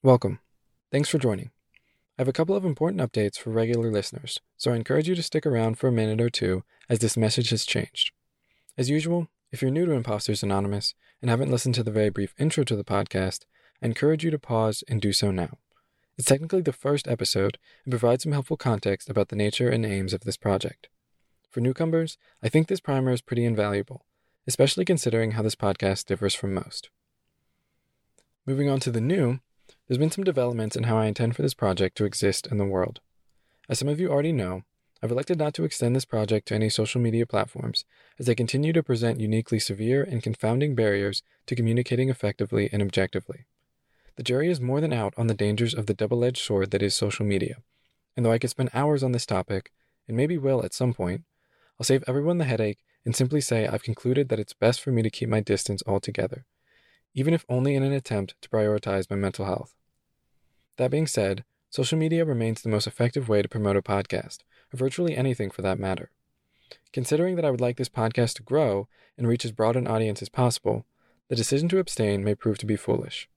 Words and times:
Welcome. 0.00 0.38
Thanks 0.92 1.08
for 1.08 1.18
joining. 1.18 1.50
I 2.16 2.22
have 2.22 2.28
a 2.28 2.32
couple 2.32 2.54
of 2.54 2.64
important 2.64 3.02
updates 3.02 3.36
for 3.36 3.50
regular 3.50 3.90
listeners, 3.90 4.38
so 4.56 4.70
I 4.70 4.76
encourage 4.76 5.08
you 5.08 5.16
to 5.16 5.24
stick 5.24 5.44
around 5.44 5.76
for 5.76 5.88
a 5.88 5.92
minute 5.92 6.20
or 6.20 6.30
two 6.30 6.62
as 6.88 7.00
this 7.00 7.16
message 7.16 7.50
has 7.50 7.66
changed. 7.66 8.12
As 8.76 8.88
usual, 8.88 9.26
if 9.50 9.60
you're 9.60 9.72
new 9.72 9.86
to 9.86 9.92
Imposters 9.92 10.44
Anonymous 10.44 10.94
and 11.20 11.28
haven't 11.28 11.50
listened 11.50 11.74
to 11.74 11.82
the 11.82 11.90
very 11.90 12.10
brief 12.10 12.32
intro 12.38 12.62
to 12.62 12.76
the 12.76 12.84
podcast, 12.84 13.40
I 13.82 13.86
encourage 13.86 14.22
you 14.22 14.30
to 14.30 14.38
pause 14.38 14.84
and 14.86 15.02
do 15.02 15.12
so 15.12 15.32
now. 15.32 15.58
It's 16.16 16.28
technically 16.28 16.62
the 16.62 16.72
first 16.72 17.08
episode 17.08 17.58
and 17.84 17.90
provides 17.90 18.22
some 18.22 18.30
helpful 18.30 18.56
context 18.56 19.10
about 19.10 19.30
the 19.30 19.36
nature 19.36 19.68
and 19.68 19.84
aims 19.84 20.12
of 20.12 20.20
this 20.20 20.36
project. 20.36 20.88
For 21.50 21.60
newcomers, 21.60 22.18
I 22.40 22.48
think 22.48 22.68
this 22.68 22.78
primer 22.78 23.10
is 23.10 23.20
pretty 23.20 23.44
invaluable, 23.44 24.04
especially 24.46 24.84
considering 24.84 25.32
how 25.32 25.42
this 25.42 25.56
podcast 25.56 26.06
differs 26.06 26.36
from 26.36 26.54
most. 26.54 26.88
Moving 28.46 28.70
on 28.70 28.78
to 28.78 28.92
the 28.92 29.00
new, 29.00 29.40
there's 29.88 29.98
been 29.98 30.10
some 30.10 30.24
developments 30.24 30.76
in 30.76 30.84
how 30.84 30.98
I 30.98 31.06
intend 31.06 31.34
for 31.34 31.42
this 31.42 31.54
project 31.54 31.96
to 31.96 32.04
exist 32.04 32.46
in 32.46 32.58
the 32.58 32.66
world. 32.66 33.00
As 33.68 33.78
some 33.78 33.88
of 33.88 33.98
you 33.98 34.10
already 34.10 34.32
know, 34.32 34.62
I've 35.02 35.10
elected 35.10 35.38
not 35.38 35.54
to 35.54 35.64
extend 35.64 35.96
this 35.96 36.04
project 36.04 36.48
to 36.48 36.54
any 36.54 36.68
social 36.68 37.00
media 37.00 37.24
platforms, 37.24 37.84
as 38.18 38.26
they 38.26 38.34
continue 38.34 38.72
to 38.72 38.82
present 38.82 39.20
uniquely 39.20 39.58
severe 39.58 40.02
and 40.02 40.22
confounding 40.22 40.74
barriers 40.74 41.22
to 41.46 41.54
communicating 41.54 42.10
effectively 42.10 42.68
and 42.72 42.82
objectively. 42.82 43.46
The 44.16 44.24
jury 44.24 44.50
is 44.50 44.60
more 44.60 44.80
than 44.80 44.92
out 44.92 45.14
on 45.16 45.28
the 45.28 45.34
dangers 45.34 45.72
of 45.72 45.86
the 45.86 45.94
double 45.94 46.24
edged 46.24 46.44
sword 46.44 46.70
that 46.72 46.82
is 46.82 46.94
social 46.94 47.24
media, 47.24 47.58
and 48.16 48.26
though 48.26 48.32
I 48.32 48.38
could 48.38 48.50
spend 48.50 48.70
hours 48.74 49.02
on 49.02 49.12
this 49.12 49.24
topic, 49.24 49.70
and 50.06 50.16
maybe 50.16 50.36
will 50.36 50.64
at 50.64 50.74
some 50.74 50.92
point, 50.92 51.22
I'll 51.78 51.84
save 51.84 52.02
everyone 52.08 52.38
the 52.38 52.44
headache 52.44 52.80
and 53.04 53.14
simply 53.14 53.40
say 53.40 53.66
I've 53.66 53.84
concluded 53.84 54.28
that 54.28 54.40
it's 54.40 54.52
best 54.52 54.80
for 54.80 54.90
me 54.90 55.02
to 55.02 55.10
keep 55.10 55.28
my 55.28 55.40
distance 55.40 55.82
altogether, 55.86 56.44
even 57.14 57.34
if 57.34 57.44
only 57.48 57.74
in 57.74 57.82
an 57.82 57.92
attempt 57.92 58.34
to 58.40 58.48
prioritize 58.48 59.10
my 59.10 59.16
mental 59.16 59.44
health. 59.44 59.74
That 60.76 60.90
being 60.90 61.06
said, 61.06 61.44
social 61.70 61.98
media 61.98 62.24
remains 62.24 62.62
the 62.62 62.68
most 62.68 62.86
effective 62.86 63.28
way 63.28 63.42
to 63.42 63.48
promote 63.48 63.76
a 63.76 63.82
podcast, 63.82 64.38
or 64.72 64.76
virtually 64.76 65.16
anything 65.16 65.50
for 65.50 65.62
that 65.62 65.78
matter. 65.78 66.10
Considering 66.92 67.36
that 67.36 67.44
I 67.44 67.50
would 67.50 67.60
like 67.60 67.76
this 67.76 67.88
podcast 67.88 68.34
to 68.34 68.42
grow 68.42 68.88
and 69.16 69.26
reach 69.26 69.44
as 69.44 69.52
broad 69.52 69.76
an 69.76 69.86
audience 69.86 70.22
as 70.22 70.28
possible, 70.28 70.86
the 71.28 71.36
decision 71.36 71.68
to 71.70 71.78
abstain 71.78 72.24
may 72.24 72.34
prove 72.34 72.58
to 72.58 72.66
be 72.66 72.76
foolish. 72.76 73.28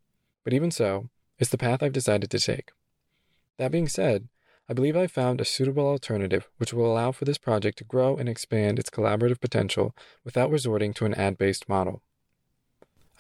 But 0.44 0.54
even 0.54 0.72
so, 0.72 1.10
it's 1.40 1.50
the 1.50 1.58
path 1.58 1.82
I've 1.84 1.92
decided 1.92 2.30
to 2.30 2.40
take. 2.40 2.72
That 3.58 3.72
being 3.72 3.88
said, 3.88 4.30
I 4.70 4.73
believe 4.73 4.95
I've 4.95 5.12
found 5.12 5.42
a 5.42 5.45
suitable 5.45 5.88
alternative 5.88 6.48
which 6.58 6.73
will 6.73 6.86
allow 6.86 7.12
for 7.12 7.26
this 7.26 7.38
project 7.38 7.78
to 7.80 7.84
grow 7.84 8.16
and 8.16 8.30
expand 8.30 8.80
its 8.80 8.90
collaborative 8.90 9.42
potential 9.42 9.95
without 10.23 10.50
resorting 10.50 10.94
to 10.94 11.06
an 11.06 11.14
ad 11.16 11.38
based 11.38 11.67
model. 11.67 12.02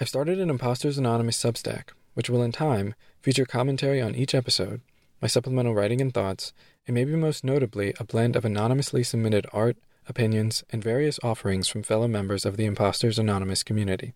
I've 0.01 0.09
started 0.09 0.39
an 0.39 0.49
Imposters 0.49 0.97
Anonymous 0.97 1.37
Substack, 1.37 1.89
which 2.15 2.27
will 2.27 2.41
in 2.41 2.51
time 2.51 2.95
feature 3.21 3.45
commentary 3.45 4.01
on 4.01 4.15
each 4.15 4.33
episode, 4.33 4.81
my 5.21 5.27
supplemental 5.27 5.75
writing 5.75 6.01
and 6.01 6.11
thoughts, 6.11 6.53
and 6.87 6.95
maybe 6.95 7.15
most 7.15 7.43
notably 7.43 7.93
a 7.99 8.03
blend 8.03 8.35
of 8.35 8.43
anonymously 8.43 9.03
submitted 9.03 9.45
art, 9.53 9.77
opinions, 10.09 10.63
and 10.71 10.83
various 10.83 11.19
offerings 11.21 11.67
from 11.67 11.83
fellow 11.83 12.07
members 12.07 12.47
of 12.47 12.57
the 12.57 12.65
Imposters 12.65 13.19
Anonymous 13.19 13.61
community. 13.61 14.15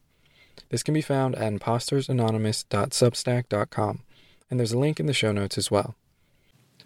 This 0.70 0.82
can 0.82 0.96
be 0.96 1.02
found 1.02 1.36
at 1.36 1.54
impostersanonymous.substack.com, 1.54 4.00
and 4.50 4.60
there's 4.60 4.74
a 4.74 4.80
link 4.80 5.00
in 5.00 5.06
the 5.06 5.14
show 5.14 5.32
notes 5.32 5.56
as 5.56 5.70
well. 5.70 5.94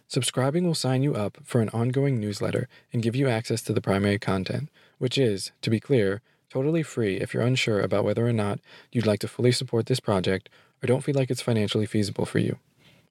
Subscribing 0.09 0.67
will 0.67 0.75
sign 0.75 1.03
you 1.03 1.16
up 1.16 1.38
for 1.45 1.61
an 1.61 1.70
ongoing 1.70 2.20
newsletter 2.20 2.67
and 2.92 3.02
give 3.02 3.16
you 3.16 3.30
access 3.30 3.61
to 3.61 3.72
the 3.72 3.80
primary 3.80 4.20
content, 4.20 4.67
which 4.97 5.17
is, 5.17 5.53
to 5.61 5.70
be 5.70 5.80
clear, 5.80 6.22
totally 6.50 6.83
free 6.83 7.17
if 7.17 7.33
you're 7.33 7.44
unsure 7.44 7.80
about 7.80 8.03
whether 8.03 8.25
or 8.28 8.33
not 8.33 8.59
you'd 8.92 9.05
like 9.05 9.19
to 9.19 9.28
fully 9.28 9.52
support 9.52 9.86
this 9.86 10.00
project 10.00 10.50
or 10.81 10.88
don't 10.88 11.03
feel 11.03 11.16
like 11.16 11.30
it's 11.30 11.42
financially 11.42 11.86
feasible 11.86 12.25
for 12.25 12.39
you. 12.39 12.58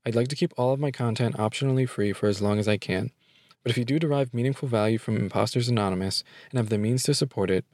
I'd 0.05 0.15
like 0.15 0.29
to 0.29 0.37
keep 0.37 0.53
all 0.57 0.73
of 0.73 0.81
my 0.81 0.91
content 0.91 1.37
optionally 1.37 1.89
free 1.89 2.13
for 2.13 2.27
as 2.27 2.43
long 2.43 2.59
as 2.59 2.67
I 2.67 2.77
can, 2.77 3.11
but 3.63 3.71
if 3.71 3.79
you 3.79 3.85
do 3.85 3.99
derive 3.99 4.35
meaningful 4.35 4.69
value 4.69 4.99
from 4.99 5.17
Imposters 5.17 5.69
Anonymous 5.69 6.25
and 6.51 6.59
have 6.59 6.69
the 6.69 6.79
means 6.79 7.03
to 7.05 7.15
support 7.15 7.51
it, 7.51 7.65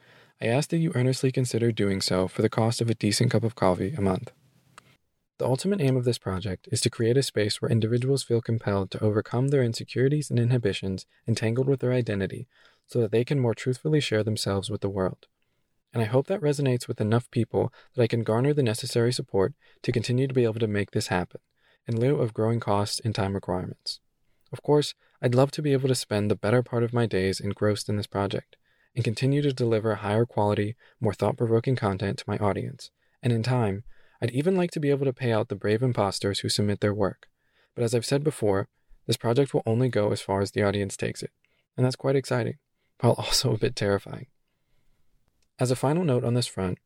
I 0.40 0.46
ask 0.46 0.70
that 0.70 0.78
you 0.78 0.92
earnestly 0.94 1.30
consider 1.30 1.70
doing 1.70 2.00
so 2.00 2.26
for 2.28 2.42
the 2.42 2.48
cost 2.48 2.80
of 2.80 2.90
a 2.90 2.94
decent 2.94 3.30
cup 3.30 3.44
of 3.44 3.54
coffee 3.54 3.94
a 3.96 4.00
month. 4.00 4.32
The 5.38 5.46
ultimate 5.46 5.80
aim 5.80 5.96
of 5.96 6.04
this 6.04 6.18
project 6.18 6.68
is 6.70 6.80
to 6.82 6.90
create 6.90 7.16
a 7.16 7.22
space 7.22 7.60
where 7.60 7.70
individuals 7.70 8.22
feel 8.22 8.40
compelled 8.40 8.90
to 8.92 9.02
overcome 9.02 9.48
their 9.48 9.62
insecurities 9.62 10.30
and 10.30 10.38
inhibitions 10.38 11.06
entangled 11.26 11.68
with 11.68 11.80
their 11.80 11.92
identity 11.92 12.46
so 12.86 13.00
that 13.00 13.10
they 13.10 13.24
can 13.24 13.40
more 13.40 13.54
truthfully 13.54 14.00
share 14.00 14.22
themselves 14.22 14.70
with 14.70 14.80
the 14.80 14.90
world 14.90 15.26
and 15.94 16.02
I 16.02 16.06
hope 16.06 16.26
that 16.26 16.40
resonates 16.40 16.88
with 16.88 17.00
enough 17.00 17.30
people 17.30 17.72
that 17.94 18.02
I 18.02 18.08
can 18.08 18.24
garner 18.24 18.52
the 18.52 18.64
necessary 18.64 19.12
support 19.12 19.54
to 19.82 19.92
continue 19.92 20.26
to 20.26 20.34
be 20.34 20.42
able 20.42 20.58
to 20.58 20.66
make 20.66 20.90
this 20.90 21.06
happen, 21.06 21.40
in 21.86 21.98
lieu 21.98 22.16
of 22.16 22.34
growing 22.34 22.58
costs 22.58 23.00
and 23.04 23.14
time 23.14 23.32
requirements. 23.32 24.00
Of 24.52 24.60
course, 24.60 24.94
I'd 25.22 25.36
love 25.36 25.52
to 25.52 25.62
be 25.62 25.72
able 25.72 25.88
to 25.88 25.94
spend 25.94 26.30
the 26.30 26.36
better 26.36 26.64
part 26.64 26.82
of 26.82 26.92
my 26.92 27.06
days 27.06 27.38
engrossed 27.38 27.88
in 27.88 27.96
this 27.96 28.08
project, 28.08 28.56
and 28.96 29.04
continue 29.04 29.40
to 29.42 29.52
deliver 29.52 29.94
higher 29.94 30.26
quality, 30.26 30.74
more 31.00 31.14
thought 31.14 31.36
provoking 31.36 31.76
content 31.76 32.18
to 32.18 32.24
my 32.26 32.38
audience, 32.38 32.90
and 33.22 33.32
in 33.32 33.44
time, 33.44 33.84
I'd 34.20 34.32
even 34.32 34.56
like 34.56 34.72
to 34.72 34.80
be 34.80 34.90
able 34.90 35.06
to 35.06 35.12
pay 35.12 35.32
out 35.32 35.48
the 35.48 35.54
brave 35.54 35.82
imposters 35.82 36.40
who 36.40 36.48
submit 36.48 36.80
their 36.80 36.94
work. 36.94 37.28
But 37.76 37.84
as 37.84 37.94
I've 37.94 38.04
said 38.04 38.24
before, 38.24 38.68
this 39.06 39.16
project 39.16 39.54
will 39.54 39.62
only 39.64 39.88
go 39.88 40.10
as 40.10 40.20
far 40.20 40.40
as 40.40 40.50
the 40.50 40.64
audience 40.64 40.96
takes 40.96 41.22
it, 41.22 41.30
and 41.76 41.86
that's 41.86 41.96
quite 41.96 42.16
exciting, 42.16 42.58
while 42.98 43.12
also 43.18 43.54
a 43.54 43.58
bit 43.58 43.76
terrifying. 43.76 44.26
As 45.60 45.70
a 45.70 45.76
final 45.76 46.02
note 46.02 46.24
on 46.24 46.34
this 46.34 46.48
front, 46.48 46.78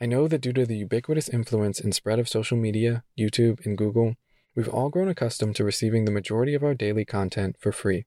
I 0.00 0.06
know 0.06 0.28
that 0.28 0.40
due 0.40 0.52
to 0.52 0.64
the 0.64 0.76
ubiquitous 0.76 1.28
influence 1.28 1.80
and 1.80 1.92
spread 1.92 2.20
of 2.20 2.28
social 2.28 2.56
media, 2.56 3.02
YouTube, 3.18 3.66
and 3.66 3.76
Google, 3.76 4.14
we've 4.54 4.68
all 4.68 4.90
grown 4.90 5.08
accustomed 5.08 5.56
to 5.56 5.64
receiving 5.64 6.04
the 6.04 6.12
majority 6.12 6.54
of 6.54 6.62
our 6.62 6.74
daily 6.74 7.04
content 7.04 7.56
for 7.58 7.72
free. 7.72 8.04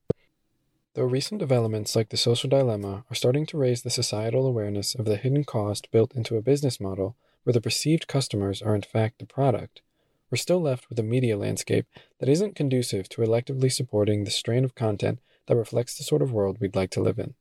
Though 0.93 1.03
recent 1.03 1.39
developments 1.39 1.97
like 1.97 2.09
the 2.09 2.17
social 2.17 2.49
dilemma 2.49 3.03
are 3.11 3.15
starting 3.15 3.45
to 3.47 3.57
raise 3.57 3.81
the 3.81 3.89
societal 3.89 4.47
awareness 4.47 4.95
of 4.95 5.03
the 5.03 5.17
hidden 5.17 5.43
cost 5.43 5.91
built 5.91 6.15
into 6.15 6.37
a 6.37 6.41
business 6.41 6.79
model 6.79 7.17
where 7.43 7.53
the 7.53 7.59
perceived 7.59 8.07
customers 8.07 8.61
are 8.61 8.73
in 8.73 8.83
fact 8.83 9.19
the 9.19 9.25
product, 9.25 9.81
we're 10.31 10.37
still 10.37 10.61
left 10.61 10.87
with 10.89 10.97
a 10.97 11.03
media 11.03 11.37
landscape 11.37 11.87
that 12.19 12.29
isn't 12.29 12.55
conducive 12.55 13.09
to 13.09 13.21
electively 13.21 13.71
supporting 13.71 14.23
the 14.23 14.31
strain 14.31 14.63
of 14.63 14.75
content 14.75 15.19
that 15.47 15.57
reflects 15.57 15.97
the 15.97 16.05
sort 16.05 16.21
of 16.21 16.31
world 16.31 16.57
we'd 16.61 16.75
like 16.75 16.89
to 16.91 17.01
live 17.01 17.19
in. 17.19 17.33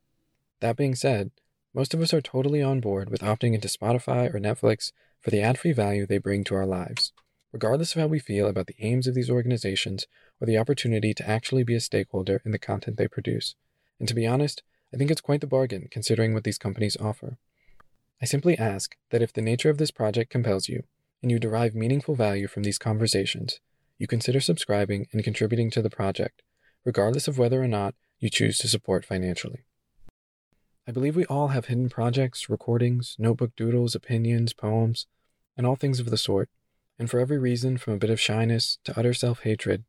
That 0.58 0.76
being 0.76 0.96
said, 0.96 1.30
most 1.74 1.92
of 1.92 2.00
us 2.00 2.14
are 2.14 2.20
totally 2.20 2.62
on 2.62 2.80
board 2.80 3.10
with 3.10 3.20
opting 3.20 3.52
into 3.52 3.66
Spotify 3.66 4.32
or 4.32 4.38
Netflix 4.38 4.92
for 5.20 5.30
the 5.30 5.40
ad 5.40 5.58
free 5.58 5.72
value 5.72 6.06
they 6.06 6.18
bring 6.18 6.44
to 6.44 6.54
our 6.54 6.66
lives, 6.66 7.12
regardless 7.52 7.94
of 7.94 8.00
how 8.00 8.06
we 8.06 8.20
feel 8.20 8.46
about 8.46 8.68
the 8.68 8.76
aims 8.78 9.08
of 9.08 9.14
these 9.14 9.28
organizations 9.28 10.06
or 10.40 10.46
the 10.46 10.56
opportunity 10.56 11.12
to 11.12 11.28
actually 11.28 11.64
be 11.64 11.74
a 11.74 11.80
stakeholder 11.80 12.40
in 12.44 12.52
the 12.52 12.58
content 12.58 12.96
they 12.96 13.08
produce. 13.08 13.56
And 13.98 14.06
to 14.08 14.14
be 14.14 14.26
honest, 14.26 14.62
I 14.92 14.96
think 14.96 15.10
it's 15.10 15.20
quite 15.20 15.40
the 15.40 15.48
bargain 15.48 15.88
considering 15.90 16.32
what 16.32 16.44
these 16.44 16.58
companies 16.58 16.96
offer. 17.00 17.38
I 18.22 18.26
simply 18.26 18.56
ask 18.56 18.96
that 19.10 19.22
if 19.22 19.32
the 19.32 19.42
nature 19.42 19.70
of 19.70 19.78
this 19.78 19.90
project 19.90 20.30
compels 20.30 20.68
you, 20.68 20.84
and 21.22 21.30
you 21.30 21.38
derive 21.38 21.74
meaningful 21.74 22.14
value 22.14 22.46
from 22.46 22.62
these 22.62 22.78
conversations, 22.78 23.58
you 23.98 24.06
consider 24.06 24.40
subscribing 24.40 25.08
and 25.12 25.24
contributing 25.24 25.70
to 25.70 25.82
the 25.82 25.90
project, 25.90 26.42
regardless 26.84 27.26
of 27.26 27.38
whether 27.38 27.62
or 27.62 27.68
not 27.68 27.94
you 28.20 28.30
choose 28.30 28.58
to 28.58 28.68
support 28.68 29.04
financially. 29.04 29.64
I 30.86 30.92
believe 30.92 31.16
we 31.16 31.24
all 31.26 31.48
have 31.48 31.66
hidden 31.66 31.88
projects, 31.88 32.50
recordings, 32.50 33.16
notebook 33.18 33.56
doodles, 33.56 33.94
opinions, 33.94 34.52
poems, 34.52 35.06
and 35.56 35.66
all 35.66 35.76
things 35.76 35.98
of 35.98 36.10
the 36.10 36.18
sort. 36.18 36.50
And 36.98 37.10
for 37.10 37.18
every 37.18 37.38
reason, 37.38 37.78
from 37.78 37.94
a 37.94 37.98
bit 37.98 38.10
of 38.10 38.20
shyness 38.20 38.78
to 38.84 38.98
utter 38.98 39.14
self 39.14 39.40
hatred, 39.40 39.84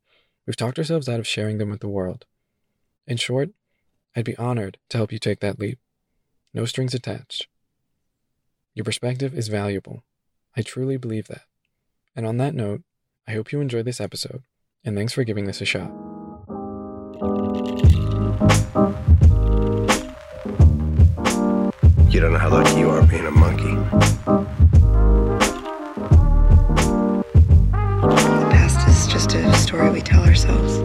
we've 0.46 0.56
talked 0.56 0.78
ourselves 0.78 1.10
out 1.10 1.20
of 1.20 1.28
sharing 1.28 1.58
them 1.58 1.70
with 1.70 1.82
the 1.82 1.90
world. 1.90 2.26
In 3.08 3.18
short, 3.18 3.50
I'd 4.16 4.26
be 4.26 4.38
honored 4.38 4.78
to 4.90 4.98
help 4.98 5.12
you 5.12 5.20
take 5.20 5.42
that 5.42 5.60
leap. 5.60 5.80
No 6.54 6.66
strings 6.66 6.94
attached. 6.94 7.48
Your 8.74 8.86
perspective 8.86 9.34
is 9.38 9.50
valuable. 9.50 10.04
I 10.56 10.62
truly 10.62 10.98
believe 10.98 11.28
that. 11.28 11.44
And 12.16 12.26
on 12.26 12.38
that 12.38 12.56
note, 12.56 12.82
I 13.28 13.34
hope 13.34 13.52
you 13.52 13.60
enjoyed 13.60 13.86
this 13.86 14.00
episode, 14.02 14.44
and 14.86 14.96
thanks 14.96 15.14
for 15.14 15.26
giving 15.26 15.46
this 15.46 15.62
a 15.62 15.66
shot. 15.66 15.92
You 22.16 22.22
don't 22.22 22.32
know 22.32 22.40
how 22.40 22.50
lucky 22.50 22.80
you 22.80 22.90
are 22.92 23.06
being 23.06 23.26
a 23.26 23.30
monkey. 23.30 23.76
The 28.06 28.48
past 28.52 28.88
is 28.88 29.06
just 29.06 29.34
a 29.34 29.54
story 29.56 29.90
we 29.90 30.00
tell 30.00 30.24
ourselves. 30.24 30.80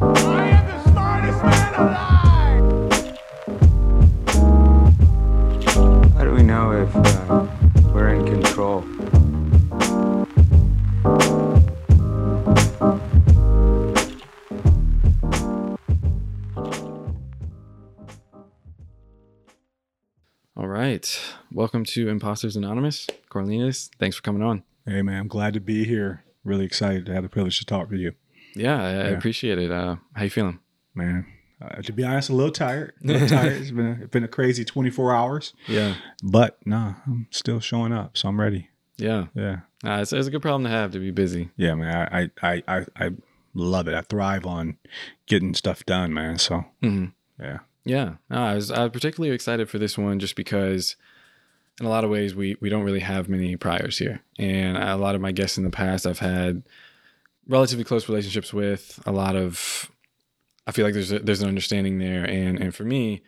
I 0.00 0.46
am 0.46 0.64
the 0.68 0.78
smartest 0.92 1.42
man 1.42 1.74
alive! 1.74 2.64
How 6.14 6.22
do 6.22 6.30
we 6.30 6.44
know 6.44 6.70
if 6.70 6.94
uh, 6.94 7.44
we're 7.92 8.14
in 8.14 8.24
control? 8.26 8.84
Right. 21.02 21.20
Welcome 21.52 21.84
to 21.86 22.08
Imposters 22.08 22.56
Anonymous. 22.56 23.06
Cornelius, 23.28 23.90
thanks 23.98 24.16
for 24.16 24.22
coming 24.22 24.42
on. 24.42 24.62
Hey, 24.86 25.02
man, 25.02 25.20
I'm 25.20 25.28
glad 25.28 25.54
to 25.54 25.60
be 25.60 25.84
here. 25.84 26.24
Really 26.44 26.64
excited 26.64 27.06
to 27.06 27.14
have 27.14 27.22
the 27.22 27.28
privilege 27.28 27.58
to 27.58 27.64
talk 27.64 27.90
with 27.90 28.00
you, 28.00 28.12
Yeah, 28.54 28.80
I, 28.82 28.88
I 28.88 29.08
appreciate 29.10 29.58
it. 29.58 29.70
Uh, 29.70 29.96
how 30.14 30.24
you 30.24 30.30
feeling? 30.30 30.58
man. 30.94 31.26
Uh, 31.60 31.80
to 31.80 31.92
be 31.92 32.02
honest, 32.02 32.28
a 32.28 32.32
little 32.34 32.50
tired. 32.52 32.92
A 33.02 33.06
little 33.06 33.28
tired. 33.36 33.52
It's 33.62 33.70
been 33.70 33.86
a, 33.86 33.92
it's 34.02 34.10
been 34.10 34.24
a 34.24 34.28
crazy 34.28 34.64
24 34.64 35.14
hours, 35.14 35.54
Yeah, 35.68 35.94
but 36.24 36.58
nah, 36.66 36.94
I'm 37.06 37.28
still 37.30 37.60
showing 37.60 37.92
up, 37.92 38.16
so 38.18 38.28
I'm 38.28 38.40
ready. 38.40 38.68
yeah. 38.96 39.26
Yeah, 39.34 39.60
Uh, 39.84 39.98
it's, 40.02 40.12
it's 40.12 40.26
a 40.26 40.30
good 40.30 40.42
problem 40.42 40.64
to 40.64 40.70
have 40.70 40.90
to 40.92 40.98
be 40.98 41.10
busy. 41.12 41.50
yeah, 41.56 41.74
man. 41.74 42.08
I 42.12 42.30
I 42.42 42.62
I 42.66 42.86
I 42.96 43.10
love 43.54 43.86
it. 43.86 43.94
I 43.94 44.00
thrive 44.00 44.44
on 44.44 44.76
getting 45.26 45.54
stuff 45.54 45.86
done, 45.86 46.12
man. 46.12 46.38
So 46.38 46.64
hmm 46.80 47.06
yeah, 47.38 47.58
Yeah, 47.84 48.14
no, 48.30 48.36
I 48.36 48.54
was 48.54 48.70
I 48.70 48.84
was 48.84 48.92
particularly 48.92 49.34
excited 49.34 49.68
for 49.68 49.78
this 49.78 49.98
one 49.98 50.20
just 50.20 50.36
because, 50.36 50.96
in 51.80 51.86
a 51.86 51.88
lot 51.88 52.04
of 52.04 52.10
ways, 52.10 52.34
we 52.34 52.56
we 52.60 52.68
don't 52.68 52.84
really 52.84 53.00
have 53.00 53.28
many 53.28 53.56
priors 53.56 53.98
here, 53.98 54.22
and 54.38 54.76
a 54.76 54.96
lot 54.96 55.14
of 55.14 55.20
my 55.20 55.32
guests 55.32 55.58
in 55.58 55.64
the 55.64 55.70
past 55.70 56.06
I've 56.06 56.20
had 56.20 56.62
relatively 57.48 57.84
close 57.84 58.08
relationships 58.08 58.52
with. 58.52 59.00
A 59.04 59.12
lot 59.12 59.34
of, 59.34 59.90
I 60.66 60.72
feel 60.72 60.84
like 60.84 60.94
there's 60.94 61.10
a, 61.10 61.18
there's 61.18 61.42
an 61.42 61.48
understanding 61.48 61.98
there, 61.98 62.24
and 62.24 62.58
and 62.60 62.74
for 62.74 62.84
me, 62.84 63.22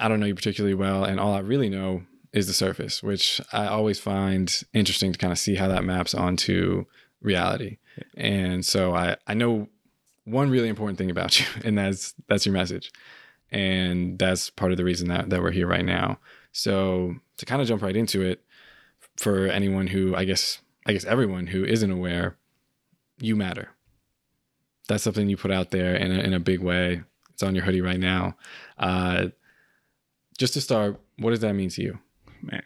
I 0.00 0.08
don't 0.08 0.18
know 0.18 0.26
you 0.26 0.34
particularly 0.34 0.74
well, 0.74 1.04
and 1.04 1.20
all 1.20 1.34
I 1.34 1.40
really 1.40 1.68
know 1.68 2.02
is 2.32 2.48
the 2.48 2.52
surface, 2.52 3.00
which 3.02 3.40
I 3.52 3.68
always 3.68 4.00
find 4.00 4.62
interesting 4.74 5.12
to 5.12 5.18
kind 5.18 5.32
of 5.32 5.38
see 5.38 5.54
how 5.54 5.68
that 5.68 5.84
maps 5.84 6.14
onto 6.14 6.84
reality, 7.22 7.78
and 8.16 8.66
so 8.66 8.96
I 8.96 9.16
I 9.28 9.34
know 9.34 9.68
one 10.24 10.50
really 10.50 10.68
important 10.68 10.98
thing 10.98 11.12
about 11.12 11.38
you, 11.40 11.46
and 11.64 11.78
that's 11.78 12.14
that's 12.26 12.44
your 12.44 12.54
message 12.54 12.90
and 13.50 14.18
that's 14.18 14.50
part 14.50 14.70
of 14.70 14.78
the 14.78 14.84
reason 14.84 15.08
that, 15.08 15.30
that 15.30 15.42
we're 15.42 15.50
here 15.50 15.66
right 15.66 15.84
now 15.84 16.18
so 16.52 17.14
to 17.36 17.46
kind 17.46 17.62
of 17.62 17.68
jump 17.68 17.82
right 17.82 17.96
into 17.96 18.22
it 18.22 18.42
for 19.16 19.46
anyone 19.46 19.86
who 19.86 20.14
i 20.14 20.24
guess 20.24 20.58
i 20.86 20.92
guess 20.92 21.04
everyone 21.04 21.46
who 21.46 21.64
isn't 21.64 21.90
aware 21.90 22.36
you 23.18 23.34
matter 23.34 23.70
that's 24.88 25.02
something 25.02 25.28
you 25.28 25.36
put 25.36 25.50
out 25.50 25.70
there 25.70 25.94
in 25.94 26.12
a, 26.12 26.18
in 26.20 26.32
a 26.32 26.40
big 26.40 26.60
way 26.60 27.02
it's 27.32 27.42
on 27.42 27.54
your 27.54 27.64
hoodie 27.64 27.80
right 27.80 28.00
now 28.00 28.36
uh, 28.78 29.26
just 30.38 30.54
to 30.54 30.60
start 30.60 31.00
what 31.18 31.30
does 31.30 31.40
that 31.40 31.54
mean 31.54 31.70
to 31.70 31.82
you 31.82 31.98
man. 32.42 32.62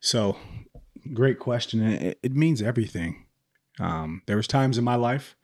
So 0.00 0.36
great 1.12 1.38
question. 1.38 1.82
It, 1.82 2.18
it 2.22 2.32
means 2.32 2.62
everything. 2.62 3.26
Um, 3.78 4.22
there 4.26 4.36
was 4.36 4.46
times 4.46 4.78
in 4.78 4.84
my 4.84 4.96
life 4.96 5.36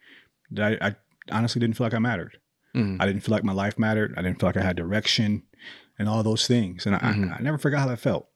that 0.50 0.78
I, 0.82 0.88
I 0.88 0.96
honestly 1.30 1.60
didn't 1.60 1.76
feel 1.76 1.86
like 1.86 1.94
I 1.94 1.98
mattered. 1.98 2.38
Mhm. 2.74 2.96
I 3.00 3.06
didn't 3.06 3.22
feel 3.22 3.34
like 3.34 3.44
my 3.44 3.52
life 3.52 3.78
mattered. 3.78 4.14
I 4.16 4.22
didn't 4.22 4.40
feel 4.40 4.48
like 4.48 4.56
I 4.56 4.62
had 4.62 4.76
direction 4.76 5.42
and 5.98 6.08
all 6.08 6.22
those 6.22 6.46
things. 6.46 6.86
And 6.86 6.94
I, 6.94 6.98
Mhm. 6.98 7.38
I, 7.38 7.42
never 7.42 7.58
forgot 7.58 7.80
how 7.80 7.88
that 7.88 7.98
felt. 8.00 8.28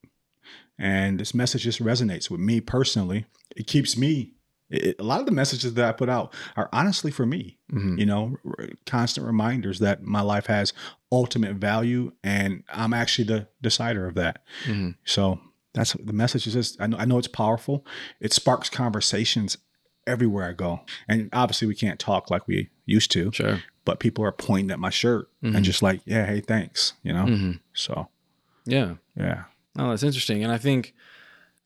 And 0.79 1.19
this 1.19 1.35
message 1.35 1.63
just 1.63 1.81
resonates 1.83 2.31
with 2.31 2.41
me 2.41 2.61
personally. 2.61 3.27
It 3.57 3.67
keeps 3.67 3.97
me. 3.97 4.35
It, 4.69 4.97
a 4.99 5.05
lot 5.05 5.21
of 5.21 5.27
the 5.27 5.33
messages 5.33 5.75
that 5.75 5.85
I 5.89 5.93
put 5.93 6.09
out 6.09 6.35
are 6.57 6.69
honestly 6.73 7.11
for 7.11 7.25
me. 7.25 7.59
Mhm. 7.73 7.99
You 7.99 8.07
know, 8.07 8.37
r- 8.45 8.69
constant 8.85 9.27
reminders 9.27 9.79
that 9.79 10.03
my 10.03 10.21
life 10.21 10.47
has 10.47 10.73
ultimate 11.11 11.55
value, 11.57 12.13
and 12.23 12.65
I'm 12.69 12.93
actually 12.93 13.25
the 13.29 13.49
decider 13.63 14.07
of 14.07 14.15
that. 14.17 14.45
Mhm. 14.67 14.97
So 15.05 15.41
that's 15.73 15.93
the 15.93 16.13
message. 16.13 16.47
Is 16.47 16.53
just 16.55 16.81
I 16.81 16.89
know 16.89 16.97
I 16.99 17.05
know 17.05 17.17
it's 17.19 17.29
powerful. 17.29 17.87
It 18.21 18.33
sparks 18.33 18.69
conversations 18.69 19.57
everywhere 20.07 20.49
I 20.49 20.53
go, 20.53 20.81
and 21.09 21.29
obviously 21.33 21.67
we 21.69 21.75
can't 21.75 21.99
talk 21.99 22.31
like 22.31 22.47
we 22.47 22.71
used 22.85 23.11
to 23.13 23.31
sure 23.33 23.61
but 23.85 24.01
people 24.01 24.25
are 24.25 24.33
pointing 24.33 24.73
at 24.73 24.81
my 24.81 24.91
shirt 24.91 25.29
Mhm. 25.45 25.55
and 25.55 25.65
just 25.65 25.81
like, 25.81 26.01
yeah, 26.05 26.27
hey, 26.27 26.41
thanks, 26.41 26.95
you 27.05 27.13
know? 27.13 27.27
hmm 27.27 27.53
So, 27.73 28.09
yeah 28.65 28.95
yeah. 29.17 29.45
Oh, 29.79 29.91
that's 29.91 30.03
interesting. 30.03 30.43
And 30.43 30.53
I 30.53 30.59
think, 30.59 30.93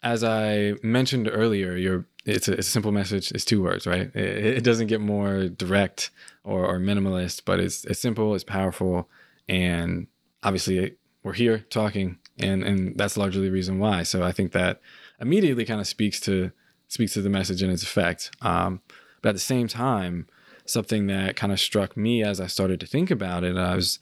as 0.02 0.22
I 0.22 0.74
mentioned 0.82 1.28
earlier, 1.32 1.76
you're 1.76 2.06
it's 2.26 2.46
a, 2.48 2.52
it's 2.52 2.68
a 2.68 2.70
simple 2.70 2.92
message. 2.92 3.32
It's 3.32 3.44
two 3.46 3.62
words, 3.62 3.86
right? 3.86 4.14
It, 4.14 4.58
it 4.58 4.64
doesn't 4.64 4.88
get 4.88 5.00
more 5.00 5.48
direct 5.48 6.10
or, 6.44 6.66
or 6.66 6.78
minimalist, 6.78 7.42
but 7.46 7.58
it's 7.60 7.84
it's 7.86 8.00
simple, 8.00 8.34
it's 8.34 8.44
powerful, 8.44 9.08
and 9.48 10.06
obviously 10.42 10.96
we're 11.22 11.32
here 11.32 11.60
talking, 11.70 12.18
and 12.38 12.62
and 12.62 12.98
that's 12.98 13.16
largely 13.16 13.42
the 13.46 13.50
reason 13.50 13.78
why. 13.78 14.02
So 14.02 14.22
I 14.22 14.32
think 14.32 14.52
that 14.52 14.80
immediately 15.20 15.64
kind 15.64 15.80
of 15.80 15.86
speaks 15.86 16.20
to 16.20 16.50
speaks 16.90 17.14
to 17.14 17.22
the 17.22 17.30
message 17.30 17.62
and 17.62 17.72
its 17.72 17.82
effect. 17.82 18.30
Um, 18.42 18.82
but 19.22 19.30
at 19.30 19.34
the 19.36 19.40
same 19.40 19.68
time, 19.68 20.26
something 20.66 21.06
that 21.06 21.36
kind 21.36 21.52
of 21.52 21.58
struck 21.58 21.96
me 21.96 22.22
as 22.22 22.40
I 22.40 22.46
started 22.46 22.80
to 22.80 22.86
think 22.86 23.10
about 23.10 23.44
it, 23.44 23.56
I 23.56 23.74
was 23.74 24.00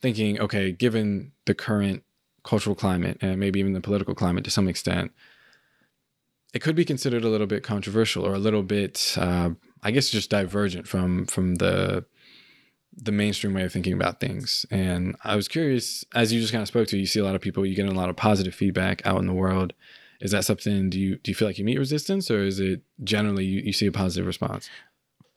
thinking, 0.00 0.40
okay, 0.40 0.72
given 0.72 1.32
the 1.46 1.54
current 1.54 2.04
cultural 2.44 2.74
climate 2.74 3.18
and 3.20 3.38
maybe 3.38 3.60
even 3.60 3.72
the 3.72 3.80
political 3.80 4.14
climate 4.14 4.44
to 4.44 4.50
some 4.50 4.68
extent, 4.68 5.12
it 6.54 6.60
could 6.60 6.76
be 6.76 6.84
considered 6.84 7.24
a 7.24 7.28
little 7.28 7.46
bit 7.46 7.62
controversial 7.62 8.26
or 8.26 8.34
a 8.34 8.38
little 8.38 8.62
bit, 8.62 9.14
uh, 9.16 9.50
I 9.82 9.90
guess, 9.90 10.10
just 10.10 10.30
divergent 10.30 10.86
from 10.86 11.26
from 11.26 11.56
the 11.56 12.04
the 12.94 13.12
mainstream 13.12 13.54
way 13.54 13.62
of 13.62 13.72
thinking 13.72 13.94
about 13.94 14.20
things. 14.20 14.66
And 14.70 15.16
I 15.24 15.34
was 15.34 15.48
curious, 15.48 16.04
as 16.14 16.30
you 16.30 16.40
just 16.40 16.52
kind 16.52 16.60
of 16.60 16.68
spoke 16.68 16.88
to, 16.88 16.98
you 16.98 17.06
see 17.06 17.20
a 17.20 17.24
lot 17.24 17.34
of 17.34 17.40
people, 17.40 17.64
you 17.64 17.74
get 17.74 17.88
a 17.88 17.90
lot 17.90 18.10
of 18.10 18.16
positive 18.16 18.54
feedback 18.54 19.00
out 19.06 19.18
in 19.18 19.26
the 19.26 19.32
world. 19.32 19.72
Is 20.22 20.30
that 20.30 20.44
something? 20.44 20.88
Do 20.88 20.98
you 20.98 21.16
do 21.16 21.30
you 21.30 21.34
feel 21.34 21.48
like 21.48 21.58
you 21.58 21.64
meet 21.64 21.78
resistance, 21.78 22.30
or 22.30 22.42
is 22.44 22.58
it 22.60 22.80
generally 23.04 23.44
you, 23.44 23.60
you 23.60 23.72
see 23.72 23.86
a 23.86 23.92
positive 23.92 24.26
response? 24.26 24.70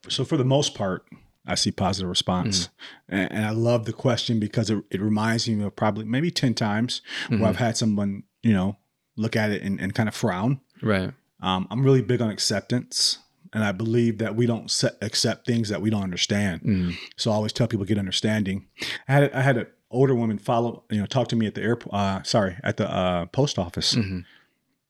So 0.08 0.24
for 0.24 0.38
the 0.38 0.46
most 0.46 0.76
part, 0.76 1.06
I 1.48 1.56
see 1.56 1.72
positive 1.72 2.08
response. 2.10 2.70
And, 3.10 3.32
and 3.32 3.46
I 3.46 3.50
love 3.52 3.86
the 3.86 3.94
question 3.94 4.40
because 4.40 4.70
it, 4.70 4.84
it 4.92 5.02
reminds 5.02 5.50
me 5.50 5.64
of 5.64 5.76
probably 5.76 6.06
maybe 6.06 6.30
10 6.32 6.54
times 6.54 7.02
Mhm. 7.28 7.40
where 7.40 7.50
I've 7.50 7.58
had 7.58 7.76
someone, 7.78 8.24
you 8.44 8.54
know, 8.54 8.78
look 9.16 9.36
at 9.36 9.50
it 9.52 9.64
and, 9.64 9.80
and 9.82 9.94
kind 9.96 10.08
of 10.08 10.14
frown. 10.16 10.62
Right. 10.84 11.12
Um, 11.42 11.68
I'm 11.72 11.84
really 11.84 12.02
big 12.04 12.22
on 12.22 12.30
acceptance. 12.30 13.20
And 13.54 13.64
I 13.64 13.72
believe 13.72 14.18
that 14.18 14.36
we 14.36 14.46
don't 14.48 14.70
se- 14.70 14.98
accept 15.02 15.46
things 15.48 15.70
that 15.70 15.82
we 15.82 15.90
don't 15.90 16.04
understand. 16.04 16.62
Mm. 16.62 16.94
So 17.16 17.32
I 17.32 17.36
always 17.36 17.54
tell 17.54 17.68
people 17.68 17.86
get 17.86 17.98
understanding. 17.98 18.66
I 19.08 19.14
had 19.14 19.32
I 19.34 19.42
had 19.42 19.58
an 19.58 19.68
older 19.90 20.14
woman 20.14 20.38
follow, 20.38 20.84
you 20.92 21.00
know, 21.00 21.06
talk 21.06 21.30
to 21.30 21.36
me 21.38 21.46
at 21.48 21.56
the 21.56 21.62
airport. 21.62 21.94
Uh, 21.96 22.22
sorry, 22.24 22.58
at 22.64 22.76
the 22.78 22.92
uh, 22.94 23.28
post 23.28 23.58
office, 23.58 23.96
Mhm. 23.96 24.26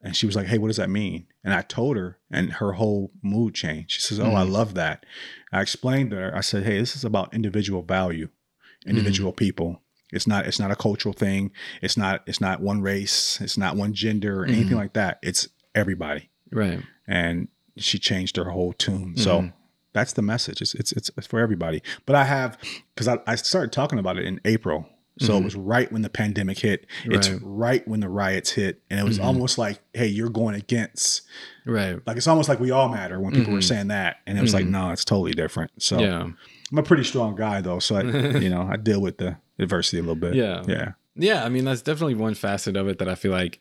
And 0.06 0.16
she 0.16 0.28
was 0.28 0.36
like, 0.36 0.46
"Hey, 0.46 0.60
what 0.60 0.68
does 0.68 0.78
that 0.78 0.90
mean?" 0.90 1.25
And 1.44 1.54
I 1.54 1.63
told 1.63 1.98
her, 1.98 2.19
and 2.31 2.54
her 2.54 2.74
whole 2.74 3.12
mood 3.24 3.56
changed. 3.56 3.92
She 3.92 4.02
says, 4.02 4.19
"Oh, 4.19 4.36
I 4.36 4.44
mm-hmm. 4.44 4.54
love 4.54 4.75
that." 4.75 5.06
I 5.52 5.62
explained 5.62 6.12
to 6.12 6.18
her. 6.18 6.36
I 6.36 6.42
said, 6.42 6.63
"Hey, 6.63 6.78
this 6.78 6.96
is 6.96 7.04
about 7.04 7.34
individual 7.34 7.81
value, 7.81 8.28
mm-hmm. 8.28 8.92
individual 8.92 9.34
people. 9.34 9.81
It's 10.13 10.28
not 10.28 10.46
it's 10.46 10.60
not 10.60 10.72
a 10.72 10.75
cultural 10.75 11.13
thing. 11.13 11.52
It's 11.81 11.98
not 11.98 12.22
it's 12.28 12.40
not 12.40 12.62
one 12.62 12.81
race. 12.81 13.42
It's 13.42 13.57
not 13.57 13.75
one 13.75 13.94
gender 13.94 14.42
or 14.42 14.46
anything 14.46 14.68
mm-hmm. 14.68 14.75
like 14.75 14.94
that. 14.94 15.19
It's 15.24 15.50
everybody." 15.74 16.30
Right. 16.52 16.84
and 17.07 17.48
she 17.75 18.00
changed 18.00 18.38
her 18.38 18.52
whole 18.52 18.72
tune. 18.72 19.18
So 19.18 19.52
that's 19.92 20.14
the 20.14 20.21
message. 20.21 20.62
It's 20.62 20.76
it's 20.76 20.92
it's, 20.92 21.09
it's 21.18 21.28
for 21.28 21.40
everybody. 21.40 21.81
But 22.06 22.16
I 22.16 22.26
have 22.26 22.57
because 22.94 23.07
I, 23.07 23.19
I 23.26 23.35
started 23.35 23.71
talking 23.71 23.97
about 23.97 24.18
it 24.18 24.26
in 24.26 24.40
April. 24.45 24.88
So 25.18 25.34
it 25.34 25.36
mm-hmm. 25.38 25.45
was 25.45 25.56
right 25.56 25.92
when 25.92 26.02
the 26.02 26.10
pandemic 26.10 26.60
hit. 26.60 26.86
It's 27.06 27.30
Right. 27.30 27.88
when 27.88 28.02
the 28.02 28.10
riots 28.10 28.52
hit. 28.52 28.81
And 28.90 29.00
it 29.00 29.04
was 29.04 29.18
mm-hmm. 29.18 29.28
almost 29.28 29.57
like, 29.57 29.80
hey, 29.94 30.07
you're 30.07 30.30
going 30.30 30.56
against 30.56 31.22
Right. 31.66 32.00
like 32.06 32.18
it's 32.18 32.28
almost 32.28 32.50
like 32.50 32.60
we 32.60 32.72
all 32.72 32.90
matter 32.90 33.19
when 33.19 33.34
people 33.34 33.54
were 33.54 33.60
mm-hmm. 33.60 33.68
saying 33.68 33.88
that. 33.88 34.18
And 34.28 34.38
it 34.38 34.42
was 34.42 34.54
like, 34.54 34.66
no, 34.66 34.92
it's 34.92 35.06
totally 35.06 35.34
different. 35.34 35.72
So 35.81 36.00
Yeah. 36.00 36.28
I'm 36.72 36.78
a 36.78 36.84
pretty 36.84 37.04
strong 37.04 37.36
guy 37.36 37.62
though. 37.62 37.80
So 37.80 37.95
I 37.95 38.02
you 38.40 38.50
know, 38.50 38.68
I 38.69 38.76
deal 38.76 39.02
with 39.02 39.18
the 39.18 39.38
adversity 39.57 40.00
a 40.00 40.02
little 40.02 40.16
bit. 40.16 40.36
Yeah. 40.36 40.64
Yeah. 40.68 40.92
Yeah, 41.16 41.45
I 41.45 41.50
mean 41.50 41.64
that's 41.64 41.81
definitely 41.81 42.16
one 42.16 42.34
facet 42.34 42.76
of 42.76 42.90
it 42.90 43.00
that 43.00 43.07
I 43.07 43.16
feel 43.16 43.31
like 43.31 43.60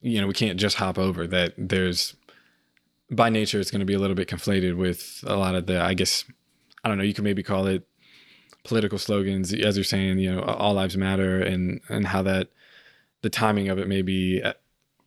you 0.00 0.20
know 0.20 0.26
we 0.26 0.32
can't 0.32 0.58
just 0.58 0.76
hop 0.76 0.98
over. 0.98 1.26
That 1.26 1.52
there's 1.58 2.16
by 3.10 3.28
nature 3.28 3.60
it's 3.60 3.70
going 3.70 3.80
to 3.80 3.86
be 3.86 3.94
a 3.94 3.98
little 3.98 4.16
bit 4.16 4.28
conflated 4.28 4.76
with 4.76 5.22
a 5.26 5.36
lot 5.36 5.54
of 5.54 5.66
the 5.66 5.80
I 5.80 5.92
guess 5.92 6.24
I 6.82 6.88
don't 6.88 6.96
know. 6.96 7.04
You 7.04 7.12
can 7.12 7.24
maybe 7.24 7.42
call 7.42 7.66
it 7.66 7.86
political 8.64 8.98
slogans, 8.98 9.52
as 9.52 9.76
you're 9.76 9.84
saying. 9.84 10.18
You 10.18 10.36
know, 10.36 10.42
all 10.42 10.74
lives 10.74 10.96
matter, 10.96 11.40
and 11.40 11.80
and 11.88 12.06
how 12.06 12.22
that 12.22 12.48
the 13.22 13.30
timing 13.30 13.68
of 13.68 13.78
it 13.78 13.88
maybe 13.88 14.42
uh, 14.42 14.54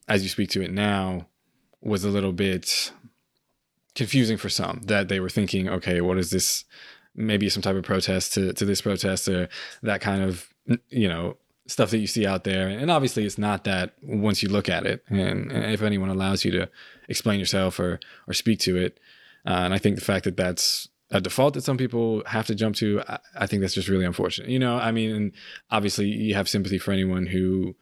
as 0.08 0.24
you 0.24 0.30
speak 0.30 0.50
to 0.50 0.62
it 0.62 0.72
now 0.72 1.28
was 1.82 2.04
a 2.04 2.10
little 2.10 2.34
bit 2.34 2.92
confusing 3.96 4.38
for 4.38 4.50
some 4.50 4.82
that 4.86 5.08
they 5.08 5.20
were 5.20 5.30
thinking, 5.30 5.70
okay, 5.70 6.02
what 6.02 6.18
is 6.18 6.32
this? 6.32 6.66
Maybe 7.16 7.48
some 7.50 7.62
type 7.62 7.76
of 7.76 7.84
protest 7.84 8.34
to, 8.34 8.54
to 8.54 8.66
this 8.66 8.82
protest 8.82 9.28
or 9.28 9.48
that 9.84 10.02
kind 10.02 10.24
of, 10.24 10.50
you 10.90 11.08
know, 11.08 11.38
stuff 11.68 11.92
that 11.92 12.00
you 12.00 12.08
see 12.08 12.26
out 12.26 12.44
there. 12.44 12.68
And 12.68 12.90
obviously 12.90 13.24
it's 13.24 13.38
not 13.38 13.66
that 13.66 13.94
once 14.02 14.42
you 14.42 14.50
look 14.50 14.68
at 14.68 14.86
it 14.86 15.04
and, 15.10 15.52
and 15.52 15.72
if 15.72 15.84
anyone 15.84 16.10
allows 16.10 16.44
you 16.44 16.52
to 16.52 16.70
explain 17.08 17.40
yourself 17.40 17.80
or, 17.80 18.00
or 18.28 18.34
speak 18.34 18.60
to 18.62 18.78
it. 18.78 19.00
Uh, 19.46 19.62
and 19.62 19.74
I 19.74 19.78
think 19.78 19.96
the 19.96 20.04
fact 20.04 20.26
that 20.26 20.38
that's 20.38 20.88
a 21.14 21.22
default 21.22 21.54
that 21.54 21.64
some 21.64 21.78
people 21.78 22.24
have 22.26 22.48
to 22.48 22.56
jump 22.56 22.76
to, 22.78 23.02
I, 23.08 23.20
I 23.36 23.48
think 23.48 23.62
that's 23.62 23.74
just 23.76 23.88
really 23.88 24.04
unfortunate. 24.06 24.50
You 24.50 24.60
know, 24.60 24.76
I 24.78 24.92
mean, 24.92 25.16
and 25.16 25.32
obviously 25.72 26.08
you 26.08 26.34
have 26.34 26.50
sympathy 26.50 26.78
for 26.80 26.92
anyone 26.92 27.28
who, 27.28 27.76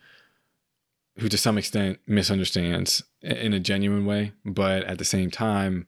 who 1.18 1.30
to 1.30 1.38
some 1.38 1.58
extent 1.58 2.00
misunderstands 2.06 3.02
in 3.22 3.54
a 3.54 3.60
genuine 3.60 4.06
way, 4.06 4.34
but 4.46 4.84
at 4.84 4.98
the 4.98 5.06
same 5.06 5.32
time, 5.32 5.88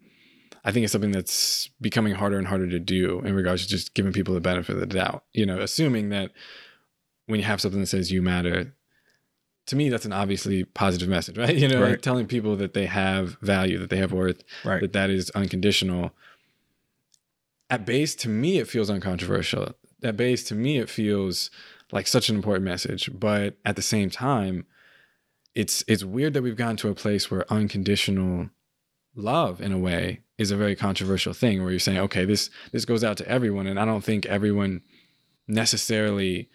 I 0.66 0.72
think 0.72 0.86
it's 0.86 0.94
something 0.94 1.12
that's 1.12 1.70
becoming 1.82 2.14
harder 2.16 2.38
and 2.38 2.48
harder 2.48 2.70
to 2.70 2.80
do 2.80 3.20
in 3.26 3.36
regards 3.36 3.64
to 3.64 3.68
just 3.70 3.94
giving 3.94 4.14
people 4.14 4.34
the 4.34 4.40
benefit 4.40 4.76
of 4.76 4.80
the 4.80 4.86
doubt. 4.86 5.26
You 5.34 5.46
know, 5.46 5.60
assuming 5.60 6.10
that 6.10 6.32
when 7.26 7.40
you 7.40 7.46
have 7.46 7.60
something 7.62 7.82
that 7.82 7.88
says 7.88 8.12
you 8.12 8.22
matter, 8.22 8.74
to 9.68 9.76
me 9.76 9.90
that's 9.90 10.06
an 10.06 10.14
obviously 10.14 10.64
positive 10.64 11.10
message, 11.10 11.38
right? 11.44 11.56
You 11.56 11.68
know, 11.68 11.82
Right. 11.82 11.92
like 11.92 12.02
telling 12.02 12.28
people 12.28 12.56
that 12.56 12.74
they 12.74 12.86
have 12.86 13.38
value, 13.42 13.78
that 13.80 13.90
they 13.90 13.98
have 13.98 14.14
worth, 14.14 14.42
Right. 14.64 14.80
that 14.82 14.94
that 14.94 15.10
is 15.10 15.30
unconditional. 15.32 16.12
At 17.70 17.86
base, 17.86 18.16
to 18.16 18.30
me, 18.30 18.60
it 18.60 18.68
feels 18.68 18.90
uncontroversial. 18.90 19.74
At 20.04 20.18
base, 20.18 20.44
to 20.46 20.56
me, 20.56 20.78
it 20.78 20.90
feels 20.90 21.50
like 21.92 22.08
such 22.08 22.30
an 22.30 22.36
important 22.36 22.66
message. 22.66 23.10
But 23.14 23.58
at 23.66 23.76
the 23.76 23.82
same 23.82 24.10
time, 24.10 24.66
it's 25.56 25.84
it's 25.88 26.04
weird 26.04 26.34
that 26.34 26.42
we've 26.42 26.58
gotten 26.58 26.78
to 26.78 26.90
a 26.90 26.96
place 26.96 27.30
where 27.30 27.52
unconditional 27.52 28.50
love, 29.16 29.62
in 29.62 29.72
a 29.72 29.78
way, 29.78 30.22
is 30.38 30.52
a 30.52 30.58
very 30.58 30.76
controversial 30.76 31.34
thing. 31.34 31.62
Where 31.62 31.72
you're 31.72 31.80
saying, 31.80 32.00
okay, 32.00 32.26
this 32.26 32.50
this 32.72 32.86
goes 32.86 33.04
out 33.04 33.18
to 33.18 33.28
everyone, 33.28 33.68
and 33.68 33.80
I 33.80 33.86
don't 33.86 34.04
think 34.04 34.26
everyone 34.26 34.82
necessarily. 35.48 36.50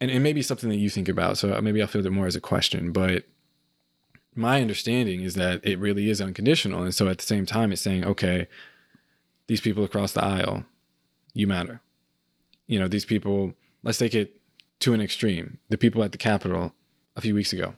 And 0.00 0.10
it 0.10 0.18
may 0.18 0.32
be 0.32 0.42
something 0.42 0.68
that 0.68 0.78
you 0.78 0.90
think 0.90 1.08
about, 1.08 1.38
so 1.38 1.60
maybe 1.62 1.80
I'll 1.80 1.86
field 1.86 2.06
it 2.06 2.10
more 2.10 2.26
as 2.26 2.34
a 2.34 2.40
question. 2.40 2.90
But 2.90 3.24
my 4.34 4.60
understanding 4.60 5.20
is 5.20 5.34
that 5.34 5.60
it 5.64 5.78
really 5.78 6.10
is 6.10 6.20
unconditional, 6.20 6.82
and 6.82 6.92
so 6.92 7.06
at 7.08 7.18
the 7.18 7.24
same 7.24 7.46
time, 7.46 7.70
it's 7.70 7.82
saying, 7.82 8.04
okay, 8.04 8.48
these 9.46 9.60
people 9.60 9.84
across 9.84 10.12
the 10.12 10.24
aisle, 10.24 10.64
you 11.34 11.46
matter. 11.46 11.80
You 12.66 12.78
know, 12.78 12.88
these 12.88 13.04
people, 13.04 13.54
let's 13.82 13.98
take 13.98 14.14
it 14.14 14.40
to 14.80 14.94
an 14.94 15.00
extreme. 15.00 15.58
The 15.68 15.78
people 15.78 16.02
at 16.02 16.12
the 16.12 16.18
Capitol 16.18 16.72
a 17.16 17.20
few 17.20 17.34
weeks 17.34 17.52
ago, 17.52 17.74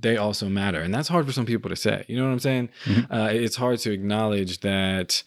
they 0.00 0.16
also 0.16 0.48
matter. 0.48 0.80
And 0.80 0.94
that's 0.94 1.08
hard 1.08 1.26
for 1.26 1.32
some 1.32 1.46
people 1.46 1.68
to 1.70 1.76
say. 1.76 2.04
You 2.08 2.16
know 2.16 2.24
what 2.24 2.32
I'm 2.32 2.38
saying? 2.40 2.68
Uh, 3.10 3.28
it's 3.32 3.56
hard 3.56 3.78
to 3.80 3.92
acknowledge 3.92 4.60
that 4.60 5.22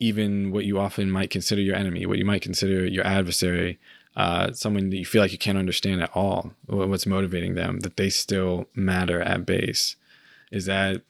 even 0.00 0.50
what 0.50 0.64
you 0.64 0.78
often 0.78 1.10
might 1.10 1.30
consider 1.30 1.60
your 1.60 1.76
enemy, 1.76 2.06
what 2.06 2.18
you 2.18 2.24
might 2.24 2.42
consider 2.42 2.86
your 2.86 3.06
adversary, 3.06 3.78
uh, 4.16 4.52
someone 4.52 4.90
that 4.90 4.96
you 4.96 5.04
feel 5.04 5.22
like 5.22 5.32
you 5.32 5.38
can't 5.38 5.58
understand 5.58 6.02
at 6.02 6.10
all, 6.14 6.52
what's 6.66 7.06
motivating 7.06 7.54
them, 7.54 7.80
that 7.80 7.96
they 7.96 8.10
still 8.10 8.66
matter 8.74 9.20
at 9.20 9.46
base. 9.46 9.96
Is 10.50 10.66
that 10.66 11.02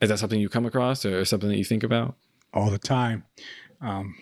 is 0.00 0.10
that 0.10 0.18
something 0.18 0.40
you 0.40 0.48
come 0.48 0.66
across 0.66 1.06
or 1.06 1.24
something 1.24 1.48
that 1.48 1.56
you 1.56 1.64
think 1.64 1.82
about? 1.82 2.16
All 2.56 2.70
the 2.70 2.78
time. 2.78 3.24
Um, 3.80 4.14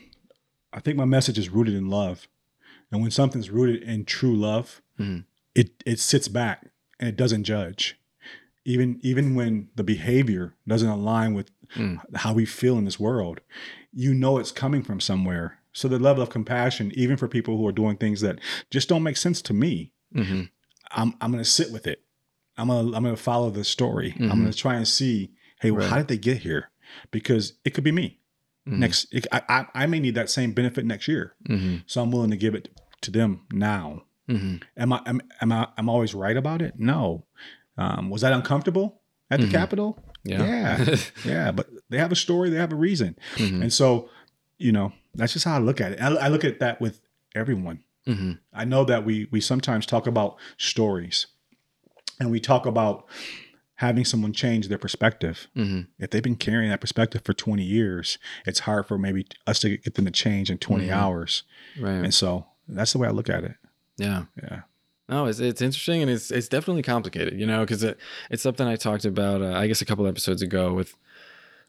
I 0.72 0.80
think 0.80 0.96
my 0.98 1.04
message 1.04 1.38
is 1.38 1.48
rooted 1.48 1.74
in 1.74 1.88
love, 1.88 2.26
and 2.90 3.00
when 3.00 3.10
something's 3.10 3.50
rooted 3.50 3.82
in 3.82 4.04
true 4.04 4.36
love, 4.36 4.82
Mhm. 4.98 5.24
it 5.54 5.82
it 5.86 6.00
sits 6.00 6.28
back 6.28 6.70
and 6.98 7.08
it 7.08 7.16
doesn't 7.16 7.44
judge. 7.44 7.98
Even 8.64 8.98
even 9.02 9.34
when 9.34 9.68
the 9.76 9.84
behavior 9.84 10.54
doesn't 10.66 10.88
align 10.88 11.34
with 11.34 11.50
Mm. 11.76 12.00
how 12.16 12.32
we 12.32 12.44
feel 12.44 12.76
in 12.78 12.84
this 12.84 13.00
world, 13.00 13.40
you 13.92 14.14
know 14.14 14.38
it's 14.38 14.52
coming 14.52 14.82
from 14.82 15.00
somewhere. 15.00 15.58
So 15.72 15.88
the 15.88 15.98
level 15.98 16.22
of 16.22 16.30
compassion, 16.30 16.92
even 16.94 17.16
for 17.16 17.26
people 17.26 17.56
who 17.56 17.66
are 17.66 17.72
doing 17.72 17.96
things 17.96 18.20
that 18.20 18.38
just 18.70 18.88
don't 18.88 19.02
make 19.02 19.16
sense 19.16 19.40
to 19.42 19.52
me, 19.54 19.92
Mm-hmm. 20.14 20.42
I'm 20.92 21.14
I'm 21.20 21.30
gonna 21.32 21.44
sit 21.44 21.72
with 21.72 21.86
it. 21.86 22.04
I'm 22.56 22.68
gonna 22.68 22.96
I'm 22.96 23.02
gonna 23.02 23.16
follow 23.16 23.50
the 23.50 23.64
story. 23.64 24.14
I'm 24.20 24.28
gonna 24.28 24.52
try 24.52 24.74
and 24.76 24.86
see, 24.86 25.30
hey, 25.60 25.70
well, 25.72 25.88
how 25.88 25.96
did 25.98 26.08
they 26.08 26.18
get 26.18 26.38
here? 26.38 26.70
Because 27.10 27.54
it 27.64 27.74
could 27.74 27.82
be 27.84 27.92
me 27.92 28.20
Mhm. 28.68 28.78
next. 28.78 29.06
It, 29.12 29.26
I, 29.32 29.42
I 29.48 29.66
I 29.82 29.86
may 29.86 30.00
need 30.00 30.14
that 30.14 30.30
same 30.30 30.52
benefit 30.52 30.84
next 30.86 31.06
year, 31.08 31.34
Mm-hmm. 31.48 31.76
so 31.86 32.02
I'm 32.02 32.10
willing 32.10 32.30
to 32.30 32.36
give 32.36 32.54
it 32.54 32.68
to 33.02 33.10
them 33.10 33.42
now. 33.52 34.04
Mm-hmm. 34.28 34.56
Am 34.78 34.92
I 34.92 35.00
am, 35.06 35.20
am 35.42 35.52
I 35.52 35.68
am 35.76 35.88
always 35.88 36.14
right 36.14 36.36
about 36.36 36.62
it? 36.62 36.74
No. 36.78 37.26
Um, 37.76 38.08
was 38.10 38.22
that 38.22 38.32
uncomfortable 38.32 39.00
at 39.30 39.40
the 39.40 39.46
Mhm. 39.46 39.50
Capitol? 39.50 40.02
Yeah. 40.24 40.44
Yeah. 40.82 40.96
yeah, 41.26 41.50
but 41.52 41.68
they 41.90 41.98
have 41.98 42.12
a 42.12 42.16
story. 42.16 42.48
They 42.50 42.56
have 42.56 42.72
a 42.72 42.76
reason, 42.76 43.16
Mhm. 43.36 43.60
and 43.62 43.72
so 43.72 44.08
you 44.58 44.72
know 44.72 44.92
that's 45.14 45.32
just 45.34 45.44
how 45.44 45.56
I 45.56 45.58
look 45.58 45.80
at 45.80 45.92
it. 45.92 46.00
I, 46.00 46.08
I 46.14 46.28
look 46.28 46.44
at 46.44 46.60
that 46.60 46.80
with 46.80 47.00
everyone. 47.34 47.80
Mm-hmm. 48.06 48.32
I 48.52 48.64
know 48.64 48.84
that 48.84 49.04
we 49.04 49.28
we 49.30 49.40
sometimes 49.42 49.84
talk 49.84 50.06
about 50.06 50.36
stories, 50.56 51.26
and 52.18 52.30
we 52.30 52.40
talk 52.40 52.64
about 52.64 53.04
having 53.84 54.04
someone 54.04 54.32
change 54.32 54.68
their 54.68 54.78
perspective. 54.78 55.46
Mm-hmm. 55.56 55.82
If 56.02 56.10
they've 56.10 56.22
been 56.22 56.36
carrying 56.36 56.70
that 56.70 56.80
perspective 56.80 57.22
for 57.24 57.32
20 57.32 57.62
years, 57.62 58.18
it's 58.46 58.60
hard 58.60 58.86
for 58.86 58.98
maybe 58.98 59.26
us 59.46 59.58
to 59.60 59.76
get 59.76 59.94
them 59.94 60.04
to 60.06 60.10
change 60.10 60.50
in 60.50 60.58
20 60.58 60.86
Mhm. 60.86 60.90
hours. 60.92 61.42
Right. 61.78 62.02
And 62.04 62.12
so 62.14 62.46
that's 62.68 62.92
the 62.92 62.98
way 62.98 63.08
I 63.08 63.10
look 63.12 63.28
at 63.28 63.44
it. 63.44 63.54
Yeah. 63.98 64.24
Yeah. 64.42 64.62
No, 65.08 65.26
it's 65.26 65.38
it's 65.38 65.60
interesting 65.60 66.00
and 66.00 66.10
it's 66.10 66.30
it's 66.30 66.48
definitely 66.48 66.82
complicated, 66.82 67.38
you 67.38 67.46
know, 67.46 67.60
because 67.60 67.82
it, 67.82 67.98
it's 68.30 68.42
something 68.42 68.66
I 68.66 68.76
talked 68.76 69.04
about, 69.04 69.42
uh, 69.42 69.52
I 69.52 69.66
guess, 69.66 69.82
a 69.82 69.84
couple 69.84 70.06
episodes 70.06 70.40
ago 70.42 70.72
with 70.72 70.96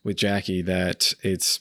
with 0.06 0.16
Jackie 0.16 0.62
that 0.62 1.14
it's 1.22 1.60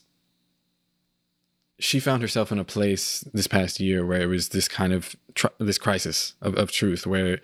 she 1.81 1.99
found 1.99 2.23
herself 2.23 2.53
in 2.53 2.59
a 2.61 2.65
place 2.65 3.25
this 3.35 3.49
past 3.49 3.81
year 3.81 4.07
where 4.07 4.21
it 4.23 4.27
was 4.27 4.51
this 4.51 4.69
kind 4.69 4.93
of 4.93 5.17
tr- 5.35 5.49
this 5.59 5.79
crisis 5.79 6.35
of, 6.41 6.55
of 6.55 6.71
truth 6.71 7.07
where 7.07 7.41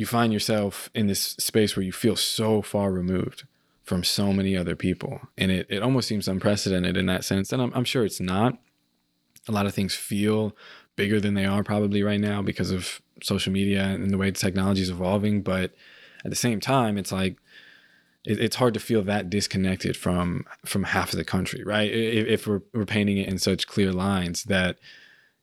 you 0.00 0.06
find 0.06 0.32
yourself 0.32 0.90
in 0.94 1.06
this 1.06 1.20
space 1.20 1.76
where 1.76 1.84
you 1.84 1.92
feel 1.92 2.16
so 2.16 2.62
far 2.62 2.90
removed 2.90 3.46
from 3.84 4.02
so 4.02 4.32
many 4.32 4.56
other 4.56 4.76
people 4.76 5.20
and 5.36 5.50
it, 5.50 5.66
it 5.68 5.82
almost 5.82 6.08
seems 6.08 6.28
unprecedented 6.28 6.96
in 6.96 7.06
that 7.06 7.24
sense 7.24 7.52
and 7.52 7.60
I'm, 7.60 7.72
I'm 7.74 7.84
sure 7.84 8.04
it's 8.04 8.20
not 8.20 8.58
a 9.48 9.52
lot 9.52 9.66
of 9.66 9.74
things 9.74 9.94
feel 9.94 10.56
bigger 10.96 11.20
than 11.20 11.34
they 11.34 11.46
are 11.46 11.62
probably 11.62 12.02
right 12.02 12.20
now 12.20 12.42
because 12.42 12.70
of 12.70 13.00
social 13.22 13.52
media 13.52 13.82
and 13.84 14.10
the 14.10 14.18
way 14.18 14.30
technology 14.30 14.82
is 14.82 14.90
evolving. 14.90 15.42
But 15.42 15.72
at 16.24 16.30
the 16.30 16.36
same 16.36 16.60
time, 16.60 16.98
it's 16.98 17.12
like 17.12 17.36
it, 18.24 18.38
it's 18.38 18.56
hard 18.56 18.74
to 18.74 18.80
feel 18.80 19.02
that 19.04 19.30
disconnected 19.30 19.96
from 19.96 20.44
from 20.64 20.84
half 20.84 21.12
of 21.12 21.16
the 21.16 21.24
country, 21.24 21.62
right? 21.64 21.90
If, 21.90 22.26
if 22.26 22.46
we're, 22.46 22.60
we're 22.74 22.84
painting 22.84 23.16
it 23.18 23.28
in 23.28 23.38
such 23.38 23.66
clear 23.66 23.92
lines 23.92 24.44
that 24.44 24.76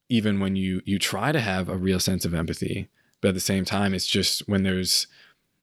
even 0.10 0.40
when 0.40 0.56
you 0.56 0.82
you 0.86 1.00
try 1.00 1.32
to 1.32 1.42
have 1.42 1.70
a 1.70 1.78
real 1.78 2.00
sense 2.00 2.24
of 2.24 2.34
empathy, 2.34 2.88
but 3.22 3.30
at 3.30 3.34
the 3.34 3.40
same 3.40 3.66
time, 3.66 3.94
it's 3.94 4.08
just 4.08 4.48
when 4.48 4.64
there's 4.64 5.08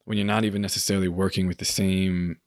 when 0.05 0.19
you're 0.19 0.27
not 0.27 0.45
even 0.45 0.63
necessarily 0.63 1.09
working 1.09 1.47
with 1.47 1.59
the 1.59 1.65
same 1.65 2.39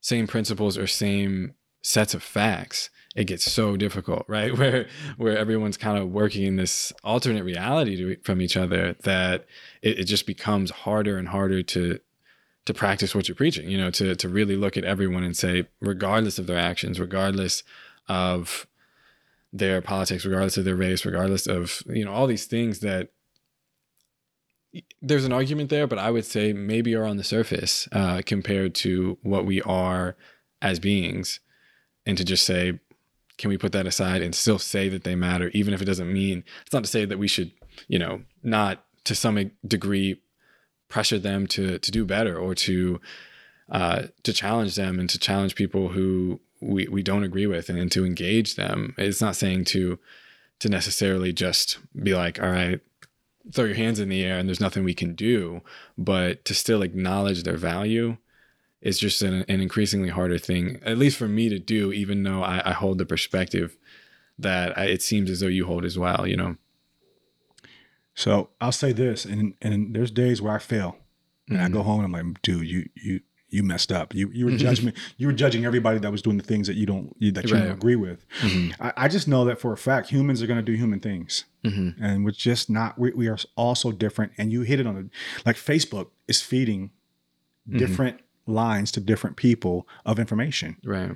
same 0.00 0.26
principles 0.26 0.78
or 0.78 0.86
same 0.86 1.54
sets 1.82 2.14
of 2.14 2.22
facts 2.22 2.90
it 3.16 3.24
gets 3.24 3.50
so 3.50 3.76
difficult 3.76 4.24
right? 4.28 4.56
Where 4.56 4.86
where 5.16 5.36
everyone's 5.36 5.76
kind 5.76 5.98
of 5.98 6.10
working 6.10 6.44
in 6.44 6.56
this 6.56 6.92
alternate 7.02 7.42
reality 7.42 7.96
to, 7.96 8.16
from 8.22 8.40
each 8.40 8.56
other 8.56 8.94
that 9.02 9.46
it, 9.82 10.00
it 10.00 10.04
just 10.04 10.26
becomes 10.26 10.70
harder 10.70 11.18
and 11.18 11.28
harder 11.28 11.62
to 11.62 11.98
to 12.66 12.74
practice 12.74 13.14
what 13.14 13.28
you're 13.28 13.36
preaching 13.36 13.70
you 13.70 13.78
know 13.78 13.90
to 13.90 14.14
to 14.16 14.28
really 14.28 14.56
look 14.56 14.76
at 14.76 14.84
everyone 14.84 15.22
and 15.22 15.36
say 15.36 15.68
regardless 15.80 16.38
of 16.38 16.48
their 16.48 16.58
actions 16.58 16.98
regardless 16.98 17.62
of 18.08 18.66
their 19.52 19.80
politics 19.80 20.24
regardless 20.24 20.56
of 20.56 20.64
their 20.64 20.74
race 20.74 21.04
regardless 21.04 21.46
of 21.46 21.82
you 21.86 22.04
know 22.04 22.12
all 22.12 22.26
these 22.26 22.46
things 22.46 22.80
that 22.80 23.10
there's 25.00 25.24
an 25.24 25.32
argument 25.32 25.70
there 25.70 25.86
but 25.86 25.98
i 25.98 26.10
would 26.10 26.24
say 26.24 26.52
maybe 26.52 26.94
are 26.94 27.04
on 27.04 27.16
the 27.16 27.24
surface 27.24 27.88
uh, 27.92 28.20
compared 28.24 28.74
to 28.74 29.18
what 29.22 29.46
we 29.46 29.62
are 29.62 30.16
as 30.62 30.78
beings. 30.78 31.40
And 32.04 32.16
to 32.18 32.24
just 32.24 32.44
say 32.44 32.78
can 33.38 33.50
we 33.50 33.58
put 33.58 33.72
that 33.72 33.86
aside 33.86 34.22
and 34.22 34.34
still 34.34 34.58
say 34.58 34.88
that 34.88 35.04
they 35.04 35.14
matter 35.14 35.50
even 35.52 35.74
if 35.74 35.82
it 35.82 35.84
doesn't 35.84 36.10
mean 36.10 36.42
it's 36.62 36.72
not 36.72 36.84
to 36.84 36.90
say 36.90 37.04
that 37.04 37.18
we 37.18 37.28
should 37.28 37.50
you 37.86 37.98
know 37.98 38.22
not 38.42 38.84
to 39.04 39.14
some 39.14 39.50
degree 39.66 40.22
pressure 40.88 41.18
them 41.18 41.46
to 41.48 41.78
to 41.80 41.90
do 41.90 42.04
better 42.04 42.38
or 42.38 42.54
to 42.54 43.00
uh, 43.70 44.04
to 44.22 44.32
challenge 44.32 44.76
them 44.76 44.98
and 45.00 45.10
to 45.10 45.18
challenge 45.18 45.56
people 45.56 45.88
who 45.88 46.40
we, 46.60 46.86
we 46.86 47.02
don't 47.02 47.24
agree 47.24 47.46
with 47.46 47.68
and, 47.68 47.76
and 47.76 47.90
to 47.90 48.06
engage 48.06 48.54
them. 48.54 48.94
It's 48.96 49.20
not 49.20 49.34
saying 49.34 49.64
to 49.66 49.98
to 50.60 50.68
necessarily 50.68 51.32
just 51.32 51.78
be 52.00 52.14
like 52.14 52.40
all 52.40 52.48
right 52.48 52.80
throw 53.52 53.64
your 53.64 53.74
hands 53.74 54.00
in 54.00 54.08
the 54.08 54.24
air 54.24 54.38
and 54.38 54.48
there's 54.48 54.60
nothing 54.60 54.84
we 54.84 54.94
can 54.94 55.14
do 55.14 55.62
but 55.96 56.44
to 56.44 56.54
still 56.54 56.82
acknowledge 56.82 57.42
their 57.42 57.56
value 57.56 58.16
is 58.80 58.98
just 58.98 59.22
an, 59.22 59.44
an 59.48 59.60
increasingly 59.60 60.10
harder 60.10 60.38
thing, 60.38 60.78
at 60.84 60.98
least 60.98 61.16
for 61.16 61.28
me 61.28 61.48
to 61.48 61.58
do, 61.58 61.92
even 61.92 62.22
though 62.22 62.42
I, 62.42 62.70
I 62.70 62.72
hold 62.72 62.98
the 62.98 63.06
perspective 63.06 63.76
that 64.38 64.76
I, 64.78 64.84
it 64.84 65.02
seems 65.02 65.30
as 65.30 65.40
though 65.40 65.46
you 65.46 65.66
hold 65.66 65.84
as 65.84 65.98
well, 65.98 66.26
you 66.26 66.36
know? 66.36 66.56
So 68.14 68.50
I'll 68.60 68.72
say 68.72 68.92
this, 68.92 69.24
and 69.24 69.54
and 69.60 69.94
there's 69.94 70.10
days 70.10 70.40
where 70.40 70.54
I 70.54 70.58
fail, 70.58 70.96
and 71.48 71.58
Mm-hmm. 71.58 71.66
I 71.66 71.68
go 71.68 71.82
home 71.82 72.04
and 72.04 72.16
I'm 72.16 72.26
like, 72.32 72.42
dude, 72.42 72.66
you 72.66 72.88
you 72.94 73.20
you 73.56 73.62
messed 73.62 73.90
up. 73.90 74.14
You 74.14 74.30
you 74.32 74.44
were 74.46 74.56
judging 74.56 74.92
you 75.16 75.26
were 75.26 75.32
judging 75.32 75.64
everybody 75.64 75.98
that 75.98 76.12
was 76.12 76.22
doing 76.22 76.36
the 76.36 76.42
things 76.52 76.66
that 76.68 76.76
you 76.76 76.86
don't 76.86 77.14
you, 77.18 77.32
that 77.32 77.44
you 77.48 77.54
Right. 77.54 77.62
don't 77.64 77.72
agree 77.72 77.96
with. 77.96 78.24
I, 78.86 78.92
I 79.04 79.08
just 79.08 79.26
know 79.26 79.44
that 79.46 79.58
for 79.60 79.72
a 79.72 79.76
fact, 79.76 80.10
humans 80.10 80.42
are 80.42 80.46
going 80.46 80.62
to 80.64 80.70
do 80.72 80.76
human 80.84 81.00
things, 81.00 81.44
Mm-hmm. 81.64 82.02
and 82.04 82.24
we're 82.24 82.30
just 82.50 82.68
not. 82.70 82.98
We, 82.98 83.10
we 83.12 83.26
are 83.28 83.38
all 83.56 83.74
so 83.74 83.90
different. 83.90 84.32
And 84.38 84.52
you 84.52 84.60
hit 84.62 84.78
it 84.80 84.86
on 84.86 84.94
the 84.94 85.10
like 85.46 85.56
Facebook 85.56 86.08
is 86.28 86.40
feeding 86.40 86.90
different 87.68 88.20
lines 88.46 88.92
to 88.92 89.00
different 89.00 89.36
people 89.36 89.88
of 90.04 90.18
information. 90.18 90.76
Right. 90.84 91.10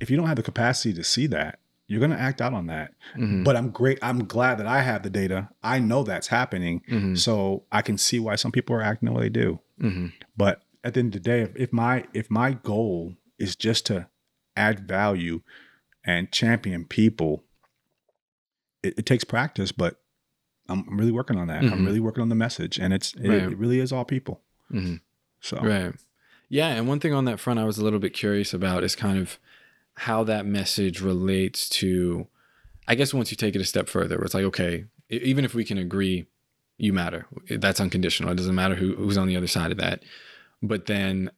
If 0.00 0.10
you 0.10 0.16
don't 0.16 0.26
have 0.26 0.36
the 0.36 0.42
capacity 0.42 0.94
to 0.94 1.04
see 1.04 1.26
that, 1.28 1.58
you're 1.86 2.00
going 2.00 2.10
to 2.12 2.18
act 2.18 2.40
out 2.40 2.54
on 2.54 2.66
that. 2.68 2.94
Mhm. 3.16 3.44
But 3.44 3.56
I'm 3.56 3.70
great. 3.70 3.98
I'm 4.02 4.24
glad 4.24 4.58
that 4.58 4.66
I 4.66 4.80
have 4.80 5.02
the 5.02 5.10
data. 5.10 5.50
I 5.62 5.78
know 5.78 6.02
that's 6.02 6.28
happening, 6.28 6.80
Mhm. 6.88 7.18
so 7.18 7.64
I 7.70 7.82
can 7.82 7.98
see 7.98 8.18
why 8.18 8.36
some 8.36 8.50
people 8.52 8.74
are 8.74 8.82
acting 8.82 9.06
the 9.08 9.12
way 9.12 9.24
they 9.24 9.28
do. 9.28 9.60
Mm-hmm. 9.80 10.06
But 10.36 10.62
at 10.84 10.94
the 10.94 11.00
end 11.00 11.14
of 11.14 11.22
the 11.22 11.28
day, 11.28 11.40
if, 11.42 11.56
if 11.56 11.72
my 11.72 12.04
if 12.12 12.30
my 12.30 12.52
goal 12.52 13.14
is 13.38 13.56
just 13.56 13.86
to 13.86 14.08
add 14.56 14.86
value 14.86 15.40
and 16.04 16.30
champion 16.32 16.84
people, 16.84 17.44
it, 18.82 18.94
it 18.98 19.06
takes 19.06 19.24
practice, 19.24 19.72
but 19.72 20.00
I'm 20.68 20.96
really 20.98 21.12
working 21.12 21.38
on 21.38 21.48
that. 21.48 21.62
I'm 21.64 21.80
Mhm. 21.82 21.86
really 21.86 22.00
working 22.00 22.22
on 22.22 22.28
the 22.28 22.34
message, 22.34 22.78
and 22.78 22.92
it's 22.92 23.14
it, 23.14 23.28
Right. 23.28 23.52
it 23.52 23.58
really 23.58 23.78
is 23.80 23.92
all 23.92 24.04
people. 24.04 24.42
Mhm. 24.72 25.00
So 25.40 25.58
Right. 25.60 25.94
Yeah. 26.48 26.68
And 26.68 26.86
one 26.86 27.00
thing 27.00 27.12
on 27.14 27.24
that 27.24 27.40
front 27.40 27.58
I 27.58 27.64
was 27.64 27.78
a 27.78 27.84
little 27.84 27.98
bit 27.98 28.12
curious 28.12 28.52
about 28.52 28.84
is 28.84 28.94
kind 28.94 29.18
of 29.18 29.38
how 29.94 30.22
that 30.24 30.46
message 30.46 31.00
relates 31.00 31.68
to, 31.68 32.26
I 32.86 32.94
guess, 32.94 33.12
once 33.14 33.30
you 33.30 33.36
take 33.36 33.54
it 33.54 33.60
a 33.60 33.64
step 33.64 33.88
further, 33.88 34.16
where 34.16 34.24
it's 34.24 34.34
like, 34.34 34.44
okay, 34.44 34.84
even 35.08 35.44
if 35.44 35.54
we 35.54 35.64
can 35.64 35.78
agree, 35.78 36.26
you 36.78 36.92
matter. 36.92 37.26
That's 37.48 37.80
unconditional. 37.80 38.30
It 38.32 38.36
doesn't 38.36 38.54
matter 38.54 38.74
who, 38.74 38.94
who's 38.96 39.18
on 39.18 39.28
the 39.28 39.36
other 39.36 39.46
side 39.46 39.70
of 39.72 39.78
that. 39.78 40.02
But 40.62 40.86
then 40.86 41.30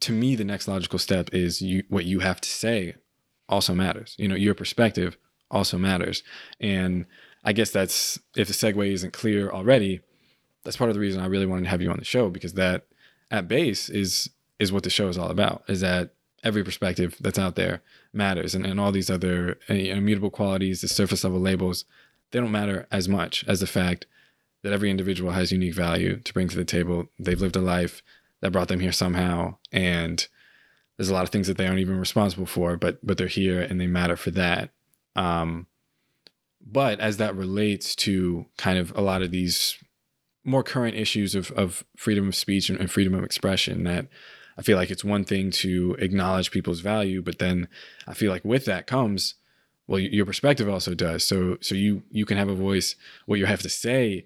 to 0.00 0.12
me, 0.12 0.36
the 0.36 0.44
next 0.44 0.68
logical 0.68 0.98
step 0.98 1.30
is 1.32 1.60
you, 1.60 1.84
what 1.88 2.04
you 2.04 2.20
have 2.20 2.40
to 2.40 2.48
say 2.48 2.94
also 3.48 3.74
matters. 3.74 4.14
You 4.18 4.28
know, 4.28 4.34
your 4.34 4.54
perspective 4.54 5.16
also 5.50 5.78
matters. 5.78 6.22
And 6.60 7.06
I 7.44 7.52
guess 7.52 7.70
that's, 7.70 8.18
if 8.36 8.48
the 8.48 8.54
segue 8.54 8.92
isn't 8.92 9.12
clear 9.12 9.50
already, 9.50 10.00
that's 10.66 10.76
part 10.76 10.90
of 10.90 10.94
the 10.94 11.00
reason 11.00 11.22
I 11.22 11.26
really 11.26 11.46
wanted 11.46 11.64
to 11.64 11.70
have 11.70 11.80
you 11.80 11.90
on 11.90 11.98
the 11.98 12.04
show 12.04 12.28
because 12.28 12.54
that 12.54 12.86
at 13.30 13.48
base 13.48 13.88
is 13.88 14.30
is 14.58 14.72
what 14.72 14.82
the 14.82 14.90
show 14.90 15.08
is 15.08 15.18
all 15.18 15.28
about 15.30 15.62
is 15.68 15.80
that 15.80 16.14
every 16.42 16.64
perspective 16.64 17.16
that's 17.20 17.38
out 17.38 17.54
there 17.54 17.82
matters 18.12 18.54
and, 18.54 18.66
and 18.66 18.80
all 18.80 18.90
these 18.90 19.10
other 19.10 19.58
uh, 19.70 19.74
immutable 19.74 20.30
qualities 20.30 20.80
the 20.80 20.88
surface 20.88 21.24
level 21.24 21.40
labels 21.40 21.84
they 22.30 22.40
don't 22.40 22.50
matter 22.50 22.86
as 22.90 23.08
much 23.08 23.44
as 23.46 23.60
the 23.60 23.66
fact 23.66 24.06
that 24.62 24.72
every 24.72 24.90
individual 24.90 25.32
has 25.32 25.52
unique 25.52 25.74
value 25.74 26.18
to 26.20 26.32
bring 26.32 26.48
to 26.48 26.56
the 26.56 26.64
table 26.64 27.06
they've 27.18 27.40
lived 27.40 27.56
a 27.56 27.60
life 27.60 28.02
that 28.40 28.52
brought 28.52 28.68
them 28.68 28.80
here 28.80 28.92
somehow 28.92 29.54
and 29.72 30.28
there's 30.96 31.08
a 31.08 31.14
lot 31.14 31.24
of 31.24 31.30
things 31.30 31.46
that 31.46 31.56
they 31.56 31.66
aren't 31.66 31.80
even 31.80 31.98
responsible 31.98 32.46
for 32.46 32.76
but 32.76 33.04
but 33.04 33.18
they're 33.18 33.26
here 33.26 33.60
and 33.60 33.80
they 33.80 33.86
matter 33.86 34.16
for 34.16 34.30
that 34.30 34.70
um 35.14 35.66
but 36.68 36.98
as 36.98 37.16
that 37.18 37.36
relates 37.36 37.94
to 37.94 38.46
kind 38.56 38.78
of 38.78 38.92
a 38.96 39.00
lot 39.00 39.22
of 39.22 39.30
these 39.30 39.78
more 40.46 40.62
current 40.62 40.96
issues 40.96 41.34
of, 41.34 41.50
of 41.52 41.84
freedom 41.96 42.28
of 42.28 42.34
speech 42.34 42.68
and, 42.70 42.78
and 42.78 42.90
freedom 42.90 43.14
of 43.14 43.24
expression 43.24 43.84
that 43.84 44.06
I 44.58 44.62
feel 44.62 44.76
like 44.76 44.90
it's 44.90 45.04
one 45.04 45.24
thing 45.24 45.50
to 45.50 45.96
acknowledge 45.98 46.50
people's 46.50 46.80
value, 46.80 47.20
but 47.20 47.38
then 47.38 47.68
I 48.06 48.14
feel 48.14 48.30
like 48.30 48.44
with 48.44 48.64
that 48.64 48.86
comes, 48.86 49.34
well, 49.86 50.00
your 50.00 50.24
perspective 50.24 50.68
also 50.68 50.94
does. 50.94 51.24
So, 51.24 51.58
so 51.60 51.74
you, 51.74 52.04
you 52.10 52.24
can 52.24 52.38
have 52.38 52.48
a 52.48 52.54
voice. 52.54 52.96
What 53.26 53.38
you 53.38 53.46
have 53.46 53.62
to 53.62 53.68
say 53.68 54.24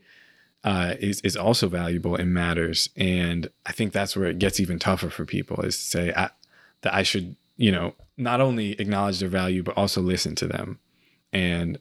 uh, 0.65 0.95
is, 1.01 1.21
is 1.23 1.37
also 1.37 1.69
valuable 1.69 2.15
and 2.15 2.35
matters. 2.35 2.91
And 2.97 3.49
I 3.67 3.73
think 3.73 3.93
that's 3.93 4.17
where 4.17 4.29
it 4.29 4.39
gets 4.39 4.61
even 4.61 4.79
tougher 4.79 5.11
for 5.11 5.25
people 5.25 5.63
is 5.63 5.77
to 5.77 5.85
say 5.85 6.13
I, 6.15 6.31
that 6.83 6.95
I 6.95 7.03
should, 7.03 7.37
you 7.57 7.73
know, 7.73 7.95
not 8.17 8.41
only 8.41 8.73
acknowledge 8.73 9.21
their 9.21 9.29
value, 9.29 9.63
but 9.63 9.77
also 9.77 10.01
listen 10.01 10.35
to 10.37 10.47
them. 10.47 10.79
And 11.33 11.79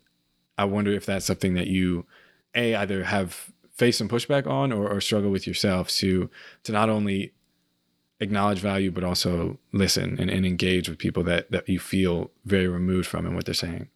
I 0.58 0.66
wonder 0.66 0.92
if 0.92 1.06
that's 1.06 1.26
something 1.26 1.54
that 1.56 1.68
you, 1.68 2.06
a 2.56 2.76
either 2.76 3.04
have 3.04 3.52
faced 3.80 3.98
some 3.98 4.10
pushback 4.10 4.46
on 4.46 4.74
or, 4.74 4.90
or 4.90 5.00
struggle 5.00 5.32
with 5.32 5.48
yourself 5.48 5.90
to 5.90 6.30
to 6.64 6.72
not 6.74 6.90
only 6.90 7.32
acknowledge 8.20 8.60
value 8.60 8.92
but 8.92 9.06
also 9.06 9.58
listen 9.72 10.20
and, 10.20 10.30
and 10.30 10.46
engage 10.46 10.90
with 10.90 10.98
people 10.98 11.24
that 11.24 11.50
that 11.50 11.68
you 11.70 11.80
feel 11.80 12.30
very 12.46 12.68
removed 12.68 13.08
from 13.08 13.26
and 13.26 13.36
what 13.36 13.46
they're 13.46 13.54
saying. 13.54 13.88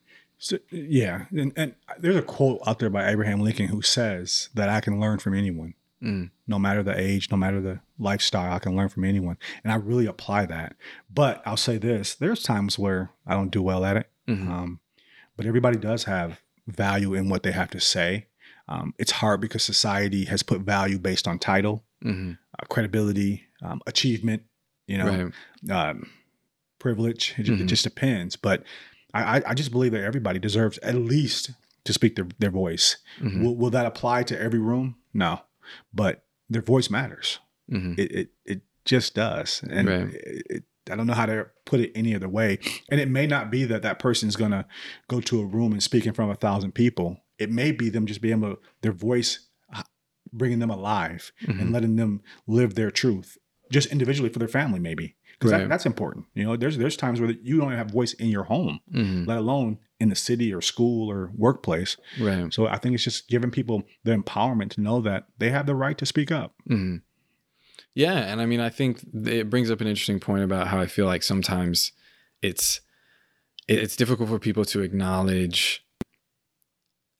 So, 0.43 0.57
yeah, 0.71 1.25
and, 1.31 1.53
and 1.55 1.73
there's 1.99 2.17
a 2.17 2.21
quote 2.21 2.59
out 2.67 2.79
there 2.79 2.89
by 2.89 3.09
Abraham 3.09 3.39
Lincoln 3.39 3.67
who 3.67 3.81
says 3.81 4.49
that 4.53 4.67
I 4.67 4.81
can 4.81 4.99
learn 4.99 5.19
from 5.19 5.35
anyone, 5.35 5.73
Mm. 6.01 6.31
no 6.47 6.59
matter 6.59 6.83
the 6.83 6.99
age, 6.99 7.31
no 7.31 7.37
matter 7.37 7.61
the 7.61 7.79
lifestyle. 7.97 8.51
I 8.51 8.59
can 8.59 8.75
learn 8.75 8.89
from 8.89 9.05
anyone, 9.05 9.37
and 9.63 9.71
I 9.71 9.77
really 9.77 10.05
apply 10.05 10.45
that. 10.47 10.75
But 11.09 11.41
I'll 11.45 11.55
say 11.55 11.77
this: 11.77 12.13
there's 12.15 12.43
times 12.43 12.77
where 12.77 13.11
I 13.25 13.35
don't 13.35 13.51
do 13.51 13.61
well 13.61 13.85
at 13.85 13.95
it, 13.95 14.09
Mhm. 14.27 14.49
um, 14.49 14.79
but 15.37 15.45
everybody 15.45 15.77
does 15.77 16.03
have 16.03 16.41
value 16.67 17.13
in 17.13 17.29
what 17.29 17.43
they 17.43 17.53
have 17.53 17.69
to 17.69 17.79
say. 17.79 18.27
Um, 18.67 18.93
it's 18.99 19.11
hard 19.13 19.39
because 19.39 19.63
society 19.63 20.25
has 20.25 20.43
put 20.43 20.59
value 20.61 20.99
based 20.99 21.25
on 21.25 21.39
title, 21.39 21.85
Mhm. 22.03 22.37
uh, 22.59 22.65
credibility, 22.67 23.45
um, 23.61 23.79
achievement. 23.87 24.43
You 24.87 24.97
know, 24.97 25.31
Right. 25.69 25.89
um, 25.89 26.09
privilege. 26.79 27.33
It, 27.37 27.43
ju- 27.43 27.53
it 27.55 27.65
just 27.67 27.85
depends. 27.85 28.35
But 28.35 28.63
I, 29.13 29.41
I- 29.45 29.53
just 29.53 29.71
believe 29.71 29.91
that 29.91 30.03
everybody 30.03 30.39
deserves 30.39 30.77
at 30.79 30.95
least 30.95 31.51
to 31.85 31.93
speak 31.93 32.15
their, 32.15 32.27
their 32.39 32.49
voice. 32.51 32.97
Mhm. 33.19 33.43
Will, 33.43 33.55
will 33.55 33.69
that 33.71 33.85
apply 33.85 34.23
to 34.23 34.39
every 34.39 34.59
room? 34.59 34.95
No, 35.13 35.41
but 35.93 36.25
their 36.49 36.61
voice 36.61 36.89
matters. 36.89 37.39
Mhm. 37.71 37.97
It 37.99 38.11
it, 38.11 38.29
it 38.45 38.61
just 38.85 39.15
does, 39.15 39.63
and 39.69 39.87
Right. 39.87 40.13
it, 40.13 40.47
it, 40.49 40.63
I 40.91 40.95
don't 40.97 41.07
know 41.07 41.13
how 41.13 41.25
to 41.27 41.47
put 41.65 41.79
it 41.79 41.91
any 41.95 42.13
other 42.13 42.27
way. 42.27 42.59
And 42.89 42.99
it 42.99 43.07
may 43.09 43.25
not 43.25 43.49
be 43.49 43.63
that 43.65 43.83
that 43.83 43.99
person's 43.99 44.35
gonna 44.35 44.65
go 45.07 45.21
to 45.21 45.39
a 45.41 45.45
room 45.45 45.71
and 45.71 45.81
speak 45.81 46.05
in 46.05 46.13
front 46.13 46.29
of 46.31 46.37
a 46.37 46.39
thousand 46.39 46.73
people. 46.73 47.21
It 47.37 47.49
may 47.51 47.71
be 47.71 47.89
them 47.89 48.05
just 48.05 48.21
being 48.21 48.39
able 48.43 48.55
to, 48.55 48.61
their 48.81 48.91
voice 48.91 49.47
uh, 49.73 49.83
bringing 50.33 50.59
them 50.59 50.69
alive 50.69 51.31
Mhm. 51.43 51.61
and 51.61 51.71
letting 51.71 51.95
them 51.95 52.21
live 52.47 52.75
their 52.75 52.91
truth 52.91 53.37
just 53.71 53.87
individually 53.91 54.29
for 54.29 54.39
their 54.39 54.47
family 54.49 54.79
maybe 54.79 55.15
because 55.43 55.51
Right. 55.51 55.63
that, 55.63 55.69
that's 55.69 55.85
important 55.85 56.25
you 56.33 56.43
know 56.45 56.55
there's 56.55 56.77
there's 56.77 56.95
times 56.97 57.19
where 57.19 57.31
you 57.31 57.59
don't 57.59 57.71
have 57.73 57.91
voice 57.91 58.13
in 58.13 58.29
your 58.29 58.43
home 58.43 58.79
Mhm. 58.93 59.27
let 59.27 59.37
alone 59.37 59.77
in 59.99 60.09
the 60.09 60.15
city 60.15 60.53
or 60.53 60.61
school 60.61 61.09
or 61.11 61.31
workplace 61.35 61.97
Right. 62.19 62.53
so 62.53 62.67
i 62.67 62.77
think 62.77 62.95
it's 62.95 63.03
just 63.03 63.27
giving 63.29 63.51
people 63.51 63.83
the 64.03 64.11
empowerment 64.15 64.71
to 64.71 64.81
know 64.81 65.01
that 65.01 65.25
they 65.37 65.49
have 65.49 65.65
the 65.65 65.75
right 65.75 65.97
to 65.97 66.05
speak 66.05 66.31
up 66.31 66.55
hmm 66.67 66.97
Yeah, 67.95 68.13
and 68.31 68.41
I 68.41 68.45
mean, 68.47 68.59
I 68.59 68.69
think 68.69 69.03
it 69.13 69.49
brings 69.49 69.69
up 69.69 69.79
an 69.81 69.87
interesting 69.87 70.19
point 70.19 70.43
about 70.43 70.67
how 70.67 70.79
I 70.79 70.87
feel 70.87 71.05
like 71.05 71.23
sometimes 71.23 71.91
it's 72.41 72.81
it's 73.67 73.95
difficult 73.95 74.29
for 74.29 74.39
people 74.39 74.65
to 74.65 74.81
acknowledge. 74.81 75.85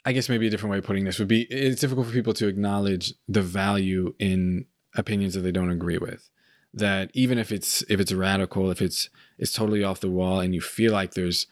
I 0.05 0.11
guess 0.13 0.29
maybe 0.29 0.47
a 0.47 0.49
different 0.49 0.71
way 0.71 0.79
of 0.79 0.83
putting 0.83 1.05
this 1.05 1.19
would 1.19 1.27
be: 1.27 1.43
it's 1.43 1.79
difficult 1.81 2.07
for 2.07 2.13
people 2.13 2.33
to 2.33 2.47
acknowledge 2.47 3.13
the 3.27 3.41
value 3.41 4.13
in 4.19 4.65
opinions 4.95 5.33
that 5.35 5.41
they 5.41 5.51
don't 5.51 5.69
agree 5.71 5.97
with. 5.97 6.29
That 6.73 7.11
even 7.13 7.37
if 7.37 7.51
it's 7.51 7.83
if 7.89 7.99
it's 7.99 8.11
radical, 8.11 8.71
if 8.71 8.81
it's 8.81 9.09
it's 9.37 9.53
totally 9.53 9.83
off 9.83 9.99
the 9.99 10.09
wall, 10.09 10.39
and 10.39 10.55
you 10.55 10.61
feel 10.61 10.91
like 10.91 11.13
there's 11.13 11.47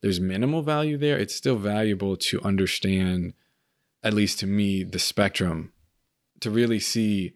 there's 0.00 0.20
minimal 0.20 0.62
value 0.62 0.96
there, 0.96 1.18
it's 1.18 1.34
still 1.34 1.56
valuable 1.56 2.16
to 2.16 2.42
understand, 2.42 3.34
at 4.02 4.14
least 4.14 4.38
to 4.40 4.46
me, 4.46 4.82
the 4.82 4.98
spectrum, 4.98 5.72
to 6.40 6.50
really 6.50 6.80
see 6.80 7.34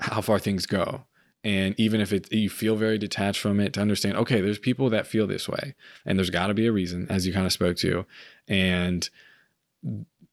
how 0.00 0.20
far 0.20 0.38
things 0.38 0.66
go. 0.66 1.04
And 1.42 1.74
even 1.78 2.00
if 2.00 2.12
it 2.12 2.32
you 2.32 2.48
feel 2.48 2.76
very 2.76 2.98
detached 2.98 3.40
from 3.40 3.60
it 3.60 3.74
to 3.74 3.80
understand 3.80 4.16
okay 4.16 4.40
there's 4.40 4.58
people 4.58 4.88
that 4.90 5.06
feel 5.06 5.26
this 5.26 5.46
way 5.46 5.74
and 6.06 6.18
there's 6.18 6.30
got 6.30 6.46
to 6.46 6.54
be 6.54 6.66
a 6.66 6.72
reason 6.72 7.06
as 7.10 7.26
you 7.26 7.34
kind 7.34 7.44
of 7.44 7.52
spoke 7.52 7.76
to. 7.78 8.06
And 8.48 9.08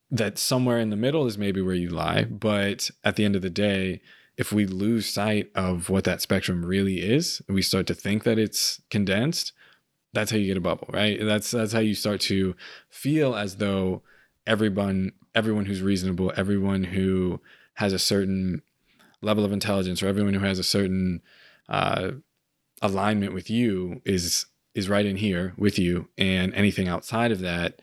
that 0.09 0.37
somewhere 0.37 0.79
in 0.79 0.89
the 0.89 0.95
middle 0.95 1.27
is 1.27 1.37
maybe 1.37 1.61
where 1.61 1.75
you 1.75 1.89
lie 1.89 2.23
but 2.23 2.91
at 3.03 3.17
the 3.17 3.25
end 3.25 3.35
of 3.35 3.41
the 3.41 3.49
day 3.49 4.01
if 4.37 4.51
we 4.51 4.65
lose 4.65 5.07
sight 5.07 5.51
of 5.55 5.89
what 5.89 6.03
that 6.03 6.21
spectrum 6.21 6.65
really 6.65 6.99
is 6.99 7.41
we 7.47 7.61
start 7.61 7.87
to 7.87 7.93
think 7.93 8.23
that 8.23 8.39
it's 8.39 8.81
condensed 8.89 9.53
that's 10.13 10.31
how 10.31 10.37
you 10.37 10.47
get 10.47 10.57
a 10.57 10.61
bubble 10.61 10.89
right? 10.91 11.19
That's 11.21 11.51
that's 11.51 11.73
how 11.73 11.79
you 11.79 11.95
start 11.95 12.21
to 12.21 12.55
feel 12.89 13.35
as 13.35 13.57
though 13.57 14.01
everyone 14.45 15.13
everyone 15.33 15.65
who's 15.65 15.81
reasonable 15.81 16.33
everyone 16.35 16.83
who 16.83 17.39
has 17.75 17.93
a 17.93 17.99
certain 17.99 18.61
level 19.21 19.45
of 19.45 19.53
intelligence 19.53 20.01
or 20.01 20.07
everyone 20.07 20.33
who 20.33 20.45
has 20.45 20.59
a 20.59 20.63
certain 20.63 21.21
uh, 21.69 22.11
alignment 22.81 23.33
with 23.33 23.49
you 23.49 24.01
is 24.05 24.47
is 24.73 24.89
right 24.89 25.05
in 25.05 25.17
here 25.17 25.53
with 25.57 25.77
you 25.77 26.07
and 26.17 26.53
anything 26.53 26.87
outside 26.87 27.31
of 27.31 27.39
that 27.39 27.81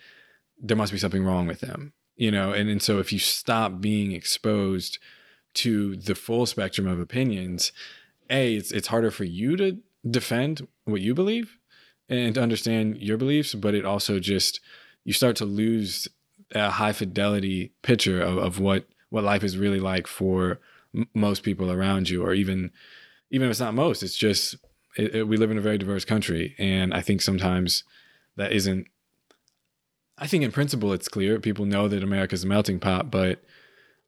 there 0.61 0.77
must 0.77 0.93
be 0.93 0.99
something 0.99 1.25
wrong 1.25 1.47
with 1.47 1.61
them 1.61 1.93
you 2.19 2.33
know? 2.33 2.53
And, 2.53 2.69
and 2.69 2.83
so 2.83 2.99
if 2.99 3.13
you 3.13 3.19
stop 3.19 3.81
being 3.81 4.13
exposed 4.13 4.99
to 5.55 5.97
the 5.97 6.15
full 6.15 6.47
spectrum 6.47 6.87
of 6.87 7.01
opinions 7.01 7.73
a 8.31 8.55
it's, 8.55 8.71
it's 8.71 8.89
harder 8.89 9.11
for 9.11 9.25
you 9.25 9.57
to 9.57 9.79
defend 10.09 10.67
what 10.85 11.01
you 11.01 11.15
believe 11.15 11.59
and 12.09 12.35
to 12.35 12.43
understand 12.43 12.97
your 12.99 13.17
beliefs 13.17 13.55
but 13.55 13.75
it 13.75 13.85
also 13.85 14.19
just 14.19 14.61
you 15.05 15.13
start 15.13 15.37
to 15.37 15.45
lose 15.45 16.07
a 16.55 16.71
high 16.71 16.93
fidelity 16.93 17.73
picture 17.83 18.21
of, 18.21 18.37
of 18.39 18.61
what 18.61 18.87
what 19.11 19.25
life 19.25 19.43
is 19.43 19.57
really 19.59 19.81
like 19.81 20.07
for 20.07 20.61
m- 20.95 21.09
most 21.15 21.43
people 21.43 21.71
around 21.71 22.09
you 22.09 22.23
or 22.23 22.33
even 22.35 22.71
even 23.31 23.47
if 23.47 23.51
it's 23.53 23.61
not 23.61 23.75
most 23.75 24.03
it's 24.03 24.17
just 24.17 24.55
it, 24.97 25.15
it- 25.15 25.29
we 25.29 25.37
live 25.37 25.51
in 25.51 25.59
a 25.59 25.63
very 25.63 25.79
diverse 25.79 26.05
country 26.05 26.55
and 26.59 26.93
i 26.95 27.01
think 27.01 27.21
sometimes 27.23 27.85
that 28.37 28.53
isn't 28.53 28.87
i 30.19 30.27
think 30.27 30.45
in 30.45 30.53
principle 30.53 30.93
it's 30.93 31.09
clear. 31.09 31.41
People 31.41 31.65
know 31.65 31.89
that 31.89 32.03
america's 32.03 32.45
a 32.45 32.47
melting 32.47 32.79
pot 32.79 33.11
but 33.11 33.43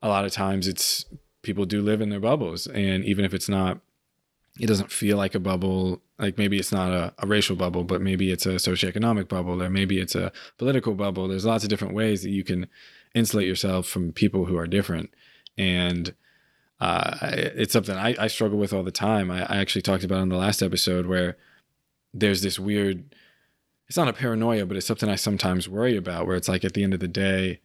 a 0.02 0.08
lot 0.08 0.24
of 0.24 0.32
times 0.32 0.66
it's 0.68 1.04
people 1.42 1.64
do 1.64 1.82
live 1.82 2.00
in 2.00 2.10
their 2.10 2.20
bubbles. 2.20 2.66
And 2.66 3.04
even 3.04 3.24
if 3.24 3.34
it's 3.34 3.48
not 3.48 3.80
it 4.58 4.66
doesn't 4.66 4.90
feel 4.90 5.16
like 5.16 5.34
a 5.34 5.40
bubble 5.40 6.02
like 6.18 6.36
maybe 6.36 6.58
it's 6.58 6.72
not 6.72 6.90
a, 6.90 7.14
a 7.20 7.26
racial 7.26 7.54
bubble 7.54 7.84
but 7.84 8.02
maybe 8.02 8.32
it's 8.32 8.46
a 8.46 8.54
socioeconomic 8.54 9.28
bubble 9.28 9.62
or 9.62 9.70
maybe 9.70 10.00
it's 10.00 10.14
a 10.14 10.32
political 10.58 10.94
bubble. 10.94 11.28
There's 11.28 11.46
lots 11.46 11.64
of 11.64 11.70
different 11.70 11.94
ways 11.94 12.22
that 12.22 12.30
you 12.30 12.44
can 12.44 12.66
insulate 13.14 13.46
yourself 13.46 13.86
from 13.86 14.12
people 14.12 14.46
who 14.46 14.56
are 14.58 14.66
different. 14.66 15.10
And 15.56 16.14
uh, 16.80 17.16
it's 17.32 17.72
something 17.72 17.96
I, 17.96 18.14
I 18.18 18.26
struggle 18.26 18.58
with 18.58 18.72
all 18.72 18.82
the 18.82 18.90
time. 18.90 19.30
I, 19.30 19.42
I 19.44 19.58
actually 19.58 19.82
talked 19.82 20.04
about 20.04 20.22
in 20.22 20.30
the 20.30 20.36
last 20.36 20.62
episode 20.62 21.06
where 21.06 21.36
there's 22.12 22.42
this 22.42 22.58
weird 22.58 23.14
it's 23.86 23.96
not 23.96 24.08
a 24.08 24.12
paranoia 24.12 24.66
but 24.66 24.76
it's 24.76 24.86
something 24.86 25.08
i 25.08 25.14
sometimes 25.14 25.68
worry 25.68 25.96
about 25.96 26.26
where 26.26 26.36
it's 26.36 26.48
like 26.48 26.64
at 26.64 26.74
the 26.74 26.82
end 26.82 26.92
of 26.92 26.98
the 26.98 27.08
day 27.08 27.60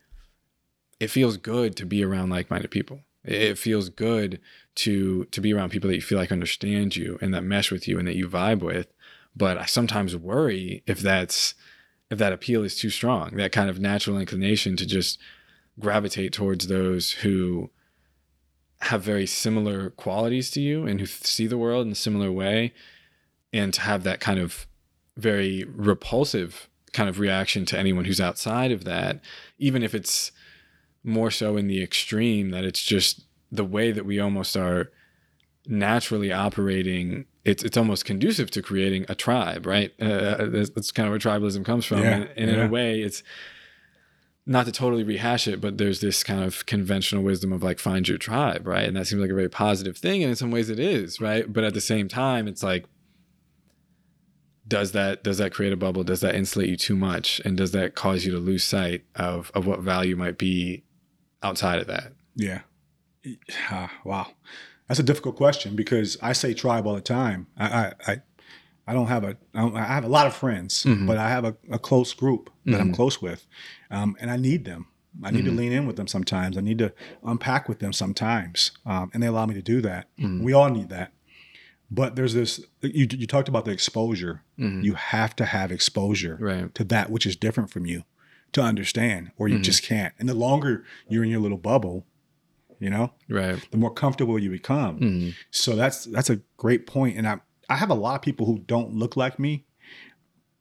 it 1.00 1.08
feels 1.08 1.38
good 1.38 1.76
to 1.78 1.86
be 1.86 2.04
around 2.04 2.30
like-minded 2.30 2.72
people. 2.72 3.02
It 3.26 3.58
feels 3.58 3.90
good 3.90 4.40
to 4.76 5.26
to 5.26 5.42
be 5.42 5.54
around 5.54 5.72
people 5.72 5.90
that 5.90 5.96
you 5.96 6.02
feel 6.02 6.18
like 6.18 6.32
understand 6.32 6.96
you 6.96 7.18
and 7.22 7.34
that 7.34 7.44
mesh 7.44 7.72
with 7.72 7.88
you 7.88 7.98
and 7.98 8.08
that 8.08 8.16
you 8.16 8.30
vibe 8.30 8.62
with. 8.62 8.88
But 9.36 9.58
I 9.58 9.66
sometimes 9.66 10.16
worry 10.16 10.84
if 10.86 11.00
that's 11.00 11.56
if 12.10 12.18
that 12.20 12.34
appeal 12.34 12.64
is 12.64 12.78
too 12.78 12.90
strong, 12.90 13.36
that 13.38 13.52
kind 13.52 13.70
of 13.70 13.80
natural 13.80 14.18
inclination 14.18 14.78
to 14.78 14.86
just 14.86 15.20
gravitate 15.80 16.34
towards 16.34 16.68
those 16.68 17.12
who 17.12 17.70
have 18.82 19.02
very 19.02 19.26
similar 19.26 19.90
qualities 19.92 20.52
to 20.52 20.62
you 20.62 20.86
and 20.86 21.00
who 21.00 21.06
see 21.06 21.48
the 21.48 21.58
world 21.58 21.86
in 21.86 21.92
a 21.92 21.96
similar 21.96 22.32
way 22.32 22.74
and 23.52 23.74
to 23.74 23.82
have 23.82 24.04
that 24.04 24.20
kind 24.20 24.40
of 24.40 24.68
very 25.18 25.64
repulsive 25.64 26.70
kind 26.94 27.10
of 27.10 27.20
reaction 27.20 27.66
to 27.66 27.78
anyone 27.78 28.06
who's 28.06 28.22
outside 28.22 28.72
of 28.72 28.84
that 28.84 29.20
even 29.58 29.82
if 29.82 29.96
it's 29.96 30.32
more 31.06 31.32
so 31.32 31.56
in 31.58 31.68
the 31.68 31.82
extreme 31.82 32.50
that 32.50 32.66
it's 32.66 32.84
just 32.84 33.26
the 33.52 33.64
way 33.64 33.92
that 33.92 34.06
we 34.06 34.20
almost 34.20 34.58
are 34.58 34.92
naturally 35.68 36.32
operating 36.32 37.26
it's 37.44 37.64
it's 37.64 37.78
almost 37.78 38.06
conducive 38.06 38.52
to 38.52 38.62
creating 38.62 39.06
a 39.10 39.16
tribe 39.16 39.66
right? 39.66 39.94
Uh, 40.02 40.46
that's, 40.46 40.70
that's 40.72 40.92
kind 40.92 41.08
of 41.08 41.12
where 41.12 41.20
tribalism 41.20 41.66
comes 41.66 41.86
from. 41.86 42.00
Yeah, 42.00 42.10
and, 42.10 42.30
and 42.36 42.50
in 42.50 42.60
a 42.60 42.68
way 42.68 43.02
it's 43.02 43.24
not 44.48 44.66
to 44.66 44.72
totally 44.72 45.04
rehash 45.04 45.48
it 45.48 45.62
but 45.62 45.78
there's 45.78 46.02
this 46.02 46.24
kind 46.24 46.44
of 46.44 46.66
conventional 46.66 47.24
wisdom 47.24 47.52
of 47.52 47.64
like 47.64 47.80
find 47.80 48.08
your 48.08 48.18
tribe 48.18 48.68
right? 48.68 48.88
And 48.88 48.96
that 48.98 49.08
seems 49.08 49.22
like 49.22 49.32
a 49.32 49.36
very 49.36 49.50
positive 49.50 49.98
thing 49.98 50.24
and 50.24 50.32
in 50.32 50.36
some 50.36 50.52
ways 50.52 50.70
it 50.70 50.80
is 50.80 51.22
right? 51.22 51.52
But 51.52 51.64
at 51.64 51.74
the 51.74 51.82
same 51.82 52.08
time 52.08 52.48
it's 52.48 52.64
like 52.64 52.86
does 54.68 54.94
that 54.94 55.24
does 55.24 55.38
that 55.38 55.54
create 55.54 55.74
a 55.74 55.78
bubble? 55.78 56.04
Does 56.04 56.22
that 56.22 56.36
insulate 56.36 56.70
you 56.70 56.78
too 56.78 56.96
much? 56.96 57.40
And 57.46 57.56
does 57.56 57.72
that 57.72 57.96
cause 57.96 58.26
you 58.26 58.32
to 58.32 58.40
lose 58.40 58.64
sight 58.64 59.04
of 59.16 59.52
of 59.54 59.68
what 59.68 59.82
value 59.82 60.16
might 60.16 60.38
be 60.38 60.84
outside 61.46 61.80
of 61.80 61.88
that 61.88 62.14
Yeah. 62.36 62.62
Ah, 63.72 63.92
wow. 64.04 64.28
That's 64.88 65.00
a 65.00 65.04
difficult 65.04 65.36
question 65.36 65.76
because 65.76 66.18
I 66.22 66.34
say 66.34 66.54
tribe 66.54 66.86
all 66.88 66.96
the 66.96 67.02
time. 67.02 67.48
I 67.58 67.66
I 67.68 67.94
I, 68.12 68.16
I 68.88 68.94
don't 68.94 69.08
have 69.08 69.24
a 69.24 69.36
I, 69.56 69.60
don't, 69.62 69.76
I 69.76 69.86
have 69.86 70.04
a 70.06 70.14
lot 70.18 70.28
of 70.28 70.36
friends, 70.36 70.84
Mhm. 70.84 71.08
but 71.08 71.18
I 71.18 71.30
have 71.30 71.44
a, 71.52 71.56
a 71.72 71.80
close 71.80 72.14
group 72.14 72.50
that 72.66 72.80
I'm 72.82 72.92
Mhm. 72.92 72.96
close 72.96 73.22
with, 73.22 73.48
um, 73.90 74.16
and 74.20 74.30
I 74.30 74.38
need 74.38 74.66
them. 74.66 74.86
I 75.24 75.32
need 75.32 75.46
to 75.46 75.52
lean 75.52 75.72
in 75.72 75.88
with 75.88 75.96
them 75.96 76.08
sometimes. 76.08 76.58
I 76.58 76.62
need 76.62 76.78
to 76.80 76.92
unpack 77.24 77.70
with 77.70 77.80
them 77.80 77.94
sometimes, 77.94 78.72
um, 78.86 79.10
and 79.14 79.24
they 79.24 79.28
allow 79.28 79.46
me 79.46 79.56
to 79.56 79.62
do 79.62 79.82
that. 79.90 80.04
Mhm. 80.20 80.42
We 80.44 80.52
all 80.54 80.70
need 80.70 80.90
that. 80.90 81.14
But 81.90 82.16
there's 82.16 82.34
this. 82.34 82.60
You 82.82 83.08
you 83.22 83.26
talked 83.28 83.48
about 83.48 83.66
the 83.66 83.72
exposure. 83.72 84.42
Mhm. 84.60 84.84
You 84.84 84.94
have 84.96 85.36
to 85.38 85.46
have 85.46 85.72
exposure 85.72 86.38
right 86.40 86.76
to 86.76 86.84
that 86.84 87.10
which 87.10 87.26
is 87.26 87.36
different 87.36 87.70
from 87.72 87.86
you 87.86 88.04
to 88.56 88.62
understand, 88.62 89.32
or 89.38 89.48
you 89.48 89.60
Mhm. 89.60 89.64
just 89.64 89.84
can't. 89.84 90.14
And 90.20 90.28
the 90.28 90.34
longer 90.34 90.84
you're 91.08 91.24
in 91.24 91.30
your 91.30 91.40
little 91.40 91.58
bubble, 91.58 92.06
you 92.80 92.90
know, 92.90 93.12
right 93.30 93.66
the 93.72 93.78
more 93.78 93.94
comfortable 93.94 94.38
you 94.40 94.50
become. 94.50 95.00
Mhm. 95.00 95.34
So 95.52 95.76
that's 95.76 96.06
that's 96.06 96.30
a 96.30 96.42
great 96.58 96.86
point. 96.88 97.18
And 97.18 97.28
I 97.28 97.40
I 97.70 97.76
have 97.78 97.90
a 97.90 97.96
lot 97.96 98.16
of 98.16 98.22
people 98.22 98.46
who 98.46 98.60
don't 98.60 98.94
look 98.94 99.16
like 99.18 99.40
me, 99.40 99.66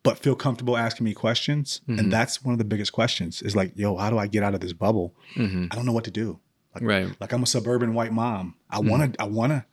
but 0.02 0.18
feel 0.18 0.34
comfortable 0.36 0.76
asking 0.76 1.04
me 1.04 1.14
questions. 1.14 1.80
Mhm. 1.88 1.98
And 1.98 2.12
that's 2.12 2.42
one 2.44 2.52
of 2.52 2.58
the 2.58 2.64
biggest 2.64 2.92
questions 2.92 3.42
is 3.42 3.56
like, 3.56 3.72
yo, 3.76 3.96
how 3.96 4.10
do 4.10 4.18
I 4.18 4.26
get 4.26 4.42
out 4.42 4.54
of 4.54 4.60
this 4.60 4.72
bubble? 4.72 5.14
Mhm. 5.34 5.68
I 5.70 5.74
don't 5.76 5.86
know 5.86 5.92
what 5.92 6.04
to 6.04 6.10
do. 6.10 6.38
Like, 6.74 6.82
right 6.84 7.08
like 7.20 7.32
I'm 7.32 7.42
a 7.42 7.46
suburban 7.46 7.94
white 7.94 8.12
mom. 8.12 8.54
I 8.70 8.78
Mhm. 8.80 8.88
wanna, 8.90 9.12
I 9.18 9.24
wanna, 9.24 9.66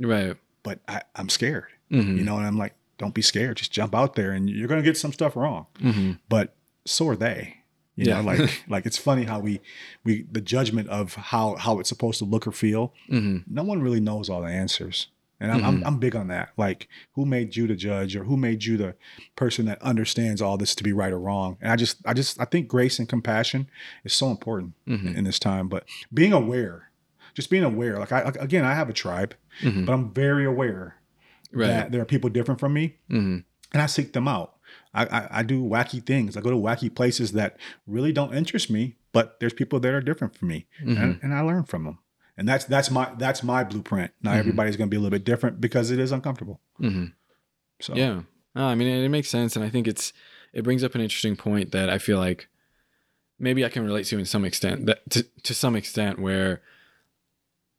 right 0.00 0.36
but 0.62 0.80
I, 0.88 1.02
I'm 1.14 1.28
scared. 1.28 1.66
Mhm. 1.90 2.18
You 2.18 2.24
know, 2.24 2.36
and 2.36 2.46
I'm 2.46 2.58
like, 2.58 2.74
don't 2.98 3.14
be 3.14 3.22
scared. 3.22 3.56
Just 3.58 3.70
jump 3.72 3.94
out 3.94 4.14
there 4.16 4.32
and 4.32 4.50
you're 4.50 4.66
gonna 4.68 4.82
get 4.82 4.96
some 4.96 5.12
stuff 5.12 5.36
wrong. 5.36 5.66
But 6.28 6.56
so 6.84 7.06
are 7.08 7.16
they. 7.16 7.57
You 7.98 8.06
Yeah. 8.06 8.20
know, 8.20 8.26
like 8.26 8.62
like 8.68 8.86
it's 8.86 8.96
funny 8.98 9.24
how 9.24 9.40
we 9.40 9.60
we 10.04 10.24
the 10.30 10.40
judgment 10.40 10.88
of 10.88 11.14
how 11.16 11.56
how 11.56 11.80
it's 11.80 11.88
supposed 11.88 12.18
to 12.20 12.24
look 12.24 12.46
or 12.46 12.52
feel 12.52 12.94
Mhm. 13.10 13.44
no 13.48 13.62
one 13.64 13.82
really 13.82 14.00
knows 14.00 14.30
all 14.30 14.40
the 14.42 14.48
answers. 14.48 15.08
And 15.40 15.52
I'm, 15.52 15.60
Mhm. 15.60 15.64
I'm, 15.66 15.84
I'm 15.86 15.98
big 16.00 16.16
on 16.16 16.26
that. 16.28 16.48
Like, 16.56 16.88
who 17.14 17.24
made 17.24 17.54
you 17.54 17.68
the 17.68 17.76
judge, 17.76 18.16
or 18.16 18.24
who 18.24 18.36
made 18.36 18.64
you 18.64 18.76
the 18.76 18.96
person 19.36 19.66
that 19.66 19.80
understands 19.82 20.42
all 20.42 20.56
this 20.56 20.74
to 20.74 20.82
be 20.82 20.92
right 20.92 21.12
or 21.12 21.20
wrong? 21.20 21.56
And 21.60 21.70
I 21.70 21.76
just, 21.76 21.98
I 22.04 22.12
just, 22.12 22.40
I 22.40 22.44
think 22.44 22.66
grace 22.66 22.98
and 22.98 23.08
compassion 23.08 23.70
is 24.02 24.12
so 24.12 24.32
important 24.32 24.72
Mhm. 24.88 25.14
in 25.16 25.22
this 25.22 25.38
time. 25.38 25.68
But 25.68 25.84
being 26.12 26.32
aware, 26.32 26.90
just 27.34 27.50
being 27.50 27.62
aware. 27.62 28.00
Like, 28.00 28.10
I 28.10 28.32
again, 28.40 28.64
I 28.64 28.74
have 28.74 28.88
a 28.88 28.92
tribe, 28.92 29.34
Mhm. 29.62 29.86
but 29.86 29.92
I'm 29.92 30.12
very 30.12 30.44
aware 30.44 30.96
right 31.52 31.68
that 31.68 31.92
there 31.92 32.02
are 32.02 32.04
people 32.14 32.30
different 32.30 32.58
from 32.58 32.72
me, 32.72 32.96
Mhm. 33.08 33.44
and 33.72 33.82
I 33.82 33.86
seek 33.86 34.12
them 34.14 34.26
out. 34.26 34.56
I, 35.02 35.18
I, 35.18 35.28
I 35.38 35.42
do 35.42 35.62
wacky 35.62 36.04
things. 36.04 36.36
I 36.36 36.40
go 36.40 36.50
to 36.50 36.56
wacky 36.56 36.94
places 36.94 37.32
that 37.32 37.56
really 37.86 38.12
don't 38.12 38.34
interest 38.34 38.70
me, 38.70 38.96
but 39.12 39.38
there's 39.40 39.52
people 39.52 39.80
that 39.80 39.92
are 39.92 40.00
different 40.00 40.34
from 40.36 40.48
me, 40.48 40.66
and, 40.80 40.96
Mhm. 40.98 41.22
and 41.22 41.34
I 41.34 41.40
learn 41.40 41.64
from 41.64 41.84
them. 41.84 41.98
And 42.36 42.48
that's 42.48 42.64
that's 42.64 42.90
my 42.90 43.12
that's 43.18 43.42
my 43.42 43.64
blueprint. 43.64 44.12
Now 44.22 44.32
Mhm. 44.34 44.38
everybody's 44.38 44.76
going 44.76 44.88
to 44.88 44.90
be 44.90 44.96
a 44.96 45.00
little 45.00 45.16
bit 45.18 45.24
different 45.24 45.60
because 45.60 45.90
it 45.90 45.98
is 45.98 46.12
uncomfortable. 46.12 46.60
Mhm. 46.80 47.12
So 47.80 47.94
Yeah. 47.96 48.22
No, 48.54 48.66
I 48.66 48.74
mean, 48.74 48.88
it, 48.88 49.04
it 49.04 49.08
makes 49.08 49.28
sense. 49.28 49.56
And 49.56 49.64
I 49.64 49.68
think 49.70 49.86
it's, 49.88 50.12
it 50.52 50.62
brings 50.64 50.82
up 50.84 50.94
an 50.94 51.00
interesting 51.00 51.36
point 51.36 51.72
that 51.72 51.90
I 51.90 51.98
feel 51.98 52.18
like 52.18 52.48
maybe 53.38 53.64
I 53.64 53.68
can 53.68 53.84
relate 53.84 54.06
to 54.06 54.18
in 54.18 54.24
some 54.24 54.44
extent, 54.44 54.86
that 54.86 55.08
to, 55.10 55.22
to 55.44 55.54
some 55.54 55.74
extent, 55.76 56.18
where 56.18 56.60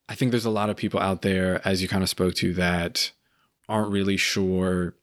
I 0.08 0.16
think 0.16 0.32
there's 0.32 0.46
a 0.46 0.50
lot 0.50 0.70
of 0.70 0.76
people 0.78 1.00
out 1.00 1.22
there, 1.22 1.66
as 1.68 1.82
you 1.82 1.88
kind 1.88 2.04
of 2.04 2.10
spoke 2.10 2.34
to, 2.36 2.54
that 2.56 3.12
aren't 3.68 3.92
really 3.92 4.18
sure 4.18 4.96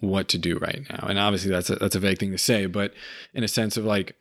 what 0.00 0.28
to 0.28 0.38
do 0.38 0.58
right 0.58 0.86
now. 0.90 1.06
And 1.08 1.18
obviously 1.18 1.50
that's 1.50 1.70
a, 1.70 1.76
that's 1.76 1.96
a 1.96 2.00
vague 2.00 2.18
thing 2.18 2.32
to 2.32 2.38
say, 2.38 2.66
but 2.66 2.94
in 3.34 3.44
a 3.44 3.48
sense 3.48 3.76
of 3.76 3.84
like, 3.84 4.16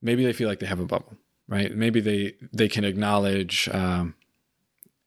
maybe 0.00 0.24
they 0.24 0.32
feel 0.32 0.48
like 0.48 0.60
they 0.60 0.66
have 0.66 0.80
a 0.80 0.86
bubble, 0.86 1.16
right? 1.48 1.74
Maybe 1.74 2.00
they, 2.00 2.34
they 2.52 2.68
can 2.68 2.84
acknowledge, 2.84 3.68
um, 3.72 4.14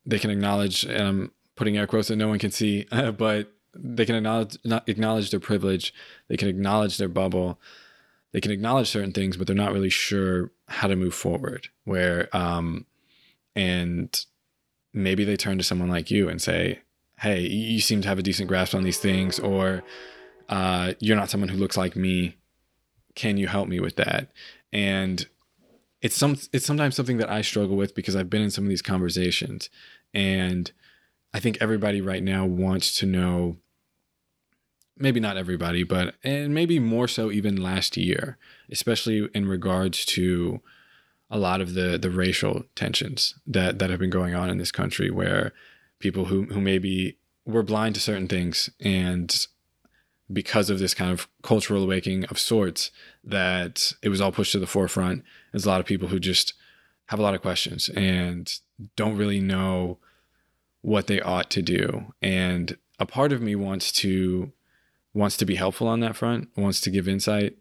they 0.06 0.20
can 0.20 0.30
acknowledge, 0.30 0.84
and 0.84 1.02
I'm 1.02 1.32
putting 1.56 1.78
air 1.78 1.88
quotes 1.88 2.08
that 2.08 2.16
no 2.16 2.30
one 2.30 2.40
can 2.40 2.52
see, 2.52 2.86
but 3.18 3.52
they 3.76 4.06
can 4.06 4.16
acknowledge 4.16 4.58
acknowledge 4.88 5.32
their 5.32 5.40
privilege 5.40 5.94
they 6.28 6.38
can 6.38 6.48
acknowledge 6.48 6.98
their 6.98 7.10
bubble 7.10 7.60
they 8.32 8.42
can 8.42 8.52
acknowledge 8.52 8.90
certain 8.90 9.12
things 9.12 9.38
but 9.38 9.48
they're 9.48 9.56
not 9.56 9.74
really 9.74 9.90
sure 9.90 10.52
how 10.68 10.88
to 10.88 10.96
move 10.96 11.14
forward 11.14 11.68
where 11.84 12.36
um 12.36 12.86
and 13.56 14.26
maybe 14.94 15.24
they 15.24 15.36
turn 15.36 15.58
to 15.58 15.64
someone 15.64 15.90
like 15.90 16.10
you 16.10 16.30
and 16.30 16.42
say 16.42 16.80
hey 17.20 17.42
you 17.42 17.80
seem 17.80 18.02
to 18.02 18.08
have 18.08 18.20
a 18.20 18.24
decent 18.24 18.48
grasp 18.48 18.76
on 18.76 18.84
these 18.84 19.00
things 19.00 19.40
or 19.40 19.84
uh 20.50 20.94
you're 21.00 21.16
not 21.16 21.30
someone 21.30 21.50
who 21.50 21.58
looks 21.58 21.78
like 21.78 21.96
me. 21.96 22.38
Can 23.16 23.38
you 23.38 23.48
help 23.48 23.68
me 23.68 23.80
with 23.80 23.96
that? 23.96 24.32
And 24.74 25.26
it's 26.02 26.16
some 26.16 26.38
it's 26.54 26.66
sometimes 26.66 26.96
something 26.96 27.18
that 27.18 27.32
I 27.32 27.42
struggle 27.42 27.78
with 27.78 27.96
because 27.96 28.16
I've 28.16 28.30
been 28.30 28.42
in 28.42 28.52
some 28.52 28.66
of 28.66 28.70
these 28.70 28.82
conversations 28.82 29.70
and 30.14 30.72
I 31.34 31.40
think 31.40 31.58
everybody 31.60 32.00
right 32.00 32.24
now 32.24 32.46
wants 32.46 32.96
to 33.00 33.06
know 33.06 33.58
maybe 34.98 35.20
not 35.20 35.38
everybody, 35.38 35.84
but 35.84 36.16
and 36.24 36.54
maybe 36.54 36.80
more 36.80 37.08
so 37.08 37.32
even 37.32 37.62
last 37.62 37.98
year, 37.98 38.38
especially 38.70 39.30
in 39.34 39.48
regards 39.48 40.06
to 40.06 40.62
a 41.30 41.38
lot 41.38 41.60
of 41.60 41.74
the 41.74 41.98
the 41.98 42.10
racial 42.10 42.64
tensions 42.76 43.36
that 43.46 43.80
that 43.80 43.90
have 43.90 44.00
been 44.00 44.10
going 44.10 44.36
on 44.36 44.50
in 44.50 44.58
this 44.58 44.72
country 44.72 45.10
where 45.10 45.52
people 46.00 46.26
who 46.26 46.46
who 46.46 46.62
maybe 46.62 47.18
were 47.46 47.64
blind 47.64 47.96
to 47.96 48.02
certain 48.02 48.28
things 48.28 48.70
and 48.80 49.48
because 50.32 50.70
of 50.70 50.80
this 50.80 50.94
kind 50.94 51.12
of 51.12 51.28
cultural 51.44 51.84
awakening 51.84 52.26
of 52.26 52.40
sorts 52.40 52.90
that 53.24 53.94
it 54.02 54.10
was 54.10 54.20
all 54.20 54.32
pushed 54.32 54.54
to 54.54 54.60
the 54.60 54.68
forefront. 54.68 55.24
There's 55.52 55.66
a 55.66 55.70
lot 55.70 55.80
of 55.80 55.86
people 55.86 56.08
who 56.08 56.20
just 56.20 56.54
have 57.08 57.20
a 57.20 57.22
lot 57.22 57.36
of 57.36 57.42
questions 57.42 57.90
and 57.90 58.52
don't 58.96 59.18
really 59.18 59.40
know 59.40 60.00
what 60.82 61.08
they 61.08 61.22
ought 61.22 61.50
to 61.52 61.62
do. 61.62 62.14
And 62.22 62.78
a 63.00 63.06
part 63.06 63.32
of 63.32 63.42
me 63.42 63.56
wants 63.56 63.92
to 63.94 64.52
wants 65.14 65.38
to 65.38 65.46
be 65.46 65.56
helpful 65.56 65.88
on 65.88 66.02
that 66.02 66.16
front 66.16 66.50
wants 66.58 66.82
to 66.82 66.90
give 66.90 67.08
insight 67.08 67.56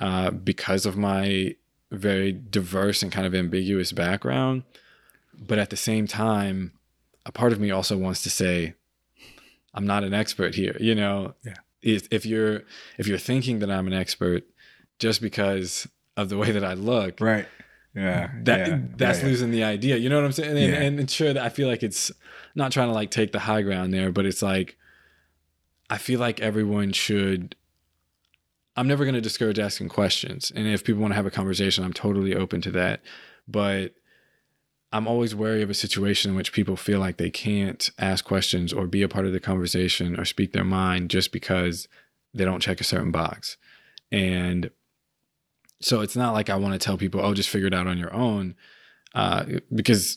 uh, 0.00 0.30
because 0.30 0.86
of 0.86 0.96
my 0.96 1.54
very 1.90 2.32
diverse 2.32 3.02
and 3.02 3.12
kind 3.12 3.26
of 3.26 3.34
ambiguous 3.34 3.92
background. 3.92 4.62
But 5.38 5.58
at 5.58 5.70
the 5.70 5.76
same 5.76 6.06
time 6.06 6.72
a 7.26 7.32
part 7.32 7.52
of 7.52 7.60
me 7.60 7.70
also 7.70 7.96
wants 7.98 8.22
to 8.22 8.30
say 8.30 8.72
i'm 9.74 9.86
not 9.86 10.02
an 10.04 10.14
expert 10.14 10.54
here 10.54 10.76
you 10.80 10.94
know 10.94 11.34
Yeah. 11.44 11.54
if, 11.82 12.08
if 12.10 12.24
you're 12.24 12.62
if 12.98 13.06
you're 13.06 13.18
thinking 13.18 13.58
that 13.60 13.70
i'm 13.70 13.86
an 13.86 13.92
expert 13.92 14.44
just 14.98 15.20
because 15.20 15.86
of 16.16 16.28
the 16.30 16.38
way 16.38 16.50
that 16.52 16.64
i 16.64 16.72
look 16.74 17.20
right, 17.20 17.46
yeah, 17.94 18.30
that 18.42 18.68
yeah, 18.68 18.78
that's 18.96 19.20
yeah, 19.20 19.26
losing 19.26 19.50
the 19.50 19.64
idea. 19.64 19.96
You 19.96 20.10
know 20.10 20.16
what 20.16 20.26
I'm 20.26 20.32
saying? 20.32 20.56
And, 20.58 20.74
and, 20.74 21.00
and 21.00 21.10
sure, 21.10 21.32
that 21.32 21.42
I 21.42 21.48
feel 21.48 21.66
like 21.66 21.82
it's 21.82 22.12
not 22.54 22.70
trying 22.70 22.88
to 22.88 22.94
like 22.94 23.10
take 23.10 23.32
the 23.32 23.38
high 23.38 23.62
ground 23.62 23.94
there, 23.94 24.12
but 24.12 24.26
it's 24.26 24.42
like 24.42 24.76
I 25.88 25.96
feel 25.96 26.20
like 26.20 26.38
everyone 26.40 26.92
should. 26.92 27.56
I'm 28.76 28.86
never 28.86 29.04
going 29.06 29.14
to 29.14 29.22
discourage 29.22 29.58
asking 29.58 29.88
questions, 29.88 30.52
and 30.54 30.66
if 30.66 30.84
people 30.84 31.00
want 31.00 31.12
to 31.12 31.16
have 31.16 31.24
a 31.24 31.30
conversation, 31.30 31.84
I'm 31.84 31.94
totally 31.94 32.34
open 32.36 32.60
to 32.62 32.70
that. 32.72 33.00
But 33.48 33.94
I'm 34.96 35.06
always 35.06 35.34
wary 35.34 35.62
of 35.62 35.68
a 35.68 35.74
situation 35.74 36.30
in 36.30 36.36
which 36.36 36.52
people 36.52 36.74
feel 36.74 36.98
like 37.00 37.18
they 37.18 37.30
can't 37.30 37.90
ask 37.98 38.24
questions 38.24 38.72
or 38.72 38.86
be 38.86 39.02
a 39.02 39.08
part 39.08 39.26
of 39.26 39.32
the 39.32 39.40
conversation 39.40 40.18
or 40.18 40.24
speak 40.24 40.52
their 40.52 40.64
mind 40.64 41.10
just 41.10 41.32
because 41.32 41.86
they 42.32 42.46
don't 42.46 42.60
check 42.60 42.80
a 42.80 42.84
certain 42.84 43.10
box. 43.10 43.58
And 44.10 44.70
so 45.82 46.00
it's 46.00 46.16
not 46.16 46.32
like 46.32 46.48
I 46.48 46.56
want 46.56 46.72
to 46.72 46.78
tell 46.78 46.96
people, 46.96 47.20
oh, 47.20 47.34
just 47.34 47.50
figure 47.50 47.68
it 47.68 47.74
out 47.74 47.86
on 47.86 47.98
your 47.98 48.14
own, 48.14 48.54
uh, 49.14 49.44
because 49.74 50.16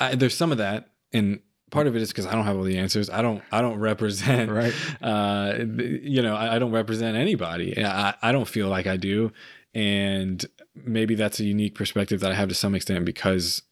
I, 0.00 0.16
there's 0.16 0.36
some 0.36 0.50
of 0.50 0.58
that, 0.58 0.90
and 1.12 1.38
part 1.70 1.86
of 1.86 1.94
it 1.94 2.02
is 2.02 2.08
because 2.08 2.26
I 2.26 2.32
don't 2.32 2.44
have 2.44 2.56
all 2.56 2.64
the 2.64 2.78
answers. 2.78 3.08
I 3.08 3.22
don't. 3.22 3.42
I 3.52 3.60
don't 3.60 3.78
represent. 3.78 4.50
Right. 4.60 4.74
Uh, 5.00 5.54
you 5.58 6.22
know, 6.22 6.34
I, 6.34 6.56
I 6.56 6.58
don't 6.58 6.72
represent 6.72 7.16
anybody. 7.16 7.84
I, 7.84 8.14
I 8.20 8.32
don't 8.32 8.48
feel 8.48 8.68
like 8.68 8.88
I 8.88 8.96
do, 8.96 9.32
and 9.74 10.44
maybe 10.84 11.14
that's 11.14 11.40
a 11.40 11.44
unique 11.44 11.74
perspective 11.74 12.20
that 12.20 12.32
I 12.32 12.34
have 12.34 12.48
to 12.48 12.54
some 12.54 12.74
extent 12.74 13.04
because 13.04 13.62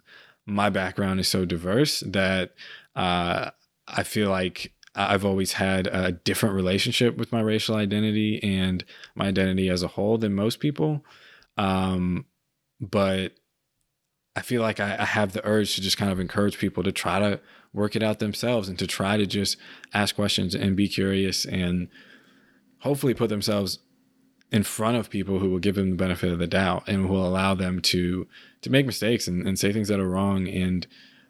my 0.47 0.71
background 0.71 1.21
is 1.21 1.29
so 1.29 1.44
diverse 1.44 2.01
that 2.01 2.55
uh, 2.97 3.51
I 3.87 4.03
feel 4.03 4.31
like 4.31 4.73
I've 4.94 5.25
always 5.25 5.53
had 5.53 5.87
a 5.87 6.12
different 6.12 6.55
relationship 6.55 7.16
with 7.16 7.33
my 7.33 7.40
racial 7.40 7.77
identity 7.77 8.42
and 8.42 8.85
my 9.14 9.27
identity 9.27 9.68
as 9.68 9.83
a 9.83 9.88
whole 9.88 10.18
than 10.18 10.35
most 10.35 10.59
people. 10.59 11.05
Um, 11.57 12.25
but 12.81 13.35
I 14.35 14.42
feel 14.42 14.62
like 14.62 14.81
I, 14.81 14.97
I, 14.99 15.05
have 15.05 15.33
the 15.33 15.44
urge 15.44 15.75
to 15.75 15.81
just 15.81 15.99
kind 15.99 16.12
of 16.12 16.21
encourage 16.21 16.59
people 16.59 16.85
to 16.85 16.92
try 16.92 17.18
to 17.18 17.40
work 17.73 17.97
it 17.97 18.03
out 18.03 18.21
themselves 18.21 18.68
and 18.68 18.79
to 18.79 18.87
try 18.87 19.16
to 19.16 19.27
just 19.27 19.57
ask 19.92 20.14
questions 20.14 20.55
and 20.55 20.77
be 20.77 20.88
curious 20.88 21.44
and 21.44 21.88
hopefully 22.81 23.14
put 23.14 23.31
themselves 23.31 23.81
in 24.50 24.62
front 24.62 24.96
of 24.96 25.11
people 25.11 25.38
who 25.38 25.50
will 25.50 25.58
give 25.58 25.74
them 25.74 25.90
the 25.90 25.96
benefit 25.96 26.32
of 26.32 26.38
the 26.38 26.46
doubt 26.46 26.84
and 26.87 27.08
will 27.08 27.26
allow 27.26 27.54
them 27.54 27.80
to 27.80 28.26
to 28.62 28.70
make 28.70 28.87
mistakes 28.87 29.28
and, 29.28 29.46
and 29.46 29.58
say 29.58 29.72
things 29.72 29.88
that 29.88 30.00
are 30.00 30.08
wrong 30.08 30.48
and 30.48 30.87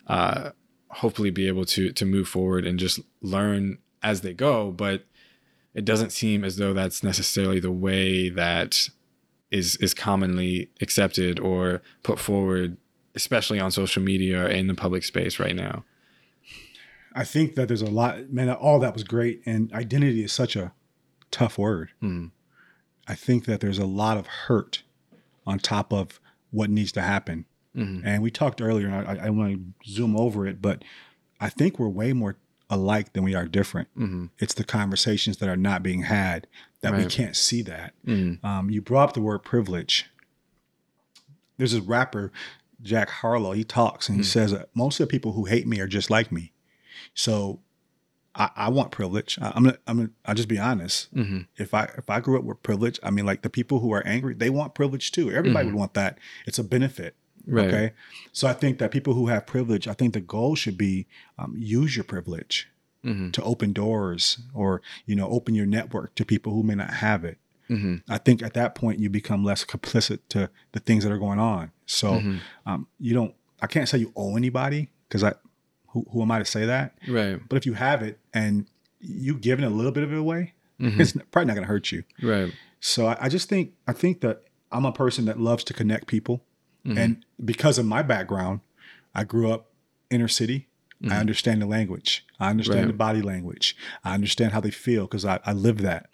uh, 0.06 0.50
hopefully 0.90 1.30
be 1.30 1.48
able 1.48 1.64
to 1.64 1.92
to 1.92 2.04
move 2.04 2.28
forward 2.28 2.66
and 2.66 2.78
just 2.78 3.00
learn 3.20 3.78
as 4.02 4.20
they 4.20 4.32
go. 4.32 4.70
But 4.70 5.04
it 5.74 5.84
doesn't 5.84 6.10
seem 6.10 6.44
as 6.44 6.56
though 6.56 6.72
that's 6.72 7.02
necessarily 7.02 7.60
the 7.60 7.72
way 7.72 8.28
that 8.30 8.88
is 9.50 9.76
is 9.76 9.94
commonly 9.94 10.70
accepted 10.80 11.40
or 11.40 11.82
put 12.02 12.18
forward 12.18 12.76
especially 13.14 13.58
on 13.58 13.70
social 13.70 14.02
media 14.02 14.44
or 14.44 14.48
in 14.48 14.68
the 14.68 14.74
public 14.74 15.02
space 15.02 15.40
right 15.40 15.56
now. 15.56 15.84
I 17.14 17.24
think 17.24 17.56
that 17.56 17.66
there's 17.66 17.82
a 17.82 17.90
lot 17.90 18.30
man 18.30 18.48
all 18.50 18.78
that 18.78 18.94
was 18.94 19.02
great 19.02 19.42
and 19.44 19.72
identity 19.72 20.22
is 20.22 20.32
such 20.32 20.54
a 20.54 20.72
tough 21.30 21.58
word. 21.58 21.90
Mm. 22.02 22.30
I 23.08 23.14
think 23.14 23.46
that 23.46 23.60
there's 23.60 23.78
a 23.78 23.86
lot 23.86 24.16
of 24.16 24.26
hurt 24.26 24.82
on 25.46 25.58
top 25.58 25.92
of 25.92 26.20
what 26.50 26.70
needs 26.70 26.92
to 26.92 27.02
happen 27.02 27.44
mm-hmm. 27.76 28.06
and 28.06 28.22
we 28.22 28.30
talked 28.30 28.60
earlier 28.62 28.86
and 28.88 28.94
i, 28.94 29.26
I 29.26 29.30
want 29.30 29.54
to 29.54 29.90
zoom 29.90 30.16
over 30.16 30.46
it 30.46 30.62
but 30.62 30.84
i 31.40 31.48
think 31.48 31.78
we're 31.78 31.88
way 31.88 32.12
more 32.12 32.36
alike 32.70 33.14
than 33.14 33.24
we 33.24 33.34
are 33.34 33.46
different 33.46 33.88
mm-hmm. 33.96 34.26
it's 34.38 34.54
the 34.54 34.64
conversations 34.64 35.38
that 35.38 35.48
are 35.48 35.56
not 35.56 35.82
being 35.82 36.02
had 36.02 36.46
that 36.80 36.94
we 36.96 37.06
can't 37.06 37.36
see 37.36 37.62
that 37.62 37.92
Mm. 38.06 38.44
um, 38.44 38.70
you 38.70 38.80
brought 38.80 39.08
up 39.08 39.14
the 39.14 39.20
word 39.20 39.42
privilege. 39.42 40.06
There's 41.56 41.72
this 41.72 41.82
rapper, 41.82 42.30
Jack 42.80 43.10
Harlow. 43.10 43.52
He 43.52 43.64
talks 43.64 44.08
and 44.08 44.18
he 44.18 44.22
says 44.22 44.54
most 44.74 45.00
of 45.00 45.08
the 45.08 45.10
people 45.10 45.32
who 45.32 45.46
hate 45.46 45.66
me 45.66 45.80
are 45.80 45.88
just 45.88 46.08
like 46.08 46.30
me. 46.30 46.52
So 47.14 47.60
I, 48.34 48.50
I 48.56 48.68
want 48.68 48.90
privilege. 48.92 49.38
I, 49.40 49.52
I'm 49.54 49.64
gonna, 49.64 49.78
I'm 49.86 49.96
gonna, 49.96 50.10
I'll 50.26 50.34
just 50.34 50.48
be 50.48 50.58
honest. 50.58 51.12
Mhm. 51.14 51.46
If 51.56 51.74
I 51.74 51.84
if 51.96 52.08
I 52.10 52.20
grew 52.20 52.38
up 52.38 52.44
with 52.44 52.62
privilege, 52.62 52.98
I 53.02 53.10
mean, 53.10 53.26
like 53.26 53.42
the 53.42 53.50
people 53.50 53.80
who 53.80 53.92
are 53.92 54.06
angry, 54.06 54.34
they 54.34 54.50
want 54.50 54.74
privilege 54.74 55.10
too. 55.12 55.30
Everybody 55.30 55.66
would 55.66 55.74
want 55.74 55.94
that. 55.94 56.18
It's 56.46 56.58
a 56.58 56.64
benefit. 56.64 57.14
Right. 57.46 57.66
Okay. 57.68 57.92
So 58.32 58.46
I 58.46 58.52
think 58.52 58.78
that 58.78 58.90
people 58.90 59.14
who 59.14 59.28
have 59.28 59.46
privilege, 59.46 59.88
I 59.88 59.94
think 59.94 60.12
the 60.14 60.20
goal 60.20 60.54
should 60.54 60.76
be 60.76 61.06
um, 61.38 61.54
use 61.56 61.96
your 61.96 62.04
privilege 62.04 62.68
Mhm. 63.04 63.32
to 63.32 63.42
open 63.42 63.72
doors 63.72 64.38
or 64.52 64.82
you 65.06 65.16
know 65.16 65.28
open 65.30 65.54
your 65.54 65.66
network 65.66 66.14
to 66.16 66.24
people 66.24 66.52
who 66.52 66.62
may 66.62 66.74
not 66.74 66.90
have 66.94 67.24
it. 67.24 67.38
Mhm. 67.70 68.02
I 68.08 68.18
think 68.18 68.42
at 68.42 68.54
that 68.54 68.74
point 68.74 68.98
you 68.98 69.08
become 69.10 69.44
less 69.44 69.64
complicit 69.64 70.20
to 70.30 70.50
the 70.72 70.80
things 70.80 71.04
that 71.04 71.12
are 71.12 71.18
going 71.18 71.38
on. 71.38 71.70
So 71.86 72.20
Mhm. 72.20 72.40
um, 72.66 72.86
you 73.00 73.14
don't. 73.14 73.34
I 73.62 73.66
can't 73.66 73.88
say 73.88 73.98
you 73.98 74.12
owe 74.14 74.36
anybody 74.36 74.90
because 75.08 75.24
I. 75.24 75.32
Who, 75.88 76.06
who 76.12 76.22
am 76.22 76.30
I 76.30 76.38
to 76.38 76.44
say 76.44 76.66
that? 76.66 76.96
right 77.08 77.40
But 77.48 77.56
if 77.56 77.66
you 77.66 77.74
have 77.74 78.02
it 78.02 78.18
and 78.34 78.66
you 79.00 79.34
giving 79.38 79.64
a 79.64 79.70
little 79.70 79.92
bit 79.92 80.02
of 80.04 80.12
it 80.12 80.18
away, 80.18 80.54
Mhm. 80.80 81.00
it's 81.00 81.12
probably 81.30 81.46
not 81.46 81.54
going 81.54 81.66
to 81.66 81.72
hurt 81.72 81.90
you. 81.92 82.04
right 82.22 82.52
So 82.80 83.06
I, 83.08 83.16
I 83.22 83.28
just 83.28 83.48
think 83.48 83.72
I 83.86 83.92
think 83.92 84.20
that 84.20 84.42
I'm 84.70 84.84
a 84.84 84.92
person 84.92 85.24
that 85.26 85.40
loves 85.40 85.64
to 85.64 85.74
connect 85.74 86.06
people, 86.06 86.44
Mhm. 86.86 86.98
and 86.98 87.24
because 87.44 87.78
of 87.78 87.86
my 87.86 88.02
background, 88.02 88.60
I 89.14 89.24
grew 89.24 89.50
up 89.50 89.72
inner 90.10 90.28
city. 90.28 90.66
I 91.08 91.18
understand 91.18 91.62
the 91.62 91.66
language. 91.66 92.26
I 92.40 92.50
understand 92.50 92.80
Right. 92.80 92.86
the 92.88 92.92
body 92.92 93.22
language. 93.22 93.76
I 94.04 94.14
understand 94.14 94.52
how 94.52 94.60
they 94.60 94.72
feel 94.72 95.04
because 95.04 95.24
I, 95.24 95.38
I 95.46 95.52
live 95.52 95.78
that. 95.82 96.10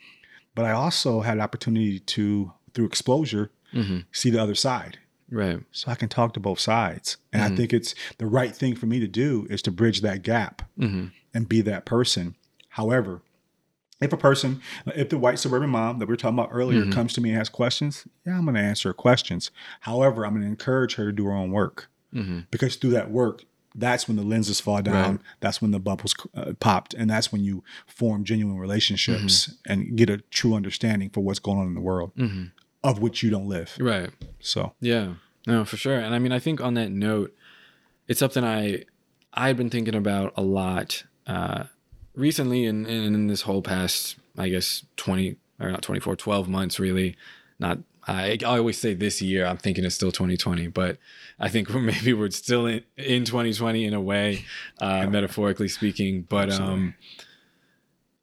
But 0.54 0.66
I 0.66 0.72
also 0.72 1.22
had 1.22 1.34
an 1.38 1.40
opportunity 1.40 2.00
to 2.00 2.52
through 2.74 2.84
exposure 2.86 3.50
Mhm. 3.72 4.04
see 4.12 4.28
the 4.30 4.42
other 4.42 4.54
side. 4.54 4.98
Right 5.30 5.60
So 5.72 5.90
I 5.90 5.94
can 5.94 6.08
talk 6.08 6.34
to 6.34 6.40
both 6.40 6.60
sides. 6.60 7.16
And 7.32 7.42
I 7.42 7.56
think 7.56 7.72
it's 7.72 7.94
the 8.18 8.26
right 8.26 8.54
thing 8.54 8.74
for 8.76 8.86
me 8.86 9.00
to 9.00 9.08
do 9.08 9.46
is 9.50 9.62
to 9.62 9.70
bridge 9.70 10.00
that 10.02 10.22
gap 10.22 10.62
Mhm. 10.78 11.12
and 11.32 11.48
be 11.48 11.60
that 11.62 11.84
person. 11.84 12.34
However, 12.70 13.22
if 14.00 14.12
a 14.12 14.16
person, 14.16 14.60
if 14.94 15.08
the 15.08 15.18
white 15.18 15.38
suburban 15.38 15.70
mom 15.70 15.98
that 15.98 16.06
we 16.06 16.12
were 16.12 16.16
talking 16.16 16.38
about 16.38 16.50
earlier 16.52 16.90
comes 16.90 17.12
to 17.14 17.20
me 17.20 17.30
and 17.30 17.38
has 17.38 17.48
questions, 17.48 18.06
yeah, 18.26 18.36
I'm 18.36 18.44
going 18.44 18.56
to 18.56 18.60
answer 18.60 18.88
her 18.90 18.94
questions. 18.94 19.50
However, 19.80 20.26
I'm 20.26 20.32
going 20.32 20.42
to 20.42 20.48
encourage 20.48 20.96
her 20.96 21.06
to 21.06 21.12
do 21.12 21.24
her 21.26 21.32
own 21.32 21.50
work 21.52 21.88
Mhm. 22.12 22.46
because 22.50 22.76
through 22.76 22.90
that 22.90 23.10
work, 23.10 23.44
that's 23.76 24.06
when 24.06 24.16
the 24.16 24.22
lenses 24.22 24.60
fall 24.60 24.82
down. 24.82 25.10
Right. 25.12 25.20
That's 25.40 25.60
when 25.62 25.70
the 25.72 25.80
bubbles 25.80 26.14
uh, 26.34 26.52
popped, 26.60 26.94
and 26.94 27.08
that's 27.10 27.32
when 27.32 27.42
you 27.42 27.64
form 27.86 28.22
genuine 28.24 28.56
relationships 28.58 29.54
and 29.66 29.96
get 29.96 30.10
a 30.10 30.18
true 30.30 30.54
understanding 30.54 31.10
for 31.10 31.22
what's 31.22 31.40
going 31.40 31.58
on 31.58 31.66
in 31.68 31.74
the 31.74 31.80
world, 31.80 32.12
Mhm. 32.16 32.52
Of 32.84 33.00
which 33.00 33.22
you 33.22 33.30
don't 33.30 33.48
live. 33.48 33.74
right 33.80 34.10
So 34.40 34.74
Yeah, 34.80 35.14
no, 35.46 35.64
for 35.64 35.76
sure. 35.76 35.98
And 35.98 36.14
I 36.14 36.18
mean, 36.20 36.32
I 36.32 36.38
think 36.38 36.60
on 36.60 36.74
that 36.74 36.90
note, 36.90 37.34
it's 38.06 38.20
something 38.20 38.44
I 38.44 38.84
I've 39.32 39.56
been 39.56 39.70
thinking 39.70 39.96
about 39.96 40.32
a 40.36 40.42
lot 40.42 41.04
uh, 41.26 41.64
recently, 42.14 42.66
and 42.66 42.86
in, 42.86 43.14
in 43.14 43.26
this 43.26 43.42
whole 43.42 43.62
past, 43.62 44.16
I 44.38 44.48
guess 44.48 44.84
twenty 44.96 45.36
or 45.60 45.70
not 45.70 45.82
24, 45.82 46.16
12 46.16 46.48
months, 46.48 46.80
really. 46.80 47.16
Not 47.60 47.78
I, 48.06 48.38
I 48.44 48.58
always 48.58 48.78
say 48.78 48.94
this 48.94 49.22
year. 49.22 49.46
I'm 49.46 49.56
thinking 49.56 49.84
it's 49.84 49.94
still 49.94 50.12
2020, 50.12 50.68
but 50.68 50.98
I 51.38 51.48
think 51.48 51.68
we're, 51.70 51.80
maybe 51.94 52.12
we're 52.12 52.30
still 52.30 52.66
in, 52.66 52.82
in 52.96 53.24
2020 53.24 53.84
in 53.84 53.94
a 53.94 54.00
way, 54.00 54.44
uh, 54.80 55.06
metaphorically 55.06 55.68
speaking. 55.68 56.22
But 56.28 56.52
um, 56.52 56.94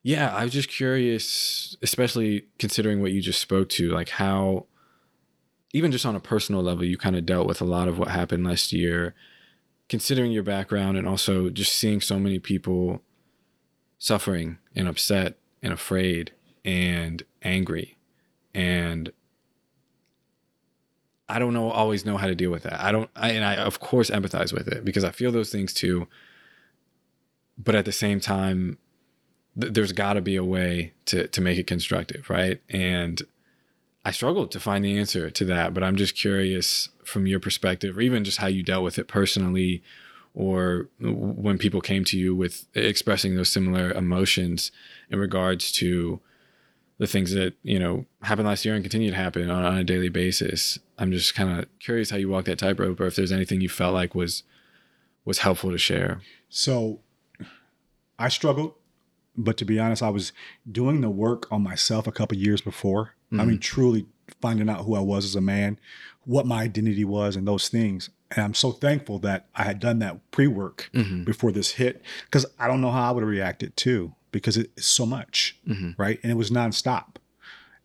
yeah, 0.03 0.33
I 0.35 0.43
was 0.43 0.53
just 0.53 0.69
curious, 0.69 1.77
especially 1.81 2.45
considering 2.57 3.01
what 3.01 3.11
you 3.11 3.21
just 3.21 3.41
spoke 3.41 3.69
to, 3.69 3.91
like 3.91 4.09
how 4.09 4.65
even 5.73 5.91
just 5.91 6.05
on 6.05 6.15
a 6.15 6.19
personal 6.19 6.61
level, 6.61 6.83
you 6.83 6.97
kind 6.97 7.15
of 7.15 7.25
dealt 7.25 7.47
with 7.47 7.61
a 7.61 7.65
lot 7.65 7.87
of 7.87 7.97
what 7.97 8.09
happened 8.09 8.45
last 8.45 8.73
year, 8.73 9.13
considering 9.89 10.31
your 10.31 10.43
background 10.43 10.97
and 10.97 11.07
also 11.07 11.49
just 11.49 11.73
seeing 11.73 12.01
so 12.01 12.19
many 12.19 12.39
people 12.39 13.01
suffering 13.99 14.57
and 14.75 14.87
upset 14.87 15.37
and 15.61 15.71
afraid 15.71 16.31
and 16.65 17.23
angry. 17.43 17.97
And 18.53 19.11
I 21.29 21.39
don't 21.39 21.53
know, 21.53 21.69
always 21.69 22.05
know 22.05 22.17
how 22.17 22.27
to 22.27 22.35
deal 22.35 22.51
with 22.51 22.63
that. 22.63 22.81
I 22.81 22.91
don't, 22.91 23.09
I, 23.15 23.31
and 23.31 23.45
I, 23.45 23.55
of 23.55 23.79
course, 23.79 24.09
empathize 24.09 24.51
with 24.51 24.67
it 24.67 24.83
because 24.83 25.03
I 25.03 25.11
feel 25.11 25.31
those 25.31 25.51
things 25.51 25.73
too. 25.73 26.07
But 27.57 27.75
at 27.75 27.85
the 27.85 27.91
same 27.91 28.19
time, 28.19 28.79
th- 29.59 29.73
there's 29.73 29.91
got 29.91 30.13
to 30.13 30.21
be 30.21 30.35
a 30.35 30.43
way 30.43 30.93
to, 31.05 31.27
to 31.27 31.41
make 31.41 31.57
it 31.57 31.67
constructive, 31.67 32.29
right? 32.29 32.61
And 32.69 33.21
I 34.03 34.11
struggled 34.11 34.51
to 34.51 34.59
find 34.59 34.83
the 34.83 34.97
answer 34.97 35.29
to 35.29 35.45
that, 35.45 35.73
but 35.73 35.83
I'm 35.83 35.95
just 35.95 36.15
curious 36.15 36.89
from 37.03 37.27
your 37.27 37.39
perspective, 37.39 37.97
or 37.97 38.01
even 38.01 38.23
just 38.23 38.39
how 38.39 38.47
you 38.47 38.63
dealt 38.63 38.83
with 38.83 38.97
it 38.97 39.07
personally, 39.07 39.83
or 40.33 40.89
when 40.99 41.57
people 41.57 41.81
came 41.81 42.03
to 42.05 42.17
you 42.17 42.33
with 42.35 42.65
expressing 42.73 43.35
those 43.35 43.51
similar 43.51 43.91
emotions 43.91 44.71
in 45.09 45.19
regards 45.19 45.71
to 45.73 46.19
the 46.97 47.07
things 47.07 47.33
that 47.33 47.55
you 47.63 47.79
know 47.79 48.05
happened 48.21 48.47
last 48.47 48.63
year 48.63 48.75
and 48.75 48.83
continue 48.83 49.09
to 49.09 49.17
happen 49.17 49.49
on, 49.49 49.65
on 49.65 49.77
a 49.77 49.83
daily 49.83 50.09
basis. 50.09 50.77
I'm 50.97 51.11
just 51.11 51.33
kind 51.35 51.59
of 51.59 51.65
curious 51.79 52.11
how 52.11 52.17
you 52.17 52.29
walk 52.29 52.45
that 52.45 52.59
tightrope, 52.59 52.99
or 52.99 53.07
if 53.07 53.15
there's 53.15 53.31
anything 53.31 53.59
you 53.59 53.69
felt 53.69 53.93
like 53.93 54.15
was 54.15 54.43
was 55.25 55.39
helpful 55.39 55.71
to 55.71 55.77
share. 55.77 56.21
So 56.47 56.99
I 58.17 58.29
struggled, 58.29 58.75
but 59.35 59.57
to 59.57 59.65
be 59.65 59.79
honest, 59.79 60.03
I 60.03 60.09
was 60.09 60.33
doing 60.69 61.01
the 61.01 61.09
work 61.09 61.51
on 61.51 61.63
myself 61.63 62.07
a 62.07 62.11
couple 62.11 62.37
years 62.37 62.61
before. 62.61 63.15
I 63.31 63.35
mean, 63.37 63.47
mm-hmm. 63.47 63.59
truly 63.59 64.05
finding 64.41 64.69
out 64.69 64.83
who 64.83 64.95
I 64.95 64.99
was 64.99 65.23
as 65.23 65.35
a 65.35 65.41
man, 65.41 65.79
what 66.25 66.45
my 66.45 66.63
identity 66.63 67.05
was, 67.05 67.37
and 67.37 67.47
those 67.47 67.69
things. 67.69 68.09
And 68.31 68.43
I'm 68.43 68.53
so 68.53 68.71
thankful 68.71 69.19
that 69.19 69.47
I 69.55 69.63
had 69.63 69.79
done 69.79 69.99
that 69.99 70.31
pre 70.31 70.47
work 70.47 70.89
mm-hmm. 70.93 71.23
before 71.23 71.51
this 71.51 71.71
hit 71.71 72.01
because 72.25 72.45
I 72.59 72.67
don't 72.67 72.81
know 72.81 72.91
how 72.91 73.09
I 73.09 73.11
would 73.11 73.23
have 73.23 73.29
reacted 73.29 73.77
too 73.77 74.13
because 74.31 74.57
it's 74.57 74.85
so 74.85 75.05
much, 75.05 75.57
mm-hmm. 75.67 75.91
right? 75.97 76.19
And 76.23 76.31
it 76.31 76.35
was 76.35 76.51
nonstop. 76.51 77.15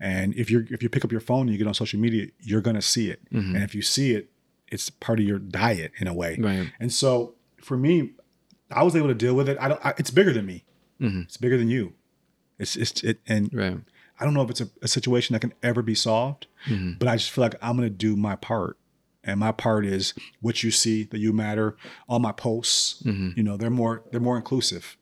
And 0.01 0.35
if 0.35 0.51
you 0.51 0.67
if 0.71 0.83
you 0.83 0.89
pick 0.89 1.05
up 1.05 1.13
your 1.13 1.21
phone 1.21 1.43
and 1.43 1.51
you 1.51 1.59
get 1.59 1.67
on 1.67 1.75
social 1.75 1.99
media, 1.99 2.27
you're 2.41 2.61
gonna 2.61 2.83
see 2.83 3.11
it. 3.11 3.23
And 3.31 3.63
if 3.63 3.75
you 3.75 3.83
see 3.83 4.15
it, 4.15 4.31
it's 4.69 4.91
part 4.91 5.21
of 5.21 5.25
your 5.25 5.39
diet 5.39 5.93
in 5.99 6.07
a 6.07 6.15
way. 6.15 6.37
Right. 6.41 6.71
And 6.81 6.93
so 6.93 7.35
for 7.63 7.77
me, 7.77 8.13
I 8.71 8.83
was 8.83 8.97
able 8.97 9.09
to 9.09 9.15
deal 9.15 9.35
with 9.35 9.49
it. 9.49 9.57
I 9.61 9.69
don't. 9.69 9.85
I, 9.85 9.95
it's 9.97 10.11
bigger 10.11 10.33
than 10.33 10.45
me. 10.45 10.65
Mhm. 11.01 11.25
It's 11.25 11.37
bigger 11.37 11.59
than 11.59 11.69
you. 11.69 11.95
It's 12.59 12.77
it's 12.77 13.03
it, 13.03 13.21
and 13.27 13.53
Right. 13.53 13.79
I 14.19 14.25
don't 14.25 14.35
know 14.35 14.43
if 14.43 14.51
it's 14.51 14.63
a, 14.63 14.71
a 14.81 14.89
situation 14.89 15.35
that 15.35 15.41
can 15.41 15.53
ever 15.63 15.83
be 15.83 15.95
solved, 15.95 16.47
mm-hmm. 16.67 16.93
but 16.99 17.07
I 17.07 17.17
just 17.17 17.31
feel 17.31 17.43
like 17.43 17.55
I'm 17.61 17.77
going 17.77 17.89
to 17.89 17.95
do 17.95 18.17
my 18.17 18.35
part. 18.35 18.79
And 19.23 19.41
my 19.41 19.53
part 19.53 19.85
is 19.85 20.15
what 20.41 20.63
you 20.63 20.71
see, 20.71 21.03
that 21.05 21.19
you 21.19 21.33
matter. 21.33 21.77
All 22.09 22.21
my 22.21 22.33
posts, 22.33 23.03
mm-hmm. 23.03 23.31
you 23.37 23.43
know, 23.43 23.57
they're 23.57 23.71
more 23.71 24.05
they're 24.11 24.21
more 24.21 24.37
inclusive. 24.37 24.97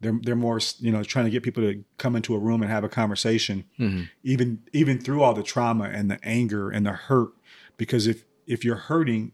They're 0.00 0.18
they're 0.22 0.36
more 0.36 0.60
you 0.78 0.92
know 0.92 1.02
trying 1.02 1.24
to 1.24 1.30
get 1.30 1.42
people 1.42 1.62
to 1.64 1.84
come 1.98 2.14
into 2.16 2.34
a 2.34 2.38
room 2.38 2.62
and 2.62 2.70
have 2.70 2.84
a 2.84 2.88
conversation, 2.88 3.64
mm-hmm. 3.78 4.02
even 4.22 4.62
even 4.72 5.00
through 5.00 5.22
all 5.22 5.34
the 5.34 5.42
trauma 5.42 5.84
and 5.84 6.10
the 6.10 6.18
anger 6.22 6.70
and 6.70 6.86
the 6.86 6.92
hurt. 6.92 7.30
Because 7.76 8.06
if 8.06 8.24
if 8.46 8.64
you're 8.64 8.76
hurting 8.76 9.32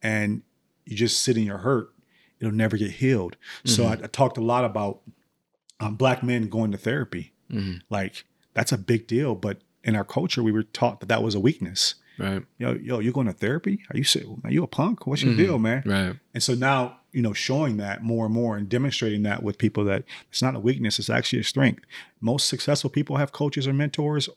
and 0.00 0.42
you 0.84 0.96
just 0.96 1.20
sit 1.22 1.36
in 1.36 1.42
your 1.44 1.58
hurt, 1.58 1.92
it'll 2.38 2.52
never 2.54 2.76
get 2.76 2.92
healed. 2.92 3.36
So 3.64 3.84
I, 3.86 3.92
I 3.92 4.06
talked 4.06 4.38
a 4.38 4.42
lot 4.42 4.64
about 4.64 5.00
um, 5.82 5.94
black 5.96 6.22
men 6.22 6.48
going 6.48 6.70
to 6.72 6.78
therapy. 6.78 7.32
Like 7.90 8.24
that's 8.54 8.72
a 8.72 8.78
big 8.78 9.06
deal, 9.06 9.34
but 9.34 9.58
in 9.84 9.94
our 9.96 10.04
culture, 10.04 10.42
we 10.42 10.52
were 10.52 10.62
taught 10.62 11.00
that 11.00 11.06
that 11.10 11.22
was 11.22 11.34
a 11.34 11.40
weakness. 11.40 11.96
Right. 12.18 12.42
Yo, 12.58 12.74
yo, 12.74 12.98
you 13.00 13.12
going 13.12 13.26
to 13.26 13.32
therapy? 13.32 13.80
Are 13.92 13.96
you? 13.98 14.40
Are 14.44 14.50
you 14.50 14.62
a 14.62 14.66
punk? 14.66 15.06
What's 15.06 15.22
your 15.22 15.34
deal, 15.36 15.58
man? 15.58 15.82
Right. 15.84 16.14
And 16.34 16.42
so 16.42 16.54
now, 16.54 17.00
you 17.10 17.20
know, 17.22 17.32
showing 17.32 17.76
that 17.78 18.02
more 18.02 18.26
and 18.26 18.34
more 18.34 18.56
and 18.56 18.68
demonstrating 18.68 19.22
that 19.24 19.42
with 19.42 19.58
people 19.58 19.84
that 19.84 20.04
it's 20.30 20.40
not 20.42 20.54
a 20.54 20.60
weakness, 20.60 20.98
it's 20.98 21.10
actually 21.10 21.40
a 21.40 21.44
strength. 21.44 21.84
Most 22.20 22.48
successful 22.48 22.90
people 22.90 23.16
have 23.16 23.32
coaches 23.32 23.66
or 23.66 23.72
mentors 23.72 24.28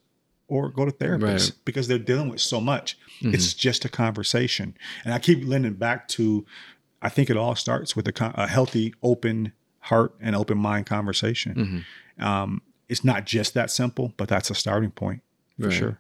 or 0.47 0.69
go 0.69 0.85
to 0.85 0.91
therapists 0.91 1.21
Right. 1.21 1.39
Mm-hmm. 1.41 1.57
because 1.65 1.87
they're 1.87 1.99
dealing 1.99 2.29
with 2.29 2.41
so 2.41 2.59
much. 2.61 2.97
It's 3.21 3.53
just 3.53 3.85
a 3.85 3.89
conversation. 3.89 4.75
And 5.03 5.13
I 5.13 5.19
keep 5.19 5.43
leaning 5.45 5.73
back 5.73 6.07
to, 6.09 6.45
I 7.01 7.09
think 7.09 7.29
it 7.29 7.37
all 7.37 7.55
starts 7.55 7.95
with 7.95 8.07
a, 8.07 8.11
con- 8.11 8.33
a 8.35 8.47
healthy, 8.47 8.93
open 9.03 9.51
heart 9.85 10.13
and 10.19 10.35
open 10.35 10.57
mind 10.57 10.85
conversation. 10.85 11.85
Mm-hmm. 12.19 12.25
Um, 12.25 12.61
it's 12.89 13.03
not 13.03 13.25
just 13.25 13.53
that 13.55 13.71
simple, 13.71 14.13
but 14.17 14.27
that's 14.27 14.49
a 14.49 14.55
starting 14.55 14.91
point 14.91 15.21
for 15.59 15.67
Right. 15.67 15.73
sure. 15.75 15.99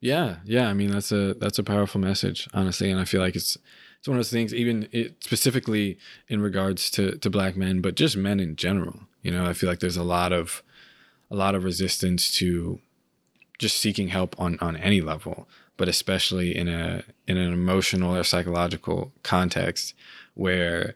Yeah, 0.00 0.36
yeah. 0.44 0.68
I 0.68 0.74
mean, 0.74 0.90
that's 0.90 1.10
a 1.10 1.34
that's 1.34 1.58
a 1.58 1.64
powerful 1.64 2.00
message, 2.00 2.48
honestly, 2.52 2.90
and 2.90 3.00
I 3.00 3.04
feel 3.04 3.20
like 3.20 3.34
it's 3.34 3.56
it's 3.98 4.06
one 4.06 4.16
of 4.16 4.18
those 4.18 4.30
things, 4.30 4.52
even 4.54 4.88
it, 4.92 5.24
specifically 5.24 5.98
in 6.28 6.40
regards 6.40 6.90
to 6.90 7.16
to 7.18 7.30
black 7.30 7.56
men, 7.56 7.80
but 7.80 7.94
just 7.96 8.16
men 8.16 8.38
in 8.38 8.56
general. 8.56 9.00
You 9.22 9.30
know, 9.32 9.46
I 9.46 9.52
feel 9.54 9.68
like 9.68 9.80
there's 9.80 9.96
a 9.96 10.04
lot 10.04 10.32
of 10.32 10.62
a 11.30 11.34
lot 11.34 11.54
of 11.54 11.64
resistance 11.64 12.30
to 12.36 12.78
just 13.58 13.78
seeking 13.78 14.08
help 14.08 14.38
on 14.38 14.58
on 14.60 14.76
any 14.76 15.00
level, 15.00 15.48
but 15.76 15.88
especially 15.88 16.54
in 16.54 16.68
a 16.68 17.02
in 17.26 17.36
an 17.38 17.52
emotional 17.52 18.14
or 18.14 18.22
psychological 18.22 19.12
context 19.22 19.94
where 20.34 20.94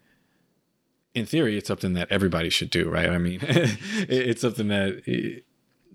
in 1.14 1.26
theory 1.26 1.56
it's 1.56 1.68
something 1.68 1.94
that 1.94 2.10
everybody 2.10 2.50
should 2.50 2.70
do 2.70 2.88
right? 2.88 3.10
I 3.10 3.18
mean 3.18 3.40
it's 3.42 4.42
something 4.42 4.68
that 4.68 5.02
eh, 5.06 5.40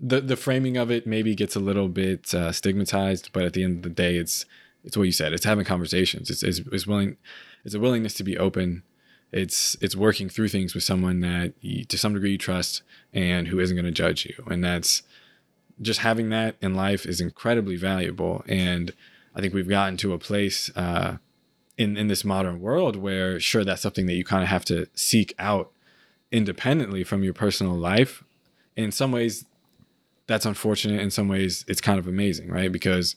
the 0.00 0.20
the 0.20 0.36
framing 0.36 0.76
of 0.76 0.90
it 0.90 1.06
maybe 1.06 1.34
gets 1.34 1.56
a 1.56 1.60
little 1.60 1.88
bit 1.88 2.34
uh, 2.34 2.52
stigmatized 2.52 3.30
but 3.32 3.44
at 3.44 3.52
the 3.54 3.64
end 3.64 3.78
of 3.78 3.82
the 3.82 3.90
day 3.90 4.16
it's 4.16 4.44
it's 4.84 4.96
what 4.96 5.04
you 5.04 5.12
said 5.12 5.32
it's 5.32 5.44
having 5.44 5.64
conversations. 5.64 6.30
It's, 6.30 6.42
it's 6.42 6.60
it's 6.72 6.86
willing 6.86 7.16
it's 7.64 7.74
a 7.74 7.80
willingness 7.80 8.14
to 8.14 8.24
be 8.24 8.38
open. 8.38 8.84
It's 9.32 9.76
it's 9.80 9.96
working 9.96 10.28
through 10.28 10.48
things 10.48 10.74
with 10.74 10.84
someone 10.84 11.20
that 11.20 11.54
you, 11.60 11.84
to 11.84 11.98
some 11.98 12.14
degree 12.14 12.32
you 12.32 12.38
trust 12.38 12.82
and 13.12 13.48
who 13.48 13.58
isn't 13.58 13.76
going 13.76 13.84
to 13.84 13.90
judge 13.90 14.24
you. 14.24 14.44
And 14.46 14.62
that's 14.62 15.02
just 15.82 16.00
having 16.00 16.30
that 16.30 16.56
in 16.62 16.74
life 16.74 17.04
is 17.04 17.20
incredibly 17.20 17.76
valuable. 17.76 18.44
And 18.48 18.92
i 19.34 19.40
think 19.40 19.52
we've 19.52 19.68
gotten 19.68 19.98
to 19.98 20.14
a 20.14 20.18
place 20.18 20.70
uh, 20.76 21.16
in 21.78 21.96
in 21.96 22.08
this 22.08 22.24
modern 22.24 22.60
world 22.60 22.96
where 22.96 23.38
sure 23.38 23.64
that's 23.64 23.82
something 23.82 24.06
that 24.06 24.14
you 24.14 24.24
kind 24.24 24.42
of 24.42 24.48
have 24.48 24.64
to 24.66 24.86
seek 24.94 25.34
out 25.38 25.70
independently 26.32 27.04
from 27.04 27.22
your 27.22 27.34
personal 27.34 27.74
life. 27.74 28.24
In 28.76 28.92
some 28.92 29.12
ways 29.12 29.44
that's 30.26 30.46
unfortunate. 30.46 31.00
In 31.00 31.10
some 31.10 31.28
ways 31.28 31.64
it's 31.68 31.80
kind 31.80 31.98
of 31.98 32.06
amazing 32.06 32.48
right? 32.48 32.72
Because 32.72 33.16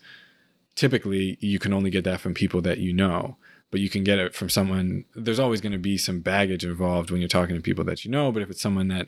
typically 0.75 1.37
you 1.41 1.59
can 1.59 1.73
only 1.73 1.89
get 1.89 2.05
that 2.05 2.21
from 2.21 2.33
people 2.33 2.61
that 2.61 2.77
you 2.77 2.93
know 2.93 3.35
but 3.71 3.81
you 3.81 3.89
can 3.89 4.03
get 4.03 4.17
it 4.17 4.33
from 4.33 4.49
someone 4.49 5.03
there's 5.15 5.39
always 5.39 5.61
going 5.61 5.73
to 5.73 5.77
be 5.77 5.97
some 5.97 6.21
baggage 6.21 6.63
involved 6.63 7.11
when 7.11 7.19
you're 7.19 7.27
talking 7.27 7.55
to 7.55 7.61
people 7.61 7.83
that 7.83 8.05
you 8.05 8.11
know 8.11 8.31
but 8.31 8.41
if 8.41 8.49
it's 8.49 8.61
someone 8.61 8.87
that 8.87 9.07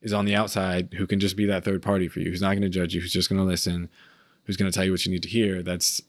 is 0.00 0.12
on 0.12 0.24
the 0.24 0.34
outside 0.34 0.94
who 0.94 1.06
can 1.06 1.18
just 1.18 1.36
be 1.36 1.44
that 1.44 1.64
third 1.64 1.82
party 1.82 2.06
for 2.06 2.20
you 2.20 2.30
who's 2.30 2.40
not 2.40 2.50
going 2.50 2.62
to 2.62 2.68
judge 2.68 2.94
you 2.94 3.00
who's 3.00 3.12
just 3.12 3.28
going 3.28 3.40
to 3.40 3.44
listen 3.44 3.88
who's 4.44 4.56
going 4.56 4.70
to 4.70 4.74
tell 4.74 4.84
you 4.84 4.92
what 4.92 5.04
you 5.04 5.10
need 5.10 5.22
to 5.22 5.28
hear 5.28 5.62
that's 5.62 6.00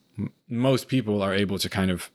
most 0.48 0.88
people 0.88 1.22
are 1.24 1.34
able 1.34 1.58
to 1.58 1.70
kind 1.70 1.90
of 1.90 2.12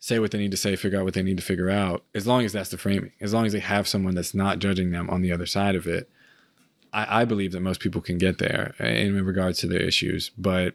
say 0.00 0.18
what 0.18 0.30
they 0.30 0.38
need 0.38 0.50
to 0.52 0.56
say, 0.56 0.76
figure 0.76 0.98
out 0.98 1.04
what 1.04 1.14
they 1.14 1.22
need 1.22 1.38
to 1.38 1.42
figure 1.42 1.70
out, 1.70 2.04
as 2.14 2.26
long 2.26 2.44
as 2.44 2.52
that's 2.52 2.70
the 2.70 2.78
framing, 2.78 3.12
as 3.20 3.34
long 3.34 3.46
as 3.46 3.52
they 3.52 3.58
have 3.60 3.88
someone 3.88 4.14
that's 4.14 4.34
not 4.34 4.58
judging 4.58 4.90
them 4.90 5.10
on 5.10 5.22
the 5.22 5.32
other 5.32 5.46
side 5.46 5.74
of 5.74 5.86
it. 5.86 6.08
I, 6.92 7.22
I 7.22 7.24
believe 7.24 7.52
that 7.52 7.60
most 7.60 7.80
people 7.80 8.00
can 8.00 8.18
get 8.18 8.38
there 8.38 8.74
in 8.78 9.24
regards 9.24 9.58
to 9.60 9.66
their 9.66 9.80
issues, 9.80 10.30
but 10.38 10.74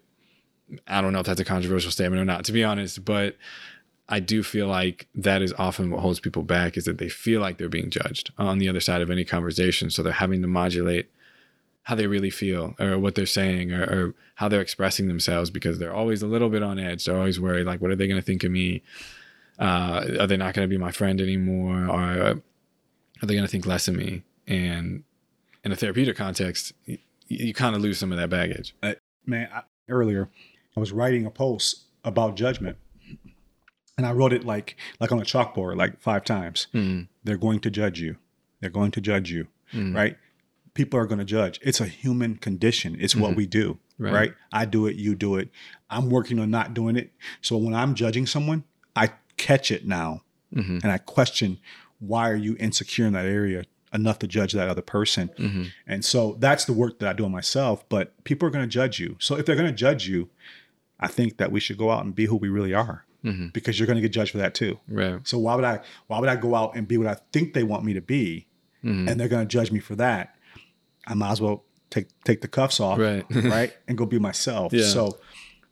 I 0.88 1.02
don't 1.02 1.14
know 1.14 1.20
if 1.20 1.26
that's 1.26 1.40
a 1.40 1.46
controversial 1.46 1.92
statement 1.92 2.22
or 2.22 2.26
not, 2.26 2.46
to 2.46 2.52
be 2.52 2.64
honest. 2.64 3.06
But 3.06 3.38
I 4.10 4.20
do 4.20 4.44
feel 4.44 4.68
like 4.68 5.08
that 5.16 5.42
is 5.42 5.54
often 5.58 5.90
what 5.90 6.02
holds 6.02 6.20
people 6.20 6.44
back 6.44 6.78
is 6.78 6.86
that 6.86 6.98
they 6.98 7.10
feel 7.10 7.42
like 7.42 7.58
they're 7.58 7.70
being 7.70 7.90
judged 7.90 8.32
on 8.38 8.58
the 8.58 8.70
other 8.70 8.80
side 8.80 9.02
of 9.02 9.10
any 9.10 9.24
conversation. 9.24 9.90
So 9.90 10.04
they're 10.04 10.14
having 10.14 10.42
to 10.42 10.48
modulate 10.48 11.10
how 11.84 11.96
they 11.96 12.08
really 12.08 12.30
feel 12.30 12.76
or 12.80 12.98
what 12.98 13.16
they're 13.16 13.26
saying 13.26 13.72
or, 13.74 13.84
or 13.84 14.16
how 14.36 14.48
they're 14.48 14.62
expressing 14.62 15.08
themselves 15.08 15.50
because 15.50 15.80
they're 15.80 15.94
always 15.94 16.22
a 16.22 16.28
little 16.28 16.50
bit 16.50 16.64
on 16.64 16.80
edge. 16.80 17.06
They're 17.06 17.18
always 17.18 17.40
worried, 17.40 17.66
like, 17.66 17.82
what 17.82 17.92
are 17.92 17.96
they 17.96 18.08
going 18.08 18.20
to 18.20 18.26
think 18.26 18.44
of 18.44 18.52
me? 18.52 18.82
Uh, 19.60 20.06
are 20.22 20.28
they 20.28 20.38
not 20.38 20.54
going 20.54 20.68
to 20.68 20.74
be 20.74 20.78
my 20.78 20.92
friend 20.92 21.20
anymore? 21.20 21.86
Or 21.88 22.02
are 22.02 23.26
they 23.26 23.34
going 23.36 23.46
to 23.46 23.52
think 23.52 23.66
less 23.66 23.88
of 23.88 23.96
me? 23.96 24.24
And 24.48 25.04
in 25.64 25.72
a 25.72 25.76
therapeutic 25.76 26.16
context, 26.16 26.74
you, 26.86 26.98
you 27.28 27.54
kind 27.54 27.76
of 27.76 27.82
lose 27.82 27.98
some 27.98 28.12
of 28.12 28.18
that 28.18 28.30
baggage. 28.30 28.76
man, 29.26 29.50
I, 29.54 29.64
earlier 29.90 30.30
I 30.76 30.80
was 30.80 30.92
writing 30.92 31.26
a 31.26 31.30
post 31.32 31.82
about 32.04 32.36
judgment, 32.36 32.78
and 33.98 34.06
I 34.08 34.12
wrote 34.12 34.34
it 34.34 34.44
like 34.46 34.76
like 35.00 35.12
on 35.12 35.20
a 35.20 35.24
chalkboard, 35.24 35.78
like 35.78 36.02
five 36.02 36.24
times. 36.24 36.68
They're 37.24 37.38
going 37.38 37.60
to 37.62 37.70
judge 37.70 38.00
you. 38.00 38.18
They're 38.60 38.70
going 38.70 38.92
to 38.92 39.02
judge 39.02 39.30
you, 39.32 39.48
right? 39.94 40.18
People 40.74 41.00
are 41.00 41.06
going 41.06 41.20
to 41.20 41.26
judge. 41.26 41.60
It's 41.62 41.80
a 41.80 41.86
human 41.86 42.38
condition. 42.38 42.98
It's 43.00 43.16
what 43.16 43.30
mm-hmm. 43.30 43.38
we 43.38 43.46
do, 43.48 43.80
Right. 44.00 44.14
right. 44.14 44.34
I 44.52 44.66
do 44.66 44.88
it. 44.88 44.96
You 44.96 45.16
do 45.16 45.36
it. 45.36 45.50
I'm 45.90 46.10
working 46.10 46.40
on 46.40 46.50
not 46.50 46.74
doing 46.74 46.96
it. 46.96 47.12
So 47.42 47.58
when 47.58 47.76
I'm 47.76 47.94
judging 47.94 48.26
someone, 48.26 48.64
I 48.96 49.12
catch 49.38 49.72
it 49.72 49.86
now, 49.86 50.22
mm-hmm. 50.54 50.80
and 50.84 50.92
I 50.92 50.98
question 50.98 51.60
why 52.00 52.30
are 52.30 52.36
you 52.36 52.58
insecure 52.60 53.06
in 53.06 53.14
that 53.14 53.26
area 53.26 53.64
enough 53.94 54.20
to 54.20 54.28
judge 54.28 54.54
that 54.54 54.68
other 54.68 54.82
person. 54.82 55.30
Mm-hmm. 55.38 55.64
And 55.88 56.04
so 56.04 56.36
that's 56.40 56.66
the 56.66 56.74
work 56.74 57.00
that 57.00 57.10
I 57.10 57.14
do 57.14 57.26
on 57.26 57.32
myself. 57.32 57.88
But 57.90 58.22
people 58.24 58.48
are 58.48 58.52
going 58.52 58.66
to 58.66 58.70
judge 58.70 59.00
you. 59.00 59.16
So 59.20 59.38
if 59.38 59.46
they're 59.46 59.56
going 59.56 59.68
to 59.68 59.72
judge 59.72 60.08
you, 60.08 60.30
I 61.00 61.08
think 61.08 61.38
that 61.38 61.52
we 61.52 61.60
should 61.60 61.78
go 61.78 61.92
out 61.92 62.04
and 62.04 62.16
be 62.16 62.26
who 62.26 62.36
we 62.36 62.50
really 62.50 62.74
are, 62.74 63.06
because 63.52 63.80
you're 63.80 63.88
going 63.88 63.98
to 63.98 64.02
get 64.02 64.12
judged 64.12 64.32
for 64.32 64.38
that 64.40 64.54
too. 64.54 64.80
Right. 64.88 65.20
So 65.28 65.38
why 65.38 65.56
would 65.56 65.66
I? 65.66 65.82
Why 66.08 66.20
would 66.20 66.30
I 66.30 66.36
go 66.36 66.56
out 66.56 66.76
and 66.76 66.88
be 66.88 66.98
what 66.98 67.08
I 67.08 67.18
think 67.32 67.54
they 67.54 67.64
want 67.64 67.84
me 67.84 67.94
to 67.94 68.02
be, 68.02 68.48
and 68.84 69.20
they're 69.20 69.28
going 69.28 69.46
to 69.46 69.52
judge 69.52 69.72
me 69.72 69.80
for 69.80 69.96
that? 69.96 70.36
I 71.06 71.14
might 71.14 71.32
as 71.32 71.42
well 71.42 71.66
take 71.90 72.08
take 72.24 72.42
the 72.42 72.48
cuffs 72.48 72.80
off, 72.80 73.00
Right. 73.00 73.26
right, 73.30 73.74
and 73.88 73.98
go 73.98 74.06
be 74.06 74.20
myself. 74.20 74.74
Yeah. 74.74 74.86
So, 74.86 75.18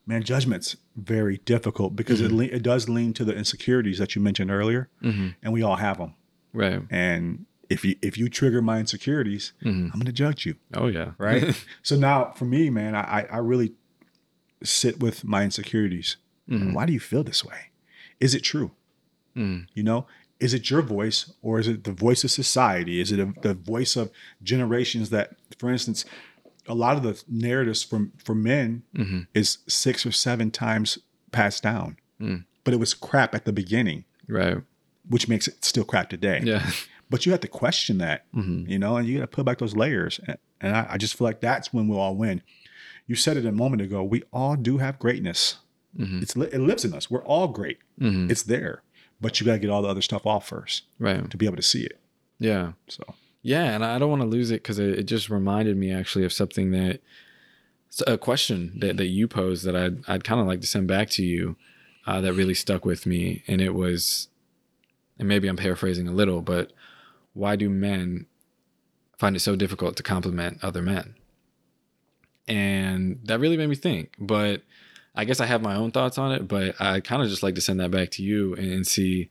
man, 0.05 0.23
judgment's 0.23 0.77
very 0.95 1.37
difficult 1.45 1.95
because 1.95 2.21
it 2.21 2.27
mm-hmm. 2.27 2.37
le- 2.37 2.55
it 2.57 2.63
does 2.63 2.89
lean 2.89 3.13
to 3.13 3.25
the 3.25 3.35
insecurities 3.35 3.97
that 3.97 4.15
you 4.15 4.21
mentioned 4.21 4.51
earlier, 4.51 4.89
mm-hmm. 5.01 5.29
and 5.41 5.53
we 5.53 5.63
all 5.63 5.77
have 5.77 5.97
them. 5.97 6.13
Right. 6.53 6.81
And 6.89 7.45
if 7.69 7.85
you 7.85 7.95
if 8.01 8.17
you 8.17 8.29
trigger 8.29 8.61
my 8.61 8.79
insecurities, 8.79 9.53
mm-hmm. 9.63 9.85
I'm 9.85 9.99
going 9.99 10.05
to 10.05 10.11
judge 10.11 10.45
you 10.45 10.55
Oh, 10.73 10.87
yeah. 10.87 11.11
right? 11.17 11.55
so 11.81 11.95
now 11.95 12.33
for 12.35 12.45
me, 12.45 12.69
man, 12.69 12.95
I 12.95 13.27
I 13.31 13.37
really 13.37 13.73
sit 14.63 14.99
with 14.99 15.23
my 15.23 15.43
insecurities. 15.43 16.17
Why 16.47 16.85
do 16.85 16.91
you 16.91 16.99
feel 16.99 17.23
this 17.23 17.45
way? 17.45 17.71
Is 18.19 18.35
it 18.35 18.41
true? 18.41 18.71
Mm. 19.37 19.67
You 19.73 19.83
know, 19.83 20.05
is 20.41 20.53
it 20.55 20.69
your 20.69 20.81
voice 20.81 21.31
or 21.41 21.59
is 21.59 21.67
it 21.67 21.83
the 21.83 21.93
voice 21.93 22.23
of 22.23 22.31
society? 22.31 22.99
Is 22.99 23.11
it 23.11 23.19
a, 23.19 23.31
the 23.41 23.53
voice 23.53 23.95
of 23.95 24.11
generations 24.43 25.11
that, 25.11 25.35
for 25.57 25.69
instance, 25.69 26.03
a 26.67 26.73
lot 26.73 26.97
of 26.97 27.03
the 27.03 27.23
narratives 27.29 27.83
from 27.83 28.11
for 28.17 28.35
men 28.35 28.83
mm-hmm. 28.95 29.21
is 29.33 29.59
six 29.67 30.05
or 30.05 30.11
seven 30.11 30.51
times 30.51 30.97
passed 31.31 31.63
down, 31.63 31.97
mm. 32.19 32.43
but 32.63 32.73
it 32.73 32.77
was 32.77 32.93
crap 32.93 33.33
at 33.35 33.45
the 33.45 33.53
beginning, 33.53 34.03
Right. 34.27 34.57
which 35.07 35.27
makes 35.27 35.47
it 35.47 35.63
still 35.63 35.83
crap 35.83 36.09
today 36.09 36.41
Yeah. 36.43 36.69
but 37.09 37.25
you 37.25 37.31
have 37.31 37.41
to 37.41 37.47
question 37.47 37.99
that, 37.99 38.25
mm-hmm. 38.33 38.69
you 38.69 38.79
know, 38.79 38.97
and 38.97 39.07
you 39.07 39.19
got 39.19 39.21
to 39.21 39.27
put 39.27 39.45
back 39.45 39.59
those 39.59 39.75
layers. 39.75 40.19
And, 40.27 40.37
and 40.59 40.75
I, 40.75 40.87
I 40.91 40.97
just 40.97 41.15
feel 41.15 41.25
like 41.25 41.41
that's 41.41 41.71
when 41.73 41.87
we'll 41.87 41.99
all 41.99 42.15
win. 42.15 42.41
You 43.05 43.15
said 43.15 43.37
it 43.37 43.45
a 43.45 43.51
moment 43.51 43.81
ago. 43.81 44.03
We 44.03 44.23
all 44.31 44.55
do 44.55 44.77
have 44.77 44.97
greatness. 44.97 45.57
Mm-hmm. 45.97 46.19
It's 46.21 46.35
it 46.35 46.61
lives 46.61 46.85
in 46.85 46.93
us. 46.93 47.11
We're 47.11 47.25
all 47.25 47.49
great. 47.49 47.79
It's 48.31 48.43
there, 48.43 48.81
but 49.21 49.39
you 49.39 49.45
got 49.45 49.53
to 49.53 49.59
get 49.59 49.69
all 49.69 49.81
the 49.83 49.87
other 49.87 50.01
stuff 50.01 50.25
off 50.25 50.47
first 50.47 50.83
Right. 50.99 51.29
to 51.29 51.37
be 51.37 51.45
able 51.45 51.55
to 51.57 51.61
see 51.61 51.83
it. 51.83 51.99
Yeah. 52.39 52.73
So 52.87 53.03
Yeah, 53.43 53.65
and 53.75 53.85
I 53.85 53.97
don't 53.99 54.09
want 54.09 54.21
to 54.23 54.27
lose 54.27 54.51
it 54.51 54.63
because 54.63 54.79
it, 54.79 54.97
it 54.99 55.03
just 55.03 55.29
reminded 55.29 55.77
me 55.77 55.91
actually 55.91 56.25
of 56.25 56.33
something 56.33 56.71
that 56.71 57.01
a 58.07 58.17
question 58.17 58.73
that, 58.79 58.97
that 58.97 59.07
you 59.07 59.27
posed 59.27 59.65
that 59.65 59.75
I'd 59.75 60.03
I'd 60.07 60.23
kind 60.23 60.39
of 60.41 60.47
like 60.47 60.61
to 60.61 60.67
send 60.67 60.87
back 60.87 61.09
to 61.11 61.23
you 61.23 61.55
uh, 62.07 62.21
that 62.21 62.33
really 62.33 62.53
stuck 62.55 62.83
with 62.85 63.05
me, 63.05 63.43
and 63.47 63.61
it 63.61 63.75
was, 63.75 64.27
and 65.19 65.27
maybe 65.27 65.47
I'm 65.47 65.57
paraphrasing 65.57 66.07
a 66.07 66.11
little, 66.13 66.41
but 66.41 66.71
why 67.33 67.55
do 67.55 67.69
men 67.69 68.25
find 69.17 69.35
it 69.35 69.41
so 69.41 69.55
difficult 69.55 69.97
to 69.97 70.03
compliment 70.03 70.63
other 70.63 70.81
men? 70.81 71.15
and 72.47 73.19
that 73.25 73.39
really 73.39 73.55
made 73.57 73.67
me 73.69 73.75
think. 73.75 74.15
But 74.19 74.63
I 75.15 75.25
guess 75.25 75.39
I 75.39 75.45
have 75.45 75.61
my 75.61 75.75
own 75.75 75.91
thoughts 75.91 76.17
on 76.17 76.31
it. 76.31 76.47
But 76.47 76.79
I 76.79 76.99
kind 76.99 77.21
of 77.21 77.29
just 77.29 77.43
like 77.43 77.55
to 77.55 77.61
send 77.61 77.79
that 77.79 77.91
back 77.91 78.11
to 78.11 78.23
you 78.23 78.53
and, 78.55 78.71
and 78.71 78.87
see 78.87 79.29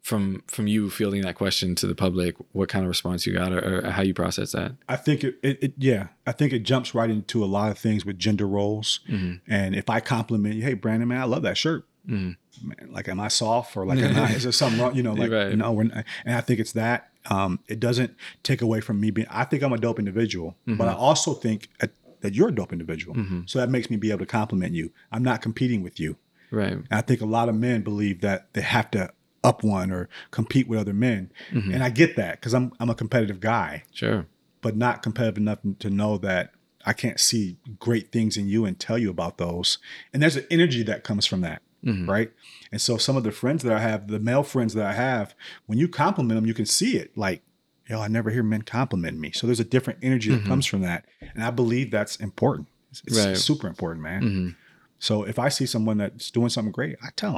from 0.00 0.42
from 0.46 0.66
you 0.66 0.88
fielding 0.88 1.22
that 1.22 1.34
question 1.34 1.74
to 1.74 1.86
the 1.86 1.94
public 1.94 2.36
what 2.52 2.68
kind 2.68 2.84
of 2.84 2.88
response 2.88 3.26
you 3.26 3.34
got 3.34 3.52
or, 3.52 3.84
or 3.86 3.90
how 3.90 4.02
you 4.02 4.14
process 4.14 4.52
that. 4.52 4.72
I 4.88 4.96
think 4.96 5.24
it, 5.24 5.38
it, 5.42 5.58
it, 5.62 5.72
yeah, 5.76 6.08
I 6.26 6.32
think 6.32 6.52
it 6.52 6.60
jumps 6.60 6.94
right 6.94 7.10
into 7.10 7.44
a 7.44 7.46
lot 7.46 7.70
of 7.70 7.78
things 7.78 8.06
with 8.06 8.18
gender 8.18 8.46
roles. 8.46 9.00
Mm-hmm. 9.08 9.52
And 9.52 9.74
if 9.74 9.90
I 9.90 10.00
compliment 10.00 10.54
you, 10.54 10.62
hey, 10.62 10.74
Brandon, 10.74 11.08
man, 11.08 11.20
I 11.20 11.24
love 11.24 11.42
that 11.42 11.58
shirt. 11.58 11.84
Mm-hmm. 12.08 12.68
Man, 12.68 12.88
like, 12.90 13.08
am 13.08 13.20
I 13.20 13.28
soft 13.28 13.76
or 13.76 13.86
like, 13.86 13.98
am 13.98 14.16
I, 14.16 14.32
is 14.32 14.44
there 14.44 14.52
something 14.52 14.80
wrong? 14.80 14.94
You 14.94 15.02
know, 15.02 15.12
like, 15.14 15.30
Right. 15.30 15.54
no, 15.56 15.72
we're 15.72 15.84
not, 15.84 16.04
and 16.24 16.34
I 16.36 16.40
think 16.40 16.58
it's 16.58 16.72
that. 16.72 17.10
Um, 17.30 17.60
it 17.68 17.78
doesn't 17.78 18.16
take 18.42 18.62
away 18.62 18.80
from 18.80 19.00
me 19.00 19.10
being, 19.10 19.28
I 19.30 19.44
think 19.44 19.62
I'm 19.62 19.72
a 19.72 19.78
dope 19.78 19.98
individual, 19.98 20.56
but 20.64 20.72
mm-hmm. 20.72 20.82
I 20.82 20.94
also 20.94 21.34
think 21.34 21.68
at, 21.80 21.90
that 22.20 22.34
you're 22.34 22.48
a 22.48 22.54
dope 22.54 22.72
individual. 22.72 23.16
Mm-hmm. 23.16 23.42
So 23.46 23.58
that 23.58 23.70
makes 23.70 23.90
me 23.90 23.96
be 23.96 24.10
able 24.10 24.20
to 24.20 24.26
compliment 24.26 24.74
you. 24.74 24.92
I'm 25.12 25.22
not 25.22 25.42
competing 25.42 25.82
with 25.82 25.98
you. 26.00 26.16
Right. 26.50 26.72
And 26.72 26.86
I 26.90 27.00
think 27.02 27.20
a 27.20 27.26
lot 27.26 27.48
of 27.48 27.54
men 27.54 27.82
believe 27.82 28.20
that 28.22 28.52
they 28.54 28.62
have 28.62 28.90
to 28.92 29.10
up 29.44 29.62
one 29.62 29.90
or 29.90 30.08
compete 30.30 30.66
with 30.68 30.80
other 30.80 30.92
men. 30.94 31.30
Mm-hmm. 31.52 31.72
And 31.74 31.82
I 31.82 31.90
get 31.90 32.16
that 32.16 32.40
because 32.40 32.54
I'm, 32.54 32.72
I'm 32.80 32.90
a 32.90 32.94
competitive 32.94 33.40
guy 33.40 33.84
Sure. 33.92 34.26
but 34.62 34.76
not 34.76 35.02
competitive 35.02 35.38
enough 35.38 35.58
to 35.78 35.90
know 35.90 36.18
that 36.18 36.52
I 36.84 36.92
can't 36.92 37.20
see 37.20 37.58
great 37.78 38.10
things 38.12 38.36
in 38.36 38.48
you 38.48 38.64
and 38.64 38.78
tell 38.78 38.98
you 38.98 39.10
about 39.10 39.38
those. 39.38 39.78
And 40.12 40.22
there's 40.22 40.36
an 40.36 40.46
energy 40.50 40.82
that 40.84 41.04
comes 41.04 41.26
from 41.26 41.42
that, 41.42 41.62
mm-hmm. 41.84 42.08
right? 42.08 42.32
And 42.72 42.80
so 42.80 42.96
some 42.96 43.16
of 43.16 43.24
the 43.24 43.32
friends 43.32 43.62
that 43.62 43.72
I 43.72 43.80
have, 43.80 44.08
the 44.08 44.18
male 44.18 44.42
friends 44.42 44.74
that 44.74 44.86
I 44.86 44.92
have, 44.94 45.34
when 45.66 45.78
you 45.78 45.86
compliment 45.88 46.36
them, 46.36 46.46
you 46.46 46.54
can 46.54 46.66
see 46.66 46.96
it. 46.96 47.16
Like, 47.16 47.42
yo, 47.88 48.00
I 48.00 48.08
never 48.08 48.30
hear 48.30 48.42
men 48.42 48.62
compliment 48.62 49.18
me. 49.18 49.32
So 49.32 49.46
there's 49.46 49.60
a 49.60 49.64
different 49.64 50.00
energy 50.02 50.30
that 50.30 50.44
comes 50.44 50.66
from 50.66 50.82
that, 50.82 51.06
and 51.34 51.42
I 51.42 51.50
believe 51.50 51.90
that's 51.90 52.16
important. 52.16 52.68
It's, 52.90 53.02
it's 53.06 53.24
Right. 53.24 53.36
super 53.36 53.66
important, 53.66 54.02
man. 54.02 54.56
So 54.98 55.22
if 55.24 55.38
I 55.38 55.48
see 55.48 55.66
someone 55.66 55.98
that's 55.98 56.30
doing 56.30 56.48
something 56.48 56.72
great, 56.72 56.96
I 57.02 57.08
tell 57.16 57.32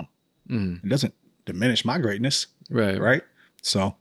them. 0.48 0.80
It 0.84 0.88
doesn't 0.88 1.14
diminish 1.46 1.84
my 1.84 1.98
greatness, 1.98 2.46
Right. 2.70 2.98
right? 3.00 3.22
So, 3.62 3.96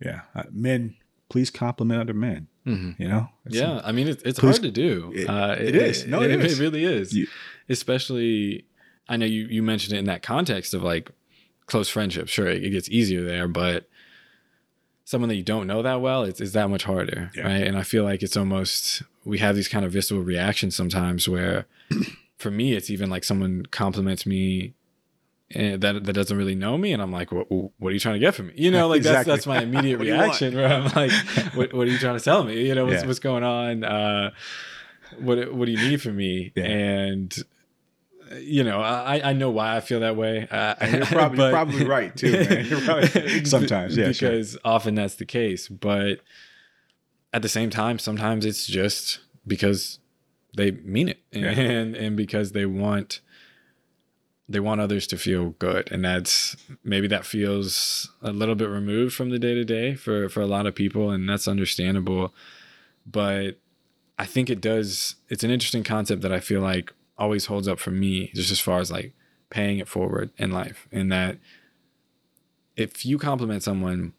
yeah, 0.00 0.22
uh, 0.34 0.44
men, 0.52 0.96
please 1.28 1.50
compliment 1.50 2.00
other 2.00 2.14
men. 2.14 2.48
You 2.64 2.94
know, 3.08 3.28
Yeah, 3.48 3.80
I 3.84 3.92
mean, 3.92 4.08
it's, 4.08 4.22
it's 4.24 4.40
Please- 4.40 4.56
hard 4.58 4.62
to 4.62 4.70
do. 4.72 5.12
It- 5.14 5.28
uh, 5.28 5.54
it 5.58 5.76
is. 5.76 6.04
No, 6.06 6.20
it 6.22 6.32
it, 6.32 6.44
is. 6.44 6.58
really 6.58 6.84
is. 6.84 7.12
You- 7.12 7.28
Especially, 7.68 8.64
I 9.08 9.16
know 9.16 9.26
you, 9.26 9.46
you 9.48 9.62
mentioned 9.62 9.94
it 9.94 9.98
in 10.00 10.06
that 10.06 10.22
context 10.22 10.74
of 10.74 10.82
like 10.82 11.10
close 11.66 11.88
friendship. 11.88 12.26
Sure, 12.28 12.46
it, 12.48 12.64
it 12.64 12.70
gets 12.70 12.88
easier 12.90 13.22
there, 13.22 13.46
but 13.46 13.88
someone 15.06 15.28
that 15.30 15.36
you 15.36 15.42
don't 15.44 15.66
know 15.68 15.82
that 15.82 16.00
well, 16.02 16.24
it's, 16.24 16.40
it's 16.40 16.52
that 16.52 16.68
much 16.68 16.82
harder, 16.84 17.30
Yeah. 17.34 17.44
right? 17.44 17.62
And 17.66 17.78
I 17.78 17.82
feel 17.84 18.02
like 18.04 18.22
it's 18.24 18.36
almost 18.36 19.02
we 19.24 19.38
have 19.38 19.54
these 19.56 19.68
kind 19.68 19.84
of 19.86 19.92
visceral 19.92 20.20
reactions 20.22 20.74
sometimes 20.76 21.28
where, 21.28 21.66
for 22.38 22.50
me, 22.50 22.74
it's 22.74 22.90
even 22.90 23.08
like 23.08 23.24
someone 23.24 23.64
compliments 23.70 24.26
me. 24.26 24.74
And 25.54 25.80
that 25.80 26.02
that 26.06 26.12
doesn't 26.12 26.36
really 26.36 26.56
know 26.56 26.76
me, 26.76 26.92
and 26.92 27.00
I'm 27.00 27.12
like, 27.12 27.30
what, 27.30 27.46
what 27.78 27.90
are 27.90 27.92
you 27.92 28.00
trying 28.00 28.16
to 28.16 28.18
get 28.18 28.34
from 28.34 28.48
me? 28.48 28.54
You 28.56 28.72
know, 28.72 28.88
like 28.88 28.96
Exactly. 28.98 29.30
that's 29.30 29.44
that's 29.44 29.46
my 29.46 29.62
immediate 29.62 29.96
What 29.98 30.04
do 30.06 30.10
you 30.10 30.16
want? 30.16 30.40
reaction. 30.40 30.56
Where 30.56 30.66
I'm 30.66 30.84
like, 30.92 31.12
what, 31.54 31.72
what 31.72 31.86
are 31.86 31.90
you 31.92 31.98
trying 31.98 32.18
to 32.18 32.24
tell 32.24 32.42
me? 32.42 32.66
You 32.66 32.74
know, 32.74 32.84
what's 32.84 33.02
Yeah. 33.02 33.06
what's 33.06 33.20
going 33.20 33.44
on? 33.44 33.84
Uh, 33.84 34.30
what 35.20 35.54
what 35.54 35.66
do 35.66 35.70
you 35.70 35.78
need 35.88 36.02
from 36.02 36.16
me? 36.16 36.50
Yeah. 36.56 36.64
And 36.64 37.32
you 38.40 38.64
know, 38.64 38.80
I 38.80 39.30
I 39.30 39.32
know 39.32 39.50
why 39.50 39.76
I 39.76 39.80
feel 39.80 40.00
that 40.00 40.16
way. 40.16 40.46
Uh, 40.50 40.74
You're 40.90 41.06
probably, 41.06 41.38
you're 41.38 41.50
probably 41.52 41.84
right 41.84 42.16
too, 42.16 42.32
man. 42.32 42.66
You're 42.66 42.80
probably, 42.82 43.44
sometimes, 43.44 43.96
yeah, 43.96 44.12
sure. 44.12 44.30
because 44.30 44.56
often 44.64 44.94
that's 44.94 45.14
the 45.16 45.26
case. 45.26 45.68
But 45.68 46.20
at 47.32 47.42
the 47.42 47.48
same 47.48 47.70
time, 47.70 47.98
sometimes 47.98 48.44
it's 48.44 48.66
just 48.66 49.20
because 49.46 49.98
they 50.56 50.70
mean 50.72 51.08
it, 51.10 51.20
Yeah. 51.32 51.50
and 51.50 51.94
and 51.96 52.16
because 52.16 52.52
they 52.52 52.66
want 52.66 53.20
they 54.48 54.60
want 54.60 54.80
others 54.80 55.06
to 55.08 55.16
feel 55.18 55.50
good, 55.58 55.90
and 55.90 56.04
that's 56.04 56.56
maybe 56.84 57.08
that 57.08 57.24
feels 57.26 58.10
a 58.22 58.30
little 58.32 58.54
bit 58.54 58.68
removed 58.68 59.14
from 59.14 59.30
the 59.30 59.38
day 59.38 59.54
to 59.54 59.64
day 59.64 59.94
for 59.94 60.28
for 60.28 60.40
a 60.40 60.46
lot 60.46 60.66
of 60.66 60.74
people, 60.74 61.10
and 61.10 61.28
that's 61.28 61.48
understandable. 61.48 62.32
But 63.04 63.58
I 64.18 64.24
think 64.24 64.48
it 64.48 64.60
does. 64.60 65.16
It's 65.28 65.44
an 65.44 65.50
interesting 65.50 65.84
concept 65.84 66.22
that 66.22 66.32
I 66.32 66.40
feel 66.40 66.60
like 66.60 66.92
always 67.18 67.46
holds 67.46 67.68
up 67.68 67.78
for 67.78 67.90
me, 67.90 68.30
just 68.34 68.50
as 68.50 68.60
far 68.60 68.80
as 68.80 68.90
like 68.90 69.14
paying 69.50 69.78
it 69.78 69.88
forward 69.88 70.30
in 70.36 70.50
life, 70.50 70.86
in 70.90 71.08
that 71.08 71.38
if 72.76 73.06
you 73.06 73.18
compliment 73.18 73.62
someone, 73.62 74.12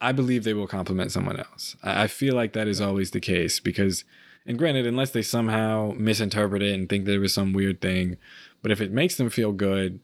I 0.00 0.12
believe 0.12 0.44
they 0.44 0.54
will 0.54 0.68
compliment 0.68 1.10
someone 1.10 1.38
else. 1.38 1.76
I 1.82 2.04
I 2.04 2.06
feel 2.06 2.34
like 2.34 2.52
that 2.52 2.68
is 2.68 2.80
always 2.80 3.10
the 3.10 3.20
case 3.20 3.58
because, 3.60 4.04
and 4.46 4.58
granted, 4.58 4.86
unless 4.86 5.10
they 5.10 5.22
somehow 5.22 5.94
misinterpret 5.96 6.62
it 6.62 6.74
and 6.74 6.88
think 6.88 7.04
there 7.04 7.20
was 7.20 7.34
some 7.34 7.52
weird 7.52 7.80
thing, 7.80 8.16
but 8.62 8.70
if 8.70 8.80
it 8.80 8.92
makes 8.92 9.16
them 9.16 9.30
feel 9.30 9.52
good, 9.52 10.00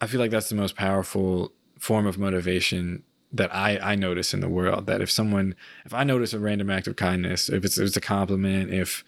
I 0.00 0.06
feel 0.06 0.20
like 0.20 0.30
that's 0.30 0.48
the 0.48 0.54
most 0.54 0.74
powerful 0.76 1.52
form 1.78 2.06
of 2.06 2.18
motivation 2.18 3.02
that 3.32 3.54
I, 3.54 3.78
I 3.78 3.94
notice 3.94 4.34
in 4.34 4.40
the 4.40 4.48
world. 4.48 4.86
That 4.86 5.00
if 5.00 5.10
someone, 5.10 5.54
if 5.84 5.94
I 5.94 6.04
notice 6.04 6.32
a 6.32 6.38
random 6.38 6.70
act 6.70 6.86
of 6.86 6.96
kindness, 6.96 7.48
if 7.48 7.64
it's, 7.64 7.78
it's 7.78 7.96
a 7.96 8.00
compliment, 8.00 8.70
if, 8.72 9.04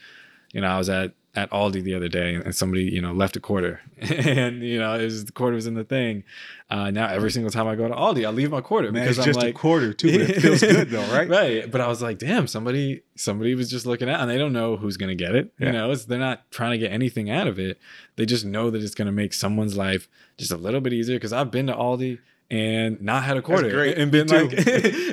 you 0.52 0.60
know, 0.60 0.68
I 0.68 0.78
was 0.78 0.88
at, 0.88 1.12
at 1.36 1.50
Aldi 1.50 1.82
the 1.82 1.94
other 1.94 2.08
day 2.08 2.34
and 2.34 2.54
somebody, 2.54 2.84
you 2.84 3.00
know, 3.00 3.12
left 3.12 3.36
a 3.36 3.40
quarter 3.40 3.80
and, 3.98 4.62
you 4.62 4.78
know, 4.78 4.94
it 4.94 5.04
was, 5.04 5.24
the 5.24 5.32
quarter 5.32 5.56
was 5.56 5.66
in 5.66 5.74
the 5.74 5.84
thing. 5.84 6.22
Uh, 6.70 6.90
now 6.90 7.08
every 7.08 7.30
single 7.30 7.50
time 7.50 7.66
I 7.66 7.74
go 7.74 7.88
to 7.88 7.94
Aldi, 7.94 8.26
I 8.26 8.30
leave 8.30 8.50
my 8.50 8.60
quarter 8.60 8.92
Man, 8.92 9.02
because 9.02 9.18
it's 9.18 9.26
I'm 9.26 9.32
just 9.32 9.40
like, 9.40 9.54
a 9.54 9.58
quarter 9.58 9.92
too, 9.92 10.12
but 10.12 10.30
it 10.30 10.40
feels 10.42 10.60
good 10.60 10.90
though, 10.90 11.06
right? 11.12 11.28
right. 11.28 11.70
But 11.70 11.80
I 11.80 11.88
was 11.88 12.00
like, 12.00 12.18
damn, 12.18 12.46
somebody 12.46 13.02
somebody 13.16 13.54
was 13.54 13.68
just 13.68 13.84
looking 13.84 14.08
at 14.08 14.20
and 14.20 14.30
they 14.30 14.38
don't 14.38 14.52
know 14.52 14.76
who's 14.76 14.96
gonna 14.96 15.14
get 15.14 15.34
it. 15.34 15.52
Yeah. 15.58 15.66
You 15.66 15.72
know, 15.72 15.90
it's, 15.90 16.04
they're 16.04 16.18
not 16.18 16.50
trying 16.50 16.72
to 16.72 16.78
get 16.78 16.92
anything 16.92 17.30
out 17.30 17.48
of 17.48 17.58
it. 17.58 17.78
They 18.16 18.26
just 18.26 18.44
know 18.44 18.70
that 18.70 18.82
it's 18.82 18.94
gonna 18.94 19.12
make 19.12 19.32
someone's 19.34 19.76
life 19.76 20.08
just 20.36 20.52
a 20.52 20.56
little 20.56 20.80
bit 20.80 20.92
easier. 20.92 21.18
Cause 21.18 21.32
I've 21.32 21.50
been 21.50 21.66
to 21.66 21.74
Aldi 21.74 22.18
and 22.50 23.00
not 23.02 23.24
had 23.24 23.36
a 23.36 23.42
quarter 23.42 23.82
and 23.84 24.12
been 24.12 24.28
Me 24.28 24.42
like 24.42 24.66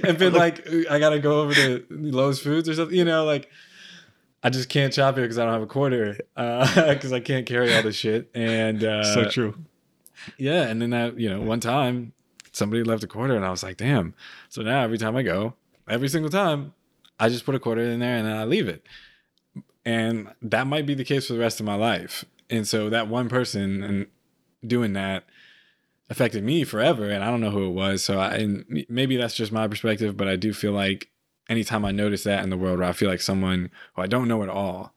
and 0.04 0.18
been 0.18 0.34
like 0.34 0.68
I 0.90 1.00
gotta 1.00 1.20
go 1.20 1.42
over 1.42 1.54
to 1.56 1.86
Lowe's 1.90 2.40
Foods 2.40 2.70
or 2.70 2.76
something, 2.76 2.96
you 2.96 3.06
know, 3.06 3.26
like 3.26 3.50
I 4.44 4.50
just 4.50 4.70
can't 4.70 4.92
chop 4.92 5.16
here 5.16 5.24
because 5.24 5.38
I 5.38 5.46
don't 5.46 5.54
have 5.54 5.62
a 5.62 5.68
quarter 5.68 6.18
because 6.36 7.14
I 7.14 7.20
can't 7.20 7.46
carry 7.46 7.74
all 7.76 7.84
this 7.84 7.96
shit. 7.96 8.30
And 8.34 8.84
uh, 8.84 9.04
so 9.04 9.30
true. 9.30 9.56
yeah, 10.38 10.64
and 10.64 10.82
then 10.82 10.90
that 10.92 11.20
you 11.20 11.30
know 11.30 11.42
one 11.42 11.60
time 11.60 12.14
somebody 12.52 12.84
left 12.84 13.04
a 13.04 13.08
quarter 13.08 13.36
and 13.36 13.46
I 13.46 13.50
was 13.50 13.64
like, 13.64 13.78
damn. 13.78 14.14
So 14.50 14.62
now 14.62 14.82
every 14.82 14.98
time 14.98 15.16
I 15.16 15.24
go, 15.24 15.54
every 15.88 16.10
single 16.10 16.30
time, 16.30 16.74
I 17.20 17.30
just 17.30 17.46
put 17.46 17.56
a 17.56 17.60
quarter 17.60 17.82
in 17.82 18.00
there 18.00 18.18
and 18.18 18.28
then 18.28 18.36
I 18.36 18.46
leave 18.46 18.68
it. 18.68 18.86
And 19.86 20.34
that 20.42 20.68
might 20.68 20.86
be 20.86 20.94
the 20.94 21.06
case 21.06 21.28
for 21.28 21.34
the 21.34 21.40
rest 21.40 21.60
of 21.60 21.66
my 21.66 21.76
life. 21.76 22.26
And 22.50 22.68
so 22.68 22.90
that 22.90 23.08
one 23.08 23.30
person 23.30 23.84
and 23.84 24.08
doing 24.66 24.94
that 24.94 25.24
affected 26.10 26.44
me 26.44 26.64
forever 26.66 27.10
and 27.10 27.24
I 27.24 27.28
don't 27.28 27.42
know 27.42 27.52
who 27.52 27.68
it 27.68 27.72
was. 27.72 28.04
So 28.04 28.20
I 28.20 28.36
and 28.36 28.86
maybe 28.90 29.16
that's 29.18 29.36
just 29.36 29.52
my 29.52 29.68
perspective, 29.68 30.18
but 30.18 30.28
I 30.28 30.36
do 30.36 30.54
feel 30.54 30.74
like 30.74 31.10
anytime 31.50 31.86
I 31.86 31.92
notice 31.92 32.24
that 32.24 32.44
in 32.44 32.50
the 32.50 32.58
world 32.58 32.80
where 32.80 32.88
I 32.88 32.94
feel 32.94 33.10
like 33.10 33.22
someone 33.22 33.70
who 33.96 34.02
I 34.02 34.08
don't 34.08 34.28
know 34.28 34.44
at 34.44 34.50
all 34.50 34.94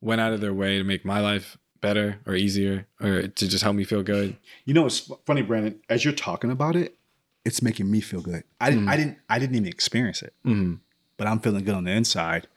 went 0.00 0.20
out 0.20 0.32
of 0.32 0.40
their 0.40 0.54
way 0.54 0.78
to 0.78 0.84
make 0.84 1.04
my 1.04 1.20
life 1.20 1.58
better 1.80 2.20
or 2.26 2.34
easier 2.34 2.86
or 3.00 3.22
to 3.22 3.48
just 3.48 3.62
help 3.62 3.76
me 3.76 3.84
feel 3.84 4.02
good. 4.02 4.36
You 4.64 4.74
know, 4.74 4.86
it's 4.86 5.10
funny, 5.26 5.42
Brandon. 5.42 5.80
As 5.88 6.04
you're 6.04 6.12
talking 6.14 6.50
about 6.50 6.76
it, 6.76 6.96
it's 7.44 7.62
making 7.62 7.90
me 7.90 8.00
feel 8.00 8.20
good. 8.20 8.44
I 8.60 8.70
didn't, 8.70 8.88
I 8.88 8.96
didn't, 8.96 9.18
I 9.28 9.38
didn't 9.38 9.56
even 9.56 9.68
experience 9.68 10.22
it, 10.22 10.34
Mhm. 10.44 10.80
but 11.16 11.26
I'm 11.26 11.40
feeling 11.40 11.64
good 11.64 11.74
on 11.74 11.84
the 11.84 11.90
inside. 11.92 12.48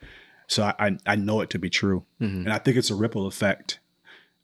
So 0.48 0.64
I, 0.64 0.74
I, 0.78 0.98
I 1.06 1.16
know 1.16 1.40
it 1.42 1.50
to 1.52 1.60
be 1.60 1.70
true, 1.70 2.04
and 2.20 2.52
I 2.52 2.58
think 2.58 2.76
it's 2.76 2.90
a 2.90 2.96
ripple 2.96 3.26
effect 3.28 3.80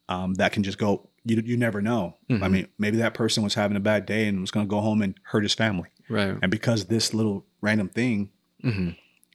um, 0.08 0.34
that 0.34 0.52
can 0.52 0.62
just 0.62 0.78
go. 0.78 1.08
You, 1.24 1.42
you 1.44 1.58
never 1.58 1.82
know. 1.82 2.16
I 2.30 2.48
mean, 2.48 2.66
maybe 2.78 2.96
that 2.96 3.12
person 3.12 3.42
was 3.44 3.52
having 3.52 3.76
a 3.76 3.80
bad 3.80 4.06
day 4.06 4.26
and 4.26 4.40
was 4.40 4.50
going 4.50 4.66
to 4.66 4.70
go 4.70 4.80
home 4.80 5.02
and 5.02 5.14
hurt 5.24 5.42
his 5.42 5.52
family, 5.52 5.90
Right. 6.08 6.36
and 6.40 6.50
because 6.50 6.86
this 6.86 7.12
little 7.12 7.44
random 7.60 7.90
thing, 7.90 8.30
Mm-hmm. 8.64 8.90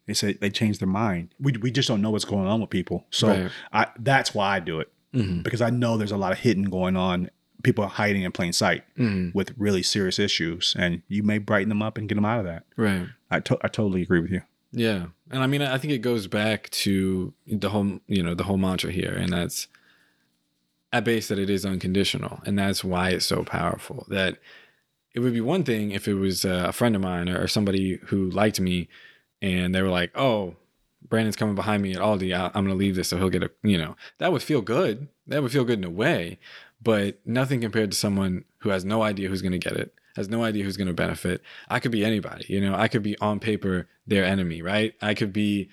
they 0.07 0.13
say 0.13 0.33
they 0.33 0.49
changed 0.49 0.79
their 0.81 0.87
mind. 0.87 1.33
We, 1.39 1.53
we 1.53 1.71
just 1.71 1.87
don't 1.87 2.01
know 2.01 2.11
what's 2.11 2.25
going 2.25 2.47
on 2.47 2.61
with 2.61 2.69
people. 2.69 3.05
So 3.09 3.27
Right. 3.29 3.51
I 3.73 3.87
that's 3.99 4.33
why 4.35 4.55
I 4.55 4.59
do 4.59 4.79
it 4.79 4.91
Mhm. 5.13 5.43
because 5.43 5.61
I 5.61 5.69
know 5.69 5.97
there's 5.97 6.11
a 6.11 6.17
lot 6.17 6.31
of 6.31 6.39
hidden 6.39 6.65
going 6.65 6.95
on. 6.95 7.29
People 7.63 7.83
are 7.83 7.89
hiding 7.89 8.21
in 8.23 8.31
plain 8.31 8.53
sight 8.53 8.83
Mhm. 8.97 9.33
with 9.33 9.53
really 9.57 9.81
serious 9.81 10.19
issues, 10.19 10.75
and 10.77 11.01
you 11.07 11.23
may 11.23 11.39
brighten 11.39 11.69
them 11.69 11.81
up 11.81 11.97
and 11.97 12.07
get 12.07 12.15
them 12.15 12.25
out 12.25 12.39
of 12.39 12.45
that. 12.45 12.63
Right. 12.77 13.07
I, 13.31 13.39
to- 13.39 13.57
I 13.63 13.67
totally 13.67 14.03
agree 14.03 14.19
with 14.19 14.31
you. 14.31 14.41
Yeah. 14.71 15.07
And 15.31 15.41
I 15.41 15.47
mean, 15.47 15.61
I 15.63 15.77
think 15.79 15.93
it 15.93 15.99
goes 15.99 16.27
back 16.27 16.69
to 16.71 17.33
the 17.47 17.69
whole, 17.69 17.99
you 18.07 18.21
know, 18.21 18.35
the 18.35 18.43
whole 18.43 18.57
mantra 18.57 18.91
here. 18.91 19.13
And 19.13 19.31
that's 19.33 19.67
at 20.93 21.03
base 21.03 21.27
that 21.29 21.39
it 21.39 21.49
is 21.49 21.65
unconditional. 21.65 22.41
And 22.45 22.59
that's 22.59 22.83
why 22.83 23.09
it's 23.11 23.25
so 23.25 23.43
powerful. 23.43 24.05
That 24.09 24.37
it 25.13 25.21
would 25.21 25.33
be 25.33 25.41
one 25.41 25.63
thing 25.63 25.91
if 25.91 26.07
it 26.07 26.13
was 26.15 26.45
uh, 26.45 26.65
a 26.67 26.71
friend 26.73 26.95
of 26.95 27.01
mine 27.01 27.29
or 27.29 27.47
somebody 27.47 27.99
who 28.07 28.29
liked 28.29 28.59
me 28.59 28.87
and 29.45 29.75
they 29.75 29.81
were 29.83 29.89
like, 29.89 30.11
oh, 30.15 30.55
Brandon's 31.07 31.35
coming 31.35 31.53
behind 31.53 31.83
me 31.83 31.93
at 31.93 32.01
Aldi. 32.01 32.35
I, 32.35 32.47
I'm 32.47 32.65
going 32.65 32.69
to 32.69 32.73
leave 32.73 32.95
this 32.95 33.09
so 33.09 33.17
he'll 33.17 33.29
get 33.29 33.43
a, 33.43 33.51
you 33.63 33.77
know, 33.77 33.95
that 34.17 34.31
would 34.31 34.41
feel 34.41 34.61
good. 34.61 35.07
That 35.27 35.43
would 35.43 35.51
feel 35.51 35.63
good 35.63 35.77
in 35.77 35.85
a 35.85 35.89
way, 35.89 36.39
but 36.81 37.19
nothing 37.25 37.61
compared 37.61 37.91
to 37.91 37.97
someone 37.97 38.45
who 38.59 38.69
has 38.69 38.83
no 38.83 39.03
idea 39.03 39.29
who's 39.29 39.43
going 39.43 39.51
to 39.51 39.59
get 39.59 39.77
it, 39.77 39.93
has 40.15 40.29
no 40.29 40.43
idea 40.43 40.63
who's 40.63 40.77
going 40.77 40.87
to 40.87 40.93
benefit. 40.93 41.41
I 41.69 41.79
could 41.79 41.91
be 41.91 42.03
anybody, 42.03 42.45
you 42.49 42.59
know, 42.59 42.75
I 42.75 42.87
could 42.87 43.03
be 43.03 43.17
on 43.19 43.39
paper 43.39 43.87
their 44.07 44.25
enemy, 44.25 44.63
right? 44.63 44.95
I 45.01 45.13
could 45.13 45.31
be 45.31 45.69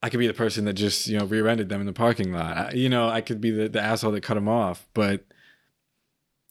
I 0.00 0.10
could 0.10 0.20
be 0.20 0.28
the 0.28 0.34
person 0.34 0.64
that 0.66 0.74
just 0.74 1.08
you 1.08 1.18
know 1.18 1.24
rear-ended 1.24 1.68
them 1.68 1.80
in 1.80 1.86
the 1.86 1.92
parking 1.92 2.32
lot. 2.32 2.56
I, 2.56 2.70
you 2.72 2.88
know, 2.88 3.08
I 3.08 3.20
could 3.20 3.40
be 3.40 3.50
the, 3.50 3.68
the 3.68 3.80
asshole 3.80 4.12
that 4.12 4.22
cut 4.22 4.34
them 4.34 4.48
off, 4.48 4.86
but 4.94 5.24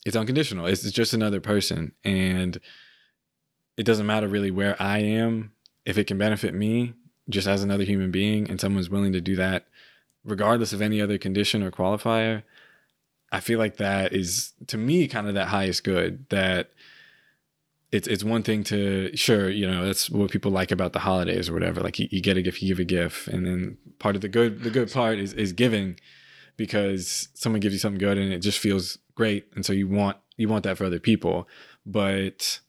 it's 0.05 0.17
unconditional. 0.17 0.65
It's, 0.65 0.83
it's 0.83 0.93
just 0.93 1.13
another 1.13 1.39
person, 1.39 1.93
and 2.03 2.59
it 3.77 3.83
doesn't 3.83 4.05
matter 4.05 4.27
really 4.27 4.51
where 4.51 4.81
I 4.81 4.99
am. 4.99 5.53
If 5.87 5.97
it 5.97 6.05
can 6.05 6.17
benefit 6.17 6.53
me, 6.53 6.95
just 7.29 7.47
as 7.47 7.63
another 7.63 7.85
human 7.85 8.11
being, 8.11 8.49
and 8.49 8.59
someone's 8.59 8.89
willing 8.89 9.13
to 9.13 9.21
do 9.21 9.37
that, 9.37 9.67
regardless 10.25 10.73
of 10.73 10.81
any 10.81 10.99
other 10.99 11.17
condition 11.17 11.63
or 11.63 11.71
qualifier, 11.71 12.43
I 13.31 13.39
feel 13.39 13.57
like 13.57 13.77
that 13.77 14.11
is 14.11 14.51
to 14.67 14.77
me 14.77 15.07
kind 15.07 15.27
of 15.29 15.33
that 15.35 15.47
highest 15.47 15.85
good. 15.85 16.25
That 16.29 16.71
it's 17.89 18.05
it's 18.05 18.23
one 18.23 18.43
thing 18.43 18.65
to 18.65 19.15
sure 19.15 19.49
you 19.49 19.65
know 19.65 19.85
that's 19.85 20.09
what 20.09 20.29
people 20.29 20.51
like 20.51 20.71
about 20.71 20.91
the 20.91 20.99
holidays 20.99 21.47
or 21.47 21.53
whatever. 21.53 21.79
Like 21.79 21.99
you, 21.99 22.09
you 22.11 22.21
get 22.21 22.35
a 22.35 22.41
gift, 22.41 22.61
you 22.61 22.67
give 22.67 22.79
a 22.79 22.85
gift, 22.85 23.29
and 23.29 23.47
then 23.47 23.77
part 23.97 24.15
of 24.15 24.21
the 24.21 24.27
good 24.27 24.63
the 24.63 24.69
good 24.69 24.91
part 24.91 25.19
is 25.19 25.31
is 25.33 25.53
giving 25.53 25.97
because 26.57 27.29
someone 27.33 27.61
gives 27.61 27.73
you 27.73 27.79
something 27.79 27.99
good 27.99 28.17
and 28.17 28.33
it 28.33 28.39
just 28.39 28.59
feels 28.59 28.97
great, 29.15 29.47
and 29.55 29.65
so 29.65 29.71
you 29.71 29.87
want 29.87 30.17
you 30.35 30.49
want 30.49 30.65
that 30.65 30.77
for 30.77 30.83
other 30.83 30.99
people. 30.99 31.47
But 31.85 32.59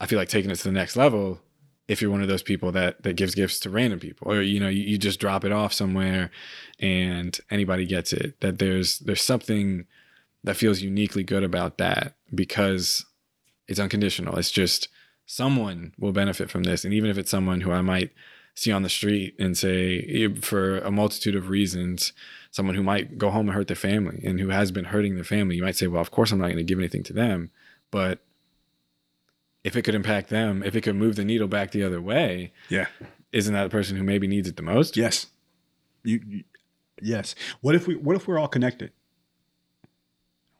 I 0.00 0.06
feel 0.06 0.18
like 0.18 0.30
taking 0.30 0.50
it 0.50 0.56
to 0.56 0.64
the 0.64 0.72
next 0.72 0.96
level 0.96 1.42
if 1.88 2.02
you're 2.02 2.10
one 2.10 2.22
of 2.22 2.28
those 2.28 2.42
people 2.42 2.72
that 2.72 3.02
that 3.02 3.16
gives 3.16 3.34
gifts 3.34 3.60
to 3.60 3.70
random 3.70 4.00
people 4.00 4.30
or 4.30 4.42
you 4.42 4.58
know 4.58 4.68
you, 4.68 4.82
you 4.82 4.98
just 4.98 5.20
drop 5.20 5.44
it 5.44 5.52
off 5.52 5.72
somewhere 5.72 6.30
and 6.80 7.38
anybody 7.50 7.86
gets 7.86 8.12
it 8.12 8.40
that 8.40 8.58
there's 8.58 8.98
there's 9.00 9.22
something 9.22 9.86
that 10.46 10.56
feels 10.56 10.80
uniquely 10.80 11.24
good 11.24 11.42
about 11.42 11.76
that 11.78 12.14
because 12.34 13.04
it's 13.68 13.80
unconditional. 13.80 14.38
It's 14.38 14.50
just 14.50 14.88
someone 15.26 15.92
will 15.98 16.12
benefit 16.12 16.50
from 16.50 16.62
this. 16.62 16.84
And 16.84 16.94
even 16.94 17.10
if 17.10 17.18
it's 17.18 17.30
someone 17.30 17.60
who 17.60 17.72
i 17.72 17.82
might 17.82 18.12
see 18.54 18.72
on 18.72 18.82
the 18.82 18.88
street 18.88 19.34
and 19.38 19.58
say 19.58 19.98
eh, 20.08 20.28
for 20.40 20.78
a 20.78 20.90
multitude 20.90 21.36
of 21.36 21.50
reasons 21.50 22.14
someone 22.50 22.74
who 22.74 22.82
might 22.82 23.18
go 23.18 23.28
home 23.28 23.48
and 23.48 23.54
hurt 23.54 23.66
their 23.66 23.76
family 23.76 24.18
and 24.24 24.40
who 24.40 24.48
has 24.48 24.70
been 24.70 24.86
hurting 24.86 25.14
their 25.14 25.24
family 25.24 25.56
you 25.56 25.62
might 25.62 25.76
say 25.76 25.86
well 25.86 26.00
of 26.00 26.10
course 26.10 26.32
i'm 26.32 26.38
not 26.38 26.46
going 26.46 26.56
to 26.56 26.64
give 26.64 26.78
anything 26.78 27.02
to 27.02 27.12
them. 27.12 27.50
But 27.90 28.20
if 29.66 29.74
it 29.74 29.82
could 29.82 29.96
impact 29.96 30.28
them, 30.30 30.62
if 30.62 30.76
it 30.76 30.82
could 30.82 30.94
move 30.94 31.16
the 31.16 31.24
needle 31.24 31.48
back 31.48 31.72
the 31.72 31.82
other 31.82 32.00
way, 32.00 32.52
Yeah. 32.68 32.86
isn't 33.32 33.52
that 33.52 33.64
the 33.64 33.68
person 33.68 33.96
who 33.96 34.04
maybe 34.04 34.28
needs 34.28 34.48
it 34.48 34.54
the 34.54 34.62
most? 34.62 34.96
Yes. 34.96 35.26
You, 36.04 36.20
you 36.24 36.44
yes. 37.02 37.34
What 37.62 37.74
if 37.74 37.88
we 37.88 37.96
what 37.96 38.14
if 38.14 38.28
we're 38.28 38.38
all 38.38 38.46
connected? 38.46 38.92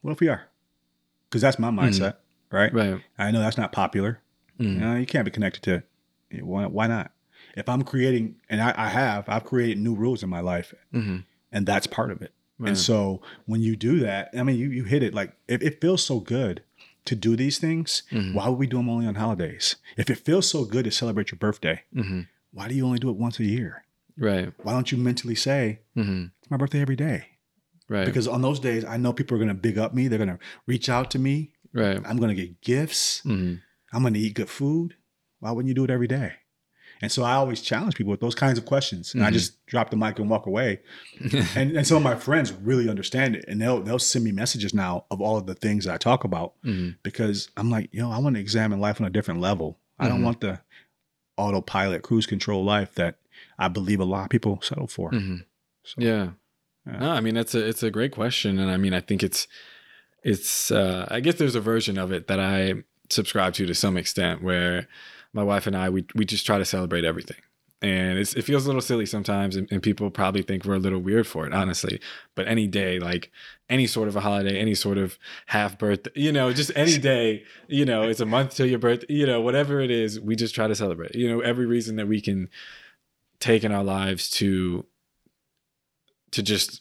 What 0.02 0.10
if 0.10 0.18
we 0.20 0.26
are? 0.28 0.42
Because 1.28 1.40
that's 1.40 1.56
my 1.58 1.70
mindset, 1.70 2.16
right? 2.50 2.72
Right. 2.74 3.00
I 3.16 3.30
know 3.30 3.38
that's 3.38 3.56
not 3.56 3.70
popular. 3.70 4.20
Mm. 4.58 4.98
You, 5.00 5.06
can't 5.06 5.24
be 5.24 5.30
connected 5.30 5.62
to 5.64 5.84
it. 6.30 6.44
Why, 6.44 6.66
why 6.66 6.88
not? 6.88 7.12
If 7.56 7.68
I'm 7.68 7.82
creating, 7.82 8.36
and 8.48 8.60
I, 8.60 8.74
I 8.76 8.88
have, 8.88 9.28
I've 9.28 9.44
created 9.44 9.78
new 9.78 9.94
rules 9.94 10.22
in 10.24 10.28
my 10.28 10.40
life, 10.40 10.74
hmm 10.92 11.18
and 11.52 11.64
that's 11.64 11.86
part 11.86 12.10
of 12.10 12.22
it. 12.22 12.32
Right. 12.58 12.70
And 12.70 12.78
so 12.78 13.22
when 13.46 13.60
you 13.60 13.76
do 13.76 14.00
that, 14.00 14.30
I 14.36 14.42
mean, 14.42 14.56
you 14.56 14.68
you 14.70 14.82
hit 14.82 15.04
it 15.04 15.14
like 15.14 15.32
it, 15.46 15.62
it 15.62 15.80
feels 15.80 16.02
so 16.02 16.18
good 16.18 16.62
to 17.06 17.14
do 17.16 17.36
these 17.36 17.58
things. 17.58 18.02
Mhm. 18.12 18.34
Why 18.34 18.48
would 18.48 18.58
we 18.58 18.66
do 18.66 18.76
them 18.76 18.88
only 18.88 19.06
on 19.06 19.14
holidays? 19.16 19.76
If 19.96 20.10
it 20.10 20.18
feels 20.18 20.48
so 20.48 20.64
good 20.64 20.84
to 20.84 20.90
celebrate 20.90 21.30
your 21.30 21.38
birthday, 21.38 21.82
hmm 21.92 22.22
why 22.52 22.68
do 22.68 22.74
you 22.74 22.86
only 22.86 22.98
do 22.98 23.10
it 23.10 23.16
once 23.16 23.38
a 23.38 23.44
year? 23.44 23.84
Right. 24.16 24.50
Why 24.62 24.72
don't 24.72 24.90
you 24.90 24.98
mentally 24.98 25.34
say 25.34 25.80
hmm 25.94 26.26
it's 26.40 26.50
my 26.50 26.56
birthday 26.56 26.80
every 26.80 26.96
day? 26.96 27.26
Right. 27.88 28.04
Because 28.06 28.26
on 28.26 28.42
those 28.42 28.58
days, 28.60 28.84
I 28.84 28.96
know 28.96 29.12
people 29.12 29.34
are 29.36 29.38
going 29.38 29.48
to 29.48 29.54
big 29.54 29.78
up 29.78 29.94
me. 29.94 30.08
They're 30.08 30.18
going 30.24 30.36
to 30.36 30.38
reach 30.66 30.88
out 30.88 31.10
to 31.12 31.18
me. 31.18 31.52
right. 31.72 32.00
I'm 32.04 32.16
going 32.18 32.34
to 32.34 32.40
get 32.42 32.60
gifts. 32.60 33.20
hmm 33.20 33.54
I'm 33.92 34.02
going 34.02 34.14
to 34.14 34.20
eat 34.20 34.34
good 34.34 34.50
food. 34.50 34.96
Why 35.40 35.52
wouldn't 35.52 35.68
you 35.68 35.74
do 35.74 35.84
it 35.84 35.90
every 35.90 36.08
day? 36.08 36.32
And 37.02 37.12
so 37.12 37.22
I 37.24 37.34
always 37.34 37.60
challenge 37.60 37.94
people 37.94 38.10
with 38.10 38.20
those 38.20 38.34
kinds 38.34 38.58
of 38.58 38.64
questions. 38.64 39.14
And 39.14 39.22
I 39.24 39.30
Mhm. 39.30 39.34
just 39.34 39.66
drop 39.66 39.90
the 39.90 39.96
mic 39.96 40.18
and 40.18 40.30
walk 40.30 40.46
away. 40.46 40.80
and, 41.56 41.76
and 41.76 41.86
some 41.86 41.98
of 41.98 42.02
my 42.02 42.14
friends 42.16 42.52
really 42.52 42.88
understand 42.88 43.36
it. 43.36 43.44
And 43.48 43.60
they'll 43.60 43.82
they'll 43.82 43.98
send 43.98 44.24
me 44.24 44.32
messages 44.32 44.72
now 44.72 45.04
of 45.10 45.20
all 45.20 45.36
of 45.36 45.46
the 45.46 45.54
things 45.54 45.84
that 45.84 45.94
I 45.94 45.98
talk 45.98 46.24
about 46.24 46.54
hmm 46.62 46.90
because 47.02 47.50
I'm 47.56 47.70
like, 47.70 47.88
yo, 47.92 48.10
I 48.10 48.18
want 48.18 48.34
to 48.36 48.40
examine 48.40 48.80
life 48.80 49.00
on 49.00 49.06
a 49.06 49.10
different 49.10 49.40
level. 49.40 49.78
I 49.98 50.08
don't 50.08 50.20
Mhm. 50.20 50.24
want 50.24 50.40
the 50.40 50.60
autopilot 51.36 52.02
cruise 52.02 52.26
control 52.26 52.64
life 52.64 52.94
that 52.94 53.16
I 53.58 53.68
believe 53.68 54.00
a 54.00 54.04
lot 54.04 54.24
of 54.24 54.30
people 54.30 54.60
settle 54.62 54.86
for. 54.86 55.10
hmm 55.10 55.36
So, 55.84 56.00
Yeah. 56.00 56.30
Yeah. 56.86 56.98
No, 57.00 57.10
I 57.10 57.20
mean 57.20 57.34
that's 57.34 57.54
a 57.54 57.66
it's 57.66 57.82
a 57.82 57.90
great 57.90 58.12
question, 58.12 58.58
and 58.58 58.70
I 58.70 58.76
mean 58.76 58.94
I 58.94 59.00
think 59.00 59.22
it's 59.24 59.48
it's 60.22 60.70
uh, 60.70 61.06
I 61.10 61.20
guess 61.20 61.34
there's 61.36 61.54
a 61.56 61.60
version 61.60 61.98
of 61.98 62.12
it 62.12 62.28
that 62.28 62.38
I 62.40 62.74
subscribe 63.10 63.54
to 63.54 63.66
to 63.66 63.74
some 63.74 63.96
extent 63.96 64.42
where 64.42 64.88
my 65.36 65.44
wife 65.44 65.66
and 65.66 65.76
I 65.76 65.88
we 65.90 66.04
we 66.14 66.24
just 66.24 66.44
try 66.44 66.58
to 66.58 66.64
celebrate 66.64 67.04
everything. 67.04 67.36
And 67.82 68.18
it's, 68.18 68.32
it 68.32 68.42
feels 68.42 68.64
a 68.64 68.68
little 68.68 68.80
silly 68.80 69.04
sometimes, 69.04 69.54
and, 69.54 69.70
and 69.70 69.82
people 69.82 70.10
probably 70.10 70.40
think 70.40 70.64
we're 70.64 70.76
a 70.76 70.78
little 70.78 70.98
weird 70.98 71.26
for 71.26 71.46
it, 71.46 71.52
honestly. 71.52 72.00
But 72.34 72.48
any 72.48 72.66
day, 72.66 72.98
like 72.98 73.30
any 73.68 73.86
sort 73.86 74.08
of 74.08 74.16
a 74.16 74.20
holiday, 74.20 74.58
any 74.58 74.74
sort 74.74 74.96
of 74.96 75.18
half 75.44 75.76
birthday, 75.78 76.10
you 76.14 76.32
know, 76.32 76.54
just 76.54 76.72
any 76.74 76.96
day, 77.12 77.44
you 77.68 77.84
know, 77.84 78.02
it's 78.04 78.18
a 78.18 78.26
month 78.26 78.56
till 78.56 78.66
your 78.66 78.78
birthday, 78.78 79.12
you 79.12 79.26
know, 79.26 79.42
whatever 79.42 79.78
it 79.80 79.90
is, 79.90 80.18
we 80.18 80.34
just 80.34 80.54
try 80.54 80.66
to 80.66 80.74
celebrate. 80.74 81.14
You 81.14 81.28
know, 81.28 81.40
every 81.40 81.66
reason 81.66 81.96
that 81.96 82.08
we 82.08 82.22
can 82.22 82.48
take 83.40 83.62
in 83.62 83.72
our 83.72 83.84
lives 83.84 84.30
to 84.30 84.86
to 86.30 86.42
just 86.42 86.80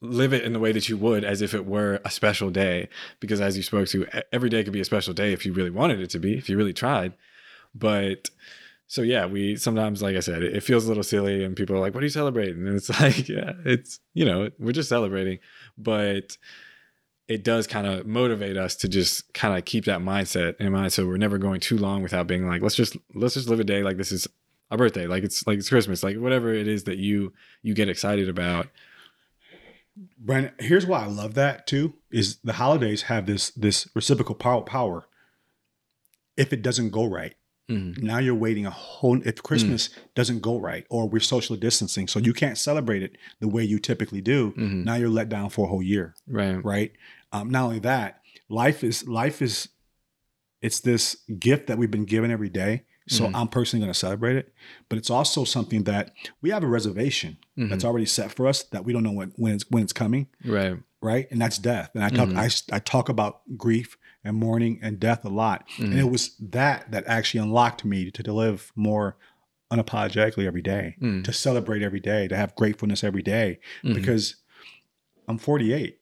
live 0.00 0.32
it 0.32 0.44
in 0.44 0.52
the 0.52 0.60
way 0.60 0.70
that 0.70 0.88
you 0.88 0.96
would 0.96 1.24
as 1.24 1.42
if 1.42 1.52
it 1.52 1.66
were 1.66 2.00
a 2.04 2.10
special 2.10 2.50
day 2.50 2.88
because 3.18 3.40
as 3.40 3.56
you 3.56 3.62
spoke 3.62 3.88
to 3.88 4.06
every 4.32 4.48
day 4.48 4.62
could 4.62 4.72
be 4.72 4.80
a 4.80 4.84
special 4.84 5.12
day 5.12 5.32
if 5.32 5.44
you 5.44 5.52
really 5.52 5.70
wanted 5.70 6.00
it 6.00 6.08
to 6.08 6.20
be 6.20 6.38
if 6.38 6.48
you 6.48 6.56
really 6.56 6.72
tried 6.72 7.12
but 7.74 8.30
so 8.86 9.02
yeah 9.02 9.26
we 9.26 9.56
sometimes 9.56 10.02
like 10.02 10.16
i 10.16 10.20
said 10.20 10.42
it, 10.42 10.62
feels 10.62 10.84
a 10.84 10.88
little 10.88 11.02
silly 11.02 11.44
and 11.44 11.56
people 11.56 11.76
are 11.76 11.80
like 11.80 11.94
what 11.94 12.02
are 12.02 12.06
you 12.06 12.10
celebrating 12.10 12.66
and 12.66 12.76
it's 12.76 12.88
like 13.00 13.28
yeah 13.28 13.52
it's 13.64 14.00
you 14.14 14.24
know 14.24 14.50
we're 14.58 14.72
just 14.72 14.88
celebrating 14.88 15.38
but 15.76 16.36
it 17.28 17.44
does 17.44 17.66
kind 17.66 17.86
of 17.86 18.06
motivate 18.06 18.56
us 18.56 18.74
to 18.74 18.88
just 18.88 19.32
kind 19.34 19.56
of 19.56 19.64
keep 19.64 19.84
that 19.84 20.00
mindset 20.00 20.56
in 20.58 20.72
mind 20.72 20.92
so 20.92 21.06
we're 21.06 21.18
never 21.18 21.38
going 21.38 21.60
too 21.60 21.76
long 21.76 22.02
without 22.02 22.26
being 22.26 22.46
like 22.46 22.62
let's 22.62 22.76
just 22.76 22.96
let's 23.14 23.34
just 23.34 23.48
live 23.48 23.60
a 23.60 23.64
day 23.64 23.82
like 23.82 23.96
this 23.96 24.12
is 24.12 24.26
a 24.70 24.76
birthday 24.76 25.06
like 25.06 25.22
it's 25.22 25.46
like 25.46 25.58
it's 25.58 25.68
christmas 25.68 26.02
like 26.02 26.16
whatever 26.16 26.52
it 26.52 26.68
is 26.68 26.84
that 26.84 26.98
you 26.98 27.32
you 27.62 27.74
get 27.74 27.88
excited 27.88 28.28
about 28.28 28.68
Brandon, 30.18 30.52
here's 30.58 30.86
why 30.86 31.02
I 31.02 31.06
love 31.06 31.34
that 31.34 31.66
too: 31.66 31.94
is 32.10 32.38
the 32.44 32.54
holidays 32.54 33.02
have 33.02 33.26
this 33.26 33.50
this 33.50 33.88
reciprocal. 33.94 34.34
Power. 34.34 35.06
If 36.36 36.52
it 36.52 36.62
doesn't 36.62 36.90
go 36.90 37.04
right, 37.04 37.34
Mhm. 37.68 38.02
now 38.02 38.18
you're 38.18 38.34
waiting 38.34 38.64
a 38.66 38.70
whole. 38.70 39.20
If 39.26 39.42
Christmas 39.42 39.90
doesn't 40.14 40.40
go 40.40 40.58
right, 40.58 40.86
or 40.88 41.08
we're 41.08 41.20
social 41.20 41.56
distancing, 41.56 42.08
so 42.08 42.18
you 42.18 42.32
can't 42.32 42.56
celebrate 42.56 43.02
it 43.02 43.16
the 43.40 43.48
way 43.48 43.62
you 43.64 43.78
typically 43.78 44.20
do, 44.20 44.52
Mhm. 44.56 44.84
now 44.84 44.94
you're 44.94 45.08
let 45.10 45.28
down 45.28 45.50
for 45.50 45.66
a 45.66 45.68
whole 45.68 45.82
year, 45.82 46.14
right 46.26 46.64
right? 46.64 46.92
Um, 47.32 47.50
not 47.50 47.64
only 47.64 47.78
that, 47.80 48.20
life 48.48 48.82
is 48.82 49.06
life 49.06 49.42
is 49.42 49.68
it's 50.60 50.80
this 50.80 51.16
gift 51.38 51.66
that 51.68 51.78
we've 51.78 51.90
been 51.90 52.04
given 52.04 52.30
every 52.30 52.48
day. 52.48 52.82
So 53.10 53.26
Mhm. 53.28 53.32
I'm 53.34 53.48
personally 53.48 53.80
going 53.84 53.92
to 53.92 53.98
celebrate 53.98 54.36
it, 54.36 54.52
but 54.88 54.98
it's 54.98 55.08
also 55.08 55.44
something 55.44 55.84
that 55.84 56.12
we 56.42 56.50
have 56.50 56.62
a 56.62 56.66
reservation 56.66 57.38
that's 57.56 57.84
already 57.84 58.04
set 58.06 58.30
for 58.32 58.46
us 58.46 58.64
that 58.64 58.84
we 58.84 58.92
don't 58.92 59.02
know 59.02 59.12
when 59.12 59.32
when 59.36 59.54
it's 59.54 59.64
when 59.70 59.82
it's 59.82 59.92
coming 59.92 60.26
right 60.44 60.78
right? 61.00 61.28
And 61.30 61.40
that's 61.40 61.58
death. 61.58 61.90
And 61.94 62.02
I 62.02 62.08
talk, 62.08 62.28
I, 62.36 62.50
I 62.72 62.78
talk 62.80 63.08
about 63.08 63.42
grief 63.56 63.96
and 64.24 64.36
mourning 64.36 64.78
and 64.82 64.98
death 65.00 65.24
a 65.24 65.28
lot. 65.28 65.66
And 65.78 65.94
it 65.94 66.10
was 66.10 66.34
that 66.40 66.90
that 66.90 67.04
actually 67.06 67.40
unlocked 67.40 67.84
me 67.84 68.10
to, 68.10 68.22
to 68.22 68.32
live 68.32 68.72
more 68.76 69.16
unapologetically 69.72 70.46
every 70.46 70.62
day, 70.62 70.96
Mm. 71.00 71.24
to 71.24 71.32
celebrate 71.32 71.82
every 71.82 72.00
day, 72.00 72.26
to 72.28 72.36
have 72.36 72.54
gratefulness 72.56 73.04
every 73.04 73.22
day, 73.22 73.60
Mhm. 73.84 73.94
because 73.94 74.36
I'm 75.28 75.38
48. 75.38 76.00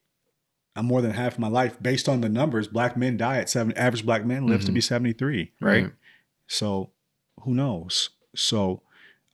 I'm 0.76 0.86
more 0.86 1.00
than 1.02 1.12
half 1.12 1.38
my 1.38 1.48
life 1.48 1.80
based 1.82 2.08
on 2.08 2.20
the 2.20 2.28
numbers. 2.28 2.68
Black 2.68 2.96
men 2.96 3.16
die 3.16 3.38
at 3.38 3.48
seven. 3.48 3.72
Average 3.76 4.04
black 4.04 4.24
man 4.24 4.46
lives 4.46 4.66
to 4.66 4.72
be 4.72 4.80
73, 4.80 5.52
right? 5.60 5.82
Right. 5.84 5.92
So 6.46 6.92
who 7.42 7.54
knows? 7.54 8.10
So 8.34 8.82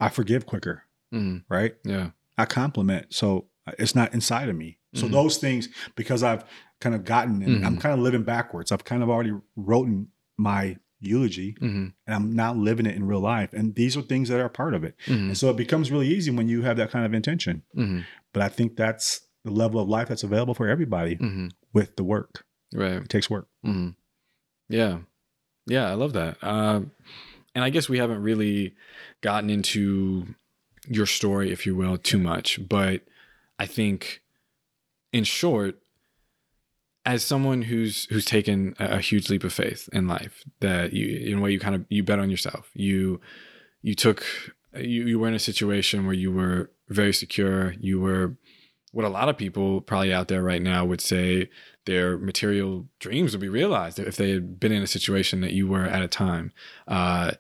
I 0.01 0.09
forgive 0.09 0.47
quicker, 0.47 0.85
Mhm. 1.13 1.45
right? 1.49 1.75
yeah 1.85 2.11
I 2.39 2.47
compliment. 2.47 3.13
So 3.13 3.49
it's 3.79 3.95
not 3.95 4.15
inside 4.15 4.49
of 4.49 4.57
me. 4.57 4.79
So 4.95 5.07
Mhm. 5.07 5.13
those 5.13 5.37
things, 5.39 5.69
because 5.95 6.23
I've 6.23 6.45
kind 6.83 6.95
of 6.95 7.05
gotten, 7.05 7.43
and 7.43 7.65
I'm 7.65 7.77
Mhm. 7.77 7.81
kind 7.81 7.95
of 7.95 8.01
living 8.01 8.25
backwards. 8.25 8.71
I've 8.73 8.85
kind 8.85 9.03
of 9.03 9.09
already 9.09 9.33
written 9.57 10.09
my 10.37 10.77
eulogy, 11.01 11.57
hmm 11.59 11.89
and 12.07 12.15
I'm 12.17 12.35
now 12.35 12.53
living 12.53 12.87
it 12.87 12.95
in 12.97 13.07
real 13.07 13.21
life. 13.21 13.53
And 13.53 13.75
these 13.75 13.97
are 13.97 14.03
things 14.03 14.29
that 14.29 14.41
are 14.41 14.49
part 14.49 14.75
of 14.75 14.83
it. 14.85 14.95
hmm 15.07 15.29
And 15.29 15.39
so 15.39 15.51
it 15.51 15.57
becomes 15.57 15.91
really 15.91 16.09
easy 16.09 16.31
when 16.31 16.49
you 16.49 16.63
have 16.63 16.77
that 16.77 16.91
kind 16.91 17.07
of 17.07 17.15
intention. 17.15 17.63
hmm 17.75 18.01
But 18.33 18.43
I 18.43 18.49
think 18.49 18.77
that's 18.77 19.27
the 19.45 19.51
level 19.51 19.81
of 19.81 19.89
life 19.89 20.09
that's 20.09 20.23
available 20.25 20.55
for 20.55 20.69
everybody 20.69 21.15
hmm 21.17 21.49
with 21.73 21.97
the 21.97 22.05
work. 22.05 22.45
right 22.75 23.03
It 23.03 23.09
takes 23.09 23.29
work. 23.31 23.49
hmm 23.63 23.91
Yeah. 24.69 24.99
Yeah, 25.67 25.89
I 25.91 25.95
love 25.95 26.13
that. 26.15 26.43
Um, 26.43 26.91
and 27.55 27.63
I 27.65 27.71
guess 27.71 27.89
we 27.89 27.99
haven't 27.99 28.23
really 28.23 28.75
gotten 29.21 29.51
into 29.51 30.35
your 30.89 31.07
story, 31.07 31.53
if 31.53 31.67
you 31.67 31.77
will, 31.77 31.97
too 31.99 32.19
much. 32.19 32.67
But 32.69 33.03
I 33.59 33.67
think, 33.67 34.23
in 35.13 35.25
short, 35.25 35.82
as 37.05 37.25
someone 37.25 37.63
who's 37.63 38.05
who's 38.07 38.25
taken 38.25 38.75
a, 38.79 38.99
huge 38.99 39.29
leap 39.29 39.45
of 39.45 39.53
faith 39.53 39.89
in 39.93 40.07
life, 40.07 40.45
that 40.61 40.93
you 40.93 41.33
in 41.33 41.39
a 41.39 41.41
way 41.41 41.51
you 41.51 41.59
kind 41.59 41.75
of 41.75 41.85
you 41.89 42.03
bet 42.03 42.19
on 42.19 42.31
yourself. 42.31 42.71
You 42.75 43.21
you 43.83 43.95
took 43.95 44.25
you 44.75 45.05
you 45.07 45.19
were 45.19 45.29
in 45.29 45.35
a 45.35 45.41
situation 45.41 46.07
where 46.07 46.15
you 46.15 46.31
were 46.31 46.71
very 46.89 47.13
secure. 47.13 47.75
You 47.81 48.01
were 48.01 48.37
what 48.93 49.07
a 49.07 49.09
lot 49.09 49.29
of 49.29 49.37
people 49.37 49.81
probably 49.81 50.13
out 50.13 50.29
there 50.29 50.43
right 50.43 50.63
now 50.63 50.85
would 50.85 51.01
say 51.01 51.49
their 51.87 52.19
material 52.19 52.87
dreams 53.01 53.33
would 53.33 53.41
be 53.41 53.49
realized 53.49 53.99
if 53.99 54.17
they 54.17 54.31
had 54.31 54.61
been 54.61 54.73
in 54.73 54.83
a 54.83 54.87
situation 54.87 55.41
that 55.41 55.53
you 55.53 55.67
were 55.67 55.85
at 55.85 56.03
a 56.03 56.09
time, 56.09 56.53
uh, 56.87 57.33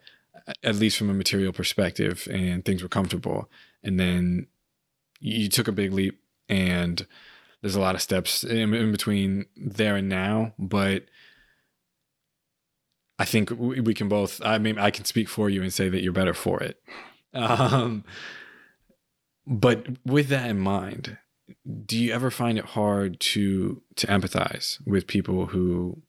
at 0.64 0.76
least 0.76 0.96
from 0.96 1.10
a 1.10 1.14
material 1.14 1.52
perspective, 1.52 2.26
and 2.30 2.64
things 2.64 2.82
were 2.82 2.88
comfortable. 2.88 3.50
And 3.84 4.00
then 4.00 4.46
you 5.20 5.48
took 5.48 5.68
a 5.68 5.72
big 5.72 5.92
leap, 5.92 6.20
and 6.48 7.06
there's 7.62 7.76
a 7.76 7.80
lot 7.80 7.94
of 7.94 8.02
steps 8.02 8.44
in, 8.44 8.74
in 8.74 8.92
between 8.92 9.46
there 9.56 9.96
and 9.96 10.08
now. 10.08 10.52
But 10.58 11.06
I 13.18 13.24
think 13.24 13.50
we, 13.50 13.80
we 13.80 13.94
can 13.94 14.08
both. 14.08 14.40
I 14.44 14.58
mean, 14.58 14.78
I 14.78 14.90
can 14.90 15.04
speak 15.04 15.28
for 15.28 15.48
you 15.48 15.62
and 15.62 15.72
say 15.72 15.88
that 15.88 16.02
you're 16.02 16.12
better 16.12 16.34
for 16.34 16.62
it. 16.62 16.82
Um, 17.34 18.04
but 19.46 19.86
with 20.04 20.28
that 20.28 20.50
in 20.50 20.58
mind, 20.58 21.16
do 21.86 21.98
you 21.98 22.12
ever 22.12 22.30
find 22.30 22.58
it 22.58 22.66
hard 22.66 23.20
to 23.20 23.82
to 23.96 24.06
empathize 24.06 24.78
with 24.86 25.06
people 25.06 25.46
who 25.46 26.02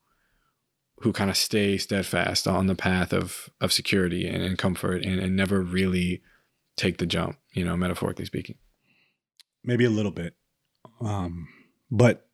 who 1.01 1.13
kind 1.13 1.29
of 1.29 1.37
stay 1.37 1.77
steadfast 1.77 2.47
on 2.47 2.67
the 2.67 2.75
path 2.75 3.13
of 3.13 3.49
of 3.61 3.71
security 3.71 4.27
and, 4.27 4.43
and 4.43 4.57
comfort 4.57 5.03
and, 5.03 5.19
and 5.19 5.35
never 5.35 5.61
really 5.61 6.21
take 6.75 6.97
the 6.97 7.05
jump, 7.05 7.37
you 7.53 7.63
know, 7.63 7.77
metaphorically 7.77 8.25
speaking? 8.25 8.57
maybe 9.63 9.85
a 9.85 9.89
little 9.89 10.11
bit, 10.11 10.35
um, 11.05 11.47
but 11.91 12.27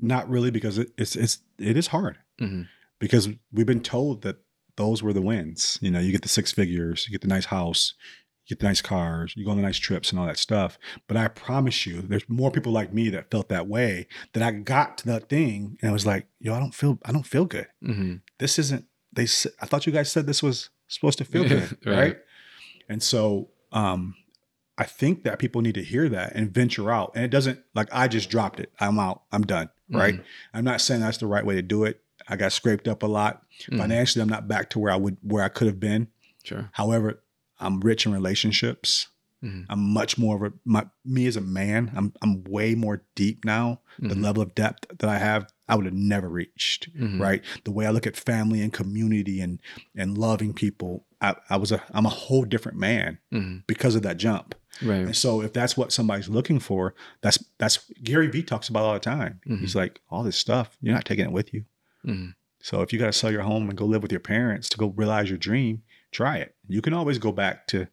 not 0.00 0.28
really 0.28 0.50
because 0.50 0.78
it, 0.78 0.90
it's 0.96 1.16
it's 1.16 1.38
it 1.58 1.76
is 1.76 1.88
hard 1.88 2.18
Mhm. 2.40 2.68
because 3.00 3.28
we've 3.52 3.66
been 3.66 3.82
told 3.82 4.22
that 4.22 4.36
those 4.76 5.02
were 5.02 5.12
the 5.12 5.22
wins. 5.22 5.78
You 5.82 5.90
know, 5.90 5.98
you 5.98 6.12
get 6.12 6.22
the 6.22 6.28
six 6.28 6.52
figures, 6.52 7.06
you 7.06 7.12
get 7.12 7.20
the 7.22 7.26
nice 7.34 7.46
house, 7.46 7.94
you 8.46 8.54
get 8.54 8.60
the 8.60 8.66
nice 8.68 8.80
cars, 8.80 9.34
you 9.36 9.44
go 9.44 9.50
on 9.50 9.56
the 9.56 9.62
nice 9.64 9.76
trips 9.78 10.10
and 10.10 10.20
all 10.20 10.26
that 10.26 10.38
stuff. 10.38 10.78
But 11.08 11.16
I 11.16 11.26
promise 11.28 11.84
you, 11.84 12.00
there's 12.02 12.28
more 12.28 12.50
people 12.52 12.70
like 12.72 12.92
me 12.94 13.08
that 13.10 13.30
felt 13.30 13.48
that 13.48 13.66
way. 13.66 14.06
That 14.34 14.42
I 14.44 14.52
got 14.52 14.98
to 14.98 15.06
that 15.06 15.28
thing 15.28 15.78
and 15.82 15.90
I 15.90 15.92
was 15.92 16.06
like, 16.06 16.28
yo, 16.38 16.54
I 16.54 16.60
don't 16.60 16.74
feel 16.74 16.98
I 17.04 17.10
don't 17.12 17.26
feel 17.26 17.44
good. 17.44 17.66
Mm-hmm. 17.84 18.14
This 18.38 18.58
isn't. 18.58 18.84
They. 19.12 19.24
I 19.60 19.66
thought 19.66 19.86
you 19.86 19.92
guys 19.92 20.12
said 20.12 20.26
this 20.26 20.42
was 20.42 20.70
supposed 20.86 21.18
to 21.18 21.24
feel 21.24 21.42
good, 21.48 21.76
right. 21.84 21.96
right? 21.98 22.16
And 22.88 23.02
so, 23.02 23.48
um, 23.72 24.14
I 24.80 24.84
think 24.84 25.24
that 25.24 25.38
people 25.40 25.60
need 25.60 25.74
to 25.74 25.82
hear 25.82 26.08
that 26.08 26.34
and 26.36 26.50
venture 26.50 26.90
out. 26.90 27.12
And 27.16 27.24
it 27.24 27.30
doesn't 27.30 27.60
like 27.74 27.88
I 27.92 28.06
just 28.08 28.30
dropped 28.30 28.60
it. 28.60 28.72
I'm 28.78 28.98
out. 28.98 29.22
I'm 29.32 29.42
done. 29.42 29.68
Right. 29.90 30.14
Mm-hmm. 30.14 30.22
I'm 30.54 30.64
not 30.64 30.80
saying 30.80 31.00
that's 31.00 31.18
the 31.18 31.26
right 31.26 31.44
way 31.44 31.56
to 31.56 31.62
do 31.62 31.82
it. 31.84 32.00
I 32.28 32.36
got 32.36 32.52
scraped 32.52 32.86
up 32.86 33.02
a 33.02 33.06
lot 33.06 33.42
Mhm. 33.68 33.78
financially. 33.78 34.22
I'm 34.22 34.28
not 34.28 34.46
back 34.46 34.70
to 34.70 34.78
where 34.78 34.92
I 34.92 34.96
would 34.96 35.16
where 35.22 35.42
I 35.42 35.48
could 35.48 35.66
have 35.66 35.80
been. 35.80 36.08
Sure. 36.44 36.70
However, 36.72 37.20
I'm 37.58 37.80
rich 37.80 38.06
in 38.06 38.12
relationships. 38.12 39.08
Mhm. 39.42 39.66
I'm 39.68 39.80
much 39.92 40.18
more 40.18 40.36
of 40.36 40.52
a 40.52 40.56
my 40.64 40.86
me 41.04 41.26
as 41.26 41.36
a 41.36 41.40
man. 41.40 41.92
I'm 41.94 42.12
I'm 42.22 42.42
way 42.44 42.74
more 42.74 43.04
deep 43.14 43.44
now. 43.44 43.80
The 43.98 44.14
Mhm. 44.14 44.22
level 44.22 44.42
of 44.42 44.54
depth 44.54 44.86
that 44.98 45.08
I 45.08 45.18
have, 45.18 45.48
I 45.68 45.76
would 45.76 45.84
have 45.84 45.94
never 45.94 46.28
reached. 46.28 46.92
Mhm. 46.96 47.20
Right. 47.20 47.44
The 47.64 47.70
way 47.70 47.86
I 47.86 47.90
look 47.90 48.06
at 48.06 48.16
family 48.16 48.60
and 48.62 48.72
community 48.72 49.40
and 49.40 49.60
and 49.96 50.18
loving 50.18 50.52
people, 50.54 51.06
I, 51.20 51.36
I 51.50 51.56
was 51.56 51.70
a 51.72 51.82
I'm 51.92 52.06
a 52.06 52.10
whole 52.10 52.44
different 52.44 52.78
man 52.78 53.18
Mhm. 53.32 53.62
because 53.66 53.94
of 53.94 54.02
that 54.02 54.16
jump. 54.16 54.54
Right. 54.82 55.06
And 55.06 55.16
so 55.16 55.40
if 55.42 55.52
that's 55.52 55.76
what 55.76 55.92
somebody's 55.92 56.28
looking 56.28 56.58
for, 56.58 56.94
that's 57.20 57.38
that's 57.58 57.78
Gary 58.02 58.26
Vee 58.28 58.42
talks 58.42 58.68
about 58.68 58.84
all 58.84 58.94
the 58.94 59.00
time. 59.00 59.40
Mhm. 59.48 59.60
He's 59.60 59.76
like, 59.76 60.00
all 60.10 60.22
this 60.24 60.36
stuff, 60.36 60.76
you're 60.80 60.94
not 60.94 61.04
taking 61.04 61.24
it 61.26 61.32
with 61.32 61.52
you. 61.54 61.64
Mhm. 62.04 62.34
So 62.60 62.82
if 62.82 62.92
you 62.92 62.98
got 62.98 63.06
to 63.06 63.12
sell 63.12 63.30
your 63.30 63.42
home 63.42 63.68
and 63.68 63.78
go 63.78 63.84
live 63.86 64.02
with 64.02 64.10
your 64.12 64.20
parents 64.20 64.68
to 64.70 64.76
go 64.76 64.88
realize 64.96 65.28
your 65.28 65.38
dream, 65.38 65.82
try 66.10 66.38
it. 66.38 66.56
You 66.68 66.82
can 66.82 66.92
always 66.92 67.18
go 67.18 67.30
back 67.30 67.66
to. 67.68 67.86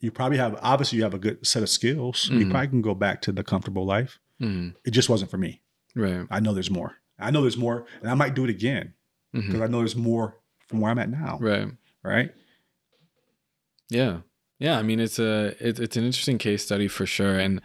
You 0.00 0.10
probably 0.10 0.38
have 0.38 0.58
obviously 0.62 0.98
you 0.98 1.04
have 1.04 1.14
a 1.14 1.18
good 1.18 1.46
set 1.46 1.62
of 1.62 1.68
skills. 1.68 2.28
You 2.30 2.46
Mhm. 2.46 2.50
probably 2.50 2.68
can 2.68 2.82
go 2.82 2.94
back 2.94 3.20
to 3.22 3.32
the 3.32 3.42
comfortable 3.44 3.84
life. 3.86 4.18
Mhm. 4.40 4.74
It 4.84 4.90
just 4.92 5.08
wasn't 5.08 5.30
for 5.30 5.38
me. 5.38 5.62
Right. 5.94 6.26
I 6.30 6.40
know 6.40 6.52
there's 6.54 6.70
more. 6.70 6.96
I 7.18 7.30
know 7.30 7.40
there's 7.42 7.56
more, 7.56 7.86
and 8.00 8.10
I 8.10 8.14
might 8.14 8.34
do 8.34 8.44
it 8.44 8.50
again 8.50 8.94
because 9.32 9.60
I 9.60 9.66
know 9.68 9.78
there's 9.78 9.96
more 9.96 10.36
from 10.68 10.80
where 10.80 10.90
I'm 10.90 10.98
at 10.98 11.10
now. 11.10 11.38
Right. 11.40 11.68
Right. 12.02 12.32
Yeah, 13.90 14.20
yeah. 14.58 14.78
I 14.78 14.82
mean, 14.82 15.00
it's 15.00 15.18
a 15.18 15.54
it, 15.60 15.78
it's 15.78 15.96
an 15.96 16.04
interesting 16.04 16.38
case 16.38 16.64
study 16.64 16.88
for 16.88 17.06
sure, 17.06 17.38
and 17.38 17.60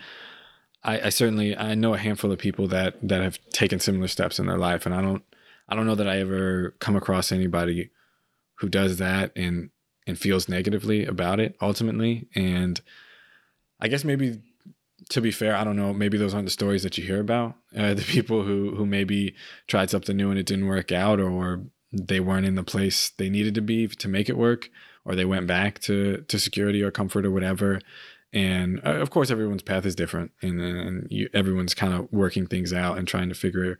I, 0.84 1.02
I 1.08 1.10
certainly 1.10 1.56
I 1.58 1.76
know 1.76 1.94
a 1.94 1.98
handful 1.98 2.32
of 2.32 2.40
people 2.40 2.68
that 2.68 2.96
that 3.08 3.22
have 3.22 3.40
taken 3.52 3.80
similar 3.80 4.08
steps 4.08 4.40
in 4.40 4.46
their 4.46 4.58
life, 4.58 4.86
and 4.86 4.94
I 4.94 5.02
don't 5.02 5.24
I 5.68 5.76
don't 5.76 5.88
know 5.88 5.96
that 5.96 6.10
I 6.10 6.20
ever 6.20 6.76
come 6.80 6.96
across 6.96 7.32
anybody 7.32 7.90
who 8.56 8.70
does 8.70 8.98
that 8.98 9.32
and 9.36 9.70
and 10.10 10.20
feels 10.20 10.50
negatively 10.50 11.06
about 11.06 11.40
it 11.40 11.56
ultimately. 11.62 12.28
And 12.36 12.82
I 13.80 13.88
guess 13.88 14.04
maybe 14.04 14.42
to 15.10 15.22
be 15.22 15.32
fair, 15.32 15.56
I 15.56 15.64
don't 15.64 15.78
know. 15.78 15.94
Maybe 15.94 16.18
those 16.18 16.34
aren't 16.34 16.46
the 16.46 16.52
stories 16.52 16.84
that 16.84 16.98
you 16.98 17.06
hear 17.06 17.22
about. 17.22 17.56
Uh, 17.76 17.94
the 17.94 18.04
people 18.04 18.44
who 18.44 18.76
who 18.76 18.86
maybe 18.86 19.36
tried 19.68 19.90
something 19.90 20.18
new 20.18 20.30
and 20.30 20.40
it 20.40 20.46
didn't 20.46 20.68
work 20.68 20.92
out, 20.92 21.20
or 21.20 21.64
they 21.92 22.20
weren't 22.20 22.46
in 22.46 22.56
the 22.56 22.64
place 22.64 23.12
they 23.12 23.30
needed 23.30 23.56
to 23.56 23.62
be 23.62 23.88
to 23.88 24.08
make 24.08 24.30
it 24.30 24.38
work 24.38 24.70
or 25.06 25.16
they 25.16 25.26
went 25.26 25.48
back 25.48 25.80
to 25.80 26.24
to 26.28 26.40
security 26.40 26.82
or 26.82 26.92
comfort 26.92 27.26
or 27.26 27.32
whatever. 27.32 27.82
And 28.32 28.80
uh, 28.86 29.00
of 29.00 29.10
course, 29.10 29.32
everyone's 29.32 29.64
path 29.64 29.86
is 29.86 29.96
different, 29.96 30.32
and, 30.42 30.62
and 30.62 31.08
you, 31.10 31.30
everyone's 31.34 31.74
kind 31.74 31.94
of 31.94 32.08
working 32.12 32.46
things 32.46 32.72
out 32.72 33.00
and 33.00 33.08
trying 33.08 33.30
to 33.30 33.36
figure 33.36 33.80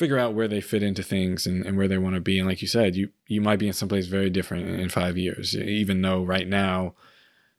figure 0.00 0.18
out 0.18 0.32
where 0.32 0.48
they 0.48 0.62
fit 0.62 0.82
into 0.82 1.02
things 1.02 1.46
and, 1.46 1.66
and 1.66 1.76
where 1.76 1.86
they 1.86 1.98
want 1.98 2.14
to 2.14 2.22
be. 2.22 2.38
And 2.38 2.48
like 2.48 2.62
you 2.62 2.68
said, 2.68 2.96
you 2.96 3.10
you 3.26 3.42
might 3.42 3.58
be 3.58 3.66
in 3.66 3.74
someplace 3.74 4.06
very 4.06 4.30
different 4.30 4.66
in, 4.66 4.80
in 4.80 4.88
five 4.88 5.18
years, 5.18 5.54
even 5.54 6.00
though 6.00 6.24
right 6.24 6.48
now 6.48 6.94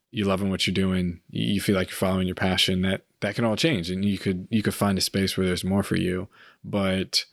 you're 0.10 0.28
loving 0.28 0.50
what 0.50 0.66
you're 0.66 0.74
doing, 0.74 1.22
you 1.30 1.54
you 1.54 1.62
feel 1.62 1.76
like 1.76 1.90
you're 1.90 1.96
following 1.96 2.26
your 2.26 2.36
passion. 2.36 2.82
That 2.82 3.04
that 3.20 3.36
can 3.36 3.46
all 3.46 3.56
change, 3.56 3.92
and 3.92 4.04
you 4.04 4.18
could 4.18 4.48
you 4.50 4.64
could 4.64 4.74
find 4.74 4.98
a 4.98 5.02
space 5.02 5.38
where 5.38 5.46
there's 5.46 5.64
more 5.64 5.84
for 5.84 5.98
you. 5.98 6.30
But 6.64 7.26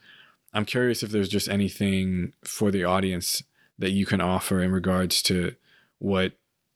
I'm 0.52 0.66
curious 0.66 1.02
if 1.02 1.10
there's 1.10 1.30
just 1.30 1.48
anything 1.48 2.34
for 2.44 2.70
the 2.70 2.84
audience 2.84 3.42
that 3.78 3.92
you 3.92 4.04
can 4.04 4.20
offer 4.20 4.62
in 4.62 4.72
regards 4.72 5.22
to 5.22 5.54
what 5.98 6.32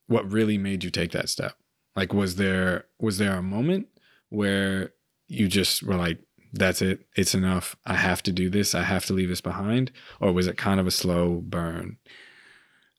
what 0.07 0.33
really 0.33 0.57
made 0.57 0.85
you 0.85 0.91
take 0.91 1.13
that 1.13 1.29
step 1.29 1.57
like 1.95 2.13
was 2.13 2.37
there 2.37 2.87
was 2.99 3.19
there 3.19 3.37
a 3.37 3.43
moment 3.43 3.89
where 4.31 4.93
you 5.29 5.49
just 5.49 5.83
were 5.83 5.97
like 5.97 6.19
that's 6.53 6.83
it 6.83 7.07
it's 7.17 7.35
enough 7.35 7.77
i 7.87 7.95
have 7.95 8.23
to 8.23 8.31
do 8.33 8.51
this 8.51 8.75
i 8.75 8.83
have 8.83 9.05
to 9.07 9.13
leave 9.15 9.29
this 9.29 9.41
behind 9.41 9.91
or 10.21 10.33
was 10.33 10.47
it 10.47 10.57
kind 10.59 10.79
of 10.81 10.87
a 10.87 10.91
slow 10.91 11.41
burn 11.41 11.97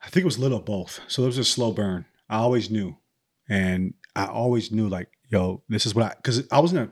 I 0.06 0.10
think 0.10 0.24
it 0.24 0.26
was 0.26 0.36
a 0.38 0.42
little 0.42 0.58
of 0.58 0.66
both. 0.66 1.00
So 1.08 1.24
it 1.24 1.28
was 1.28 1.38
a 1.38 1.46
slow 1.46 1.72
burn. 1.72 2.04
I 2.30 2.40
always 2.40 2.70
knew, 2.70 2.98
and 3.48 3.94
I 4.18 4.26
always 4.26 4.70
knew 4.70 4.90
like, 4.90 5.08
yo, 5.30 5.64
this 5.70 5.86
is 5.86 5.96
what 5.96 6.06
I 6.06 6.14
because 6.18 6.46
I 6.52 6.60
was 6.60 6.74
in 6.74 6.78
a 6.80 6.90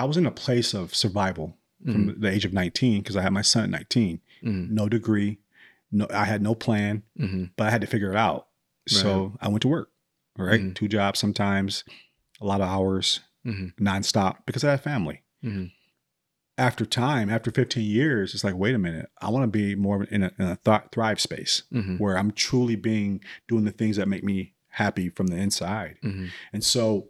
I 0.00 0.04
was 0.04 0.16
in 0.16 0.26
a 0.26 0.32
place 0.32 0.74
of 0.74 0.92
survival 0.92 1.56
from 1.84 2.20
the 2.20 2.28
age 2.28 2.44
of 2.44 2.52
19 2.52 3.02
because 3.02 3.16
I 3.16 3.22
had 3.22 3.32
my 3.32 3.42
son 3.42 3.62
at 3.62 3.70
19, 3.70 4.20
mm-hmm. 4.44 4.74
no 4.74 4.88
degree, 4.88 5.38
no 5.92 6.08
I 6.12 6.24
had 6.24 6.42
no 6.42 6.56
plan, 6.56 7.04
Mm-hmm. 7.16 7.44
but 7.56 7.68
I 7.68 7.70
had 7.70 7.82
to 7.82 7.86
figure 7.86 8.10
it 8.10 8.16
out. 8.16 8.48
So 8.88 9.36
I 9.40 9.46
went 9.48 9.62
to 9.62 9.68
work, 9.68 9.90
right? 10.36 10.60
Mhm. 10.60 10.74
Two 10.74 10.88
jobs 10.88 11.20
sometimes, 11.20 11.84
a 12.40 12.46
lot 12.46 12.60
of 12.60 12.68
hours, 12.68 13.20
Mm-hmm. 13.46 13.86
nonstop 13.86 14.38
because 14.44 14.64
I 14.64 14.72
had 14.72 14.82
family. 14.82 15.22
After 16.60 16.84
time, 16.84 17.30
after 17.30 17.50
15 17.50 17.82
years, 17.82 18.34
it's 18.34 18.44
like, 18.44 18.54
wait 18.54 18.74
a 18.74 18.78
minute, 18.78 19.08
I 19.20 19.30
want 19.30 19.44
to 19.44 19.48
be 19.48 19.74
more 19.74 20.04
in 20.04 20.22
a, 20.24 20.30
in 20.38 20.44
a 20.44 20.58
th- 20.64 20.82
thrive 20.92 21.18
space 21.20 21.62
Mm-hmm. 21.72 21.96
where 21.96 22.18
I'm 22.18 22.30
truly 22.32 22.76
being 22.76 23.20
doing 23.48 23.64
the 23.64 23.70
things 23.70 23.96
that 23.96 24.06
make 24.08 24.22
me 24.22 24.54
happy 24.68 25.08
from 25.08 25.28
the 25.28 25.36
inside. 25.36 25.96
Mm-hmm. 26.04 26.26
And 26.52 26.62
so 26.62 27.08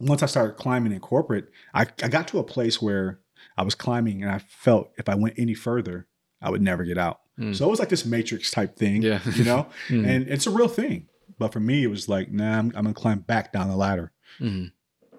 once 0.00 0.22
I 0.22 0.26
started 0.26 0.56
climbing 0.56 0.92
in 0.92 1.00
corporate, 1.00 1.50
I, 1.74 1.82
I 2.02 2.08
got 2.08 2.26
to 2.28 2.38
a 2.38 2.44
place 2.44 2.80
where 2.80 3.20
I 3.58 3.62
was 3.64 3.74
climbing 3.74 4.22
and 4.22 4.32
I 4.32 4.38
felt 4.38 4.90
if 4.96 5.08
I 5.08 5.14
went 5.14 5.34
any 5.38 5.54
further, 5.54 6.08
I 6.40 6.48
would 6.50 6.62
never 6.62 6.84
get 6.84 6.96
out. 6.98 7.20
Mm. 7.38 7.54
So 7.54 7.66
it 7.66 7.70
was 7.70 7.78
like 7.80 7.90
this 7.90 8.04
matrix 8.06 8.50
type 8.50 8.76
thing, 8.76 9.02
Yeah. 9.02 9.20
you 9.34 9.44
know, 9.44 9.68
Mhm. 9.88 10.06
and 10.08 10.28
it's 10.28 10.46
a 10.46 10.50
real 10.50 10.68
thing. 10.68 11.08
But 11.38 11.52
for 11.52 11.60
me, 11.60 11.82
it 11.84 11.88
was 11.88 12.08
like, 12.08 12.32
nah, 12.32 12.58
I'm, 12.58 12.72
I'm 12.74 12.84
going 12.84 12.94
to 12.94 13.00
climb 13.00 13.20
back 13.20 13.52
down 13.52 13.68
the 13.68 13.76
ladder. 13.76 14.12
Mm-hmm. 14.40 14.66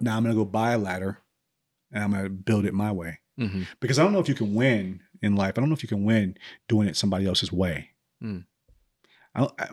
Now 0.04 0.16
I'm 0.16 0.22
going 0.24 0.34
to 0.34 0.38
go 0.40 0.44
buy 0.44 0.72
a 0.72 0.78
ladder 0.78 1.22
and 1.92 2.02
I'm 2.04 2.10
going 2.10 2.24
to 2.24 2.30
build 2.30 2.64
it 2.66 2.74
my 2.74 2.90
way. 2.92 3.20
Mm-hmm. 3.38 3.62
Because 3.80 3.98
I 3.98 4.02
don't 4.02 4.12
know 4.12 4.18
if 4.20 4.28
you 4.28 4.34
can 4.34 4.54
win 4.54 5.00
in 5.22 5.36
life. 5.36 5.54
I 5.56 5.60
don't 5.60 5.68
know 5.68 5.74
if 5.74 5.82
you 5.82 5.88
can 5.88 6.04
win 6.04 6.36
doing 6.68 6.88
it 6.88 6.96
somebody 6.96 7.26
else's 7.26 7.52
way. 7.52 7.90
Mm. 8.22 8.44
I, 9.34 9.44
I, 9.58 9.68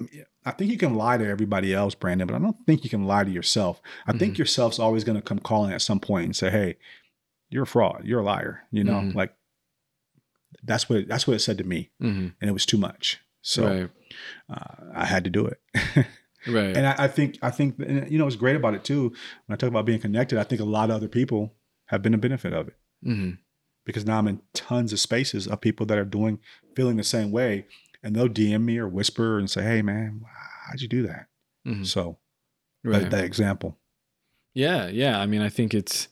I 0.46 0.52
think 0.52 0.72
you 0.72 0.78
can 0.78 0.96
lie 0.96 1.18
to 1.18 1.26
everybody 1.26 1.74
else, 1.74 1.96
Brandon, 1.96 2.28
but 2.28 2.36
I 2.36 2.40
don't 2.40 2.58
think 2.66 2.84
you 2.84 2.90
can 2.90 3.06
lie 3.06 3.24
to 3.24 3.32
yourself. 3.32 3.82
I 4.06 4.12
think 4.18 4.34
Mhm. 4.36 4.40
yourself's 4.40 4.80
always 4.80 5.04
going 5.06 5.16
to 5.16 5.22
come 5.22 5.40
calling 5.40 5.72
at 5.72 5.82
some 5.82 6.02
point 6.02 6.26
and 6.26 6.36
say, 6.36 6.50
"Hey, 6.50 6.76
you're 7.50 7.64
a 7.64 7.68
fraud. 7.68 8.02
You're 8.04 8.20
a 8.20 8.24
liar." 8.26 8.64
You 8.72 8.84
know, 8.84 8.96
Mhm. 9.00 9.16
like 9.16 9.34
that's 10.64 10.90
what 10.90 11.08
that's 11.08 11.28
what 11.28 11.36
it 11.36 11.40
said 11.40 11.58
to 11.60 11.64
me, 11.64 11.92
Mm-hmm. 12.02 12.28
and 12.42 12.50
it 12.50 12.52
was 12.54 12.66
too 12.66 12.78
much. 12.78 13.20
So 13.42 13.66
right 13.68 13.90
uh, 14.50 14.76
I 14.94 15.06
had 15.06 15.24
to 15.26 15.30
do 15.30 15.46
it. 15.46 15.60
right 16.48 16.76
and 16.76 16.86
I, 16.86 16.96
I 17.06 17.08
think 17.08 17.38
I 17.42 17.50
think 17.52 17.80
and, 17.80 18.10
you 18.12 18.18
know 18.18 18.26
what's 18.26 18.36
great 18.36 18.56
about 18.56 18.74
it 18.74 18.84
too. 18.84 19.10
When 19.46 19.54
I 19.54 19.56
talk 19.56 19.70
about 19.70 19.86
being 19.86 20.00
connected, 20.00 20.38
I 20.40 20.44
think 20.44 20.62
a 20.62 20.66
lot 20.66 20.90
of 20.90 20.96
other 20.98 21.08
people 21.08 21.54
have 21.86 22.02
been 22.02 22.14
a 22.14 22.18
benefit 22.18 22.54
of 22.54 22.68
it 22.70 22.76
mm-hmm. 23.06 23.32
Because 23.86 24.06
now 24.06 24.18
I'm 24.20 24.28
in 24.28 24.42
tons 24.54 24.94
of 24.94 25.00
spaces 25.00 25.48
of 25.48 25.62
people 25.62 25.86
that 25.88 25.98
are 25.98 26.06
doing 26.06 26.40
feeling 26.76 26.98
the 26.98 27.04
same 27.04 27.32
way, 27.32 27.66
and 28.02 28.16
they'll 28.16 28.28
DM 28.30 28.64
me 28.64 28.78
or 28.78 28.88
whisper 28.88 29.38
and 29.40 29.50
say, 29.50 29.64
"Hey, 29.64 29.82
man, 29.82 30.22
how'd 30.68 30.82
you 30.82 30.88
do 30.88 31.04
that?" 31.08 31.28
Mhm. 31.68 31.86
So 31.86 32.18
Right. 32.84 33.04
that, 33.04 33.12
that 33.12 33.24
example. 33.24 33.78
Yeah, 34.54 34.88
yeah. 34.88 35.20
I 35.20 35.26
mean, 35.26 35.42
I 35.42 35.50
think 35.50 35.74
it's 35.74 36.08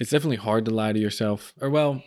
it's 0.00 0.10
definitely 0.10 0.36
hard 0.36 0.64
to 0.66 0.70
lie 0.70 0.92
to 0.92 0.98
yourself. 0.98 1.52
Or 1.60 1.70
well, 1.70 2.02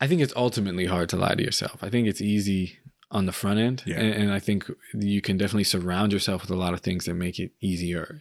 I 0.00 0.06
think 0.06 0.20
it's 0.20 0.32
ultimately 0.36 0.86
hard 0.86 1.08
to 1.10 1.16
lie 1.16 1.34
to 1.34 1.42
yourself. 1.42 1.82
I 1.82 1.88
think 1.88 2.06
it's 2.06 2.20
easy 2.20 2.78
on 3.10 3.26
the 3.26 3.32
front 3.32 3.58
end, 3.60 3.82
Yeah. 3.86 4.00
and, 4.00 4.14
and 4.24 4.32
I 4.32 4.38
think 4.40 4.70
you 4.94 5.20
can 5.20 5.36
definitely 5.38 5.64
surround 5.64 6.12
yourself 6.12 6.42
with 6.42 6.50
a 6.50 6.56
lot 6.56 6.74
of 6.74 6.80
things 6.80 7.04
that 7.04 7.14
make 7.14 7.38
it 7.38 7.52
easier. 7.60 8.20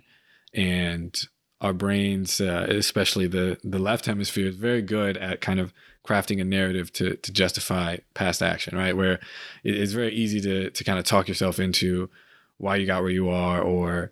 And 0.54 1.14
our 1.62 1.74
brains, 1.74 2.40
uh, 2.42 2.66
especially 2.70 3.28
the 3.28 3.58
the 3.64 3.80
left 3.80 4.06
hemisphere, 4.06 4.48
is 4.48 4.56
very 4.56 4.82
good 4.82 5.18
at 5.18 5.42
kind 5.42 5.60
of 5.60 5.74
crafting 6.08 6.40
a 6.42 6.44
narrative 6.44 6.92
to 6.94 7.16
to 7.16 7.32
justify 7.32 7.98
past 8.14 8.42
action, 8.42 8.78
right? 8.78 8.96
Where 8.96 9.20
it's 9.64 9.94
very 9.94 10.14
easy 10.14 10.42
to 10.42 10.70
to 10.70 10.84
kind 10.84 11.00
of 11.00 11.06
talk 11.06 11.28
yourself 11.28 11.60
into 11.60 12.10
why 12.58 12.76
you 12.78 12.86
got 12.86 13.02
where 13.02 13.12
you 13.12 13.30
are, 13.30 13.62
or 13.62 14.12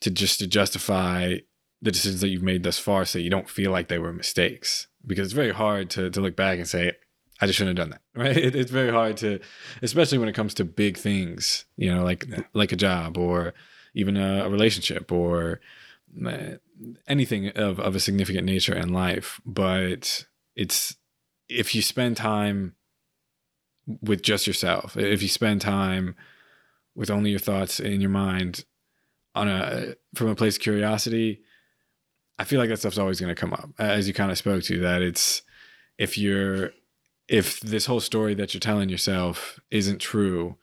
to 0.00 0.10
just 0.10 0.38
to 0.40 0.46
justify 0.46 1.36
the 1.82 1.90
decisions 1.92 2.20
that 2.20 2.28
you've 2.28 2.42
made 2.42 2.62
thus 2.62 2.78
far 2.78 3.04
so 3.04 3.18
you 3.18 3.30
don't 3.30 3.50
feel 3.50 3.70
like 3.70 3.88
they 3.88 3.98
were 3.98 4.12
mistakes 4.12 4.86
because 5.06 5.26
it's 5.26 5.34
very 5.34 5.52
hard 5.52 5.90
to, 5.90 6.08
to 6.10 6.20
look 6.22 6.34
back 6.34 6.58
and 6.58 6.66
say 6.66 6.90
i 7.40 7.46
just 7.46 7.58
shouldn't 7.58 7.78
have 7.78 7.88
done 7.88 7.98
that 8.14 8.20
right 8.20 8.36
it, 8.36 8.56
it's 8.56 8.70
very 8.70 8.90
hard 8.90 9.16
to 9.18 9.38
especially 9.82 10.16
when 10.16 10.28
it 10.28 10.34
comes 10.34 10.54
to 10.54 10.64
big 10.64 10.96
things 10.96 11.66
you 11.76 11.94
know 11.94 12.02
like 12.02 12.24
Yeah. 12.28 12.40
like 12.54 12.72
a 12.72 12.76
job 12.76 13.18
or 13.18 13.52
even 13.94 14.16
a, 14.16 14.46
a 14.46 14.48
relationship 14.48 15.12
or 15.12 15.60
uh, 16.26 16.56
anything 17.06 17.48
of, 17.48 17.78
of 17.80 17.94
a 17.94 18.00
significant 18.00 18.46
nature 18.46 18.74
in 18.74 18.92
life 18.92 19.40
but 19.44 20.26
it's 20.54 20.96
if 21.48 21.74
you 21.74 21.82
spend 21.82 22.16
time 22.16 22.74
with 24.00 24.22
just 24.22 24.46
yourself 24.46 24.96
if 24.96 25.22
you 25.22 25.28
spend 25.28 25.60
time 25.60 26.14
with 26.94 27.10
only 27.10 27.30
your 27.30 27.38
thoughts 27.38 27.78
in 27.78 28.00
your 28.00 28.10
mind 28.10 28.64
on 29.34 29.48
a 29.48 29.94
from 30.14 30.28
a 30.28 30.34
place 30.34 30.56
of 30.56 30.62
curiosity 30.62 31.40
i 32.38 32.44
feel 32.44 32.58
like 32.58 32.68
that 32.68 32.78
stuff's 32.78 32.98
always 32.98 33.20
going 33.20 33.34
to 33.34 33.40
come 33.40 33.52
up. 33.52 33.70
As 33.78 34.08
you 34.08 34.14
kind 34.14 34.30
of 34.30 34.38
spoke 34.38 34.62
to 34.64 34.80
that 34.80 35.02
it's 35.02 35.42
if 35.98 36.18
you're 36.18 36.72
if 37.28 37.60
this 37.60 37.86
whole 37.86 38.00
story 38.00 38.34
that 38.34 38.54
you're 38.54 38.60
telling 38.60 38.88
yourself 38.88 39.60
isn't 39.70 39.98
true 39.98 40.56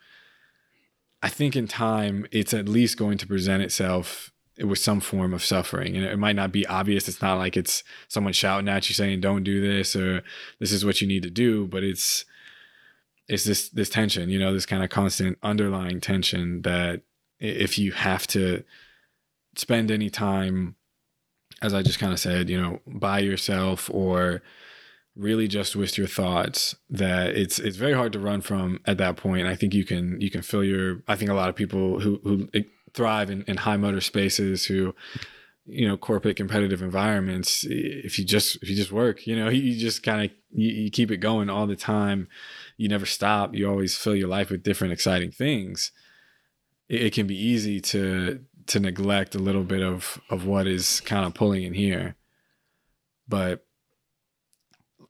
i 1.22 1.30
think 1.30 1.56
in 1.56 1.68
time 1.68 2.26
it's 2.32 2.54
at 2.54 2.68
least 2.68 2.98
going 2.98 3.18
to 3.18 3.28
present 3.28 3.64
itself 3.64 4.33
with 4.60 4.80
some 4.80 5.00
form 5.00 5.34
of 5.34 5.44
suffering 5.44 5.96
and 5.96 6.06
it 6.06 6.18
might 6.18 6.36
not 6.36 6.52
be 6.52 6.66
obvious. 6.68 7.08
It's 7.08 7.22
not 7.22 7.38
like 7.38 7.58
it's 7.58 7.84
someone 8.08 8.34
shouting 8.34 8.70
at 8.70 8.88
you 8.90 8.96
saying 8.96 9.22
don't 9.22 9.44
do 9.44 9.62
this 9.62 9.96
or 9.96 10.24
this 10.60 10.72
is 10.72 10.86
what 10.86 11.02
you 11.02 11.08
need 11.08 11.24
to 11.24 11.30
do 11.30 11.68
but 11.68 11.84
it's 11.84 12.26
it's 13.28 13.46
this 13.46 13.70
this 13.70 13.90
tension 13.90 14.30
you 14.30 14.38
know 14.38 14.54
this 14.54 14.66
kind 14.66 14.84
of 14.84 14.90
constant 14.90 15.38
underlying 15.42 16.02
tension 16.02 16.62
that 16.64 17.02
if 17.40 17.78
you 17.78 17.92
have 17.92 18.28
to 18.28 18.64
spend 19.56 19.90
any 19.90 20.10
time 20.10 20.76
as 21.62 21.74
i 21.74 21.82
just 21.82 22.00
kind 22.00 22.12
of 22.12 22.20
said 22.20 22.50
you 22.50 22.60
know 22.60 22.80
by 22.86 23.20
yourself 23.20 23.90
or 23.94 24.42
really 25.16 25.48
just 25.48 25.76
with 25.76 25.98
your 25.98 26.08
thoughts 26.08 26.76
that 26.90 27.30
it's 27.36 27.60
it's 27.60 27.78
very 27.78 27.94
hard 27.94 28.12
to 28.14 28.20
run 28.20 28.42
from 28.42 28.80
at 28.86 28.98
that 28.98 29.16
point. 29.16 29.48
I 29.48 29.56
think 29.56 29.74
you 29.74 29.86
can 29.86 30.20
you 30.20 30.30
can 30.30 30.42
fill 30.42 30.64
your 30.64 31.04
i 31.08 31.16
think 31.16 31.30
a 31.30 31.36
lot 31.36 31.50
of 31.50 31.56
people 31.56 32.00
who 32.00 32.20
who 32.24 32.50
thrive 32.94 33.30
in, 33.30 33.44
in 33.44 33.58
high 33.58 33.78
motor 33.78 34.02
spaces 34.02 34.66
who 34.66 34.94
you 35.66 35.88
know 35.88 35.96
corporate 35.96 36.36
competitive 36.36 36.82
environments 36.82 37.66
if 37.70 38.20
you 38.20 38.26
just 38.26 38.58
if 38.62 38.70
you 38.70 38.76
just 38.76 38.92
work 38.92 39.26
you 39.26 39.36
know 39.36 39.50
you 39.50 39.78
just 39.78 40.04
kind 40.04 40.26
of 40.26 40.32
you, 40.54 40.72
you 40.72 40.92
keep 40.92 41.12
it 41.12 41.18
going 41.18 41.50
all 41.50 41.68
the 41.68 41.76
time. 41.76 42.28
You 42.78 42.90
never 42.90 43.06
stop. 43.06 43.54
You 43.54 43.70
always 43.70 43.98
fill 43.98 44.16
your 44.16 44.28
life 44.28 44.50
with 44.50 44.64
different 44.64 44.94
exciting 44.94 45.32
things. 45.32 45.92
It, 46.90 47.02
it 47.02 47.14
can 47.14 47.28
be 47.28 47.38
easy 47.38 47.80
to 47.82 48.40
to 48.66 48.80
neglect 48.80 49.36
a 49.36 49.40
little 49.40 49.64
bit 49.64 49.82
of 49.82 50.22
of 50.30 50.46
what 50.46 50.68
is 50.68 51.02
kind 51.02 51.26
of 51.26 51.34
pulling 51.34 51.64
in 51.64 51.74
here. 51.74 52.16
But 53.28 53.66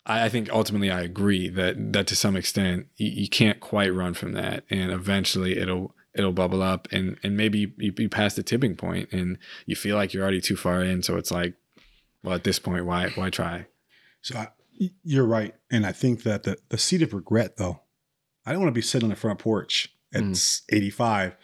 I, 0.06 0.26
I 0.26 0.30
think 0.30 0.50
ultimately 0.50 0.92
I 0.92 1.02
agree 1.02 1.50
that 1.50 1.94
that 1.94 2.08
to 2.08 2.16
some 2.16 2.36
extent 2.36 2.88
you, 2.96 3.10
you 3.10 3.30
can't 3.30 3.60
quite 3.60 3.94
run 3.94 4.14
from 4.14 4.34
that. 4.34 4.64
And 4.70 4.92
eventually 4.92 5.58
it'll 5.58 5.94
it'll 6.16 6.32
bubble 6.34 6.61
up 6.61 6.88
and 6.91 7.18
and 7.24 7.36
maybe 7.38 7.74
you, 7.78 7.93
you 7.97 8.09
pass 8.09 8.36
the 8.36 8.43
tipping 8.43 8.76
point 8.76 9.09
and 9.11 9.38
you 9.66 9.76
feel 9.76 9.95
like 9.95 10.14
you're 10.14 10.24
already 10.24 10.41
too 10.41 10.55
far 10.55 10.84
in 10.84 11.01
so 11.01 11.18
it's 11.18 11.32
like 11.32 11.55
well 12.24 12.36
at 12.36 12.43
this 12.43 12.59
point 12.59 12.86
why 12.86 13.09
why 13.16 13.30
try 13.30 13.66
So 14.22 14.38
I, 14.38 14.47
you're 15.03 15.26
right, 15.28 15.53
and 15.72 15.86
I 15.86 15.91
think 15.91 16.24
that 16.24 16.43
the 16.43 16.57
the 16.70 16.78
seat 16.78 17.01
of 17.03 17.14
regret, 17.14 17.57
though, 17.57 17.82
I 18.45 18.51
don't 18.51 18.61
want 18.61 18.74
to 18.74 18.78
be 18.78 18.82
sitting 18.82 19.05
on 19.07 19.09
the 19.11 19.16
front 19.16 19.39
porch 19.39 19.93
at 20.14 20.24
Mm. 20.24 20.61
85 20.72 21.36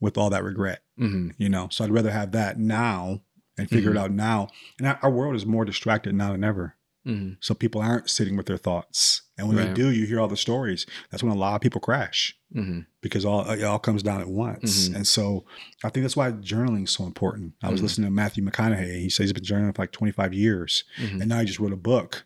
with 0.00 0.18
all 0.18 0.30
that 0.30 0.44
regret. 0.44 0.82
mm-hmm. 0.98 1.30
You 1.38 1.48
know, 1.48 1.68
so 1.70 1.84
I'd 1.84 1.90
rather 1.90 2.10
have 2.10 2.32
that 2.32 2.58
now 2.58 3.22
and 3.56 3.70
figure 3.70 3.90
Mhm. 3.90 3.94
it 3.94 3.98
out 3.98 4.10
now. 4.10 4.48
And 4.78 4.86
our, 4.88 4.98
our 5.02 5.10
world 5.10 5.34
is 5.36 5.46
more 5.46 5.64
distracted 5.64 6.14
now 6.14 6.32
than 6.32 6.44
ever. 6.44 6.76
Mm-hmm. 7.06 7.34
So 7.40 7.54
people 7.54 7.80
aren't 7.80 8.10
sitting 8.10 8.36
with 8.36 8.46
their 8.46 8.56
thoughts, 8.58 9.22
and 9.36 9.48
when 9.48 9.56
they 9.56 9.72
do, 9.72 9.90
you 9.90 10.06
hear 10.06 10.20
all 10.20 10.28
the 10.28 10.36
stories. 10.36 10.86
That's 11.10 11.22
when 11.22 11.32
a 11.32 11.38
lot 11.38 11.54
of 11.56 11.60
people 11.60 11.80
crash 11.80 12.36
Mm-hmm. 12.54 12.80
because 13.00 13.24
all 13.24 13.48
it 13.50 13.64
all 13.64 13.80
comes 13.80 14.02
down 14.04 14.20
at 14.20 14.28
once. 14.28 14.88
Mhm. 14.88 14.94
And 14.96 15.06
so 15.06 15.44
I 15.82 15.88
think 15.88 16.04
that's 16.04 16.16
why 16.16 16.30
journaling 16.30 16.84
is 16.84 16.90
so 16.92 17.04
important. 17.04 17.54
I 17.62 17.68
was 17.70 17.80
Mhm. 17.80 17.82
listening 17.82 18.06
to 18.06 18.12
Matthew 18.12 18.44
McConaughey. 18.44 19.00
He 19.00 19.10
says 19.10 19.24
he's 19.24 19.32
been 19.32 19.42
journaling 19.42 19.74
for 19.74 19.82
like 19.82 19.90
25 19.92 20.32
years, 20.32 20.84
Mm-hmm. 20.98 21.20
and 21.20 21.28
now 21.28 21.40
he 21.40 21.46
just 21.46 21.58
wrote 21.58 21.72
a 21.72 21.76
book 21.76 22.24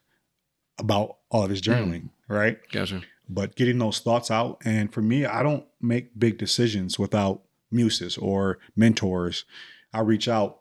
about 0.78 1.16
all 1.30 1.42
of 1.44 1.50
his 1.50 1.62
journaling, 1.62 2.10
right? 2.28 2.58
gotcha 2.70 3.02
But 3.28 3.56
getting 3.56 3.78
those 3.78 3.98
thoughts 4.00 4.30
out. 4.30 4.58
And 4.64 4.92
for 4.92 5.02
me, 5.02 5.24
I 5.24 5.42
don't 5.42 5.66
make 5.80 6.18
big 6.18 6.36
decisions 6.38 6.98
without 6.98 7.42
muses 7.70 8.16
or 8.18 8.58
mentors. 8.76 9.44
I 9.92 10.00
reach 10.00 10.28
out 10.28 10.60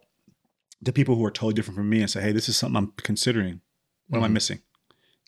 to 0.84 0.92
people 0.94 1.16
who 1.16 1.26
are 1.26 1.32
totally 1.32 1.54
different 1.54 1.76
from 1.78 1.90
me 1.90 2.02
and 2.02 2.10
say, 2.10 2.22
"Hey, 2.22 2.32
this 2.32 2.48
is 2.50 2.56
something 2.58 2.78
I'm 2.78 2.94
considering. 2.98 3.62
What 4.08 4.20
am 4.20 4.24
I 4.24 4.28
Mhm. 4.30 4.34
missing? 4.34 4.60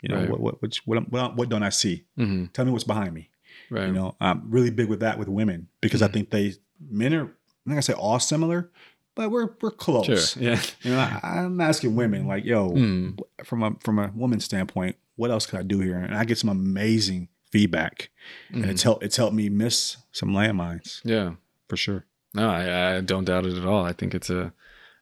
You 0.02 0.10
know, 0.10 0.16
Right. 0.16 0.30
what 0.30 0.39
what 0.39 0.62
which, 0.62 0.86
what 0.88 1.12
what 1.12 1.36
what 1.36 1.50
don't 1.50 1.64
I 1.64 1.70
see? 1.70 2.06
mm-hmm. 2.18 2.45
Tell 2.54 2.66
me 2.66 2.72
what's 2.72 2.84
behind 2.84 3.14
me." 3.14 3.30
right 3.70 3.88
You 3.88 3.93
know, 3.93 4.16
I'm 4.20 4.50
really 4.50 4.72
big 4.72 4.88
with 4.89 5.02
that 5.02 5.20
with 5.20 5.28
women 5.28 5.68
because 5.82 6.02
I 6.02 6.08
Mhm. 6.08 6.14
think 6.14 6.30
they 6.32 6.54
men 6.89 7.14
are. 7.14 7.22
I'm 7.24 7.28
not 7.66 7.74
gonna 7.74 7.82
say 7.84 7.93
all 7.93 8.20
similar, 8.20 8.72
but 9.16 9.30
we're 9.30 9.50
we're 9.62 9.72
close. 9.72 10.06
sure 10.34 10.43
yeah 10.43 10.62
You 10.84 10.91
know, 10.91 11.00
I, 11.00 11.20
I'm 11.39 11.60
asking 11.62 11.95
women 11.95 12.26
like, 12.28 12.45
"Yo, 12.45 12.72
Mm. 12.72 13.20
from 13.43 13.64
a 13.64 13.76
from 13.82 14.00
a 14.00 14.12
woman's 14.16 14.45
standpoint, 14.45 14.95
what 15.18 15.30
else 15.32 15.45
could 15.45 15.60
I 15.60 15.64
do 15.64 15.80
here?" 15.80 15.97
And 15.97 16.16
I 16.16 16.24
get 16.26 16.38
some 16.38 16.50
amazing 16.50 17.28
feedback, 17.52 18.10
and 18.52 18.66
it's 18.66 18.84
helped 18.84 19.04
it's 19.04 19.18
helped 19.18 19.36
me 19.36 19.50
miss 19.50 19.97
some 20.12 20.30
landmines 20.30 21.02
yeah 21.04 21.34
for 21.68 21.76
sure. 21.78 22.06
No, 22.34 22.47
I, 22.50 22.97
I 22.97 23.02
don't 23.02 23.26
doubt 23.26 23.45
it 23.47 23.58
at 23.58 23.66
all. 23.66 23.84
I 23.84 23.91
think 23.93 24.14
it's 24.16 24.30
a 24.30 24.54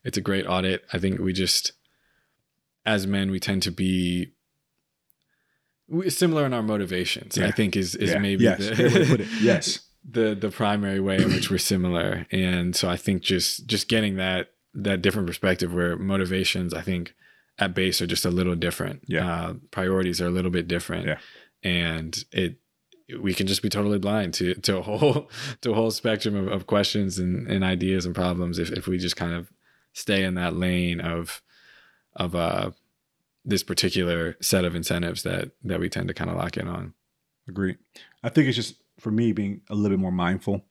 it's 0.04 0.18
a 0.18 0.22
great 0.22 0.45
audit. 0.48 0.84
I 0.93 0.98
think 0.98 1.20
we 1.20 1.32
just 1.34 1.74
as 2.86 3.06
men 3.06 3.30
we 3.32 3.39
tend 3.39 3.62
to 3.64 3.72
be 3.72 4.32
we- 5.88 6.10
similar 6.10 6.46
in 6.46 6.54
our 6.54 6.64
motivations. 6.64 7.38
I 7.38 7.52
think 7.52 7.76
is 7.76 7.96
is 7.96 8.12
Yeah. 8.12 8.20
maybe 8.20 8.44
yes, 8.44 8.60
the, 8.70 8.76
great 8.76 8.94
way 8.94 9.00
to 9.04 9.06
put 9.10 9.22
it. 9.22 9.28
Yes, 9.42 9.80
the 10.10 10.36
the 10.36 10.50
primary 10.50 11.00
way 11.00 11.18
in 11.18 11.30
which 11.34 11.50
we're 11.52 11.58
similar. 11.58 12.26
And 12.32 12.76
so 12.76 12.90
I 12.90 12.98
think 12.98 13.22
just 13.22 13.66
just 13.68 13.88
getting 13.88 14.16
that 14.18 14.52
that 14.74 15.02
different 15.02 15.28
perspective 15.28 15.74
where 15.74 15.98
motivations 15.98 16.74
I 16.74 16.82
think 16.82 17.14
at 17.60 17.74
base 17.74 18.02
are 18.02 18.08
just 18.08 18.26
a 18.26 18.30
little 18.30 18.56
different. 18.56 19.02
Yeah. 19.08 19.28
Uh, 19.50 19.54
priorities 19.72 20.22
are 20.22 20.28
a 20.28 20.32
little 20.32 20.52
bit 20.52 20.68
different. 20.68 21.08
Yeah. 21.08 21.18
And 21.64 22.24
it 22.32 22.58
we 23.22 23.34
can 23.34 23.48
just 23.48 23.62
be 23.62 23.70
totally 23.70 23.98
blind 24.00 24.34
to 24.36 24.54
to 24.56 24.78
a 24.78 24.82
whole 24.82 25.30
to 25.62 25.72
a 25.72 25.74
whole 25.74 25.92
spectrum 25.92 26.36
of, 26.36 26.48
of 26.50 26.68
questions 26.68 27.18
and, 27.18 27.48
and 27.48 27.64
ideas 27.64 28.06
and 28.06 28.14
problems 28.14 28.60
if, 28.60 28.70
if 28.72 28.86
we 28.88 28.98
just 28.98 29.16
kind 29.16 29.34
of 29.34 29.50
stay 29.94 30.24
in 30.24 30.36
that 30.36 30.56
lane 30.56 31.00
of 31.00 31.42
of 32.16 32.36
uh 32.36 32.72
this 33.48 33.64
particular 33.64 34.36
set 34.41 34.66
of 34.66 34.76
incentives 34.76 35.24
that 35.24 35.52
that 35.64 35.80
we 35.80 35.89
tend 35.89 36.08
to 36.10 36.14
kind 36.14 36.30
of 36.30 36.36
lock 36.38 36.58
in 36.58 36.68
on. 36.68 36.93
agree. 37.48 37.78
I 38.22 38.30
think 38.30 38.48
it's 38.48 38.58
just 38.58 38.76
for 39.00 39.10
me 39.10 39.32
being 39.32 39.62
a 39.70 39.76
little 39.76 39.95
bit 39.98 40.02
more 40.02 40.12
mindful 40.12 40.66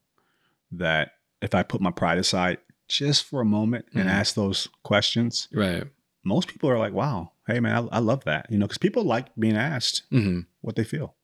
that 0.72 1.12
if 1.40 1.54
I 1.54 1.62
put 1.62 1.80
my 1.80 1.90
pride 1.90 2.18
aside 2.18 2.58
just 2.88 3.24
for 3.24 3.40
a 3.40 3.44
moment 3.46 3.86
and 3.94 4.08
Mhm. 4.08 4.12
ask 4.12 4.34
those 4.34 4.68
questions, 4.82 5.48
Right. 5.52 5.84
most 6.22 6.48
people 6.48 6.68
are 6.70 6.78
like, 6.78 6.92
"Wow, 6.92 7.32
hey 7.46 7.60
man, 7.60 7.88
I, 7.90 7.96
I 7.96 7.98
love 7.98 8.24
that," 8.24 8.46
you 8.50 8.58
know, 8.58 8.66
because 8.66 8.78
people 8.78 9.04
like 9.04 9.34
being 9.36 9.56
asked 9.56 10.02
Mm-hmm. 10.12 10.40
what 10.60 10.76
they 10.76 10.84
feel. 10.84 11.16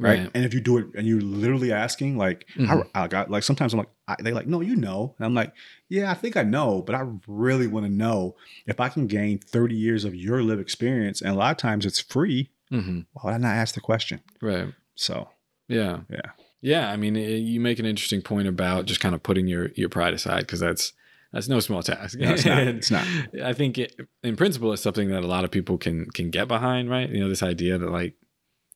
Right? 0.00 0.18
Right. 0.20 0.30
And 0.34 0.44
if 0.44 0.52
you 0.54 0.60
do 0.60 0.78
it 0.78 0.86
and 0.96 1.06
you're 1.06 1.20
literally 1.20 1.72
asking, 1.72 2.16
like, 2.16 2.46
Mhm. 2.56 2.88
I, 2.94 3.04
I 3.04 3.08
got 3.08 3.30
like 3.30 3.42
sometimes 3.42 3.72
I'm 3.72 3.78
like, 3.78 3.90
I, 4.08 4.16
they 4.22 4.32
like, 4.32 4.46
no, 4.46 4.60
you 4.60 4.74
know, 4.76 5.14
and 5.18 5.24
I'm 5.26 5.34
like, 5.34 5.52
yeah, 5.88 6.10
I 6.10 6.14
think 6.14 6.36
I 6.36 6.42
know, 6.42 6.82
but 6.82 6.94
I 6.94 7.04
really 7.28 7.66
want 7.66 7.86
to 7.86 7.92
know 7.92 8.36
if 8.66 8.80
I 8.80 8.88
can 8.88 9.06
gain 9.06 9.38
30 9.38 9.74
years 9.76 10.04
of 10.04 10.14
your 10.14 10.42
live 10.42 10.58
experience, 10.60 11.20
and 11.20 11.30
a 11.30 11.34
lot 11.34 11.50
of 11.52 11.56
times 11.58 11.86
it's 11.86 12.00
free. 12.00 12.50
Mm-hmm. 12.72 13.00
Why 13.12 13.22
would 13.24 13.34
I 13.34 13.38
not 13.38 13.54
ask 13.56 13.74
the 13.74 13.80
question? 13.80 14.20
Right. 14.40 14.72
So 14.94 15.28
Yeah. 15.68 16.00
Yeah. 16.10 16.30
Yeah. 16.62 16.90
I 16.90 16.96
mean, 16.96 17.16
it, 17.16 17.38
you 17.38 17.60
make 17.60 17.78
an 17.78 17.86
interesting 17.86 18.22
point 18.22 18.48
about 18.48 18.86
just 18.86 19.00
kind 19.00 19.14
of 19.14 19.22
putting 19.22 19.46
your 19.46 19.70
your 19.76 19.88
pride 19.88 20.14
aside 20.14 20.40
because 20.40 20.60
that's 20.60 20.92
that's 21.32 21.48
no 21.48 21.60
small 21.60 21.80
task. 21.82 22.18
No, 22.18 22.32
it's 22.32 22.44
not. 22.44 22.58
It's 22.58 22.90
not. 22.90 23.06
I 23.44 23.52
think 23.52 23.78
it, 23.78 23.94
in 24.24 24.34
principle, 24.36 24.72
it's 24.72 24.82
something 24.82 25.10
that 25.10 25.22
a 25.22 25.28
lot 25.28 25.44
of 25.44 25.50
people 25.52 25.78
can 25.78 26.06
can 26.10 26.30
get 26.30 26.48
behind, 26.48 26.90
right? 26.90 27.08
You 27.08 27.20
know, 27.20 27.28
this 27.28 27.42
idea 27.44 27.78
that 27.78 27.88
like, 27.90 28.14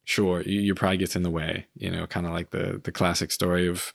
sure, 0.05 0.43
you, 0.43 0.61
your 0.61 0.75
pride 0.75 0.99
gets 0.99 1.17
in 1.17 1.23
the 1.23 1.31
way. 1.31 1.67
You 1.75 1.91
know, 1.91 2.07
kind 2.07 2.27
of 2.27 2.33
like 2.33 2.51
the 2.51 2.81
the 2.83 2.93
classic 2.93 3.31
story 3.31 3.67
of 3.69 3.93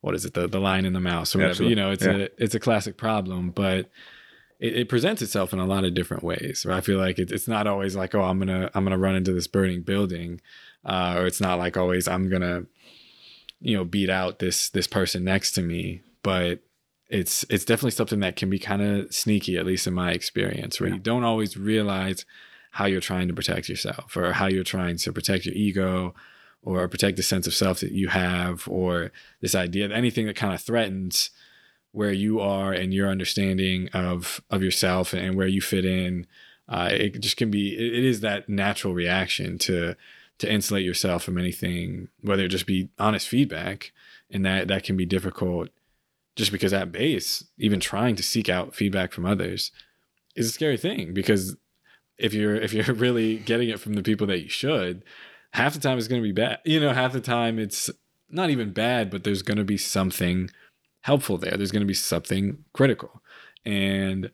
what 0.00 0.14
is 0.14 0.24
it 0.24 0.34
the 0.34 0.46
the 0.46 0.60
lion 0.60 0.84
and 0.84 0.94
the 0.96 1.00
mouse 1.00 1.34
or 1.34 1.38
whatever. 1.38 1.50
Absolutely. 1.50 1.70
You 1.70 1.76
know, 1.76 1.90
it's 1.90 2.04
Yeah. 2.04 2.16
a 2.16 2.28
it's 2.38 2.54
a 2.54 2.60
classic 2.60 2.96
problem, 2.96 3.50
but 3.50 3.90
it, 4.60 4.76
it 4.76 4.88
presents 4.88 5.22
itself 5.22 5.52
in 5.52 5.58
a 5.58 5.66
lot 5.66 5.84
of 5.84 5.94
different 5.94 6.22
ways. 6.22 6.64
Where 6.64 6.74
I 6.74 6.80
feel 6.80 6.98
like 6.98 7.18
it, 7.18 7.30
it's 7.30 7.48
not 7.48 7.66
always 7.66 7.94
like 7.96 8.14
oh 8.14 8.22
I'm 8.22 8.38
gonna 8.38 8.70
I'm 8.74 8.84
gonna 8.84 8.98
run 8.98 9.16
into 9.16 9.32
this 9.32 9.46
burning 9.46 9.82
building, 9.82 10.40
uh, 10.84 11.14
or 11.18 11.26
it's 11.26 11.40
not 11.40 11.58
like 11.58 11.76
always 11.76 12.08
I'm 12.08 12.28
gonna 12.30 12.64
you 13.60 13.76
know 13.76 13.84
beat 13.84 14.10
out 14.10 14.38
this 14.38 14.68
this 14.70 14.86
person 14.86 15.24
next 15.24 15.52
to 15.52 15.62
me, 15.62 16.02
but 16.22 16.60
it's 17.08 17.44
it's 17.48 17.64
definitely 17.64 17.90
something 17.92 18.20
that 18.20 18.36
can 18.36 18.50
be 18.50 18.58
kind 18.58 18.82
of 18.82 19.12
sneaky, 19.14 19.56
at 19.56 19.66
least 19.66 19.86
in 19.86 19.94
my 19.94 20.12
experience, 20.12 20.80
where 20.80 20.90
you 20.90 20.98
don't 20.98 21.24
always 21.24 21.56
realize 21.56 22.24
how 22.78 22.86
you're 22.86 23.00
trying 23.00 23.26
to 23.26 23.34
protect 23.34 23.68
yourself 23.68 24.16
or 24.16 24.32
how 24.32 24.46
you're 24.46 24.62
trying 24.62 24.96
to 24.96 25.12
protect 25.12 25.44
your 25.44 25.54
ego 25.56 26.14
or 26.62 26.86
protect 26.86 27.16
the 27.16 27.24
sense 27.24 27.44
of 27.44 27.52
self 27.52 27.80
that 27.80 27.90
you 27.90 28.06
have 28.06 28.68
or 28.68 29.10
this 29.40 29.56
idea 29.56 29.84
of 29.84 29.90
anything 29.90 30.26
that 30.26 30.36
kind 30.36 30.54
of 30.54 30.60
threatens 30.60 31.30
where 31.90 32.12
you 32.12 32.38
are 32.38 32.72
and 32.72 32.94
your 32.94 33.08
understanding 33.08 33.88
of 33.92 34.40
of 34.48 34.62
yourself 34.62 35.12
and 35.12 35.34
where 35.34 35.48
you 35.48 35.60
fit 35.60 35.84
in. 35.84 36.24
Uh, 36.68 36.88
it 36.92 37.20
just 37.20 37.36
can 37.36 37.50
be 37.50 37.74
it 37.74 38.04
is 38.04 38.20
that 38.20 38.48
natural 38.48 38.94
reaction 38.94 39.58
to 39.58 39.96
to 40.38 40.48
insulate 40.48 40.86
yourself 40.86 41.24
from 41.24 41.36
anything 41.36 42.06
whether 42.20 42.44
it 42.44 42.48
just 42.48 42.66
be 42.66 42.90
honest 42.96 43.26
feedback. 43.26 43.90
And 44.30 44.46
that 44.46 44.68
that 44.68 44.84
can 44.84 44.96
be 44.96 45.04
difficult 45.04 45.70
just 46.36 46.52
because 46.52 46.72
at 46.72 46.92
base 46.92 47.42
even 47.58 47.80
trying 47.80 48.14
to 48.14 48.22
seek 48.22 48.48
out 48.48 48.76
feedback 48.76 49.10
from 49.10 49.26
others 49.26 49.72
is 50.36 50.46
a 50.46 50.52
scary 50.52 50.76
thing 50.76 51.12
because 51.12 51.56
if 52.18 52.34
you're 52.34 52.56
if 52.56 52.72
you're 52.72 52.94
really 52.94 53.36
getting 53.38 53.68
it 53.68 53.80
from 53.80 53.94
the 53.94 54.02
people 54.02 54.26
that 54.26 54.42
you 54.42 54.48
should 54.48 55.02
half 55.52 55.74
the 55.74 55.80
time 55.80 55.98
it's 55.98 56.08
going 56.08 56.22
to 56.22 56.26
be 56.28 56.32
bad. 56.32 56.58
You 56.64 56.80
know 56.80 56.92
half 56.92 57.12
the 57.12 57.20
time 57.20 57.58
it's 57.58 57.90
not 58.30 58.50
even 58.50 58.72
bad 58.72 59.10
but 59.10 59.24
there's 59.24 59.42
going 59.42 59.58
to 59.58 59.64
be 59.64 59.78
something 59.78 60.50
helpful 61.02 61.38
there. 61.38 61.56
There's 61.56 61.72
going 61.72 61.80
to 61.82 61.86
be 61.86 61.94
something 61.94 62.64
critical. 62.72 63.22
And 63.64 64.30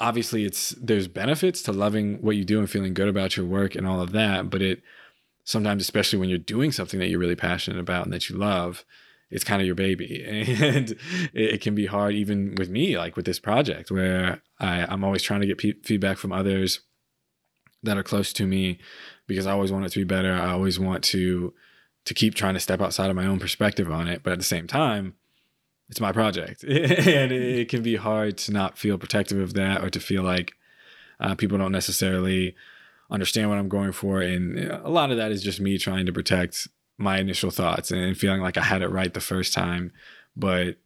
obviously 0.00 0.44
it's 0.44 0.70
there's 0.80 1.08
benefits 1.08 1.62
to 1.62 1.72
loving 1.72 2.20
what 2.22 2.36
you 2.36 2.44
do 2.44 2.58
and 2.58 2.70
feeling 2.70 2.94
good 2.94 3.08
about 3.08 3.36
your 3.36 3.46
work 3.46 3.74
and 3.74 3.86
all 3.86 4.00
of 4.00 4.12
that 4.12 4.48
but 4.48 4.62
it 4.62 4.82
sometimes 5.44 5.82
especially 5.82 6.18
when 6.18 6.30
you're 6.30 6.38
doing 6.38 6.72
something 6.72 6.98
that 6.98 7.08
you're 7.08 7.18
really 7.18 7.36
passionate 7.36 7.78
about 7.78 8.04
and 8.04 8.12
that 8.12 8.30
you 8.30 8.36
love 8.36 8.84
it's 9.30 9.44
kind 9.44 9.60
of 9.60 9.66
your 9.66 9.74
baby. 9.74 10.24
And 10.60 10.96
it, 11.32 11.60
can 11.60 11.74
be 11.74 11.86
hard 11.86 12.14
even 12.14 12.54
with 12.56 12.68
me 12.68 12.98
like 12.98 13.16
with 13.16 13.24
this 13.24 13.38
project 13.38 13.90
where 13.90 14.42
I, 14.58 14.82
i'm 14.82 15.04
always 15.04 15.22
trying 15.22 15.40
to 15.40 15.46
get 15.46 15.58
pe- 15.58 15.80
feedback 15.84 16.16
from 16.16 16.32
others 16.32 16.80
that 17.82 17.96
are 17.96 18.02
close 18.02 18.32
to 18.34 18.46
me 18.46 18.78
because 19.26 19.46
i 19.46 19.52
always 19.52 19.72
want 19.72 19.86
it 19.86 19.92
to 19.92 20.00
be 20.00 20.04
better. 20.04 20.32
I 20.32 20.50
always 20.50 20.78
want 20.78 21.04
to 21.04 21.54
to 22.06 22.14
keep 22.14 22.34
trying 22.34 22.54
to 22.54 22.60
step 22.60 22.80
outside 22.80 23.10
of 23.10 23.16
my 23.16 23.26
own 23.26 23.38
perspective 23.38 23.90
on 23.90 24.08
it. 24.08 24.22
But 24.22 24.32
at 24.32 24.38
the 24.38 24.44
same 24.44 24.66
time 24.66 25.14
it's 25.90 26.00
my 26.00 26.12
project. 26.12 26.64
And 26.68 27.32
it 27.32 27.68
can 27.68 27.82
be 27.82 27.96
hard 27.96 28.38
to 28.38 28.52
not 28.52 28.78
feel 28.78 28.96
protective 28.96 29.38
of 29.38 29.54
that 29.54 29.82
or 29.82 29.90
to 29.90 30.00
feel 30.00 30.22
like 30.22 30.52
uh, 31.18 31.34
people 31.34 31.58
don't 31.58 31.72
necessarily 31.72 32.54
understand 33.10 33.48
what 33.50 33.58
i'm 33.58 33.68
going 33.68 33.92
for. 33.92 34.20
And 34.20 34.58
a 34.58 34.88
lot 34.88 35.10
of 35.10 35.16
that 35.16 35.32
is 35.32 35.42
just 35.42 35.60
me 35.60 35.78
trying 35.78 36.06
to 36.06 36.12
protect 36.12 36.68
my 37.00 37.18
initial 37.18 37.50
thoughts 37.50 37.90
and 37.90 38.16
feeling 38.16 38.42
like 38.42 38.58
I 38.58 38.62
had 38.62 38.82
it 38.82 38.88
right 38.88 39.12
the 39.12 39.20
first 39.20 39.54
time, 39.54 39.90
but 40.36 40.76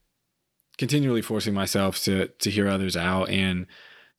continually 0.78 1.22
forcing 1.22 1.54
myself 1.54 2.02
to 2.04 2.28
to 2.28 2.50
hear 2.50 2.68
others 2.68 2.96
out 2.96 3.28
and 3.28 3.66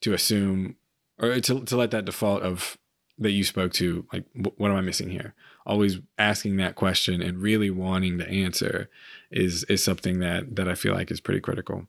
to 0.02 0.14
assume 0.14 0.76
or 1.18 1.40
to 1.40 1.64
to 1.64 1.78
let 1.78 1.92
that 1.92 2.06
default 2.06 2.44
of 2.44 2.78
that 3.18 3.32
you 3.32 3.44
spoke 3.46 3.72
to 3.74 4.06
like 4.12 4.26
wh- 4.34 4.60
what 4.60 4.72
am 4.72 4.78
I 4.78 4.82
missing 4.82 5.10
here? 5.10 5.34
Always 5.66 6.00
asking 6.18 6.58
that 6.58 6.76
question 6.76 7.22
and 7.22 7.42
really 7.42 7.70
wanting 7.70 8.18
the 8.18 8.30
answer 8.30 8.90
is 9.32 9.64
is 9.66 9.84
something 9.84 10.20
that 10.20 10.56
that 10.58 10.68
I 10.68 10.76
feel 10.76 10.94
like 10.94 11.10
is 11.12 11.22
pretty 11.22 11.40
critical. 11.40 11.88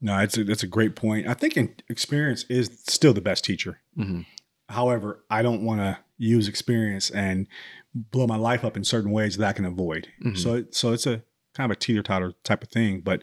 No, 0.00 0.18
it's 0.18 0.36
a, 0.36 0.44
that's 0.44 0.64
a 0.64 0.68
great 0.68 0.96
point. 0.96 1.26
I 1.28 1.34
think 1.34 1.82
experience 1.88 2.44
is 2.48 2.70
still 2.86 3.12
the 3.12 3.20
best 3.20 3.44
teacher. 3.44 3.80
Mhm. 3.98 4.26
However, 4.68 5.22
I 5.30 5.42
don't 5.42 5.64
want 5.64 5.80
to 5.80 5.98
use 6.16 6.48
experience 6.48 7.10
and 7.10 7.46
blow 7.94 8.26
my 8.26 8.36
life 8.36 8.64
up 8.64 8.76
in 8.76 8.84
certain 8.84 9.10
ways 9.10 9.36
that 9.36 9.46
I 9.48 9.52
can 9.52 9.64
avoid. 9.64 10.08
Mhm. 10.24 10.36
So, 10.38 10.64
so 10.70 10.92
it's 10.92 11.06
a 11.06 11.22
kind 11.54 11.70
of 11.70 11.76
a 11.76 11.78
teeter 11.78 12.02
totter 12.02 12.32
type 12.44 12.62
of 12.62 12.70
thing. 12.70 13.00
But 13.00 13.22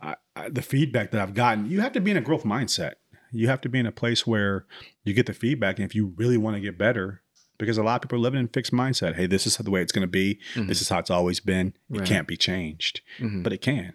I, 0.00 0.16
I, 0.36 0.48
the 0.50 0.62
feedback 0.62 1.10
that 1.12 1.20
I've 1.20 1.34
gotten, 1.34 1.70
you 1.70 1.80
have 1.80 1.92
to 1.92 2.00
be 2.00 2.10
in 2.10 2.16
a 2.16 2.20
growth 2.20 2.44
mindset. 2.44 2.92
You 3.30 3.48
have 3.48 3.62
to 3.62 3.68
be 3.70 3.78
in 3.78 3.86
a 3.86 3.92
place 3.92 4.26
where 4.26 4.66
you 5.04 5.14
get 5.14 5.24
the 5.26 5.32
feedback, 5.32 5.78
and 5.78 5.86
if 5.86 5.94
you 5.94 6.12
really 6.16 6.36
want 6.36 6.54
to 6.56 6.60
get 6.60 6.76
better, 6.76 7.22
because 7.58 7.78
a 7.78 7.82
lot 7.82 7.94
of 7.96 8.02
people 8.02 8.18
are 8.18 8.20
living 8.20 8.40
in 8.40 8.46
a 8.46 8.48
fixed 8.48 8.72
mindset. 8.72 9.14
Hey, 9.14 9.26
this 9.26 9.46
is 9.46 9.56
the 9.56 9.70
way 9.70 9.80
it's 9.80 9.92
going 9.92 10.02
to 10.02 10.06
be. 10.10 10.38
This 10.54 10.82
is 10.82 10.88
how 10.90 10.98
it's 10.98 11.10
always 11.10 11.40
been. 11.40 11.68
It 11.90 11.94
Mm-hmm. 11.94 12.04
Can't 12.04 12.28
be 12.28 12.36
changed, 12.36 13.00
Mhm. 13.18 13.42
but 13.42 13.52
it 13.54 13.62
can. 13.62 13.94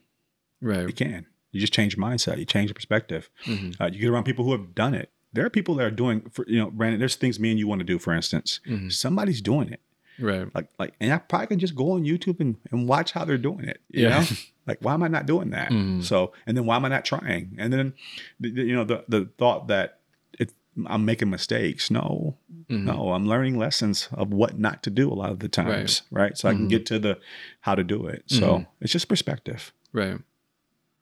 Right. 0.62 0.90
It 0.90 0.96
can. 0.96 1.28
You 1.52 1.62
just 1.62 1.74
change 1.74 1.96
your 1.96 2.04
mindset. 2.06 2.40
You 2.40 2.46
change 2.46 2.70
your 2.70 2.76
perspective. 2.76 3.30
Mhm. 3.46 3.80
Uh, 3.80 3.90
you 3.94 4.00
get 4.00 4.10
around 4.10 4.24
people 4.24 4.44
who 4.46 4.54
have 4.54 4.74
done 4.74 4.96
it. 4.96 5.12
There 5.34 5.46
are 5.46 5.50
people 5.52 5.76
that 5.76 5.86
are 5.86 5.92
doing, 5.92 6.30
for, 6.32 6.46
you 6.48 6.58
know, 6.58 6.72
Brandon. 6.72 7.00
There's 7.00 7.16
things 7.16 7.40
me 7.40 7.52
and 7.52 7.60
you 7.60 7.68
want 7.68 7.80
to 7.80 7.86
do. 7.86 8.00
For 8.00 8.14
instance, 8.14 8.60
Mhm. 8.66 8.92
somebody's 8.92 9.42
doing 9.42 9.70
it. 9.72 9.82
Right. 10.20 10.48
Like, 10.56 10.68
like, 10.80 10.94
and 11.00 11.14
I 11.14 11.18
probably 11.20 11.48
can 11.48 11.60
just 11.60 11.76
go 11.76 11.92
on 11.92 12.04
YouTube 12.04 12.40
and, 12.40 12.56
and 12.72 12.88
watch 12.88 13.12
how 13.12 13.24
they're 13.26 13.38
doing 13.38 13.66
it. 13.66 13.82
You 13.90 14.04
Yeah. 14.08 14.20
know, 14.22 14.26
like, 14.68 14.80
why 14.82 14.94
am 14.94 15.04
I 15.04 15.08
not 15.08 15.26
doing 15.26 15.52
that? 15.52 15.70
Mhm. 15.72 16.04
So, 16.04 16.34
and 16.46 16.58
then 16.58 16.66
why 16.66 16.76
am 16.76 16.86
I 16.86 16.90
not 16.90 17.06
trying? 17.06 17.56
And 17.60 17.72
then, 17.72 17.94
the, 18.40 18.52
the- 18.52 18.64
you 18.64 18.76
know, 18.76 18.84
the 18.84 19.04
the 19.08 19.30
thought 19.38 19.68
that 19.68 20.00
it, 20.40 20.54
I'm 20.86 21.06
making 21.06 21.30
mistakes. 21.30 21.90
No, 21.92 22.38
Mhm. 22.70 22.84
no, 22.84 23.14
I'm 23.14 23.28
learning 23.28 23.58
lessons 23.58 24.10
of 24.12 24.34
what 24.34 24.58
not 24.60 24.84
to 24.84 24.90
do 24.90 25.12
a 25.12 25.16
lot 25.16 25.32
of 25.32 25.40
the 25.40 25.50
times. 25.50 26.02
Right. 26.12 26.38
So 26.38 26.50
I 26.50 26.54
can 26.54 26.66
Mhm. 26.66 26.70
get 26.70 26.86
to 26.88 27.00
the 27.00 27.20
how 27.62 27.76
to 27.76 27.84
do 27.84 28.08
it. 28.08 28.24
So 28.28 28.60
Mhm. 28.60 28.68
it's 28.82 28.92
just 28.94 29.08
perspective. 29.08 29.72
Right. 29.94 30.20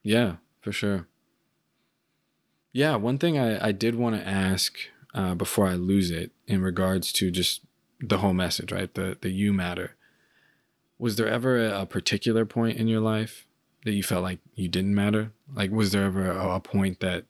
Yeah, 0.04 0.36
for 0.62 0.72
sure. 0.72 1.08
Yeah, 2.74 2.96
one 2.98 3.18
thing 3.18 3.38
I, 3.40 3.68
I 3.68 3.72
did 3.72 3.96
want 3.96 4.16
to 4.18 4.28
ask 4.28 4.78
uh, 5.14 5.34
before 5.34 5.66
I 5.68 5.76
lose 5.76 6.12
it 6.12 6.32
in 6.46 6.62
regards 6.62 7.14
to 7.14 7.32
just 7.32 7.62
the 8.00 8.20
whole 8.20 8.34
message, 8.34 8.72
right? 8.72 8.94
The 8.94 9.18
the 9.20 9.30
you 9.30 9.54
matter. 9.54 9.96
Was 10.98 11.18
there 11.18 11.28
ever 11.28 11.66
a, 11.66 11.86
particular 11.86 12.46
point 12.46 12.78
in 12.78 12.88
your 12.88 13.02
life 13.02 13.48
that 13.84 13.92
you 13.92 14.02
felt 14.02 14.24
like 14.24 14.40
you 14.54 14.70
didn't 14.70 14.96
matter? 14.96 15.34
Like, 15.54 15.70
was 15.72 15.92
there 15.92 16.06
ever 16.06 16.32
a, 16.32 16.56
a 16.56 16.60
point 16.62 17.02
that 17.02 17.26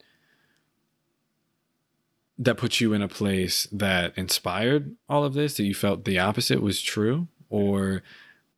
that 2.37 2.57
put 2.57 2.79
you 2.79 2.93
in 2.93 3.01
a 3.01 3.07
place 3.07 3.67
that 3.71 4.13
inspired 4.15 4.95
all 5.09 5.23
of 5.23 5.33
this? 5.33 5.57
That 5.57 5.63
you 5.63 5.73
felt 5.73 6.05
the 6.05 6.19
opposite 6.19 6.61
was 6.61 6.81
true, 6.81 7.27
or 7.49 8.03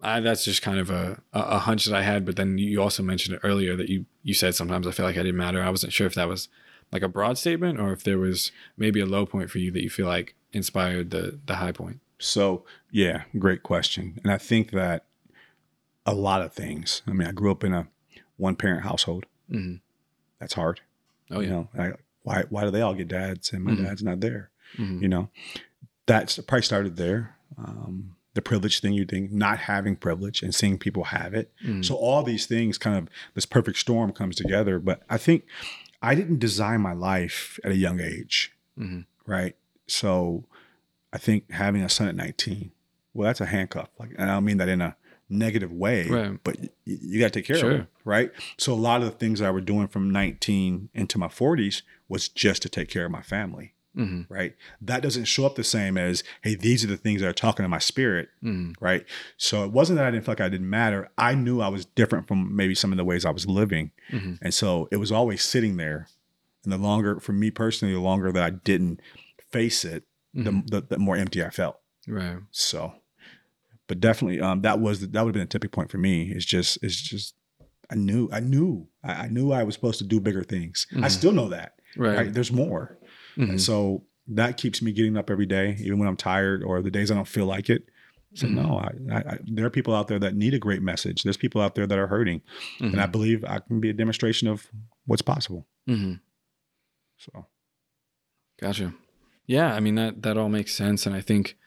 I, 0.02 0.20
that's 0.20 0.44
just 0.44 0.62
kind 0.62 0.80
of 0.80 0.90
a, 0.90 1.22
a 1.34 1.40
a 1.40 1.60
hunch 1.60 1.86
that 1.86 1.96
I 1.96 2.04
had. 2.04 2.26
But 2.26 2.36
then 2.36 2.58
you 2.58 2.82
also 2.82 3.04
mentioned 3.04 3.36
it 3.36 3.42
earlier 3.44 3.76
that 3.76 3.90
you 3.90 4.06
you 4.24 4.34
said 4.34 4.56
sometimes 4.56 4.88
I 4.88 4.92
feel 4.92 5.06
like 5.06 5.18
I 5.18 5.24
didn't 5.24 5.38
matter. 5.38 5.64
I 5.64 5.70
wasn't 5.70 5.94
sure 5.94 6.08
if 6.08 6.16
that 6.16 6.28
was 6.28 6.50
like 6.92 7.02
a 7.02 7.10
broad 7.10 7.38
statement 7.38 7.80
or 7.80 7.92
if 7.92 8.04
there 8.04 8.18
was 8.18 8.52
maybe 8.78 9.00
a 9.00 9.06
low 9.06 9.26
point 9.26 9.50
for 9.50 9.58
you 9.58 9.72
that 9.72 9.84
you 9.84 9.90
feel 9.90 10.08
like 10.08 10.36
inspired 10.54 11.12
the 11.12 11.40
the 11.46 11.56
high 11.56 11.72
point. 11.72 12.00
So, 12.20 12.66
yeah, 12.92 13.24
great 13.38 13.62
question. 13.64 14.20
And 14.24 14.32
I 14.32 14.38
think 14.38 14.72
that 14.72 15.06
a 16.06 16.14
lot 16.16 16.42
of 16.42 16.54
things. 16.54 17.02
I 17.08 17.12
mean, 17.12 17.28
I 17.28 17.32
grew 17.32 17.52
up 17.52 17.64
in 17.64 17.74
a 17.74 17.88
one 18.38 18.56
parent 18.56 18.84
household. 18.84 19.26
Mhm. 19.52 19.82
That's 20.40 20.54
hard. 20.54 20.82
Oh 21.30 21.40
You 21.42 21.48
yeah. 21.48 21.54
know, 21.54 21.70
I, 21.78 21.92
why 22.24 22.44
why 22.50 22.64
do 22.64 22.72
they 22.72 22.82
all 22.82 22.94
get 22.94 23.08
dads 23.08 23.52
and 23.54 23.64
my 23.64 23.72
Mhm. 23.72 23.84
dad's 23.86 24.04
not 24.04 24.20
there? 24.22 24.50
Mhm. 24.78 25.02
You 25.02 25.08
know, 25.10 25.30
that's 26.06 26.38
probably 26.40 26.64
started 26.64 26.96
there. 26.96 27.36
Um, 27.58 28.16
the 28.34 28.42
privilege 28.42 28.80
thing, 28.80 28.94
you 28.94 29.06
think 29.06 29.32
not 29.32 29.60
having 29.60 29.96
privilege 29.96 30.44
and 30.44 30.54
seeing 30.54 30.78
people 30.78 31.06
have 31.06 31.34
it. 31.34 31.52
Mhm. 31.66 31.84
So 31.84 31.96
all 31.96 32.24
these 32.24 32.46
things 32.46 32.78
kind 32.78 32.96
of 32.98 33.10
this 33.34 33.46
perfect 33.46 33.78
storm 33.80 34.12
comes 34.14 34.36
together. 34.36 34.80
But 34.80 35.04
I 35.10 35.18
think 35.18 35.46
I 36.02 36.14
didn't 36.16 36.40
design 36.40 36.82
my 36.82 36.94
life 36.94 37.60
at 37.64 37.72
a 37.72 37.76
young 37.76 38.00
age 38.00 38.54
Mhm. 38.78 39.06
right? 39.26 39.56
So 39.88 40.46
I 41.14 41.18
think 41.18 41.52
having 41.52 41.82
a 41.82 41.90
son 41.90 42.08
at 42.08 42.16
19, 42.16 42.72
well, 43.14 43.28
that's 43.28 43.42
a 43.42 43.46
handcuff. 43.46 43.90
Like, 44.00 44.12
and 44.18 44.30
I 44.30 44.36
don't 44.36 44.46
mean 44.46 44.58
that 44.58 44.70
in 44.70 44.82
a 44.82 44.96
negative 45.30 45.72
way, 45.74 46.08
Right. 46.08 46.38
but 46.44 46.60
y- 46.60 46.70
you 46.86 47.20
got 47.20 47.34
to 47.34 47.40
take 47.40 47.46
care 47.46 47.58
Sure. 47.58 47.72
of 47.72 47.80
it, 47.82 47.88
right? 48.06 48.32
So 48.58 48.74
a 48.74 48.76
lot 48.76 49.02
of 49.02 49.06
the 49.12 49.18
things 49.18 49.42
I 49.42 49.50
were 49.52 49.60
doing 49.62 49.88
from 49.88 50.10
19 50.12 50.90
into 50.94 51.18
my 51.18 51.28
40s 51.28 51.82
was 52.08 52.30
just 52.30 52.62
to 52.62 52.70
take 52.70 52.88
care 52.90 53.04
of 53.06 53.12
my 53.12 53.22
family, 53.22 53.74
Mhm. 53.98 54.26
right? 54.30 54.56
That 54.80 55.02
doesn't 55.02 55.26
show 55.26 55.46
up 55.46 55.56
the 55.56 55.66
same 55.66 55.98
as, 55.98 56.24
hey, 56.44 56.56
these 56.56 56.84
are 56.86 56.88
the 56.88 56.96
things 56.96 57.20
that 57.22 57.28
are 57.28 57.34
talking 57.34 57.64
to 57.66 57.68
my 57.70 57.80
spirit, 57.80 58.30
Mhm. 58.42 58.76
right? 58.80 59.06
So 59.36 59.66
it 59.66 59.72
wasn't 59.72 59.98
that 59.98 60.06
I 60.08 60.12
didn't 60.12 60.24
feel 60.24 60.32
like 60.34 60.40
I 60.42 60.48
didn't 60.50 60.70
matter. 60.70 61.10
I 61.18 61.36
knew 61.36 61.60
I 61.60 61.68
was 61.68 61.86
different 61.86 62.26
from 62.28 62.56
maybe 62.56 62.74
some 62.76 62.94
of 62.94 62.98
the 62.98 63.04
ways 63.06 63.26
I 63.26 63.32
was 63.32 63.46
living. 63.48 63.92
Mhm. 64.12 64.38
And 64.42 64.54
so 64.54 64.88
it 64.92 64.98
was 64.98 65.12
always 65.12 65.42
sitting 65.44 65.76
there. 65.76 66.08
And 66.64 66.72
the 66.72 66.78
longer, 66.78 67.20
for 67.20 67.34
me 67.34 67.52
personally, 67.52 67.94
the 67.94 68.00
longer 68.00 68.32
that 68.32 68.44
I 68.44 68.50
didn't 68.52 69.02
face 69.58 69.86
it, 69.86 70.04
Mm-hmm. 70.36 70.66
the, 70.68 70.82
the, 70.82 70.88
the 70.96 71.00
more 71.00 71.16
empty 71.18 71.44
I 71.44 71.50
felt. 71.50 71.78
Right. 72.08 72.38
So, 72.52 72.94
but 73.88 74.00
definitely, 74.00 74.40
um, 74.40 74.62
that 74.62 74.80
was 74.80 75.00
that 75.00 75.22
would 75.26 75.30
have 75.30 75.34
been 75.34 75.42
a 75.44 75.48
tipping 75.48 75.72
point 75.72 75.90
for 75.90 75.98
me. 75.98 76.32
It's 76.36 76.46
just, 76.46 76.78
it's 76.84 77.02
just, 77.02 77.34
I 77.90 77.96
knew, 77.96 78.30
I 78.32 78.40
knew, 78.42 78.88
I, 79.04 79.12
I 79.14 79.28
knew 79.30 79.52
I 79.52 79.64
was 79.64 79.74
supposed 79.76 79.98
to 80.00 80.06
do 80.06 80.20
bigger 80.20 80.44
things. 80.44 80.86
I 80.92 81.08
Mhm. 81.08 81.12
still 81.12 81.32
know 81.32 81.50
that. 81.50 81.80
Right. 81.96 82.18
Right? 82.18 82.34
There's 82.34 82.52
more. 82.52 82.98
Mhm. 83.38 83.50
And 83.52 83.62
so 83.62 84.04
that 84.28 84.58
keeps 84.58 84.82
me 84.82 84.92
getting 84.92 85.18
up 85.18 85.30
every 85.32 85.46
day, 85.48 85.76
even 85.80 85.98
when 85.98 86.08
I'm 86.08 86.18
tired 86.18 86.62
or 86.64 86.82
the 86.84 86.92
days 86.92 87.10
I 87.10 87.16
don't 87.16 87.28
feel 87.28 87.46
like 87.46 87.70
it. 87.70 87.84
I 88.34 88.36
said, 88.40 88.52
no, 88.52 88.78
I, 88.78 88.92
I, 89.16 89.18
I, 89.20 89.38
there 89.46 89.66
are 89.66 89.70
people 89.72 89.96
out 89.96 90.08
there 90.10 90.20
that 90.20 90.36
need 90.36 90.54
a 90.54 90.60
great 90.60 90.82
message. 90.84 91.24
There's 91.24 91.38
people 91.38 91.62
out 91.62 91.74
there 91.76 91.88
that 91.88 91.98
are 91.98 92.08
hurting. 92.08 92.42
And 92.80 93.00
I 93.02 93.08
believe 93.08 93.44
I 93.46 93.60
can 93.60 93.80
be 93.80 93.90
a 93.90 93.94
demonstration 93.94 94.48
of 94.50 94.68
what's 95.06 95.24
possible. 95.24 95.66
Mm-hmm. 95.90 96.16
So, 97.18 97.48
Gotcha. 98.62 98.94
Yeah, 99.48 99.74
I 99.74 99.80
mean 99.80 99.96
that 99.96 100.22
that 100.24 100.38
all 100.38 100.50
makes 100.50 100.76
sense, 100.76 101.06
and 101.06 101.16
I 101.16 101.22
think 101.22 101.58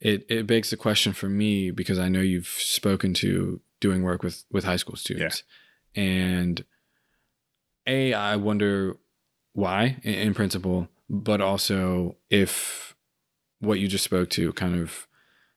it 0.00 0.24
it 0.28 0.46
begs 0.46 0.70
the 0.70 0.76
question 0.76 1.12
for 1.12 1.28
me 1.28 1.70
because 1.70 1.98
I 1.98 2.08
know 2.08 2.20
you've 2.20 2.46
spoken 2.46 3.14
to 3.14 3.60
doing 3.80 4.02
work 4.02 4.22
with 4.22 4.44
with 4.52 4.64
high 4.64 4.76
school 4.76 4.96
students, 4.96 5.42
and 5.96 6.62
a 7.86 8.12
I 8.12 8.36
wonder 8.36 8.98
why 9.54 9.96
in, 10.02 10.14
in 10.14 10.34
principle, 10.34 10.88
but 11.08 11.40
also 11.40 12.16
if 12.28 12.94
what 13.60 13.80
you 13.80 13.88
just 13.88 14.04
spoke 14.04 14.30
to 14.30 14.52
kind 14.52 14.78
of 14.78 15.06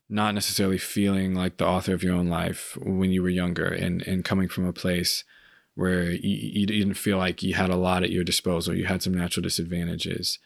not 0.09 0.33
necessarily 0.33 0.77
feeling 0.77 1.33
like 1.33 1.57
the 1.57 1.65
author 1.65 1.93
of 1.93 2.03
your 2.03 2.15
own 2.15 2.27
life 2.27 2.77
when 2.81 3.11
you 3.11 3.21
were 3.21 3.29
younger 3.29 3.67
and 3.67 4.01
and 4.03 4.23
coming 4.23 4.47
from 4.47 4.65
a 4.65 4.73
place 4.73 5.23
where 5.75 6.11
you, 6.11 6.61
you 6.61 6.65
didn't 6.67 6.93
feel 6.93 7.17
like 7.17 7.41
you 7.41 7.53
had 7.53 7.69
a 7.69 7.75
lot 7.75 8.03
at 8.03 8.11
your 8.11 8.23
disposal 8.23 8.75
you 8.75 8.85
had 8.85 9.01
some 9.01 9.13
natural 9.13 9.41
disadvantages 9.41 10.39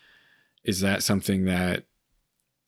is 0.68 0.82
that 0.82 1.02
something 1.02 1.46
that 1.46 1.86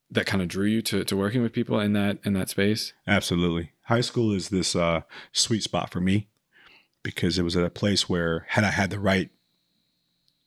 that 0.09 0.25
kind 0.25 0.41
of 0.41 0.47
drew 0.47 0.65
you 0.65 0.81
to, 0.81 1.03
to 1.03 1.15
working 1.15 1.43
with 1.43 1.53
people 1.53 1.79
in 1.79 1.93
that 1.93 2.17
in 2.23 2.33
that 2.33 2.49
space 2.49 2.93
absolutely. 3.05 3.73
High 3.83 4.01
school 4.01 4.31
is 4.31 4.49
this 4.49 4.75
uh, 4.75 5.01
sweet 5.31 5.61
spot 5.63 5.91
for 5.91 5.99
me 5.99 6.29
because 7.03 7.37
it 7.39 7.43
was 7.43 7.55
at 7.55 7.63
a 7.63 7.69
place 7.69 8.07
where, 8.09 8.45
had 8.49 8.63
I 8.63 8.71
had 8.71 8.89
the 8.89 8.99
right 8.99 9.29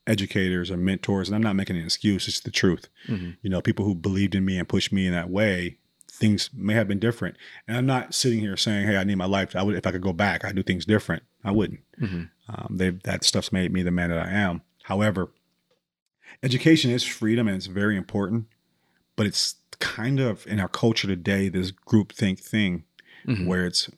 educators 0.06 0.70
or 0.70 0.76
mentors, 0.76 1.28
and 1.28 1.34
I'm 1.36 1.42
not 1.42 1.56
making 1.56 1.76
an 1.76 1.84
excuse, 1.84 2.28
it's 2.28 2.40
the 2.40 2.50
truth. 2.50 2.88
Mhm. 3.08 3.36
You 3.42 3.50
know, 3.50 3.60
people 3.62 3.84
who 3.84 3.94
believed 3.94 4.34
in 4.34 4.44
me 4.44 4.58
and 4.58 4.68
pushed 4.68 4.92
me 4.92 5.06
in 5.06 5.12
that 5.12 5.30
way, 5.30 5.78
things 6.10 6.50
may 6.52 6.74
have 6.74 6.88
been 6.88 6.98
different. 6.98 7.36
And 7.66 7.76
I'm 7.76 7.86
not 7.86 8.14
sitting 8.14 8.40
here 8.40 8.56
saying, 8.56 8.86
"Hey, 8.86 8.96
I 8.96 9.04
need 9.04 9.16
my 9.16 9.24
life." 9.26 9.56
I 9.56 9.62
would, 9.62 9.74
if 9.76 9.86
I 9.86 9.92
could 9.92 10.02
go 10.02 10.12
back, 10.12 10.44
I'd 10.44 10.56
do 10.56 10.62
things 10.62 10.84
different. 10.84 11.22
I 11.44 11.50
wouldn't. 11.52 11.80
Mhm. 12.00 12.30
Um, 12.48 12.76
they 12.76 12.90
that 12.90 13.24
stuff's 13.24 13.52
made 13.52 13.72
me 13.72 13.82
the 13.82 13.90
man 13.90 14.10
that 14.10 14.18
I 14.18 14.30
am. 14.30 14.62
However, 14.84 15.32
education 16.42 16.90
is 16.90 17.02
freedom 17.04 17.48
and 17.48 17.56
it's 17.56 17.66
very 17.66 17.96
important, 17.96 18.46
but 19.16 19.26
it's 19.26 19.56
kind 19.78 20.20
of 20.20 20.46
in 20.46 20.60
our 20.60 20.68
culture 20.68 21.06
today 21.08 21.48
this 21.48 21.72
groupthink 21.72 22.38
thing 22.38 22.84
Mhm. 23.26 23.46
where 23.46 23.66
it's 23.66 23.90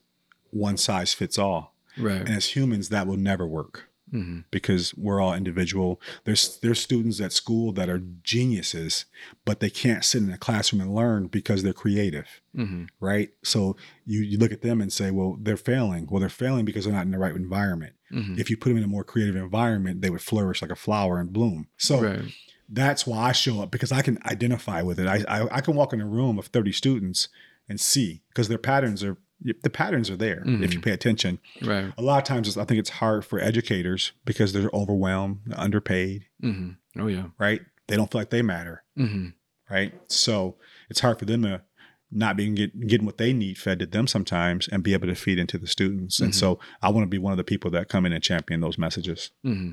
one 0.51 0.76
size 0.76 1.12
fits 1.14 1.39
all. 1.39 1.74
right 1.97 2.20
And 2.20 2.30
as 2.30 2.57
humans, 2.57 2.89
that 2.89 3.07
will 3.07 3.16
never 3.16 3.47
work 3.47 3.89
hmm 4.14 4.40
because 4.52 4.94
we're 4.96 5.20
all 5.20 5.34
individual. 5.34 6.00
There's 6.22 6.58
there's 6.58 6.80
students 6.80 7.20
at 7.20 7.32
school 7.32 7.72
that 7.72 7.88
are 7.88 8.00
geniuses, 8.22 9.06
but 9.44 9.58
they 9.58 9.70
can't 9.70 10.04
sit 10.04 10.22
in 10.22 10.30
a 10.30 10.38
classroom 10.38 10.80
and 10.80 10.94
learn 10.94 11.26
because 11.26 11.62
they're 11.62 11.72
creative, 11.72 12.40
hmm 12.54 12.84
right? 13.00 13.30
So 13.42 13.76
you 14.06 14.20
you 14.20 14.38
look 14.38 14.52
at 14.52 14.62
them 14.62 14.80
and 14.80 14.92
say, 14.92 15.10
well, 15.10 15.36
they're 15.40 15.56
failing. 15.56 16.06
Well, 16.08 16.20
they're 16.20 16.28
failing 16.28 16.64
because 16.64 16.84
they're 16.84 16.94
not 16.94 17.06
in 17.06 17.10
the 17.10 17.18
right 17.18 17.34
environment. 17.34 17.94
hmm 18.10 18.38
If 18.38 18.50
you 18.50 18.56
put 18.56 18.68
them 18.68 18.78
in 18.78 18.84
a 18.84 18.94
more 18.96 19.04
creative 19.04 19.36
environment, 19.36 20.00
they 20.00 20.10
would 20.10 20.22
flourish 20.22 20.62
like 20.62 20.70
a 20.70 20.76
flower 20.76 21.18
and 21.18 21.32
bloom. 21.32 21.66
So 21.76 22.00
right 22.00 22.24
that's 22.66 23.06
why 23.06 23.28
I 23.28 23.32
show 23.32 23.60
up 23.60 23.70
because 23.70 23.92
I 23.92 24.00
can 24.00 24.18
identify 24.24 24.80
with 24.80 24.98
it. 24.98 25.06
I, 25.06 25.22
I, 25.28 25.56
I 25.56 25.60
can 25.60 25.74
walk 25.76 25.92
in 25.92 26.00
a 26.00 26.06
room 26.06 26.38
of 26.38 26.46
30 26.46 26.72
students 26.72 27.28
and 27.68 27.78
see 27.78 28.22
because 28.28 28.48
their 28.48 28.58
patterns 28.58 29.04
are 29.04 29.18
the 29.62 29.70
patterns 29.70 30.09
are 30.11 30.16
there 30.16 30.42
if 30.47 30.72
you 30.74 30.80
pay 30.80 30.92
attention. 30.92 31.38
right 31.62 31.92
A 31.99 32.03
lot 32.03 32.18
of 32.18 32.24
times 32.24 32.49
it's- 32.49 32.57
I 32.62 32.64
think 32.66 32.78
it's 32.80 32.90
hard 32.90 33.24
for 33.24 33.38
educators 33.38 34.12
because 34.24 34.53
they're 34.53 34.70
overwhelmed, 34.72 35.40
underpaid, 35.55 36.26
hmm 36.40 36.70
oh 36.99 37.07
yeah 37.09 37.26
right? 37.38 37.61
They 37.86 37.97
don't 37.97 38.11
feel 38.11 38.20
like 38.22 38.30
they 38.30 38.42
matter, 38.42 38.82
hmm 38.97 39.28
right? 39.70 39.92
So 40.11 40.57
it's 40.90 41.01
hard 41.01 41.18
for 41.18 41.24
them 41.26 41.42
to 41.42 41.62
not 42.11 42.36
being 42.36 42.55
get, 42.55 42.86
getting 42.86 43.07
what 43.07 43.18
they 43.18 43.32
need 43.32 43.59
fed 43.59 43.78
to 43.80 43.86
them 43.86 44.07
sometimes 44.07 44.68
and 44.68 44.82
be 44.82 44.92
able 44.92 45.09
to 45.09 45.14
feed 45.14 45.38
into 45.38 45.59
the 45.59 45.66
students. 45.66 46.20
And 46.20 46.32
so 46.34 46.61
I 46.80 46.90
want 46.90 47.03
to 47.05 47.09
be 47.11 47.18
one 47.18 47.32
of 47.32 47.38
the 47.38 47.45
people 47.45 47.70
that 47.72 47.88
come 47.88 48.07
in 48.07 48.12
and 48.12 48.22
champion 48.22 48.61
those 48.61 48.78
messages. 48.78 49.30
hmm 49.42 49.72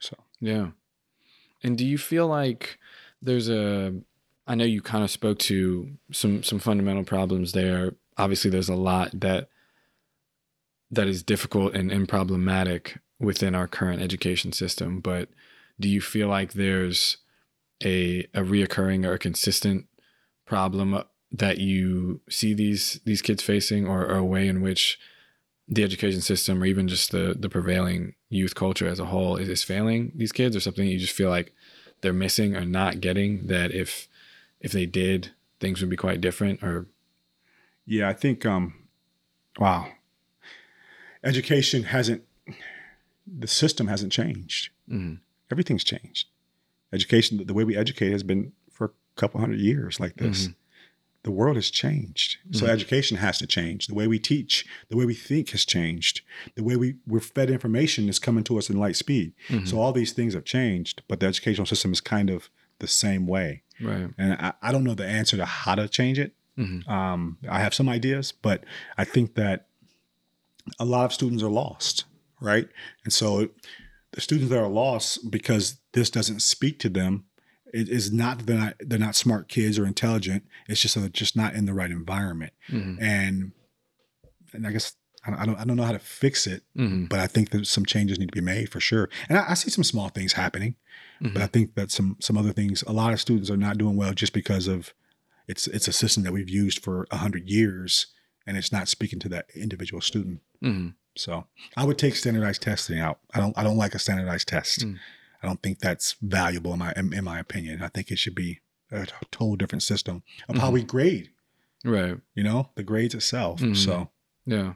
So 0.00 0.16
Yeah. 0.40 0.70
And 1.62 1.76
do 1.78 1.84
you 1.84 1.98
feel 1.98 2.26
like 2.28 2.78
there's 3.20 3.48
a 3.48 3.94
I 4.46 4.54
know 4.54 4.64
you 4.66 4.82
kind 4.82 5.02
of 5.02 5.10
spoke 5.10 5.38
to 5.50 5.96
some 6.12 6.42
some 6.42 6.58
fundamental 6.58 7.04
problems 7.04 7.52
there. 7.52 7.94
Obviously 8.16 8.50
there's 8.50 8.68
a 8.68 8.76
lot 8.76 9.20
that 9.20 9.48
that 10.90 11.08
is 11.08 11.22
difficult 11.22 11.74
and, 11.74 11.90
and 11.90 12.08
problematic 12.08 12.98
within 13.18 13.54
our 13.54 13.66
current 13.66 14.00
education 14.00 14.52
system, 14.52 15.00
but 15.00 15.28
do 15.80 15.88
you 15.88 16.00
feel 16.00 16.28
like 16.28 16.52
there's 16.52 17.18
a 17.82 18.20
a 18.34 18.40
reoccurring 18.40 19.06
or 19.06 19.14
a 19.14 19.18
consistent 19.18 19.86
problem 20.46 20.94
uh, 20.94 21.02
that 21.32 21.58
you 21.58 22.20
see 22.28 22.54
these 22.54 23.00
these 23.04 23.22
kids 23.22 23.42
facing 23.42 23.86
or, 23.86 24.02
or 24.06 24.16
a 24.16 24.24
way 24.24 24.46
in 24.46 24.60
which 24.60 24.98
the 25.66 25.82
education 25.82 26.20
system 26.20 26.62
or 26.62 26.66
even 26.66 26.86
just 26.86 27.10
the 27.10 27.34
the 27.38 27.48
prevailing 27.48 28.14
youth 28.28 28.54
culture 28.54 28.86
as 28.86 29.00
a 29.00 29.06
whole 29.06 29.36
is, 29.36 29.48
is 29.48 29.62
failing 29.62 30.12
these 30.14 30.32
kids 30.32 30.54
or 30.54 30.60
something 30.60 30.86
you 30.86 30.98
just 30.98 31.12
feel 31.12 31.30
like 31.30 31.52
they're 32.00 32.12
missing 32.12 32.54
or 32.54 32.64
not 32.64 33.00
getting 33.00 33.46
that 33.46 33.72
if 33.72 34.08
if 34.60 34.72
they 34.72 34.86
did 34.86 35.32
things 35.60 35.80
would 35.80 35.90
be 35.90 35.96
quite 35.96 36.20
different 36.20 36.62
or 36.62 36.86
Yeah, 37.86 38.08
I 38.08 38.12
think 38.12 38.44
um 38.46 38.74
wow. 39.58 39.88
Education 41.22 41.84
hasn't 41.84 42.22
the 43.26 43.46
system 43.46 43.86
hasn't 43.88 44.12
changed. 44.12 44.70
Mhm. 44.90 45.20
Everything's 45.50 45.84
changed. 45.84 46.28
Education 46.92 47.44
the 47.46 47.54
way 47.54 47.64
we 47.64 47.76
educate 47.76 48.12
has 48.12 48.22
been 48.22 48.52
for 48.70 48.86
a 48.86 48.90
couple 49.20 49.40
hundred 49.40 49.60
years 49.60 49.98
like 49.98 50.16
this. 50.16 50.48
The 51.22 51.30
world 51.30 51.56
has 51.56 51.70
changed. 51.70 52.36
So 52.52 52.66
education 52.66 53.16
has 53.16 53.38
to 53.38 53.46
change. 53.46 53.86
The 53.86 53.94
way 53.94 54.06
we 54.06 54.18
teach, 54.18 54.66
the 54.90 54.96
way 54.98 55.06
we 55.06 55.14
think 55.14 55.50
has 55.50 55.64
changed. 55.64 56.20
The 56.54 56.62
way 56.62 56.76
we, 56.76 56.96
we're 57.06 57.20
fed 57.20 57.48
information 57.48 58.10
is 58.10 58.18
coming 58.18 58.44
to 58.44 58.58
us 58.58 58.68
in 58.68 58.76
light 58.78 58.94
speed. 58.96 59.32
So 59.64 59.80
all 59.80 59.92
these 59.92 60.12
things 60.12 60.34
have 60.34 60.44
changed, 60.44 61.02
but 61.08 61.20
the 61.20 61.26
educational 61.26 61.64
system 61.66 61.92
is 61.92 62.02
kind 62.02 62.28
of 62.28 62.50
the 62.78 62.86
same 62.86 63.26
way. 63.26 63.62
right 63.80 64.10
And 64.18 64.34
I, 64.34 64.52
I 64.60 64.70
don't 64.72 64.84
know 64.84 64.92
the 64.94 65.06
answer 65.06 65.38
to 65.38 65.46
how 65.46 65.74
to 65.76 65.88
change 65.88 66.18
it. 66.18 66.34
Mhm. 66.58 66.88
Um, 66.88 67.38
I 67.48 67.60
have 67.60 67.74
some 67.74 67.88
ideas, 67.88 68.32
but 68.32 68.64
I 68.96 69.04
think 69.04 69.34
that 69.34 69.66
a 70.78 70.84
lot 70.84 71.04
of 71.04 71.12
students 71.12 71.42
are 71.42 71.48
lost, 71.50 72.04
right? 72.40 72.68
And 73.04 73.12
so 73.12 73.48
the 74.12 74.20
students 74.20 74.50
that 74.50 74.58
are 74.58 74.68
lost 74.68 75.30
because 75.30 75.78
this 75.92 76.10
doesn't 76.10 76.40
speak 76.40 76.78
to 76.80 76.88
them, 76.88 77.24
it 77.72 77.88
is 77.88 78.12
not 78.12 78.38
that 78.38 78.46
they're 78.46 78.56
not 78.58 78.74
they're 78.80 78.98
not 78.98 79.16
smart 79.16 79.48
kids 79.48 79.78
or 79.78 79.86
intelligent. 79.86 80.44
It's 80.68 80.80
just 80.80 80.94
that 80.94 81.00
they're 81.00 81.08
just 81.10 81.36
not 81.36 81.54
in 81.54 81.66
the 81.66 81.74
right 81.74 81.90
environment. 81.90 82.52
Mhm. 82.70 83.02
And 83.02 83.52
and 84.52 84.66
I 84.66 84.70
guess 84.72 84.94
I 85.26 85.44
don't, 85.46 85.58
I 85.58 85.64
don't 85.64 85.76
know 85.76 85.84
how 85.84 85.92
to 85.92 85.98
fix 85.98 86.46
it, 86.46 86.62
Mhm. 86.76 87.08
but 87.08 87.18
I 87.18 87.26
think 87.26 87.48
that 87.50 87.66
some 87.66 87.86
changes 87.86 88.18
need 88.18 88.28
to 88.28 88.34
be 88.34 88.42
made 88.44 88.70
for 88.70 88.78
sure. 88.78 89.08
And 89.28 89.38
I, 89.38 89.50
I 89.52 89.54
see 89.54 89.70
some 89.70 89.82
small 89.82 90.10
things 90.10 90.34
happening, 90.34 90.76
but 91.20 91.40
I 91.42 91.46
think 91.46 91.74
that 91.74 91.90
some 91.90 92.16
some 92.20 92.36
other 92.38 92.52
things. 92.52 92.84
A 92.86 92.92
lot 92.92 93.12
of 93.12 93.20
students 93.20 93.50
are 93.50 93.56
not 93.56 93.78
doing 93.78 93.96
well 93.96 94.12
just 94.14 94.32
because 94.34 94.68
of 94.68 94.92
it's 95.46 95.66
it's 95.66 95.88
a 95.88 95.92
system 95.92 96.22
that 96.24 96.32
we've 96.32 96.48
used 96.50 96.82
for 96.82 97.06
a 97.10 97.16
hundred 97.18 97.48
years, 97.48 98.06
and 98.46 98.56
it's 98.56 98.72
not 98.72 98.88
speaking 98.88 99.18
to 99.20 99.28
that 99.30 99.46
individual 99.54 100.00
student. 100.00 100.40
Mhm. 100.62 100.94
So 101.16 101.46
I 101.76 101.84
would 101.84 101.98
take 101.98 102.16
standardized 102.16 102.62
testing 102.62 102.98
out. 102.98 103.18
I 103.32 103.40
don't 103.40 103.56
I 103.58 103.62
don't 103.62 103.76
like 103.76 103.94
a 103.94 103.98
standardized 103.98 104.48
test. 104.48 104.80
Mm. 104.86 104.98
I 105.42 105.46
don't 105.46 105.62
think 105.62 105.78
that's 105.78 106.16
valuable 106.22 106.72
in 106.72 106.78
my 106.78 106.92
in, 106.96 107.12
in 107.12 107.24
my 107.24 107.38
opinion. 107.38 107.82
I 107.82 107.88
think 107.88 108.10
it 108.10 108.18
should 108.18 108.34
be 108.34 108.60
a 108.90 109.06
total 109.30 109.56
different 109.56 109.82
system 109.82 110.22
of 110.48 110.56
how 110.58 110.70
we 110.70 110.82
grade. 110.82 111.30
right 111.84 112.18
You 112.34 112.42
know, 112.44 112.70
the 112.76 112.82
grades 112.82 113.14
itself. 113.14 113.60
Mhm. 113.60 113.76
So 113.76 114.10
Yeah. 114.46 114.74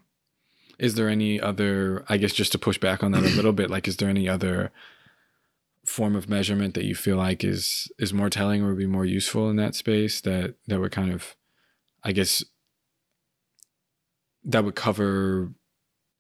Is 0.79 0.95
there 0.95 1.09
any 1.09 1.41
other, 1.41 2.05
I 2.09 2.19
guess, 2.19 2.33
just 2.33 2.53
to 2.53 2.59
push 2.59 2.79
back 2.79 3.03
on 3.03 3.11
that 3.13 3.25
a 3.25 3.29
little 3.35 3.53
bit, 3.53 3.69
like, 3.69 3.89
is 3.89 3.97
there 3.97 4.09
any 4.09 4.29
other 4.29 4.71
form 5.89 6.15
of 6.15 6.29
measurement 6.29 6.75
that 6.75 6.85
you 6.85 6.95
feel 6.95 7.17
like 7.17 7.43
is 7.43 7.91
is 7.99 8.13
more 8.13 8.31
telling 8.31 8.63
or 8.63 8.69
would 8.69 8.79
be 8.79 8.87
more 8.87 9.05
useful 9.07 9.49
in 9.51 9.57
that 9.57 9.75
space 9.75 10.21
that 10.21 10.55
that 10.67 10.79
would 10.81 10.93
kind 10.93 11.11
of, 11.13 11.35
I 12.05 12.13
guess, 12.13 12.45
that 14.45 14.65
would 14.65 14.75
cover, 14.75 15.53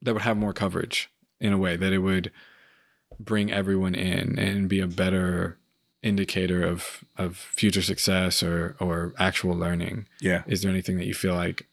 that 0.02 0.12
would 0.14 0.22
have 0.22 0.36
more 0.36 0.52
coverage 0.52 1.10
in 1.40 1.52
a 1.52 1.58
way 1.58 1.76
that 1.76 1.92
it 1.92 1.98
would 1.98 2.32
bring 3.20 3.50
everyone 3.50 3.94
in 3.94 4.38
and 4.38 4.68
be 4.68 4.80
a 4.80 4.86
better 4.86 5.58
indicator 6.02 6.62
of 6.62 7.04
of 7.16 7.36
future 7.36 7.82
success 7.82 8.42
or 8.42 8.76
or 8.80 9.12
actual 9.18 9.54
learning. 9.56 10.06
yeah, 10.20 10.42
Is 10.46 10.62
there 10.62 10.70
anything 10.70 10.96
that 10.98 11.06
you 11.06 11.14
feel 11.14 11.34
like 11.34 11.66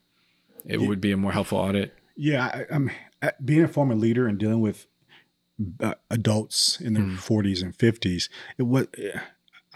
it 0.66 0.80
Ye- 0.82 0.88
would 0.88 1.02
be 1.02 1.12
a 1.12 1.18
more 1.18 1.32
helpful 1.32 1.58
audit? 1.60 1.94
Yeah, 2.18 2.46
I, 2.46 2.66
I'm 2.74 2.90
uh, 3.22 3.32
being 3.44 3.64
a 3.64 3.68
former 3.68 3.96
leader 3.96 4.28
and 4.28 4.38
dealing 4.38 4.62
with 4.62 4.88
adults 6.10 6.80
in 6.82 6.94
their 6.94 7.04
Mm. 7.04 7.18
40s 7.18 7.62
and 7.62 7.74
50s. 7.78 8.30
It 8.58 8.64
was 8.64 8.88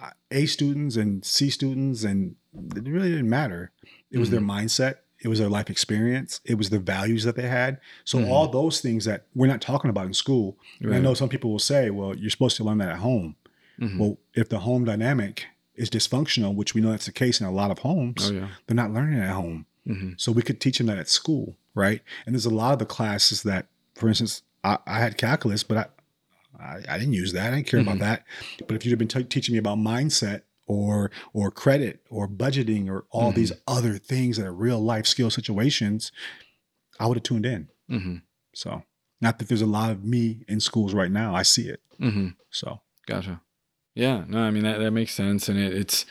uh, 0.02 0.12
A 0.32 0.46
students 0.46 0.96
and 0.96 1.24
C 1.26 1.50
students, 1.50 2.04
and 2.04 2.36
it 2.76 2.88
really 2.88 3.10
didn't 3.10 3.30
matter. 3.30 3.72
It 4.12 4.18
was 4.18 4.30
their 4.30 4.40
mindset. 4.42 4.96
It 5.22 5.28
was 5.28 5.40
their 5.40 5.50
life 5.50 5.70
experience. 5.70 6.40
It 6.46 6.56
was 6.58 6.70
the 6.70 6.80
values 6.80 7.26
that 7.26 7.36
they 7.36 7.48
had. 7.50 7.80
So 8.06 8.26
all 8.26 8.48
those 8.48 8.80
things 8.80 9.04
that 9.06 9.26
we're 9.36 9.48
not 9.48 9.60
talking 9.62 9.90
about 9.90 10.06
in 10.08 10.14
school. 10.14 10.58
And 10.80 10.94
I 10.96 11.00
know 11.00 11.14
some 11.14 11.28
people 11.30 11.52
will 11.52 11.60
say, 11.60 11.90
"Well, 11.90 12.16
you're 12.16 12.30
supposed 12.30 12.56
to 12.58 12.64
learn 12.64 12.78
that 12.78 12.90
at 12.90 13.00
home." 13.00 13.36
Mhm. 13.80 13.98
Well, 13.98 14.18
if 14.34 14.48
the 14.50 14.60
home 14.60 14.86
dynamic 14.86 15.46
is 15.76 15.90
dysfunctional, 15.90 16.56
which 16.56 16.74
we 16.74 16.82
know 16.82 16.92
that's 16.92 17.06
the 17.06 17.12
case 17.12 17.40
in 17.42 17.46
a 17.48 17.52
lot 17.52 17.72
of 17.72 17.80
homes, 17.80 18.30
Oh 18.30 18.34
yeah. 18.34 18.48
they're 18.68 18.76
not 18.76 18.94
learning 18.94 19.20
at 19.20 19.30
home. 19.32 19.66
Mm-hmm. 19.88 20.12
So 20.18 20.32
we 20.32 20.42
could 20.42 20.60
teach 20.62 20.78
them 20.78 20.88
that 20.88 20.98
at 21.00 21.10
school, 21.10 21.58
right? 21.74 22.02
And 22.26 22.34
there's 22.36 22.46
a 22.46 22.50
lot 22.50 22.74
of 22.74 22.80
the 22.80 22.86
classes 22.86 23.44
that, 23.44 23.68
for 23.96 24.08
instance, 24.08 24.44
I, 24.64 24.78
I 24.86 25.00
had 25.00 25.18
calculus, 25.18 25.64
but 25.64 25.78
I, 26.60 26.64
I, 26.64 26.96
I 26.96 26.98
didn't 27.00 27.14
use 27.14 27.34
that. 27.34 27.54
I 27.54 27.56
didn't 27.56 27.68
care 27.68 27.80
about 27.80 28.00
that. 28.00 28.26
But 28.68 28.76
if 28.76 28.86
you'd 28.86 28.92
have 28.92 29.00
been 29.00 29.08
t- 29.08 29.24
teaching 29.24 29.54
me 29.54 29.60
about 29.60 29.78
mindset 29.78 30.42
or 30.68 31.12
or 31.34 31.52
credit 31.52 32.02
or 32.10 32.28
budgeting 32.28 32.90
or 32.90 33.06
all 33.12 33.32
these 33.32 33.52
other 33.68 33.98
things 33.98 34.38
that 34.38 34.46
are 34.46 34.54
real 34.54 34.80
life 34.80 35.08
skill 35.08 35.30
situations, 35.30 36.12
I 37.00 37.08
would 37.08 37.18
have 37.18 37.24
tuned 37.24 37.46
in. 37.46 37.70
Mm-hmm. 37.90 38.16
So 38.54 38.84
not 39.22 39.40
that 39.40 39.48
there's 39.48 39.62
a 39.62 39.66
lot 39.66 39.92
of 39.92 40.04
me 40.04 40.44
in 40.48 40.60
schools 40.60 40.94
right 40.94 41.12
now. 41.12 41.34
I 41.36 41.44
see 41.44 41.70
it. 41.70 41.82
Mm-hmm. 42.00 42.30
So 42.50 42.82
Gotcha. 43.10 43.42
Yeah, 43.96 44.24
no, 44.28 44.40
I 44.40 44.52
mean 44.52 44.64
that 44.64 44.80
that 44.80 44.92
makes 44.92 45.14
sense, 45.14 45.50
and 45.50 45.60
it, 45.60 45.74
it's 45.74 46.06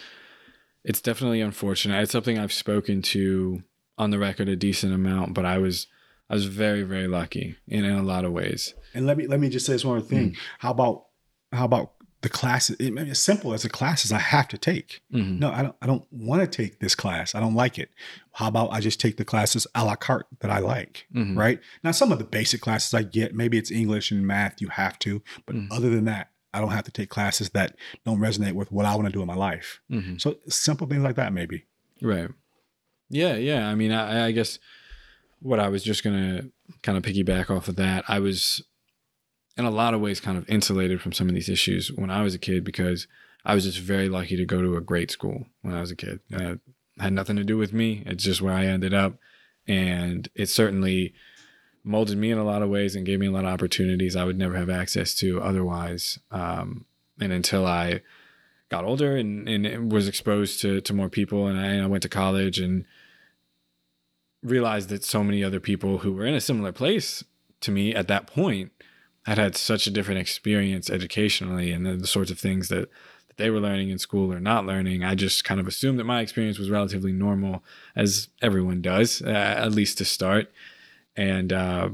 it's 0.85 1.01
definitely 1.01 1.41
unfortunate. 1.41 2.03
It's 2.03 2.13
something 2.13 2.39
I've 2.39 2.53
spoken 2.53 3.03
to 3.03 3.63
on 3.97 4.11
the 4.11 4.19
record 4.19 4.49
a 4.49 4.57
decent 4.57 4.93
amount, 4.93 5.33
but 5.33 5.47
I 5.47 5.59
was 5.59 5.87
I 6.31 6.35
was 6.35 6.45
very 6.47 6.83
very 6.83 7.07
lucky 7.09 7.57
in, 7.67 7.85
in 7.85 7.93
a 7.97 8.03
lot 8.03 8.25
of 8.25 8.33
ways. 8.33 8.75
And 8.95 9.07
let 9.07 9.17
me 9.17 9.27
let 9.27 9.41
me 9.41 9.49
just 9.49 9.67
say 9.67 9.73
this 9.73 9.85
one 9.85 10.03
thing. 10.03 10.31
Mm. 10.33 10.37
How 10.59 10.71
about 10.73 11.07
how 11.53 11.65
about 11.65 11.93
the 12.21 12.29
classes? 12.29 12.77
It 12.81 12.93
may 12.93 13.05
be 13.05 13.11
as 13.11 13.21
simple 13.21 13.55
as 13.55 13.63
the 13.63 13.69
classes 13.69 14.11
I 14.13 14.19
have 14.19 14.49
to 14.49 14.59
take. 14.59 15.03
Mhm. 15.15 15.39
No, 15.39 15.51
I 15.53 15.63
don't. 15.63 15.77
I 15.81 15.87
don't 15.87 16.05
want 16.11 16.41
to 16.43 16.49
take 16.49 16.81
this 16.81 16.95
class. 16.95 17.35
I 17.35 17.41
don't 17.41 17.55
like 17.55 17.79
it. 17.79 17.91
How 18.33 18.49
about 18.49 18.73
I 18.73 18.81
just 18.81 19.01
take 19.01 19.17
the 19.17 19.25
classes 19.25 19.67
a 19.75 19.85
la 19.85 19.95
carte 19.97 20.27
that 20.41 20.51
I 20.51 20.59
like? 20.59 21.07
Mhm. 21.15 21.37
Right 21.37 21.61
now, 21.85 21.93
some 21.93 22.11
of 22.13 22.19
the 22.19 22.25
basic 22.25 22.61
classes 22.61 22.93
I 22.93 23.03
get. 23.05 23.35
Maybe 23.35 23.57
it's 23.57 23.71
English 23.71 24.11
and 24.11 24.27
math. 24.27 24.61
You 24.61 24.69
have 24.69 24.99
to, 25.01 25.23
but 25.47 25.55
Mhm. 25.57 25.69
other 25.71 25.91
than 25.91 26.05
that, 26.07 26.31
I 26.53 26.61
don't 26.61 26.73
have 26.73 26.85
to 26.85 26.91
take 26.91 27.09
classes 27.09 27.51
that 27.51 27.77
don't 28.05 28.19
resonate 28.19 28.53
with 28.55 28.73
what 28.73 28.85
I 28.85 28.95
want 28.97 29.07
to 29.07 29.13
do 29.13 29.21
in 29.21 29.27
my 29.29 29.35
life. 29.37 29.81
Mhm. 29.91 30.21
So 30.21 30.39
simple 30.49 30.87
things 30.89 31.03
like 31.05 31.17
that, 31.17 31.33
maybe. 31.33 31.67
Right. 32.03 32.31
Yeah, 33.11 33.37
yeah. 33.37 33.69
I 33.69 33.75
mean, 33.75 33.93
I, 33.93 34.27
I 34.27 34.33
guess 34.33 34.59
what 35.41 35.61
I 35.61 35.69
was 35.69 35.83
just 35.83 36.03
gonna 36.03 36.45
kind 36.83 36.99
of 36.99 37.05
piggyback 37.05 37.51
off 37.55 37.69
of 37.69 37.77
that. 37.77 38.05
I 38.09 38.19
was 38.19 38.63
in 39.57 39.65
a 39.65 39.71
lot 39.71 39.95
of 39.95 40.01
ways 40.01 40.21
kind 40.21 40.39
of 40.39 40.49
insulated 40.49 41.01
from 41.01 41.13
some 41.13 41.29
of 41.29 41.35
these 41.35 41.49
issues 41.49 41.91
when 41.93 42.11
I 42.11 42.23
was 42.23 42.35
a 42.35 42.39
kid 42.39 42.65
because 42.65 43.09
I 43.45 43.55
was 43.55 43.65
just 43.65 43.79
very 43.79 44.09
lucky 44.09 44.37
to 44.37 44.45
go 44.45 44.63
to 44.63 44.77
a 44.77 44.81
great 44.81 45.11
school 45.11 45.47
when 45.63 45.75
I 45.75 45.81
was 45.81 45.91
a 45.91 45.97
kid. 45.97 46.21
It 46.31 46.61
had 46.99 47.13
nothing 47.13 47.37
to 47.37 47.45
do 47.45 47.57
with 47.57 47.73
me. 47.73 48.03
It's 48.07 48.25
just 48.25 48.43
where 48.43 48.55
I 48.55 48.67
ended 48.67 48.95
up, 48.95 49.15
and 49.67 50.29
it 50.35 50.47
certainly 50.47 51.15
molded 51.85 52.19
me 52.19 52.31
in 52.31 52.39
a 52.39 52.45
lot 52.45 52.63
of 52.63 52.69
ways 52.69 52.95
and 52.95 53.07
gave 53.07 53.19
me 53.19 53.27
a 53.27 53.31
lot 53.31 53.45
of 53.45 53.51
opportunities 53.51 54.15
I 54.15 54.25
would 54.25 54.39
never 54.39 54.57
have 54.57 54.71
access 54.71 55.15
to 55.17 55.41
otherwise. 55.41 56.19
Um, 56.31 56.85
and 57.21 57.33
until 57.33 57.67
I 57.67 58.03
got 58.69 58.85
older 58.85 59.17
and, 59.17 59.49
and 59.49 59.91
was 59.91 60.09
exposed 60.09 60.61
to, 60.61 60.81
to 60.83 60.93
more 60.93 61.09
people 61.09 61.47
and 61.47 61.59
I, 61.59 61.67
and 61.67 61.83
I 61.83 61.87
went 61.87 62.03
to 62.03 62.09
college 62.09 62.59
and 62.59 62.85
realized 64.43 64.89
that 64.89 65.05
so 65.05 65.25
many 65.25 65.43
other 65.43 65.61
people 65.61 65.99
who 65.99 66.13
were 66.13 66.27
in 66.27 66.35
a 66.35 66.41
similar 66.41 66.73
place 66.73 67.25
to 67.61 67.71
me 67.71 67.95
at 67.95 68.09
that 68.09 68.27
point 68.27 68.73
had 69.27 69.39
had 69.39 69.57
such 69.57 69.87
a 69.87 69.91
different 69.91 70.21
experience 70.21 70.89
educationally 70.89 71.73
and 71.73 71.85
the, 71.85 72.07
sorts 72.07 72.31
of 72.31 72.39
things 72.39 72.69
that, 72.69 72.89
that 73.27 73.37
they 73.37 73.51
were 73.51 73.61
learning 73.61 73.91
in 73.91 73.99
school 73.99 74.33
or 74.33 74.41
not 74.41 74.65
learning. 74.65 75.05
I 75.05 75.15
just 75.15 75.45
kind 75.45 75.61
of 75.61 75.67
assumed 75.67 75.99
that 75.99 76.05
my 76.05 76.21
experience 76.21 76.59
was 76.59 76.71
relatively 76.71 77.13
normal, 77.13 77.63
as 77.95 78.29
everyone 78.41 78.81
does, 78.81 79.21
uh, 79.23 79.29
at 79.29 79.73
least 79.73 79.99
to 79.99 80.05
start. 80.05 80.51
And 81.17 81.53
uh, 81.53 81.91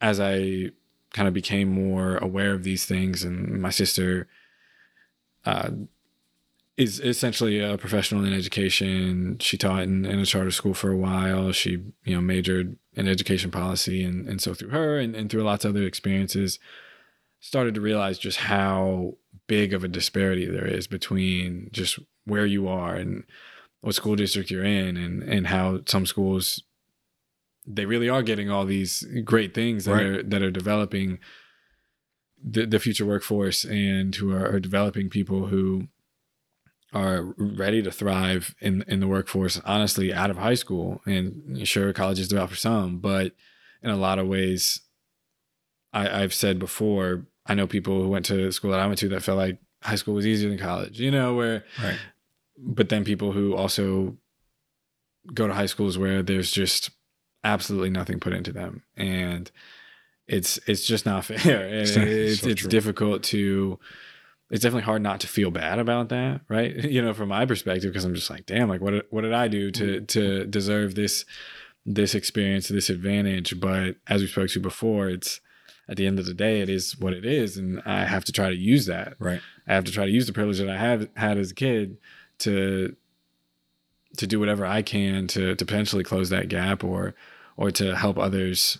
as 0.00 0.20
I 0.20 0.70
kind 1.12 1.26
of 1.26 1.34
became 1.34 1.72
more 1.72 2.18
aware 2.18 2.52
of 2.52 2.62
these 2.62 2.84
things, 2.84 3.24
and 3.24 3.60
my 3.60 3.70
sister 3.70 4.28
uh, 5.46 5.70
is 6.76 7.00
essentially 7.00 7.58
a 7.58 7.78
professional 7.78 8.24
in 8.24 8.34
education. 8.34 9.38
She 9.40 9.56
taught 9.56 9.82
in, 9.82 10.04
in 10.04 10.18
a 10.18 10.26
charter 10.26 10.50
school 10.50 10.74
for 10.74 10.90
a 10.90 10.96
while. 10.96 11.52
She, 11.52 11.82
you 12.04 12.14
know, 12.14 12.20
majored 12.20 12.76
in 12.94 13.08
education 13.08 13.50
policy, 13.50 14.02
and 14.04 14.28
and 14.28 14.40
so 14.40 14.54
through 14.54 14.70
her 14.70 14.98
and, 14.98 15.14
and 15.14 15.30
through 15.30 15.42
lots 15.42 15.64
of 15.64 15.70
other 15.70 15.84
experiences, 15.84 16.58
started 17.40 17.74
to 17.74 17.80
realize 17.80 18.18
just 18.18 18.38
how 18.38 19.14
big 19.46 19.72
of 19.72 19.84
a 19.84 19.88
disparity 19.88 20.44
there 20.46 20.66
is 20.66 20.86
between 20.86 21.68
just 21.72 21.98
where 22.24 22.46
you 22.46 22.66
are 22.68 22.94
and 22.94 23.24
what 23.80 23.94
school 23.94 24.16
district 24.16 24.50
you're 24.50 24.64
in, 24.64 24.96
and 24.96 25.22
and 25.22 25.46
how 25.46 25.80
some 25.86 26.04
schools 26.06 26.62
they 27.66 27.86
really 27.86 28.08
are 28.08 28.22
getting 28.22 28.50
all 28.50 28.64
these 28.64 29.04
great 29.24 29.52
things 29.54 29.86
that 29.86 29.92
Right. 29.92 30.06
are 30.06 30.22
that 30.22 30.42
are 30.42 30.50
developing 30.50 31.18
the, 32.42 32.66
the 32.66 32.78
future 32.78 33.06
workforce 33.06 33.64
and 33.64 34.14
who 34.14 34.30
are, 34.32 34.46
are 34.46 34.60
developing 34.60 35.08
people 35.08 35.46
who 35.46 35.88
are 37.00 37.34
ready 37.36 37.80
to 37.82 37.90
thrive 37.90 38.54
in 38.60 38.84
in 38.88 38.98
the 39.00 39.06
workforce 39.16 39.60
honestly 39.64 40.08
out 40.12 40.30
of 40.30 40.38
high 40.38 40.54
school. 40.64 41.00
And 41.06 41.66
sure 41.68 41.92
colleges 41.92 42.32
about 42.32 42.50
for 42.50 42.56
some 42.56 42.98
but 42.98 43.28
in 43.82 43.90
a 43.90 43.96
lot 44.06 44.18
of 44.18 44.26
ways 44.26 44.80
I, 45.92 46.22
I've 46.22 46.34
said 46.34 46.58
before 46.58 47.26
I 47.46 47.54
know 47.54 47.66
people 47.66 48.02
who 48.02 48.08
went 48.08 48.26
to 48.26 48.50
school 48.52 48.70
that 48.72 48.80
I 48.80 48.86
went 48.86 48.98
to 49.00 49.08
that 49.10 49.22
felt 49.22 49.38
like 49.38 49.58
high 49.82 49.96
school 50.00 50.14
was 50.14 50.26
easier 50.26 50.48
than 50.48 50.58
college 50.58 50.98
you 51.00 51.10
know 51.10 51.34
where 51.34 51.64
Right. 51.82 51.98
but 52.58 52.88
then 52.88 53.04
people 53.04 53.32
who 53.32 53.54
also 53.54 54.16
go 55.34 55.46
to 55.46 55.54
high 55.54 55.66
schools 55.66 55.98
where 55.98 56.22
there's 56.22 56.50
just 56.50 56.90
absolutely 57.44 57.90
nothing 57.90 58.20
put 58.20 58.32
into 58.32 58.52
them. 58.52 58.82
And 58.96 59.50
it's 60.26 60.58
it's 60.66 60.84
just 60.86 61.06
not 61.06 61.24
fair. 61.30 61.68
It's, 61.68 61.94
so 61.94 62.00
it's 62.00 62.66
difficult 62.66 63.22
to 63.24 63.78
it's 64.50 64.62
definitely 64.62 64.84
hard 64.84 65.02
not 65.02 65.20
to 65.20 65.26
feel 65.26 65.50
bad 65.50 65.78
about 65.78 66.08
that 66.08 66.40
right? 66.48 66.74
You 66.84 67.02
know 67.02 67.14
from 67.14 67.28
my 67.30 67.46
perspective 67.46 67.92
because 67.92 68.04
i'm 68.04 68.14
just 68.14 68.30
like 68.30 68.46
damn 68.46 68.68
like 68.68 68.80
what 68.80 68.90
did, 68.90 69.02
what 69.10 69.22
did 69.22 69.32
i 69.32 69.48
do 69.48 69.70
to 69.72 69.84
mm-hmm. 69.84 70.04
to 70.06 70.46
deserve 70.46 70.94
this 70.94 71.24
this 71.86 72.14
experience 72.16 72.68
this 72.68 72.90
advantage? 72.90 73.58
But 73.60 73.96
as 74.08 74.20
we 74.20 74.26
spoke 74.26 74.50
to 74.50 74.60
before 74.60 75.08
it's 75.08 75.40
at 75.88 75.96
the 75.96 76.06
end 76.06 76.18
of 76.18 76.26
the 76.26 76.34
day 76.34 76.60
it 76.60 76.68
is 76.68 76.98
what 76.98 77.12
it 77.12 77.24
is 77.24 77.56
and 77.56 77.80
i 77.86 78.04
have 78.04 78.24
to 78.24 78.32
try 78.32 78.48
to 78.48 78.56
use 78.56 78.86
that. 78.86 79.14
Right. 79.18 79.40
I 79.68 79.74
have 79.74 79.84
to 79.84 79.92
try 79.92 80.04
to 80.04 80.10
use 80.10 80.26
the 80.26 80.32
privilege 80.32 80.58
that 80.58 80.68
I 80.68 80.76
have 80.76 81.08
had 81.16 81.38
as 81.38 81.52
a 81.52 81.54
kid 81.54 81.98
to 82.38 82.96
to 84.16 84.26
do 84.26 84.40
whatever 84.40 84.66
I 84.66 84.82
can 84.82 85.26
to 85.28 85.54
to 85.54 85.64
potentially 85.64 86.04
close 86.04 86.30
that 86.30 86.48
gap 86.48 86.82
or 86.82 87.14
or 87.56 87.70
to 87.70 87.96
help 87.96 88.18
others 88.18 88.78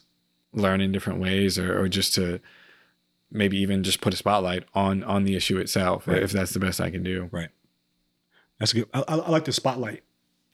learn 0.53 0.81
in 0.81 0.93
different 0.93 1.21
ways 1.21 1.59
or, 1.59 1.81
or 1.81 1.89
just 1.89 2.14
to 2.14 2.41
maybe 3.31 3.59
even 3.59 3.83
just 3.83 4.01
put 4.01 4.14
a 4.14 4.16
spotlight 4.16 4.64
on 4.74 5.03
on 5.05 5.24
the 5.24 5.35
issue 5.37 5.59
itself 5.59 6.07
Right. 6.07 6.22
if 6.22 6.33
that's 6.33 6.53
the 6.53 6.61
best 6.61 6.81
I 6.81 6.91
can 6.91 7.03
do. 7.03 7.29
Right. 7.33 7.51
That's 8.59 8.72
good. 8.72 8.89
I, 8.95 9.01
I, 9.09 9.14
I 9.16 9.31
like 9.31 9.45
the 9.45 9.53
spotlight. 9.53 10.03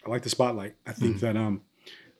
I 0.06 0.10
like 0.10 0.22
the 0.22 0.30
spotlight. 0.30 0.74
I 0.86 0.92
think 0.92 1.20
that 1.20 1.36
um, 1.36 1.62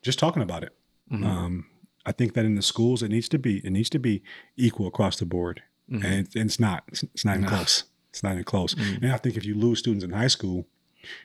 just 0.03 0.19
talking 0.19 0.43
about 0.43 0.63
it. 0.63 0.75
Mhm. 1.11 1.25
Um, 1.25 1.67
I 2.07 2.13
think 2.13 2.35
that 2.35 2.45
in 2.45 2.55
the 2.55 2.63
schools 2.63 3.03
it 3.03 3.09
needs 3.11 3.29
to 3.31 3.39
be 3.39 3.59
it 3.67 3.71
needs 3.71 3.91
to 3.91 3.99
be 3.99 4.23
equal 4.57 4.87
across 4.87 5.19
the 5.19 5.27
board, 5.27 5.63
Mhm. 5.91 6.05
and 6.05 6.15
it's, 6.27 6.37
and 6.37 6.45
it's 6.47 6.61
not. 6.61 6.85
It's, 6.89 7.03
it's 7.03 7.25
not 7.25 7.33
even 7.33 7.43
No. 7.43 7.49
close. 7.49 7.85
It's 8.11 8.23
not 8.23 8.33
even 8.33 8.45
close. 8.45 8.75
Mhm. 8.75 9.03
And 9.03 9.13
I 9.13 9.17
think 9.17 9.37
if 9.37 9.45
you 9.45 9.55
lose 9.55 9.79
students 9.81 10.05
in 10.05 10.11
high 10.13 10.29
school, 10.29 10.67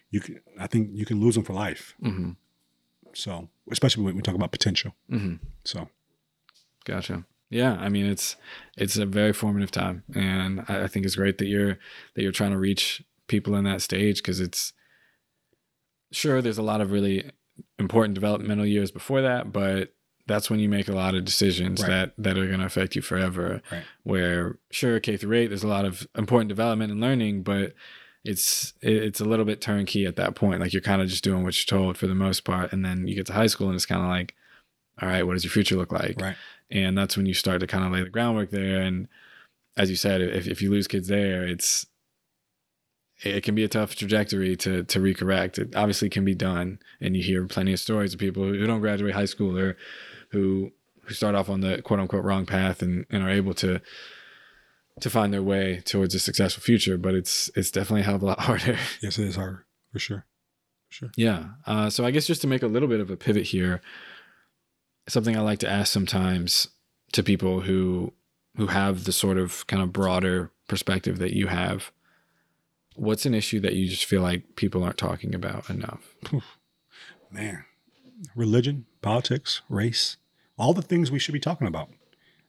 you 0.09 0.19
can. 0.21 0.39
I 0.59 0.67
think 0.67 0.89
you 0.93 1.05
can 1.05 1.19
lose 1.19 1.35
them 1.35 1.43
for 1.43 1.53
life. 1.53 1.95
Mhm. 2.01 2.35
So 3.13 3.49
especially 3.71 4.03
when 4.03 4.15
we 4.15 4.21
talk 4.21 4.35
about 4.35 4.51
potential. 4.51 4.95
Mhm. 5.11 5.39
So 5.65 5.89
Gotcha. 6.85 7.25
Yeah, 7.49 7.73
I 7.79 7.89
mean 7.89 8.05
it's 8.05 8.35
it's 8.77 8.97
a 8.97 9.05
very 9.05 9.33
formative 9.33 9.71
time, 9.71 10.03
and 10.13 10.65
I, 10.67 10.83
I 10.83 10.87
think 10.87 11.05
it's 11.05 11.15
great 11.15 11.37
that 11.37 11.47
you're 11.47 11.77
that 12.15 12.21
you're 12.23 12.31
trying 12.31 12.51
to 12.51 12.57
reach 12.57 13.03
people 13.27 13.55
in 13.55 13.63
that 13.65 13.81
stage 13.81 14.17
because 14.17 14.39
it's 14.39 14.73
sure 16.11 16.41
there's 16.41 16.57
a 16.57 16.63
lot 16.63 16.81
of 16.81 16.91
really 16.91 17.29
important 17.79 18.15
developmental 18.15 18.65
years 18.65 18.91
before 18.91 19.21
that, 19.21 19.51
but 19.51 19.93
that's 20.27 20.49
when 20.49 20.59
you 20.59 20.67
make 20.69 20.89
a 20.89 20.93
lot 20.93 21.15
of 21.15 21.23
decisions 21.25 21.81
Right. 21.81 21.89
that 21.89 22.13
that 22.17 22.37
are 22.37 22.47
going 22.47 22.59
to 22.59 22.65
affect 22.65 22.95
you 22.95 23.01
forever. 23.01 23.61
Right. 23.71 23.83
Where 24.03 24.59
sure 24.71 24.99
K 24.99 25.17
through 25.17 25.37
eight, 25.37 25.47
there's 25.47 25.63
a 25.63 25.67
lot 25.67 25.85
of 25.85 26.07
important 26.17 26.49
development 26.49 26.91
and 26.91 26.99
learning, 27.01 27.43
but 27.43 27.73
it's 28.23 28.73
it's 28.81 29.21
a 29.21 29.25
little 29.25 29.45
bit 29.45 29.61
turnkey 29.61 30.05
at 30.05 30.17
that 30.17 30.35
point. 30.35 30.59
Like 30.59 30.73
you're 30.73 30.81
kind 30.81 31.01
of 31.01 31.07
just 31.07 31.23
doing 31.23 31.43
what 31.43 31.57
you're 31.57 31.79
told 31.79 31.97
for 31.97 32.07
the 32.07 32.15
most 32.15 32.43
part, 32.43 32.73
and 32.73 32.83
then 32.83 33.07
you 33.07 33.15
get 33.15 33.25
to 33.27 33.33
high 33.33 33.47
school 33.47 33.67
and 33.67 33.75
it's 33.75 33.85
kind 33.85 34.01
of 34.01 34.09
like, 34.09 34.35
all 35.01 35.07
right, 35.07 35.25
what 35.25 35.33
does 35.33 35.43
your 35.45 35.51
future 35.51 35.75
look 35.77 35.91
like? 35.93 36.19
right. 36.19 36.35
And 36.69 36.97
that's 36.97 37.15
when 37.17 37.25
you 37.25 37.33
start 37.33 37.59
to 37.59 37.67
kind 37.67 37.83
of 37.85 37.91
lay 37.91 38.03
the 38.03 38.09
groundwork 38.09 38.51
there 38.51 38.81
and 38.81 39.07
as 39.77 39.89
you 39.89 39.95
said 39.95 40.21
if, 40.21 40.47
if 40.47 40.61
you 40.61 40.69
lose 40.69 40.87
kids 40.87 41.07
there 41.07 41.45
it's 41.47 41.85
it 43.23 43.43
can 43.43 43.55
be 43.55 43.63
a 43.63 43.67
tough 43.67 43.95
trajectory 43.95 44.55
to 44.55 44.83
to 44.83 44.99
recorrect 44.99 45.57
it 45.57 45.75
obviously 45.75 46.09
can 46.09 46.23
be 46.25 46.35
done 46.35 46.79
and 47.01 47.15
you 47.15 47.23
hear 47.23 47.45
plenty 47.47 47.73
of 47.73 47.79
stories 47.79 48.13
of 48.13 48.19
people 48.19 48.43
who 48.43 48.65
don't 48.67 48.81
graduate 48.81 49.15
high 49.15 49.25
school 49.25 49.57
or 49.57 49.75
who 50.31 50.71
who 51.03 51.13
start 51.13 51.35
off 51.35 51.49
on 51.49 51.61
the 51.61 51.81
quote 51.81 51.99
unquote 51.99 52.23
wrong 52.23 52.45
path 52.45 52.81
and, 52.81 53.05
and 53.09 53.23
are 53.23 53.29
able 53.29 53.53
to 53.53 53.79
to 54.99 55.09
find 55.09 55.31
their 55.33 55.43
way 55.43 55.81
towards 55.85 56.13
a 56.15 56.19
successful 56.19 56.61
future 56.61 56.97
but 56.97 57.13
it's 57.15 57.49
it's 57.55 57.71
definitely 57.71 58.01
a 58.01 58.03
hell 58.03 58.15
of 58.15 58.23
a 58.23 58.25
lot 58.25 58.39
harder 58.47 58.77
Yes, 59.01 59.17
it 59.17 59.27
is 59.27 59.35
harder 59.35 59.65
for 59.91 59.99
sure. 59.99 60.25
For 60.89 60.93
sure. 60.93 61.11
yeah. 61.15 61.45
Uh, 61.65 61.89
so 61.89 62.05
I 62.05 62.11
guess 62.11 62.27
just 62.27 62.41
to 62.41 62.47
make 62.47 62.63
a 62.63 62.67
little 62.67 62.87
bit 62.87 62.99
of 62.99 63.09
a 63.09 63.17
pivot 63.17 63.45
here, 63.45 63.81
something 65.07 65.35
I 65.35 65.41
like 65.41 65.59
to 65.59 65.69
ask 65.69 65.91
sometimes 65.91 66.69
to 67.13 67.23
people 67.23 67.61
who 67.61 68.13
who 68.55 68.67
have 68.67 69.03
the 69.03 69.11
sort 69.11 69.37
of 69.37 69.65
kind 69.67 69.81
of 69.83 69.93
broader 69.93 70.51
perspective 70.67 71.19
that 71.19 71.33
you 71.33 71.47
have. 71.47 71.91
What's 72.95 73.27
an 73.27 73.35
issue 73.35 73.59
that 73.59 73.73
you 73.73 73.87
just 73.87 74.05
feel 74.05 74.21
like 74.21 74.55
people 74.55 74.83
aren't 74.83 74.97
talking 74.97 75.35
about 75.35 75.69
enough? 75.69 76.15
Man, 77.31 77.65
religion, 78.35 78.85
politics, 79.01 79.61
race, 79.69 80.17
all 80.57 80.73
the 80.73 80.81
things 80.81 81.11
we 81.11 81.19
should 81.19 81.33
be 81.33 81.39
talking 81.39 81.67
about 81.67 81.89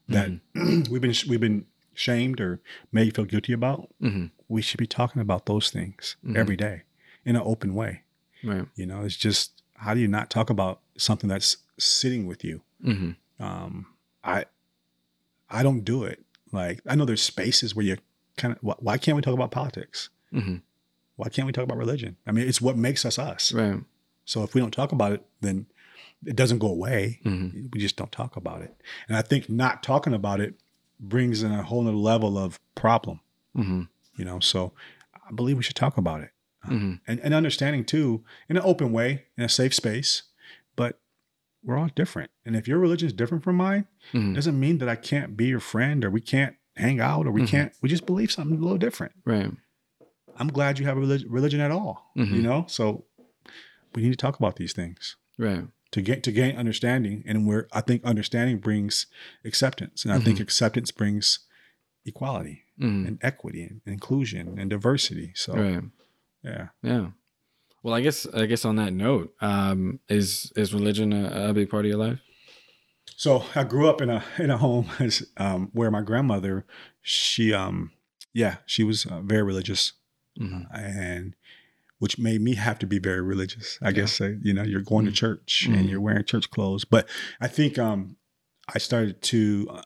that 0.09 0.30
mm-hmm. 0.30 0.82
we've 0.90 1.02
been 1.02 1.14
we've 1.28 1.40
been 1.40 1.66
shamed 1.94 2.40
or 2.40 2.60
made 2.93 3.14
feel 3.14 3.24
guilty 3.24 3.52
about. 3.52 3.89
Mm-hmm. 4.02 4.26
We 4.48 4.62
should 4.62 4.78
be 4.78 4.86
talking 4.86 5.20
about 5.20 5.47
those 5.47 5.70
things 5.70 6.16
mm-hmm. 6.24 6.36
every 6.36 6.56
day 6.56 6.82
in 7.24 7.36
an 7.36 7.43
open 7.44 7.74
way. 7.74 8.02
Right. 8.43 8.66
You 8.76 8.86
know, 8.86 9.02
it's 9.02 9.16
just 9.16 9.62
how 9.78 9.94
do 9.94 10.00
you 10.00 10.09
not 10.09 10.30
talk 10.30 10.50
about 10.50 10.80
something 10.96 11.28
that's 11.28 11.59
sitting 11.78 12.26
with 12.26 12.44
you? 12.44 12.62
Mm-hmm. 12.84 13.42
Um, 13.42 13.86
I 14.24 14.44
I 15.48 15.62
don't 15.62 15.82
do 15.82 16.05
it. 16.05 16.22
Like 16.52 16.80
I 16.86 16.94
know 16.94 17.05
there's 17.05 17.22
spaces 17.22 17.74
where 17.74 17.84
you 17.84 17.96
kind 18.36 18.55
of 18.55 18.59
why, 18.62 18.74
why 18.78 18.98
can't 18.98 19.16
we 19.16 19.22
talk 19.22 19.34
about 19.34 19.50
politics? 19.50 20.10
Mm-hmm. 20.32 20.56
Why 21.16 21.28
can't 21.28 21.46
we 21.46 21.52
talk 21.52 21.64
about 21.64 21.78
religion? 21.78 22.16
I 22.26 22.32
mean, 22.32 22.48
it's 22.48 22.60
what 22.60 22.76
makes 22.76 23.05
us 23.05 23.18
us. 23.18 23.52
Right. 23.52 23.80
So 24.24 24.42
if 24.42 24.55
we 24.55 24.60
don't 24.60 24.72
talk 24.72 24.92
about 24.92 25.12
it, 25.12 25.24
then 25.40 25.66
it 26.24 26.36
doesn't 26.36 26.59
go 26.59 26.68
away. 26.68 27.20
Mm-hmm. 27.24 27.68
We 27.72 27.80
just 27.80 27.96
don't 27.96 28.12
talk 28.12 28.36
about 28.36 28.62
it. 28.62 28.74
And 29.09 29.16
I 29.16 29.22
think 29.22 29.48
not 29.48 29.82
talking 29.82 30.14
about 30.14 30.40
it 30.40 30.55
brings 31.00 31.42
in 31.42 31.52
a 31.52 31.62
whole 31.62 31.82
nother 31.82 31.96
level 31.96 32.36
of 32.36 32.59
problem. 32.74 33.20
Mm-hmm. 33.56 33.82
You 34.16 34.24
know, 34.24 34.40
so 34.40 34.72
I 35.14 35.32
believe 35.32 35.56
we 35.56 35.62
should 35.62 35.76
talk 35.76 35.96
about 35.96 36.20
it. 36.20 36.30
Mm-hmm. 36.66 36.94
and, 37.06 37.20
and 37.20 37.35
understanding 37.35 37.85
too 37.85 38.24
in 38.48 38.56
an 38.56 38.62
open 38.64 38.93
way 38.93 39.26
in 39.36 39.44
a 39.44 39.48
safe 39.48 39.72
space 39.72 40.24
but 40.74 40.98
we're 41.62 41.78
all 41.78 41.89
different 41.94 42.30
and 42.44 42.56
if 42.56 42.66
your 42.66 42.78
religion 42.78 43.06
is 43.06 43.12
different 43.12 43.44
from 43.44 43.56
mine 43.56 43.86
Mhm. 44.12 44.35
doesn't 44.35 44.59
mean 44.59 44.78
that 44.78 44.89
i 44.89 44.97
can't 44.97 45.36
be 45.36 45.47
your 45.47 45.60
friend 45.60 46.05
or 46.05 46.10
we 46.10 46.20
can't 46.20 46.56
hang 46.76 46.98
out 47.01 47.26
or 47.26 47.30
we 47.30 47.43
Mhm. 47.43 47.48
can't 47.48 47.72
we 47.80 47.89
just 47.89 48.06
believe 48.06 48.32
something 48.32 48.59
a 48.59 48.60
little 48.60 48.76
different 48.76 49.12
Right. 49.24 49.52
i'm 50.36 50.48
glad 50.48 50.78
you 50.80 50.86
have 50.86 50.97
a 50.97 51.01
relig- 51.01 51.26
religion 51.28 51.60
at 51.60 51.70
all 51.70 52.10
Mhm. 52.16 52.32
you 52.32 52.43
know 52.43 52.64
so 52.68 53.05
we 53.94 54.02
need 54.02 54.10
to 54.10 54.16
talk 54.16 54.36
about 54.39 54.56
these 54.56 54.72
things 54.72 55.14
Right. 55.39 55.64
to 55.93 56.02
get 56.02 56.22
to 56.24 56.32
gain 56.32 56.56
understanding 56.56 57.22
and 57.24 57.47
where 57.47 57.68
i 57.72 57.80
think 57.80 58.02
understanding 58.05 58.59
brings 58.59 59.06
acceptance 59.44 60.05
and 60.05 60.12
i 60.12 60.18
think 60.18 60.40
acceptance 60.40 60.90
brings 60.90 61.39
equality 62.05 62.64
Mm-hmm. 62.80 63.06
and 63.06 63.18
equity 63.22 63.62
and 63.64 63.80
inclusion 63.86 64.56
and 64.59 64.70
diversity 64.70 65.32
so 65.35 65.55
Right. 65.55 65.85
Yeah 66.49 66.69
Yeah. 66.83 67.07
Well, 67.83 67.95
I 67.95 68.01
guess 68.01 68.27
I 68.35 68.47
guess 68.47 68.65
on 68.65 68.77
that 68.77 68.93
note, 68.93 69.35
um, 69.41 70.01
is 70.09 70.53
is 70.57 70.75
religion 70.75 71.12
a, 71.12 71.51
a 71.51 71.53
big 71.55 71.70
part 71.70 71.85
of 71.85 71.89
your 71.91 71.99
life? 71.99 72.19
So 73.16 73.45
I 73.55 73.65
grew 73.65 73.89
up 73.89 74.01
in 74.01 74.11
a 74.11 74.23
in 74.39 74.51
a 74.51 74.59
home 74.59 74.91
um, 75.37 75.70
where 75.73 75.91
my 75.91 76.03
grandmother, 76.03 76.65
she 77.03 77.55
um 77.55 77.93
yeah 78.35 78.57
she 78.66 78.83
was 78.85 79.07
uh, 79.07 79.20
very 79.20 79.43
religious 79.43 79.93
Mm-hmm. 80.41 80.73
and 80.73 81.35
which 81.99 82.16
made 82.16 82.41
me 82.41 82.55
have 82.55 82.79
to 82.79 82.87
be 82.87 83.01
very 83.01 83.20
religious. 83.20 83.77
I 83.83 83.91
guess 83.93 84.20
uh, 84.20 84.35
you 84.43 84.55
know 84.55 84.62
you're 84.62 84.83
going 84.83 85.05
to 85.07 85.12
church 85.12 85.66
and 85.66 85.87
Mhm. 85.87 85.91
you're 85.91 86.01
wearing 86.01 86.25
church 86.25 86.49
clothes, 86.51 86.85
but 86.85 87.09
I 87.41 87.49
think 87.49 87.77
um 87.79 88.16
I 88.75 88.79
started 88.79 89.20
to 89.23 89.66
uh, 89.70 89.83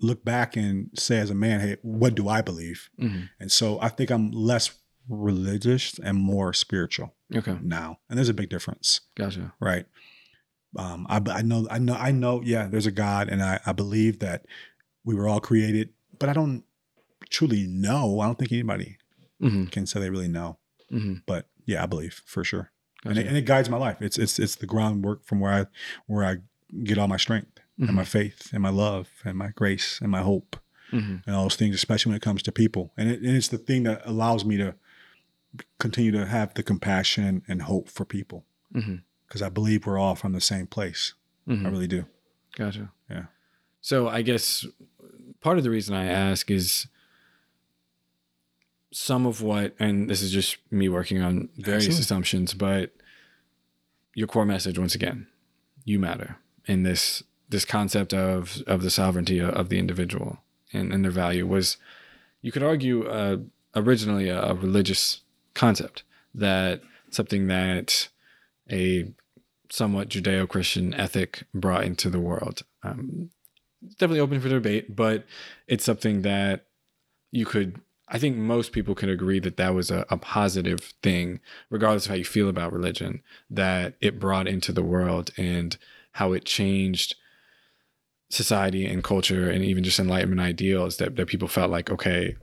look 0.00 0.24
back 0.24 0.56
and 0.56 0.90
say 0.94 1.18
as 1.18 1.30
a 1.30 1.34
man, 1.34 1.60
hey, 1.60 1.76
what 1.82 2.14
do 2.14 2.28
I 2.28 2.40
believe? 2.42 2.88
Mm-hmm. 3.00 3.22
And 3.40 3.50
so 3.52 3.78
I 3.80 3.88
think 3.88 4.10
I'm 4.10 4.30
less 4.30 4.70
religious 5.08 5.98
and 5.98 6.16
more 6.18 6.52
spiritual 6.52 7.14
Okay. 7.34 7.58
now, 7.62 7.98
and 8.08 8.16
there's 8.18 8.28
a 8.28 8.34
big 8.34 8.48
difference 8.50 9.00
Gotcha. 9.16 9.52
right 9.60 9.86
um 10.78 11.06
I, 11.08 11.20
I 11.30 11.42
know 11.42 11.66
i 11.70 11.78
know 11.78 11.94
i 11.94 12.10
know 12.10 12.42
yeah 12.42 12.66
there's 12.66 12.86
a 12.86 12.90
god 12.90 13.28
and 13.28 13.42
i 13.42 13.58
i 13.64 13.72
believe 13.72 14.18
that 14.18 14.44
we 15.04 15.14
were 15.14 15.26
all 15.28 15.40
created 15.40 15.90
but 16.18 16.28
i 16.28 16.32
don't 16.32 16.64
truly 17.30 17.66
know 17.66 18.20
i 18.20 18.26
don't 18.26 18.38
think 18.38 18.52
anybody 18.52 18.98
Mm-hmm. 19.42 19.64
can 19.66 19.86
say 19.86 20.00
they 20.00 20.08
really 20.10 20.28
know 20.28 20.58
Mm-hmm. 20.90 21.14
but 21.26 21.48
yeah 21.66 21.82
i 21.82 21.86
believe 21.86 22.22
for 22.26 22.42
sure 22.44 22.70
and, 23.04 23.18
it, 23.18 23.26
and 23.26 23.36
it 23.36 23.44
guides 23.44 23.68
my 23.70 23.76
life 23.76 24.00
it's 24.00 24.18
it's 24.18 24.38
it's 24.38 24.56
the 24.56 24.66
groundwork 24.66 25.24
from 25.24 25.40
where 25.40 25.52
i 25.52 25.66
where 26.06 26.24
i 26.24 26.36
get 26.84 26.98
all 26.98 27.08
my 27.08 27.16
strength 27.16 27.58
and 27.78 27.92
my 27.94 28.04
faith 28.04 28.50
and 28.52 28.62
my 28.62 28.70
love 28.70 29.08
and 29.24 29.36
my 29.38 29.48
grace 29.48 29.98
and 30.02 30.10
my 30.10 30.22
hope 30.22 30.56
Mm-hmm. 30.92 31.16
and 31.26 31.34
all 31.36 31.42
those 31.44 31.56
things 31.56 31.74
especially 31.74 32.10
when 32.10 32.16
it 32.16 32.22
comes 32.22 32.42
to 32.44 32.52
people 32.52 32.92
and, 32.96 33.10
it, 33.10 33.20
and 33.20 33.36
it's 33.36 33.48
the 33.48 33.58
thing 33.58 33.82
that 33.84 34.02
allows 34.04 34.44
me 34.44 34.56
to 34.58 34.74
continue 35.78 36.10
to 36.12 36.26
have 36.26 36.54
the 36.54 36.62
compassion 36.62 37.42
and 37.48 37.62
hope 37.62 37.88
for 37.88 38.04
people 38.04 38.44
Mm-hmm. 38.74 38.96
because 39.26 39.42
i 39.42 39.48
believe 39.48 39.86
we're 39.86 39.98
all 39.98 40.14
from 40.16 40.32
the 40.32 40.40
same 40.40 40.66
place 40.66 41.14
Mhm. 41.48 41.64
i 41.66 41.68
really 41.70 41.86
do 41.86 42.04
Gotcha. 42.56 42.90
Yeah. 43.10 43.26
So 43.82 44.08
I 44.08 44.22
guess 44.22 44.64
part 45.42 45.58
of 45.58 45.64
the 45.64 45.70
reason 45.70 45.94
I 45.94 46.06
ask 46.06 46.50
is 46.50 46.86
some 48.92 49.26
of 49.26 49.42
what, 49.42 49.74
and 49.78 50.08
this 50.08 50.22
is 50.22 50.30
just 50.30 50.56
me 50.70 50.88
working 50.88 51.20
on 51.20 51.48
various 51.58 51.84
Absolutely. 51.84 52.00
assumptions, 52.00 52.54
but 52.54 52.92
your 54.14 54.26
core 54.26 54.46
message 54.46 54.78
once 54.78 54.94
again, 54.94 55.26
you 55.84 55.98
matter 55.98 56.38
in 56.66 56.82
this 56.82 57.22
this 57.48 57.64
concept 57.64 58.12
of 58.14 58.62
of 58.66 58.82
the 58.82 58.90
sovereignty 58.90 59.38
of 59.40 59.68
the 59.68 59.78
individual 59.78 60.38
and, 60.72 60.92
and 60.92 61.04
their 61.04 61.12
value 61.12 61.46
was 61.46 61.76
you 62.42 62.50
could 62.50 62.62
argue 62.62 63.06
uh, 63.06 63.36
originally 63.76 64.28
a, 64.28 64.42
a 64.42 64.54
religious 64.54 65.20
concept 65.56 66.04
that 66.34 66.82
something 67.10 67.48
that 67.48 68.08
a 68.70 69.12
somewhat 69.70 70.08
Judeo-Christian 70.08 70.94
ethic 70.94 71.44
brought 71.52 71.84
into 71.84 72.08
the 72.08 72.20
world. 72.20 72.62
Um, 72.82 73.30
definitely 73.98 74.20
open 74.20 74.40
for 74.40 74.48
debate, 74.48 74.94
but 74.94 75.24
it's 75.66 75.84
something 75.84 76.22
that 76.22 76.66
you 77.32 77.44
could. 77.44 77.80
I 78.08 78.18
think 78.18 78.36
most 78.36 78.70
people 78.70 78.94
could 78.94 79.08
agree 79.08 79.40
that 79.40 79.56
that 79.56 79.74
was 79.74 79.90
a, 79.90 80.06
a 80.08 80.16
positive 80.16 80.94
thing, 81.02 81.40
regardless 81.70 82.04
of 82.04 82.10
how 82.10 82.16
you 82.16 82.24
feel 82.24 82.48
about 82.48 82.72
religion, 82.72 83.22
that 83.50 83.94
it 84.00 84.20
brought 84.20 84.46
into 84.46 84.70
the 84.70 84.84
world 84.84 85.30
and 85.36 85.76
how 86.12 86.32
it 86.32 86.44
changed 86.44 87.16
society 88.30 88.86
and 88.86 89.02
culture 89.02 89.50
and 89.50 89.64
even 89.64 89.82
just 89.82 89.98
enlightenment 89.98 90.40
ideals 90.40 90.98
that, 90.98 91.16
that 91.16 91.26
people 91.26 91.48
felt 91.48 91.70
like, 91.70 91.90
okay, 91.90 92.36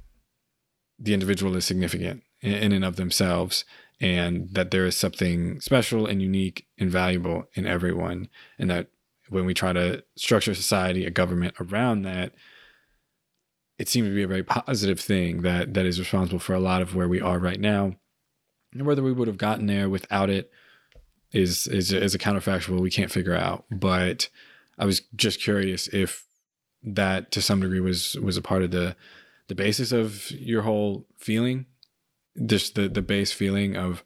the 0.99 1.13
individual 1.13 1.55
is 1.55 1.65
significant 1.65 2.23
in, 2.43 2.71
and 2.71 2.85
of 2.85 2.95
themselves 2.95 3.65
and 3.99 4.49
that 4.51 4.71
there 4.71 4.85
is 4.85 4.95
something 4.95 5.59
special 5.61 6.05
and 6.05 6.21
unique 6.21 6.67
and 6.77 6.91
valuable 6.91 7.45
in 7.53 7.65
everyone 7.65 8.29
and 8.59 8.69
that 8.69 8.87
when 9.29 9.45
we 9.45 9.53
try 9.53 9.73
to 9.73 10.03
structure 10.15 10.53
society 10.53 11.05
a 11.05 11.09
government 11.09 11.55
around 11.59 12.03
that 12.03 12.33
it 13.79 13.89
seems 13.89 14.07
to 14.07 14.15
be 14.15 14.23
a 14.23 14.27
very 14.27 14.43
positive 14.43 14.99
thing 14.99 15.41
that 15.41 15.73
that 15.73 15.85
is 15.85 15.99
responsible 15.99 16.39
for 16.39 16.53
a 16.53 16.59
lot 16.59 16.81
of 16.81 16.95
where 16.95 17.07
we 17.07 17.21
are 17.21 17.39
right 17.39 17.59
now. 17.59 17.95
And 18.71 18.85
whether 18.85 19.03
we 19.03 19.13
would 19.13 19.27
have 19.27 19.37
gotten 19.37 19.67
there 19.67 19.89
without 19.89 20.29
it 20.29 20.51
is 21.31 21.67
is 21.67 21.91
is 21.91 22.15
a 22.15 22.19
counterfactual 22.19 22.79
we 22.79 22.91
can't 22.91 23.11
figure 23.11 23.35
out. 23.35 23.65
But 23.71 24.29
i 24.79 24.85
was 24.85 25.01
just 25.15 25.39
curious 25.39 25.87
if 25.89 26.25
that 26.81 27.31
to 27.31 27.41
some 27.41 27.61
degree 27.61 27.79
was 27.79 28.15
was 28.15 28.37
a 28.37 28.41
part 28.41 28.63
of 28.63 28.71
the 28.71 28.95
the 29.47 29.55
basis 29.55 29.91
of 29.91 30.31
your 30.31 30.63
whole 30.63 31.05
feeling 31.17 31.65
just 32.45 32.75
the 32.75 32.87
the 32.87 33.01
base 33.01 33.31
feeling 33.31 33.75
of 33.75 34.03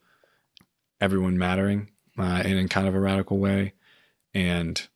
everyone 1.00 1.38
mattering 1.38 1.90
uh, 2.18 2.42
in, 2.44 2.58
in 2.58 2.68
kind 2.68 2.88
of 2.88 2.96
a 2.96 3.00
radical 3.00 3.38
way 3.38 3.74
and 4.34 4.88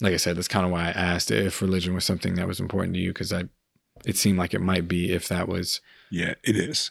like 0.00 0.14
i 0.14 0.16
said 0.16 0.36
that's 0.36 0.48
kind 0.48 0.64
of 0.64 0.72
why 0.72 0.86
i 0.86 0.90
asked 0.90 1.30
if 1.30 1.60
religion 1.60 1.94
was 1.94 2.04
something 2.04 2.34
that 2.34 2.48
was 2.48 2.58
important 2.58 2.94
to 2.94 3.00
you 3.00 3.10
because 3.10 3.32
i 3.32 3.44
it 4.04 4.16
seemed 4.16 4.38
like 4.38 4.54
it 4.54 4.60
might 4.60 4.88
be 4.88 5.12
if 5.12 5.28
that 5.28 5.48
was 5.48 5.80
Yeah, 6.10 6.34
it 6.42 6.56
is. 6.56 6.90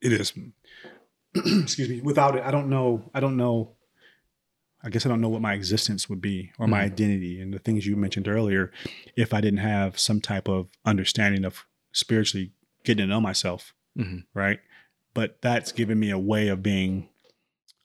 It 0.00 0.12
is. 0.12 0.32
Excuse 1.34 1.88
me. 1.88 2.00
Without 2.00 2.36
it, 2.36 2.42
I 2.44 2.50
don't 2.50 2.68
know. 2.68 3.10
I 3.14 3.20
don't 3.20 3.36
know. 3.36 3.72
I 4.84 4.90
guess 4.90 5.06
I 5.06 5.08
don't 5.08 5.20
know 5.20 5.28
what 5.28 5.42
my 5.42 5.54
existence 5.54 6.08
would 6.08 6.20
be 6.20 6.50
or 6.58 6.66
my 6.66 6.80
identity 6.80 7.40
and 7.40 7.54
the 7.54 7.60
things 7.60 7.86
you 7.86 7.94
mentioned 7.94 8.26
earlier 8.26 8.72
if 9.14 9.32
I 9.32 9.40
didn't 9.40 9.60
have 9.60 9.96
some 9.96 10.20
type 10.20 10.48
of 10.48 10.66
understanding 10.84 11.44
of 11.44 11.66
spiritually 11.92 12.50
getting 12.84 13.04
to 13.04 13.06
know 13.06 13.20
myself. 13.20 13.74
Mhm. 13.98 14.24
Right. 14.34 14.60
But 15.14 15.40
that's 15.42 15.72
given 15.72 15.98
me 16.00 16.10
a 16.10 16.18
way 16.18 16.48
of 16.48 16.62
being 16.62 17.08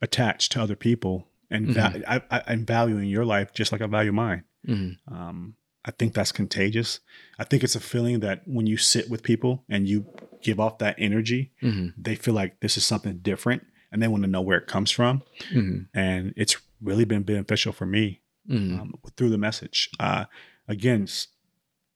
attached 0.01 0.51
to 0.53 0.61
other 0.61 0.75
people 0.75 1.27
and, 1.49 1.67
va- 1.69 2.03
I, 2.07 2.21
I, 2.29 2.39
and 2.47 2.65
valuing 2.67 3.09
your 3.09 3.25
life 3.25 3.53
just 3.53 3.71
like 3.71 3.81
I 3.81 3.87
value 3.87 4.11
mine. 4.11 4.43
Mhm. 4.67 4.97
Um, 5.07 5.55
I 5.85 5.91
think 5.91 6.13
that's 6.13 6.31
contagious. 6.33 6.99
I 7.39 7.43
think 7.45 7.63
it's 7.63 7.75
a 7.75 7.79
feeling 7.79 8.19
that 8.19 8.43
when 8.47 8.67
you 8.67 8.77
sit 8.77 9.09
with 9.09 9.23
people 9.23 9.63
and 9.69 9.87
you 9.87 10.05
give 10.41 10.59
off 10.59 10.77
that 10.79 10.95
energy, 10.97 11.51
Mhm. 11.61 11.93
they 11.97 12.15
feel 12.15 12.33
like 12.33 12.59
this 12.59 12.77
is 12.77 12.85
something 12.85 13.19
different 13.19 13.65
and 13.91 14.01
they 14.03 14.07
want 14.07 14.23
to 14.23 14.29
know 14.29 14.41
where 14.41 14.57
it 14.57 14.67
comes 14.67 14.91
from. 14.91 15.23
Mhm. 15.51 15.87
And 15.93 16.33
it's 16.35 16.57
really 16.81 17.05
been 17.05 17.23
beneficial 17.23 17.71
for 17.73 17.85
me 17.85 18.21
Mhm. 18.49 18.79
um, 18.79 18.93
through 19.15 19.29
the 19.29 19.37
message. 19.37 19.89
Uh, 19.99 20.25
again, 20.67 21.07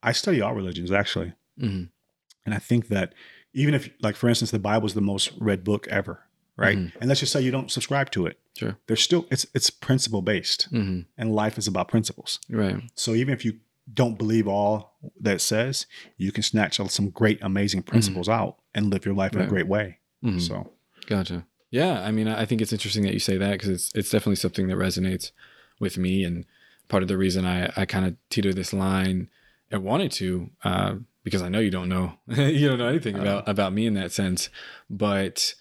I 0.02 0.12
study 0.14 0.42
all 0.42 0.56
religions 0.56 0.92
actually. 0.92 1.34
And 1.58 2.56
I 2.56 2.58
think 2.60 2.88
that 2.88 3.14
even 3.54 3.74
if, 3.74 3.90
like, 4.02 4.16
for 4.16 4.30
instance, 4.30 4.52
the 4.52 4.60
Bible 4.60 4.88
is 4.88 4.94
the 4.94 5.02
most 5.02 5.32
read 5.40 5.64
book 5.64 5.88
ever, 5.90 6.24
right? 6.58 6.78
And 6.78 7.08
let's 7.10 7.20
just 7.20 7.32
say 7.32 7.42
you 7.42 7.52
don't 7.52 7.72
subscribe 7.72 8.12
to 8.12 8.26
it. 8.26 8.38
Sure. 8.58 8.78
There's 8.88 9.02
still, 9.02 9.26
it's, 9.32 9.46
it's 9.54 9.70
principle 9.70 10.22
based 10.22 10.68
Mhm. 10.72 11.06
and 11.18 11.34
life 11.34 11.58
is 11.58 11.68
about 11.68 11.88
principles. 11.88 12.40
Right. 12.50 12.82
So 12.96 13.14
even 13.14 13.34
if 13.34 13.44
you 13.46 13.60
don't 13.94 14.18
believe 14.18 14.48
all 14.48 14.96
that 15.20 15.36
it 15.36 15.42
says, 15.42 15.86
you 16.18 16.32
can 16.32 16.44
snatch 16.44 16.78
some 16.90 17.10
great, 17.10 17.40
amazing 17.42 17.84
principles 17.84 18.30
out 18.30 18.58
and 18.76 18.90
live 18.90 19.06
your 19.06 19.16
life 19.16 19.34
in 19.36 19.42
a 19.42 19.48
great 19.48 19.68
way. 19.68 19.98
Mhm. 20.24 20.40
So 20.42 20.72
Gotcha. 21.08 21.46
Yeah, 21.72 22.02
I 22.02 22.12
mean, 22.12 22.28
I 22.28 22.46
think 22.46 22.62
it's 22.62 22.74
interesting 22.74 23.04
that 23.04 23.14
you 23.14 23.20
say 23.20 23.38
that 23.38 23.52
because 23.54 23.70
it's 23.70 23.92
it's 23.96 24.10
definitely 24.10 24.36
something 24.36 24.68
that 24.68 24.76
resonates 24.78 25.32
with 25.80 25.98
me, 25.98 26.24
and 26.26 26.46
part 26.90 27.02
of 27.02 27.08
the 27.10 27.18
reason 27.18 27.46
I 27.46 27.72
I 27.78 27.86
kind 27.86 28.06
of 28.06 28.16
teeter 28.30 28.54
this 28.54 28.72
line 28.74 29.30
and 29.72 29.84
wanted 29.84 30.12
to 30.14 30.50
uh, 30.66 30.96
because 31.24 31.42
I 31.42 31.50
know 31.50 31.60
you 31.60 31.72
don't 31.72 31.90
know 31.90 32.14
you 32.28 32.68
don't 32.68 32.80
know 32.80 32.88
anything 32.88 33.18
about 33.18 33.48
about 33.48 33.74
me 33.74 33.86
in 33.86 33.94
that 33.96 34.12
sense, 34.12 34.50
but 34.90 35.54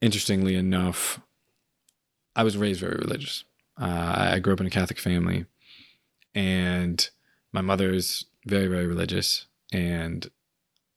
interestingly 0.00 0.54
enough, 0.56 1.20
I 2.36 2.42
was 2.42 2.56
raised 2.56 2.80
very 2.80 2.96
religious. 2.96 3.44
Uh, 3.80 4.30
I 4.32 4.38
grew 4.38 4.52
up 4.52 4.60
in 4.60 4.66
a 4.66 4.70
Catholic 4.70 4.98
family, 4.98 5.46
and 6.34 7.08
my 7.52 7.60
mother 7.60 7.92
is 7.92 8.26
very 8.46 8.66
very 8.66 8.86
religious, 8.86 9.46
and 9.72 10.30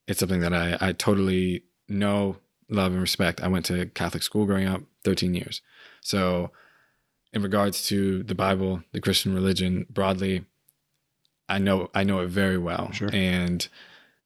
it's 0.07 0.19
something 0.19 0.41
that 0.41 0.53
I 0.53 0.77
I 0.79 0.91
totally 0.93 1.63
know, 1.87 2.37
love, 2.69 2.91
and 2.91 3.01
respect. 3.01 3.41
I 3.41 3.47
went 3.47 3.65
to 3.65 3.87
Catholic 3.87 4.23
school 4.23 4.45
growing 4.45 4.67
up, 4.67 4.81
thirteen 5.03 5.33
years, 5.33 5.61
so 6.01 6.51
in 7.33 7.41
regards 7.43 7.85
to 7.87 8.23
the 8.23 8.35
Bible, 8.35 8.83
the 8.93 9.01
Christian 9.01 9.33
religion 9.33 9.85
broadly, 9.89 10.45
I 11.49 11.57
know 11.59 11.89
I 11.93 12.03
know 12.03 12.19
it 12.21 12.27
very 12.27 12.57
well, 12.57 12.91
Sure. 12.91 13.09
and 13.13 13.67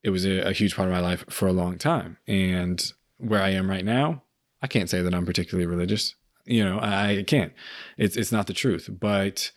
it 0.03 0.09
was 0.09 0.25
a, 0.25 0.39
a 0.39 0.51
huge 0.53 0.75
part 0.75 0.87
of 0.87 0.93
my 0.93 0.99
life 1.01 1.23
for 1.29 1.47
a 1.47 1.53
long 1.53 1.77
time. 1.77 2.17
And 2.27 2.83
where 3.17 3.41
I 3.41 3.49
am 3.49 3.69
right 3.69 3.85
now, 3.85 4.23
I 4.61 4.67
can't 4.67 4.89
say 4.89 5.01
that 5.01 5.13
I'm 5.13 5.25
particularly 5.25 5.67
religious. 5.67 6.15
You 6.45 6.63
know, 6.63 6.79
I 6.79 7.19
I 7.19 7.23
can't. 7.23 7.53
It's 7.97 8.17
it's 8.17 8.31
not 8.31 8.47
the 8.47 8.53
truth, 8.53 8.89
but 8.99 9.51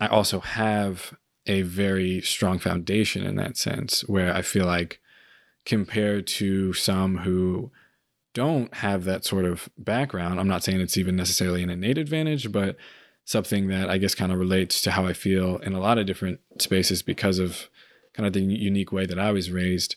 I 0.00 0.06
also 0.06 0.40
have 0.40 1.14
a 1.46 1.62
very 1.62 2.20
strong 2.22 2.58
foundation 2.58 3.24
in 3.24 3.36
that 3.36 3.56
sense, 3.56 4.00
where 4.08 4.34
I 4.34 4.42
feel 4.42 4.66
like 4.66 5.00
compared 5.64 6.26
to 6.26 6.72
some 6.72 7.18
who 7.18 7.70
don't 8.34 8.72
have 8.74 9.04
that 9.04 9.24
sort 9.24 9.44
of 9.44 9.68
background, 9.78 10.38
I'm 10.40 10.48
not 10.48 10.62
saying 10.64 10.80
it's 10.80 10.96
even 10.98 11.16
necessarily 11.16 11.62
an 11.62 11.70
innate 11.70 11.98
advantage, 11.98 12.50
but 12.52 12.76
something 13.26 13.66
that 13.66 13.90
I 13.90 13.98
guess 13.98 14.14
kind 14.14 14.30
of 14.32 14.38
relates 14.38 14.80
to 14.82 14.92
how 14.92 15.04
I 15.04 15.12
feel 15.12 15.58
in 15.58 15.74
a 15.74 15.80
lot 15.80 15.98
of 15.98 16.06
different 16.06 16.38
spaces 16.60 17.02
because 17.02 17.40
of 17.40 17.68
kind 18.14 18.26
of 18.26 18.32
the 18.32 18.40
unique 18.40 18.92
way 18.92 19.04
that 19.04 19.18
I 19.18 19.32
was 19.32 19.50
raised. 19.50 19.96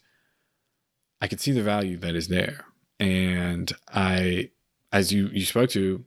I 1.21 1.27
could 1.27 1.39
see 1.39 1.51
the 1.51 1.61
value 1.63 1.95
that 1.97 2.15
is 2.15 2.27
there. 2.27 2.65
And 2.99 3.71
I, 3.93 4.49
as 4.91 5.13
you, 5.13 5.27
you 5.27 5.45
spoke 5.45 5.69
to, 5.69 6.03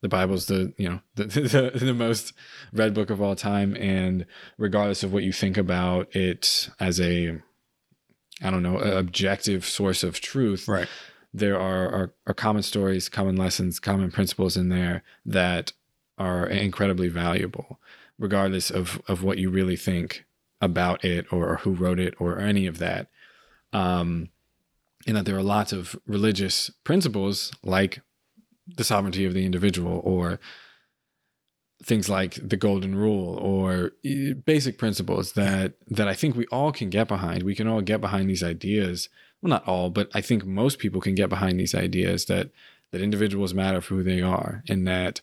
the 0.00 0.08
Bible's 0.08 0.46
the, 0.46 0.72
you 0.78 0.88
know, 0.88 1.00
the, 1.14 1.24
the, 1.26 1.78
the 1.78 1.94
most 1.94 2.32
read 2.72 2.94
book 2.94 3.10
of 3.10 3.20
all 3.20 3.36
time. 3.36 3.76
And 3.76 4.24
regardless 4.56 5.02
of 5.04 5.12
what 5.12 5.24
you 5.24 5.32
think 5.32 5.58
about 5.58 6.16
it 6.16 6.70
as 6.80 6.98
a, 7.00 7.38
I 8.42 8.50
don't 8.50 8.62
know, 8.62 8.78
objective 8.78 9.66
source 9.66 10.02
of 10.02 10.22
truth, 10.22 10.66
Right. 10.68 10.88
there 11.34 11.60
are, 11.60 11.88
are, 11.88 12.14
are 12.26 12.34
common 12.34 12.62
stories, 12.62 13.10
common 13.10 13.36
lessons, 13.36 13.78
common 13.78 14.10
principles 14.10 14.56
in 14.56 14.70
there 14.70 15.02
that 15.26 15.74
are 16.22 16.46
incredibly 16.46 17.08
valuable, 17.08 17.80
regardless 18.18 18.70
of, 18.70 19.02
of 19.08 19.22
what 19.22 19.38
you 19.38 19.50
really 19.50 19.76
think 19.76 20.24
about 20.60 21.04
it 21.04 21.26
or, 21.32 21.56
who 21.56 21.72
wrote 21.72 21.98
it 21.98 22.14
or 22.18 22.38
any 22.38 22.66
of 22.66 22.78
that. 22.78 23.08
Um, 23.72 24.28
and 25.06 25.16
that 25.16 25.24
there 25.26 25.36
are 25.36 25.42
lots 25.42 25.72
of 25.72 25.96
religious 26.06 26.70
principles 26.84 27.52
like 27.64 28.00
the 28.76 28.84
sovereignty 28.84 29.24
of 29.24 29.34
the 29.34 29.44
individual 29.44 30.00
or 30.04 30.38
things 31.82 32.08
like 32.08 32.38
the 32.48 32.56
golden 32.56 32.94
rule 32.94 33.36
or 33.38 33.90
eh, 34.04 34.34
basic 34.34 34.78
principles 34.78 35.32
that 35.32 35.74
that 35.88 36.06
I 36.06 36.14
think 36.14 36.36
we 36.36 36.46
all 36.46 36.70
can 36.70 36.90
get 36.90 37.08
behind. 37.08 37.42
We 37.42 37.56
can 37.56 37.66
all 37.66 37.80
get 37.80 38.00
behind 38.00 38.30
these 38.30 38.44
ideas. 38.44 39.08
Well, 39.40 39.50
not 39.50 39.66
all, 39.66 39.90
but 39.90 40.08
I 40.14 40.20
think 40.20 40.46
most 40.46 40.78
people 40.78 41.00
can 41.00 41.16
get 41.16 41.28
behind 41.28 41.58
these 41.58 41.74
ideas 41.74 42.26
that 42.26 42.50
that 42.92 43.00
individuals 43.00 43.54
matter 43.54 43.80
for 43.80 43.96
who 43.96 44.02
they 44.04 44.20
are 44.20 44.62
and 44.68 44.86
that 44.86 45.22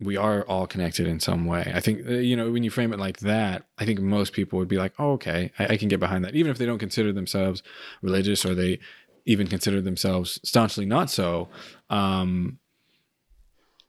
we 0.00 0.16
are 0.16 0.42
all 0.42 0.66
connected 0.66 1.06
in 1.06 1.18
some 1.20 1.44
way. 1.44 1.70
I 1.74 1.80
think 1.80 2.06
uh, 2.06 2.12
you 2.12 2.36
know 2.36 2.50
when 2.50 2.62
you 2.62 2.70
frame 2.70 2.92
it 2.92 2.98
like 2.98 3.18
that, 3.20 3.64
I 3.78 3.84
think 3.84 4.00
most 4.00 4.32
people 4.32 4.58
would 4.58 4.68
be 4.68 4.78
like, 4.78 4.92
"Oh, 4.98 5.12
okay, 5.12 5.52
I, 5.58 5.66
I 5.68 5.76
can 5.76 5.88
get 5.88 6.00
behind 6.00 6.24
that," 6.24 6.34
even 6.34 6.50
if 6.50 6.58
they 6.58 6.66
don't 6.66 6.78
consider 6.78 7.12
themselves 7.12 7.62
religious 8.02 8.44
or 8.44 8.54
they 8.54 8.78
even 9.24 9.46
consider 9.46 9.80
themselves 9.80 10.40
staunchly 10.42 10.86
not 10.86 11.10
so. 11.10 11.48
Um, 11.90 12.58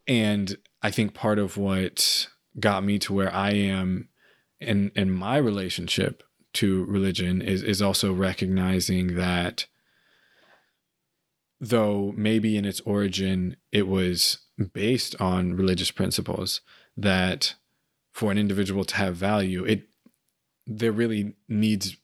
and 0.07 0.57
I 0.81 0.91
think 0.91 1.13
part 1.13 1.39
of 1.39 1.55
what 1.55 2.27
got 2.59 2.83
me 2.83 2.99
to 2.99 3.13
where 3.13 3.33
I 3.33 3.51
am 3.51 4.09
in 4.59 4.91
in 4.95 5.11
my 5.11 5.37
relationship 5.37 6.23
to 6.53 6.85
religion 6.85 7.41
is 7.41 7.61
is 7.61 7.81
also 7.81 8.13
recognizing 8.13 9.15
that 9.15 9.67
though 11.61 12.13
maybe 12.15 12.57
in 12.57 12.65
its 12.65 12.79
origin 12.81 13.55
it 13.71 13.87
was 13.87 14.39
based 14.73 15.19
on 15.21 15.55
religious 15.55 15.91
principles 15.91 16.61
that 16.97 17.55
for 18.11 18.31
an 18.31 18.37
individual 18.37 18.83
to 18.83 18.95
have 18.95 19.15
value 19.15 19.63
it 19.63 19.87
there 20.67 20.91
really 20.91 21.33
needs 21.47 21.97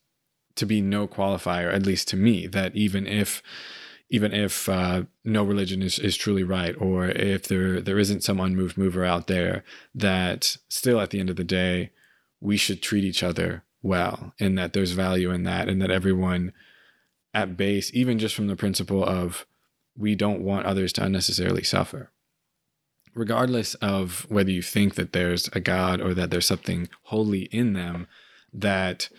to 0.56 0.66
be 0.66 0.82
no 0.82 1.08
qualifier 1.08 1.74
at 1.74 1.86
least 1.86 2.08
to 2.08 2.18
me 2.18 2.48
that 2.48 2.76
even 2.76 3.06
if 3.06 3.42
even 4.10 4.34
if 4.34 4.70
uh, 4.70 5.04
no 5.24 5.44
religion 5.44 5.82
is, 5.82 5.98
is 5.98 6.16
truly 6.16 6.44
right 6.44 6.76
or 6.80 7.08
if 7.08 7.48
there 7.48 7.82
there 7.82 8.00
isn't 8.00 8.24
some 8.24 8.40
unmoved 8.40 8.78
mover 8.78 9.04
out 9.04 9.28
there 9.28 9.64
that 9.94 10.58
still 10.70 11.00
at 11.00 11.10
the 11.10 11.20
end 11.20 11.30
of 11.30 11.36
the 11.36 11.44
day 11.44 11.92
we 12.40 12.58
should 12.58 12.82
treat 12.82 13.04
each 13.04 13.24
other 13.24 13.64
well 13.82 14.34
and 14.40 14.58
that 14.58 14.74
there's 14.74 14.92
value 14.92 15.32
in 15.32 15.44
that 15.44 15.68
and 15.68 15.82
that 15.82 15.92
everyone 15.92 16.54
at 17.34 17.58
base 17.58 17.92
even 17.94 18.18
just 18.18 18.34
from 18.34 18.48
the 18.48 18.56
principle 18.56 19.04
of 19.04 19.46
we 19.98 20.16
don't 20.16 20.42
want 20.42 20.66
others 20.66 20.94
to 20.94 21.04
unnecessarily 21.04 21.64
suffer 21.64 22.12
regardless 23.16 23.74
of 23.76 24.26
whether 24.30 24.52
you 24.52 24.62
think 24.62 24.96
that 24.96 25.14
there's 25.14 25.50
a 25.54 25.60
god 25.60 26.02
or 26.02 26.14
that 26.14 26.30
there's 26.30 26.46
something 26.46 26.88
holy 27.04 27.44
in 27.46 27.74
them 27.74 28.08
that 28.54 29.10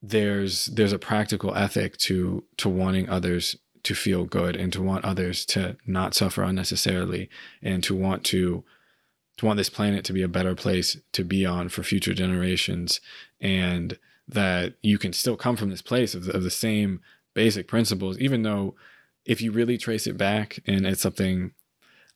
there's 0.00 0.66
there's 0.66 0.92
a 0.92 0.98
practical 0.98 1.54
ethic 1.54 1.96
to 1.96 2.44
to 2.56 2.68
wanting 2.68 3.08
others 3.08 3.56
to 3.82 3.94
feel 3.94 4.24
good 4.24 4.54
and 4.54 4.72
to 4.72 4.82
want 4.82 5.04
others 5.04 5.44
to 5.46 5.76
not 5.86 6.14
suffer 6.14 6.42
unnecessarily 6.42 7.28
and 7.62 7.82
to 7.82 7.94
want 7.94 8.24
to 8.24 8.62
to 9.36 9.46
want 9.46 9.56
this 9.56 9.70
planet 9.70 10.04
to 10.04 10.12
be 10.12 10.22
a 10.22 10.28
better 10.28 10.54
place 10.54 10.96
to 11.12 11.24
be 11.24 11.46
on 11.46 11.68
for 11.68 11.82
future 11.82 12.14
generations 12.14 13.00
and 13.40 13.98
that 14.26 14.74
you 14.82 14.98
can 14.98 15.12
still 15.12 15.36
come 15.36 15.56
from 15.56 15.70
this 15.70 15.82
place 15.82 16.14
of 16.14 16.24
the, 16.24 16.36
of 16.36 16.42
the 16.42 16.50
same 16.50 17.00
basic 17.34 17.66
principles 17.66 18.18
even 18.18 18.42
though 18.42 18.74
if 19.24 19.40
you 19.40 19.50
really 19.50 19.78
trace 19.78 20.06
it 20.06 20.16
back 20.16 20.60
and 20.66 20.86
it's 20.86 21.02
something 21.02 21.52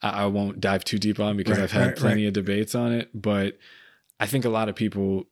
I, 0.02 0.24
I 0.24 0.26
won't 0.26 0.60
dive 0.60 0.84
too 0.84 0.98
deep 0.98 1.20
on 1.20 1.36
because 1.36 1.58
Right, 1.58 1.64
I've 1.64 1.72
had 1.72 1.86
right, 1.88 1.96
plenty 1.96 2.22
right. 2.22 2.28
of 2.28 2.34
debates 2.34 2.74
on 2.74 2.92
it 2.92 3.10
but 3.14 3.58
I 4.20 4.26
think 4.26 4.44
a 4.44 4.50
lot 4.50 4.68
of 4.68 4.76
people 4.76 5.26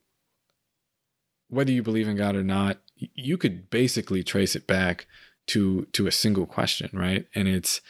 whether 1.51 1.73
you 1.73 1.83
believe 1.83 2.09
in 2.09 2.17
God 2.17 2.37
or 2.37 2.45
not, 2.45 2.79
you 2.97 3.37
could 3.37 3.69
basically 3.71 4.23
trace 4.23 4.57
it 4.57 4.67
back 4.67 5.07
to 5.49 5.87
to 5.93 6.07
a 6.07 6.13
single 6.13 6.47
question, 6.47 6.89
right? 6.93 7.27
And 7.35 7.49
it's 7.49 7.81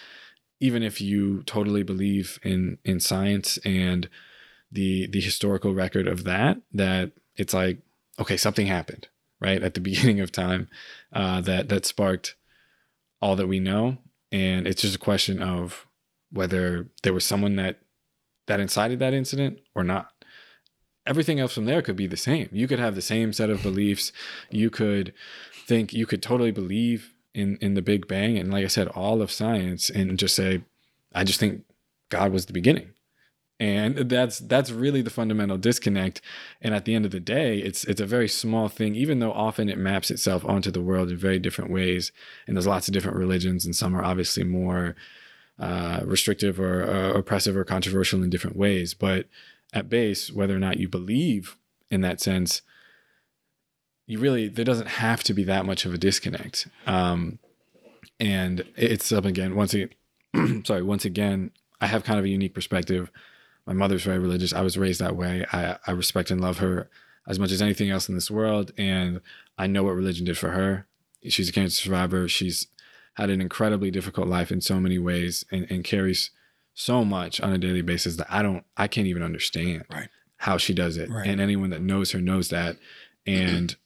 even 0.61 0.83
if 0.83 1.01
you 1.01 1.43
totally 1.45 1.83
believe 1.83 2.39
in 2.43 2.79
in 2.85 2.99
science 3.01 3.59
and 3.59 4.09
the 4.73 5.07
the 5.07 5.21
historical 5.21 5.75
record 5.75 6.09
of 6.09 6.25
that, 6.25 6.59
that 6.73 7.13
it's 7.37 7.55
like 7.55 7.79
okay, 8.19 8.37
something 8.37 8.67
happened, 8.67 9.09
right, 9.41 9.63
at 9.63 9.75
the 9.75 9.81
beginning 9.89 10.21
of 10.21 10.33
time, 10.33 10.69
uh, 11.13 11.41
that 11.43 11.69
that 11.69 11.85
sparked 11.87 12.35
all 13.21 13.37
that 13.37 13.47
we 13.49 13.61
know, 13.61 13.99
and 14.33 14.67
it's 14.67 14.83
just 14.83 14.97
a 14.97 14.99
question 14.99 15.43
of 15.43 15.87
whether 16.33 16.89
there 17.03 17.15
was 17.15 17.25
someone 17.25 17.57
that 17.57 17.81
that 18.47 18.61
incited 18.61 18.99
that 18.99 19.15
incident 19.15 19.61
or 19.75 19.85
not 19.85 20.11
everything 21.07 21.41
else 21.41 21.53
from 21.53 21.65
there 21.65 21.83
could 21.83 21.97
be 21.97 22.07
the 22.07 22.17
same. 22.17 22.49
You 22.53 22.69
could 22.69 22.79
have 22.79 22.95
the 22.95 23.03
same 23.03 23.33
set 23.33 23.51
of 23.51 23.63
beliefs. 23.63 24.13
You 24.51 24.71
could 24.71 25.13
think 25.67 25.93
you 25.93 26.07
could 26.07 26.23
totally 26.23 26.53
believe 26.53 27.15
in 27.35 27.57
in 27.61 27.75
the 27.75 27.83
Big 27.83 28.07
Bang 28.07 28.39
and 28.39 28.53
like 28.53 28.65
I 28.65 28.69
said, 28.69 28.89
all 28.89 29.23
of 29.23 29.31
science 29.31 29.91
and 29.91 30.19
just 30.19 30.35
say, 30.35 30.63
I 31.15 31.25
just 31.25 31.41
think 31.41 31.65
God 32.09 32.33
was 32.33 32.47
the 32.47 32.53
beginning. 32.53 32.91
And 33.59 34.09
that's 34.09 34.39
that's 34.39 34.71
really 34.71 35.03
the 35.03 35.11
fundamental 35.11 35.59
disconnect. 35.59 36.23
And 36.63 36.75
at 36.75 36.87
the 36.87 36.95
end 36.95 37.05
of 37.05 37.11
the 37.11 37.21
day, 37.21 37.59
it's 37.59 37.85
it's 37.85 38.01
a 38.01 38.07
very 38.07 38.29
small 38.29 38.69
thing, 38.69 38.95
even 38.95 39.19
though 39.19 39.33
often 39.33 39.69
it 39.69 39.77
maps 39.77 40.11
itself 40.11 40.45
onto 40.47 40.71
the 40.71 40.81
world 40.81 41.11
in 41.11 41.19
very 41.19 41.39
different 41.39 41.71
ways. 41.71 42.11
And 42.47 42.57
there's 42.57 42.67
lots 42.67 42.89
of 42.89 42.95
different 42.95 43.19
religions, 43.19 43.67
and 43.67 43.77
some 43.77 43.95
are 43.95 44.05
obviously 44.05 44.45
more 44.45 44.97
uh, 45.61 46.01
restrictive 46.05 46.59
or 46.59 46.83
uh, 46.83 47.13
oppressive 47.13 47.57
or 47.57 47.65
controversial 47.65 48.23
in 48.23 48.31
different 48.31 48.57
ways. 48.57 48.95
But 48.95 49.27
at 49.73 49.91
base, 49.91 50.33
whether 50.33 50.57
or 50.57 50.59
not 50.59 50.79
you 50.79 50.89
believe 50.89 51.57
in 51.91 52.01
that 52.01 52.21
sense, 52.21 52.63
you 54.07 54.19
really 54.19 54.49
there 54.49 54.65
doesn't 54.65 54.89
have 54.89 55.23
to 55.25 55.35
be 55.35 55.45
that 55.45 55.67
much 55.67 55.85
of 55.85 55.95
a 55.95 55.99
disconnect. 55.99 56.67
Um, 56.87 57.39
and 58.19 58.65
it's 58.77 59.13
up 59.13 59.25
again 59.25 59.55
once 59.55 59.75
again. 59.75 59.91
sorry, 60.65 60.83
once 60.83 61.05
again, 61.05 61.51
I 61.81 61.87
have 61.87 62.05
kind 62.05 62.19
of 62.19 62.25
a 62.25 62.31
unique 62.31 62.55
perspective. 62.55 63.11
My 63.67 63.73
mother's 63.73 64.03
very 64.03 64.19
religious. 64.19 64.53
I 64.53 64.63
was 64.63 64.79
raised 64.79 65.01
that 65.01 65.17
way. 65.17 65.45
I, 65.53 65.77
I 65.87 65.91
respect 65.93 66.31
and 66.31 66.41
love 66.41 66.59
her 66.59 66.89
as 67.29 67.39
much 67.39 67.53
as 67.53 67.61
anything 67.61 67.91
else 67.91 68.09
in 68.09 68.15
this 68.15 68.31
world, 68.31 68.73
and 68.79 69.21
I 69.59 69.67
know 69.67 69.85
what 69.85 69.95
religion 69.95 70.25
did 70.25 70.39
for 70.39 70.51
her. 70.51 70.87
She's 71.29 71.49
a 71.51 71.53
cancer 71.53 71.83
survivor. 71.83 72.29
She's 72.29 72.67
had 73.15 73.31
an 73.31 73.41
incredibly 73.41 73.91
difficult 73.91 74.29
life 74.29 74.51
in 74.53 74.61
so 74.61 74.81
many 74.81 74.99
ways 74.99 75.45
and, 75.51 75.67
and 75.71 75.85
carries 75.85 76.31
so 76.75 77.05
much 77.05 77.41
on 77.41 77.53
a 77.53 77.59
daily 77.59 77.83
basis 77.83 78.17
that 78.17 78.27
I 78.31 78.43
don't, 78.43 78.65
I 78.77 78.87
can't 78.89 79.07
even 79.07 79.23
understand 79.23 79.85
Right. 79.93 80.09
how 80.37 80.57
she 80.57 80.73
does 80.73 80.97
it. 80.97 81.11
Right. 81.11 81.27
And 81.27 81.41
anyone 81.41 81.71
that 81.71 81.83
knows 81.83 82.13
her 82.13 82.21
knows 82.21 82.49
that. 82.51 82.77
And 83.27 83.77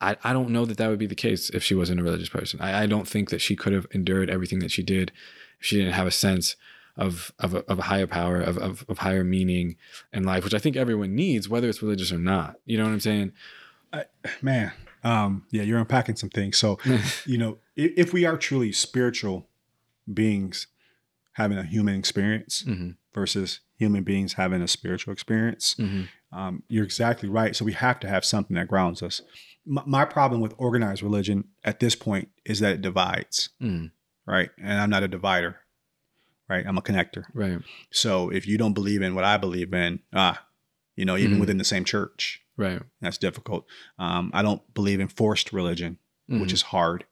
I, 0.00 0.16
I 0.24 0.32
don't 0.32 0.50
know 0.50 0.64
that 0.64 0.78
that 0.78 0.88
would 0.88 0.98
be 0.98 1.06
the 1.06 1.14
case 1.14 1.50
if 1.50 1.62
she 1.62 1.74
wasn't 1.74 2.00
a 2.00 2.02
religious 2.02 2.28
person. 2.28 2.60
I, 2.60 2.82
I 2.84 2.86
don't 2.86 3.06
think 3.06 3.30
that 3.30 3.40
she 3.40 3.56
could 3.56 3.72
have 3.72 3.86
endured 3.92 4.30
everything 4.30 4.60
that 4.60 4.70
she 4.70 4.82
did 4.82 5.12
if 5.60 5.66
she 5.66 5.76
didn't 5.76 5.92
have 5.94 6.06
a 6.06 6.10
sense 6.12 6.56
of 6.96 7.32
of 7.38 7.54
a, 7.54 7.58
of 7.70 7.78
a 7.78 7.82
higher 7.82 8.06
power, 8.06 8.40
of, 8.40 8.58
of 8.58 8.84
of 8.88 8.98
higher 8.98 9.24
meaning 9.24 9.76
in 10.12 10.24
life, 10.24 10.44
which 10.44 10.52
I 10.54 10.58
think 10.58 10.76
everyone 10.76 11.14
needs, 11.14 11.48
whether 11.48 11.68
it's 11.68 11.80
religious 11.82 12.12
or 12.12 12.18
not. 12.18 12.56
You 12.66 12.76
know 12.78 12.84
what 12.84 12.92
I'm 12.92 13.00
saying? 13.00 13.32
I, 13.92 14.04
man 14.42 14.72
um 15.04 15.44
yeah 15.50 15.62
you're 15.62 15.78
unpacking 15.78 16.16
some 16.16 16.30
things 16.30 16.56
so 16.56 16.78
you 17.26 17.38
know 17.38 17.58
if, 17.76 17.92
if 17.96 18.12
we 18.12 18.24
are 18.24 18.36
truly 18.36 18.72
spiritual 18.72 19.48
beings 20.12 20.66
having 21.34 21.58
a 21.58 21.64
human 21.64 21.94
experience 21.98 22.62
Mhm. 22.66 22.96
versus 23.14 23.60
human 23.76 24.04
beings 24.04 24.34
having 24.34 24.62
a 24.62 24.68
spiritual 24.68 25.12
experience 25.12 25.74
Mhm. 25.78 26.08
um, 26.32 26.62
you're 26.68 26.84
exactly 26.84 27.28
right 27.28 27.54
so 27.56 27.64
we 27.64 27.72
have 27.72 28.00
to 28.00 28.08
have 28.08 28.24
something 28.24 28.54
that 28.56 28.68
grounds 28.68 29.02
us 29.02 29.22
my, 29.64 29.82
my 29.86 30.04
problem 30.04 30.40
with 30.40 30.54
organized 30.58 31.02
religion 31.02 31.44
at 31.64 31.80
this 31.80 31.94
point 31.94 32.28
is 32.44 32.60
that 32.60 32.72
it 32.74 32.80
divides 32.82 33.50
Mm. 33.60 33.90
right 34.26 34.50
and 34.58 34.78
i'm 34.80 34.90
not 34.90 35.02
a 35.02 35.08
divider 35.08 35.56
right 36.48 36.64
i'm 36.66 36.78
a 36.78 36.82
connector 36.82 37.24
Right. 37.34 37.58
so 37.90 38.28
if 38.30 38.46
you 38.46 38.58
don't 38.58 38.72
believe 38.74 39.02
in 39.02 39.14
what 39.14 39.24
i 39.24 39.36
believe 39.36 39.72
in 39.74 40.00
ah 40.12 40.44
you 40.96 41.04
know 41.04 41.16
even 41.16 41.36
Mhm. 41.38 41.40
within 41.40 41.58
the 41.58 41.64
same 41.64 41.84
church 41.84 42.42
Right. 42.62 42.82
that's 43.00 43.18
difficult. 43.18 43.66
Um, 43.98 44.30
I 44.34 44.42
don't 44.42 44.62
believe 44.74 45.00
in 45.00 45.08
forced 45.08 45.52
religion, 45.52 45.98
which 46.28 46.50
Mhm. 46.50 46.52
is 46.54 46.62
hard. 46.62 47.04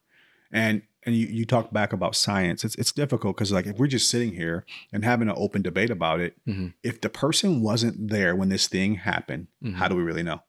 And 0.52 0.82
and 1.04 1.14
you, 1.16 1.26
you 1.28 1.46
talk 1.46 1.72
back 1.72 1.94
about 1.94 2.14
science. 2.14 2.62
It's 2.62 2.74
it's 2.74 2.92
difficult 2.92 3.34
because 3.36 3.50
like 3.50 3.66
if 3.66 3.78
we're 3.78 3.86
just 3.86 4.10
sitting 4.10 4.32
here 4.34 4.66
and 4.92 5.02
having 5.04 5.28
an 5.28 5.34
open 5.36 5.62
debate 5.62 5.88
about 5.90 6.20
it, 6.20 6.36
Mhm. 6.46 6.74
if 6.82 7.00
the 7.00 7.08
person 7.08 7.62
wasn't 7.62 8.08
there 8.10 8.36
when 8.36 8.50
this 8.50 8.68
thing 8.68 8.96
happened, 8.96 9.46
Mhm. 9.64 9.74
how 9.76 9.88
do 9.88 9.96
we 9.96 10.02
really 10.02 10.22
know? 10.22 10.42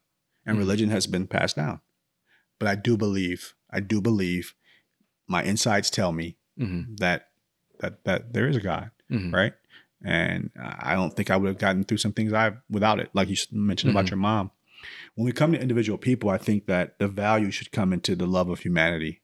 And 0.45 0.57
Mhm. 0.57 0.59
religion 0.59 0.89
has 0.89 1.07
been 1.07 1.25
passed 1.27 1.55
down. 1.55 1.79
But 2.59 2.67
I 2.67 2.75
do 2.75 2.97
believe, 2.97 3.53
I 3.69 3.79
do 3.79 4.01
believe, 4.01 4.53
my 5.27 5.41
insights 5.43 5.89
tell 5.89 6.11
me 6.11 6.35
Mhm. 6.59 6.97
that 6.99 7.29
that 7.79 8.03
that 8.03 8.33
there 8.33 8.47
is 8.49 8.57
a 8.57 8.61
God, 8.61 8.91
Mhm. 9.09 9.33
right? 9.33 9.53
And 10.03 10.49
I 10.59 10.95
don't 10.95 11.15
think 11.15 11.29
I 11.31 11.37
would 11.37 11.47
have 11.47 11.57
gotten 11.59 11.83
through 11.85 11.97
some 11.99 12.11
things 12.11 12.33
I've 12.33 12.57
without 12.69 12.99
it, 12.99 13.09
like 13.13 13.29
you 13.29 13.37
mentioned 13.51 13.91
about 13.91 14.09
your 14.09 14.17
mom. 14.17 14.51
When 15.15 15.25
we 15.25 15.31
come 15.31 15.51
to 15.51 15.61
individual 15.61 15.97
people, 15.97 16.29
I 16.29 16.37
think 16.37 16.65
that 16.67 16.97
the 16.99 17.07
value 17.07 17.51
should 17.51 17.71
come 17.71 17.93
into 17.93 18.15
the 18.15 18.25
love 18.27 18.49
of 18.49 18.59
humanity. 18.59 19.21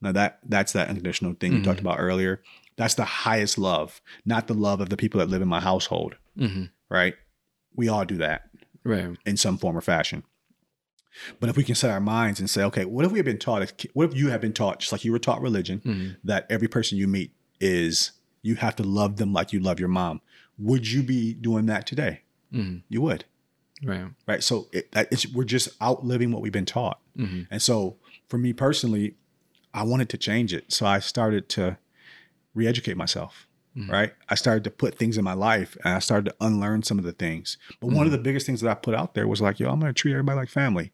Now 0.00 0.12
that 0.12 0.40
that's 0.46 0.72
that 0.72 0.88
unconditional 0.88 1.34
thing 1.34 1.52
we 1.54 1.62
talked 1.62 1.78
Mhm. 1.78 1.82
about 1.82 1.98
earlier. 2.00 2.42
That's 2.76 2.94
the 2.94 3.04
highest 3.04 3.58
love, 3.58 4.00
not 4.24 4.46
the 4.46 4.54
love 4.54 4.80
of 4.80 4.88
the 4.88 4.96
people 4.96 5.18
that 5.18 5.28
live 5.28 5.42
in 5.42 5.48
my 5.48 5.60
household, 5.60 6.16
Mhm. 6.38 6.70
right? 6.88 7.14
We 7.74 7.88
all 7.88 8.04
do 8.04 8.16
that 8.18 8.48
Right. 8.84 9.16
in 9.26 9.36
some 9.36 9.58
form 9.58 9.76
or 9.76 9.80
fashion. 9.80 10.22
But 11.40 11.48
if 11.50 11.56
we 11.56 11.64
can 11.64 11.74
set 11.74 11.90
our 11.90 12.00
minds 12.00 12.38
and 12.38 12.48
say, 12.48 12.62
okay, 12.64 12.84
what 12.84 13.04
if 13.04 13.10
we 13.10 13.18
have 13.18 13.24
been 13.26 13.38
taught? 13.38 13.84
What 13.92 14.10
if 14.12 14.16
you 14.16 14.28
have 14.28 14.40
been 14.40 14.52
taught, 14.52 14.78
just 14.80 14.92
like 14.92 15.04
you 15.04 15.10
were 15.10 15.18
taught 15.18 15.42
religion, 15.42 15.80
Mhm. 15.84 16.16
that 16.22 16.46
every 16.48 16.68
person 16.68 16.96
you 16.98 17.08
meet 17.08 17.32
is 17.60 18.12
you 18.42 18.54
have 18.56 18.76
to 18.76 18.84
love 18.84 19.16
them 19.16 19.32
like 19.32 19.52
you 19.52 19.58
love 19.58 19.80
your 19.80 19.88
mom? 19.88 20.20
Would 20.58 20.86
you 20.92 21.02
be 21.02 21.34
doing 21.34 21.66
that 21.66 21.86
today? 21.86 22.20
Mhm. 22.52 22.82
You 22.88 23.00
would, 23.00 23.24
Right. 23.84 24.06
right? 24.26 24.42
So 24.42 24.68
it, 24.72 24.88
it's, 24.94 25.26
we're 25.32 25.44
just 25.44 25.68
outliving 25.80 26.32
what 26.32 26.42
we've 26.42 26.52
been 26.52 26.64
taught. 26.66 27.00
Mhm. 27.16 27.46
And 27.50 27.62
so 27.62 27.96
for 28.28 28.38
me 28.38 28.52
personally, 28.52 29.14
I 29.72 29.84
wanted 29.84 30.08
to 30.10 30.18
change 30.18 30.52
it. 30.52 30.72
So 30.72 30.84
I 30.86 30.98
started 30.98 31.48
to 31.50 31.78
re-educate 32.54 32.96
myself. 32.96 33.46
Mhm. 33.76 33.88
Right. 33.90 34.12
I 34.28 34.34
started 34.34 34.64
to 34.64 34.70
put 34.70 34.96
things 34.96 35.16
in 35.18 35.22
my 35.24 35.34
life 35.34 35.76
and 35.84 35.94
I 35.94 35.98
started 36.00 36.30
to 36.30 36.36
unlearn 36.40 36.82
some 36.82 36.98
of 36.98 37.04
the 37.04 37.12
things. 37.12 37.56
But 37.80 37.88
one 37.92 38.06
of 38.06 38.12
the 38.12 38.18
biggest 38.18 38.46
things 38.46 38.60
that 38.62 38.70
I 38.70 38.74
put 38.74 38.94
out 38.94 39.14
there 39.14 39.28
was 39.28 39.40
like, 39.40 39.60
yo, 39.60 39.70
I'm 39.70 39.78
gonna 39.78 39.92
treat 39.92 40.12
everybody 40.12 40.36
like 40.36 40.48
family. 40.48 40.90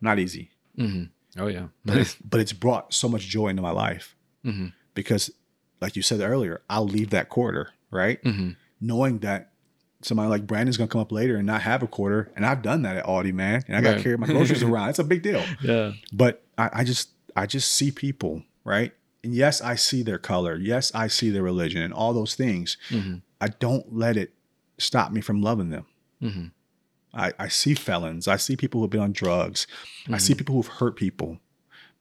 Not 0.00 0.18
easy. 0.18 0.50
Mhm. 0.78 1.10
Oh 1.38 1.48
yeah. 1.48 1.68
But 1.84 1.98
it's 1.98 2.14
but 2.24 2.40
it's 2.40 2.52
brought 2.54 2.94
so 2.94 3.08
much 3.08 3.26
joy 3.26 3.48
into 3.48 3.62
my 3.62 3.72
life 3.72 4.16
Mhm. 4.44 4.72
because 4.94 5.30
like 5.80 5.96
you 5.96 6.02
said 6.02 6.20
earlier, 6.20 6.62
I'll 6.70 6.86
leave 6.88 7.10
that 7.10 7.28
quarter, 7.28 7.70
right? 7.90 8.18
Knowing 8.80 9.18
that 9.18 9.50
somebody 10.02 10.28
like 10.28 10.46
Brandon's 10.46 10.76
gonna 10.76 10.88
come 10.88 11.00
up 11.00 11.10
later 11.12 11.36
and 11.36 11.46
not 11.46 11.62
have 11.62 11.82
a 11.82 11.86
quarter. 11.86 12.30
And 12.36 12.44
I've 12.46 12.62
done 12.62 12.82
that 12.82 12.96
at 12.96 13.04
Aldi, 13.06 13.32
man. 13.32 13.62
And 13.66 13.76
I 13.76 13.80
gotta 13.80 13.96
Right. 13.96 14.02
carry 14.02 14.18
my 14.18 14.26
groceries 14.26 14.62
around. 14.62 14.90
It's 14.90 14.98
a 14.98 15.04
big 15.04 15.22
deal. 15.22 15.42
Yeah. 15.62 15.92
but 16.12 16.44
I, 16.58 16.70
I 16.74 16.84
just 16.84 17.10
I 17.34 17.46
just 17.46 17.70
see 17.72 17.90
people, 17.90 18.42
right? 18.64 18.92
And 19.24 19.34
yes, 19.34 19.60
I 19.60 19.74
see 19.74 20.02
their 20.02 20.18
color. 20.18 20.56
Yes, 20.56 20.92
I 20.94 21.08
see 21.08 21.30
their 21.30 21.42
religion 21.42 21.82
and 21.82 21.92
all 21.92 22.12
those 22.12 22.34
things. 22.34 22.76
Mhm. 22.90 23.22
I 23.40 23.48
don't 23.48 23.94
let 23.94 24.16
it 24.16 24.32
stop 24.78 25.12
me 25.12 25.20
from 25.20 25.42
loving 25.42 25.70
them. 25.70 25.86
Mhm. 26.22 26.50
I, 27.12 27.32
I 27.38 27.48
see 27.48 27.74
felons. 27.74 28.28
I 28.28 28.36
see 28.36 28.56
people 28.56 28.80
who've 28.80 28.90
been 28.90 29.00
on 29.00 29.12
drugs. 29.12 29.66
I 30.12 30.18
see 30.18 30.34
people 30.34 30.54
who've 30.54 30.66
hurt 30.66 30.96
people. 30.96 31.40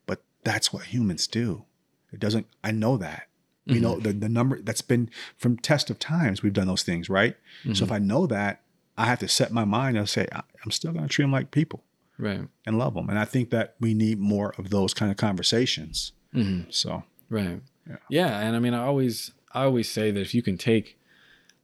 But 0.06 0.24
that's 0.44 0.72
what 0.74 0.86
humans 0.86 1.26
do. 1.28 1.64
It 2.12 2.20
doesn't 2.20 2.48
I 2.64 2.72
know 2.72 2.98
that. 2.98 3.28
You 3.68 3.80
know, 3.80 4.00
the, 4.00 4.14
the 4.14 4.30
number 4.30 4.62
that's 4.62 4.82
been 4.84 5.10
from 5.38 5.58
test 5.58 5.90
of 5.90 5.98
times, 5.98 6.44
we've 6.44 6.54
done 6.54 6.68
those 6.68 6.84
things, 6.84 7.10
right? 7.10 7.36
So 7.74 7.84
if 7.84 7.92
I 7.92 7.98
know 7.98 8.28
that, 8.28 8.62
I 8.98 9.06
have 9.08 9.20
to 9.20 9.28
set 9.28 9.52
my 9.52 9.66
mind 9.66 9.98
and 9.98 10.08
say, 10.08 10.28
I'm 10.64 10.70
still 10.72 10.92
gonna 10.94 11.08
treat 11.08 11.24
them 11.24 11.32
like 11.32 11.50
people 11.52 11.84
Right. 12.20 12.42
and 12.66 12.78
love 12.78 12.94
them. 12.94 13.10
And 13.10 13.18
I 13.20 13.26
think 13.26 13.50
that 13.50 13.76
we 13.80 13.94
need 13.94 14.20
more 14.20 14.54
of 14.58 14.70
those 14.70 14.94
kind 14.94 15.10
of 15.12 15.18
conversations. 15.18 16.12
Mhm. 16.34 16.72
So 16.74 17.04
Right. 17.30 17.62
Yeah. 17.90 17.98
Yeah. 18.10 18.40
And 18.40 18.56
I 18.56 18.60
mean, 18.60 18.74
I 18.76 18.84
always, 18.84 19.32
I 19.52 19.64
always 19.64 19.90
say 19.90 20.12
that 20.12 20.22
if 20.22 20.34
you 20.36 20.42
can 20.44 20.58
take, 20.58 20.98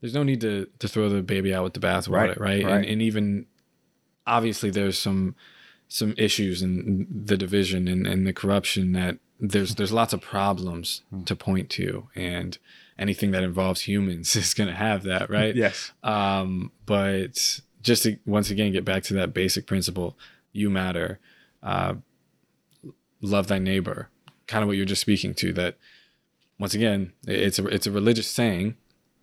there's 0.00 0.12
no 0.14 0.24
need 0.24 0.40
to 0.40 0.66
to 0.80 0.88
throw 0.88 1.08
the 1.08 1.22
baby 1.22 1.54
out 1.54 1.62
with 1.62 1.74
the 1.74 1.80
bathwater, 1.80 2.10
Right, 2.10 2.40
right? 2.40 2.64
Right. 2.64 2.74
And, 2.78 2.84
and 2.86 3.02
even, 3.02 3.46
obviously, 4.26 4.70
there's 4.70 4.98
some 4.98 5.34
some 5.88 6.14
issues 6.16 6.62
in 6.62 7.06
the 7.26 7.36
division 7.36 7.86
and, 7.86 8.06
and 8.06 8.26
the 8.26 8.32
corruption 8.32 8.92
that 8.92 9.18
there's 9.44 9.74
there's 9.74 9.92
lots 9.92 10.12
of 10.12 10.20
problems 10.22 11.02
Hmm. 11.10 11.24
to 11.24 11.34
point 11.36 11.68
to, 11.70 12.08
and 12.14 12.56
anything 12.98 13.32
that 13.32 13.42
involves 13.42 13.82
humans 13.82 14.36
is 14.42 14.54
going 14.54 14.68
to 14.68 14.74
have 14.76 15.02
that, 15.02 15.28
right? 15.28 15.54
yes, 15.56 15.92
Um, 16.04 16.70
but 16.86 17.60
just 17.82 18.04
to 18.04 18.16
once 18.24 18.48
again 18.50 18.70
get 18.72 18.84
back 18.84 19.02
to 19.04 19.14
that 19.14 19.34
basic 19.34 19.66
principle, 19.66 20.16
you 20.52 20.70
matter. 20.70 21.18
Uh, 21.62 21.94
love 23.20 23.46
thy 23.48 23.58
neighbor. 23.58 24.08
Kind 24.46 24.62
of 24.62 24.68
what 24.68 24.76
you're 24.76 24.86
just 24.86 25.00
speaking 25.00 25.34
to. 25.34 25.52
That 25.52 25.76
once 26.58 26.74
again, 26.74 27.12
it's 27.26 27.58
a 27.58 27.66
it's 27.66 27.86
a 27.86 27.90
religious 27.90 28.28
saying, 28.28 28.76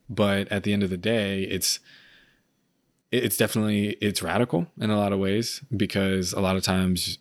but 0.09 0.47
at 0.51 0.63
the 0.63 0.73
end 0.73 0.83
of 0.83 0.89
the 0.89 0.97
day, 0.97 1.43
it's 1.43 1.79
it's 3.11 3.37
definitely 3.37 3.91
it's 4.01 4.21
radical 4.21 4.67
in 4.79 4.89
a 4.89 4.97
lot 4.97 5.13
of 5.13 5.19
ways 5.19 5.61
because 5.75 6.33
a 6.33 6.39
lot 6.41 6.55
of 6.57 6.63
times 6.63 7.17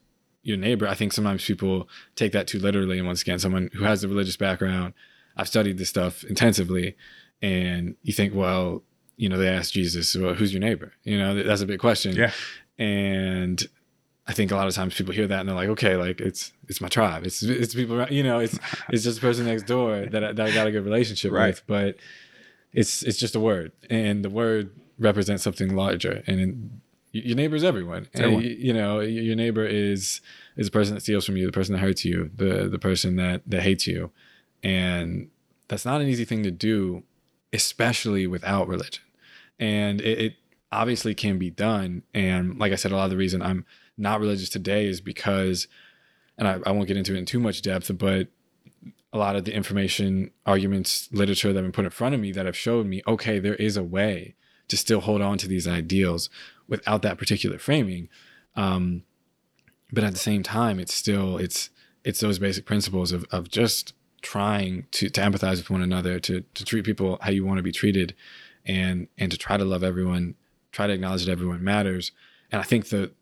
your 0.49 0.57
neighbor 0.57 0.87
i 0.89 0.95
think 0.95 1.13
sometimes 1.13 1.45
people 1.45 1.89
take 2.17 2.33
that 2.33 2.47
too 2.47 2.59
literally. 2.59 2.99
And 2.99 3.07
once 3.07 3.23
again 3.23 3.39
someone 3.39 3.71
who 3.75 3.85
has 3.85 4.03
a 4.05 4.09
religious 4.09 4.37
background 4.37 4.95
i've 5.37 5.49
studied 5.49 5.77
this 5.79 5.89
stuff 5.91 6.25
intensively. 6.25 6.97
And 7.41 7.95
you 8.03 8.13
think 8.13 8.35
well 8.35 8.83
you 9.17 9.29
know 9.29 9.39
they 9.39 9.49
asked 9.49 9.73
jesus 9.75 10.17
well, 10.17 10.35
who's 10.35 10.53
your 10.53 10.61
neighbor? 10.61 10.93
You 11.05 11.19
know 11.19 11.31
that's 11.49 11.61
a 11.63 11.67
big 11.67 11.81
question. 11.81 12.15
Yeah, 12.17 12.33
and 12.79 13.63
I 14.27 14.33
think 14.33 14.51
a 14.51 14.57
lot 14.57 14.67
of 14.69 14.75
times 14.75 14.95
people 14.95 15.15
hear 15.15 15.27
that 15.27 15.41
and 15.41 15.49
they're 15.49 15.57
like, 15.57 15.71
okay, 15.71 15.97
like 15.97 16.21
it's 16.21 16.53
it's 16.69 16.81
my 16.81 16.89
tribe, 16.89 17.25
it's 17.25 17.43
it's 17.43 17.75
people, 17.75 17.97
around- 17.97 18.11
you 18.13 18.23
know, 18.23 18.39
it's 18.41 18.59
it's 18.91 19.05
just 19.05 19.21
the 19.21 19.27
person 19.27 19.47
next 19.47 19.65
door 19.67 20.07
that 20.13 20.23
I, 20.25 20.33
that 20.33 20.47
I 20.49 20.51
got 20.53 20.67
a 20.67 20.71
good 20.73 20.85
relationship 20.85 21.33
Right. 21.33 21.49
with, 21.49 21.63
but 21.67 21.97
it's 22.73 23.03
it's 23.03 23.19
just 23.19 23.35
a 23.37 23.41
word, 23.41 23.73
and 23.89 24.25
the 24.25 24.31
word 24.31 24.71
represents 24.99 25.43
something 25.43 25.75
larger, 25.75 26.23
and 26.27 26.41
in, 26.41 26.81
your 27.13 27.37
neighbor 27.37 27.57
is 27.57 27.65
everyone, 27.65 28.09
everyone. 28.15 28.43
you, 28.43 28.51
you 28.51 28.73
know, 28.73 29.01
your 29.01 29.37
neighbor 29.37 29.65
is 29.65 30.21
is 30.57 30.67
the 30.67 30.73
person 30.73 30.95
that 30.95 31.01
steals 31.01 31.25
from 31.25 31.37
you, 31.37 31.47
the 31.47 31.53
person 31.53 31.75
that 31.75 31.81
hurts 31.81 32.05
you, 32.05 32.31
the 32.35 32.69
the 32.69 32.79
person 32.79 33.17
that 33.17 33.43
that 33.47 33.63
hates 33.63 33.87
you, 33.87 34.11
and 34.63 35.31
that's 35.69 35.85
not 35.85 36.01
an 36.01 36.09
easy 36.09 36.25
thing 36.25 36.43
to 36.43 36.51
do, 36.51 37.03
especially 37.53 38.27
without 38.27 38.69
religion 38.69 39.03
and 39.59 40.01
it, 40.01 40.19
it 40.19 40.35
obviously 40.71 41.15
can 41.15 41.39
be 41.39 41.51
done. 41.51 42.03
And 42.15 42.59
like 42.59 42.73
I 42.73 42.77
said, 42.77 42.93
a 42.93 42.97
lot 42.97 43.05
of 43.05 43.11
the 43.11 43.17
reason 43.17 43.43
I'm 43.43 43.65
not 43.97 44.21
religious 44.21 44.49
today 44.49 44.87
is 44.87 45.01
because, 45.01 45.67
and 46.37 46.47
I, 46.47 46.59
I 46.67 46.73
won't 46.73 46.89
get 46.89 46.97
into 46.97 47.15
it 47.15 47.19
in 47.19 47.25
too 47.25 47.41
much 47.41 47.63
depth, 47.63 47.91
but 47.99 48.29
a 49.13 49.19
lot 49.19 49.37
of 49.37 49.45
the 49.45 49.55
information, 49.55 50.31
arguments, 50.47 51.09
literature 51.13 51.53
that 51.53 51.59
have 51.59 51.65
been 51.65 51.73
put 51.73 51.85
in 51.85 51.91
front 51.91 52.15
of 52.15 52.21
me 52.21 52.33
that 52.33 52.47
have 52.47 52.57
showed 52.57 52.87
me, 52.87 53.03
okay, 53.07 53.39
there 53.39 53.55
is 53.55 53.77
a 53.77 53.83
way 53.83 54.35
to 54.69 54.77
still 54.77 55.01
hold 55.01 55.21
on 55.21 55.39
to 55.39 55.49
these 55.49 55.67
ideals 55.67 56.31
without 56.69 57.03
that 57.03 57.19
particular 57.19 57.59
framing. 57.59 58.09
Um, 58.55 59.03
but 59.91 60.05
at 60.05 60.13
the 60.13 60.19
same 60.19 60.43
time, 60.43 60.79
it's 60.79 60.95
still 60.95 61.39
it's 61.39 61.71
it's 62.05 62.21
those 62.21 62.39
basic 62.39 62.65
principles 62.67 63.13
of 63.13 63.25
of 63.31 63.51
just 63.51 63.95
trying 64.21 64.87
to 64.93 65.09
to 65.09 65.21
empathize 65.21 65.57
with 65.57 65.71
one 65.71 65.83
another, 65.83 66.19
to 66.21 66.45
to 66.55 66.65
treat 66.65 66.85
people 66.85 67.19
how 67.23 67.31
you 67.31 67.45
want 67.45 67.59
to 67.59 67.63
be 67.63 67.73
treated, 67.73 68.15
and 68.67 69.09
and 69.17 69.31
to 69.31 69.39
try 69.39 69.57
to 69.57 69.65
love 69.65 69.83
everyone, 69.83 70.35
try 70.73 70.87
to 70.87 70.93
acknowledge 70.93 71.25
that 71.25 71.33
everyone 71.33 71.65
matters. 71.65 72.13
And 72.51 72.61
I 72.61 72.65
think 72.65 72.89
that 72.89 73.13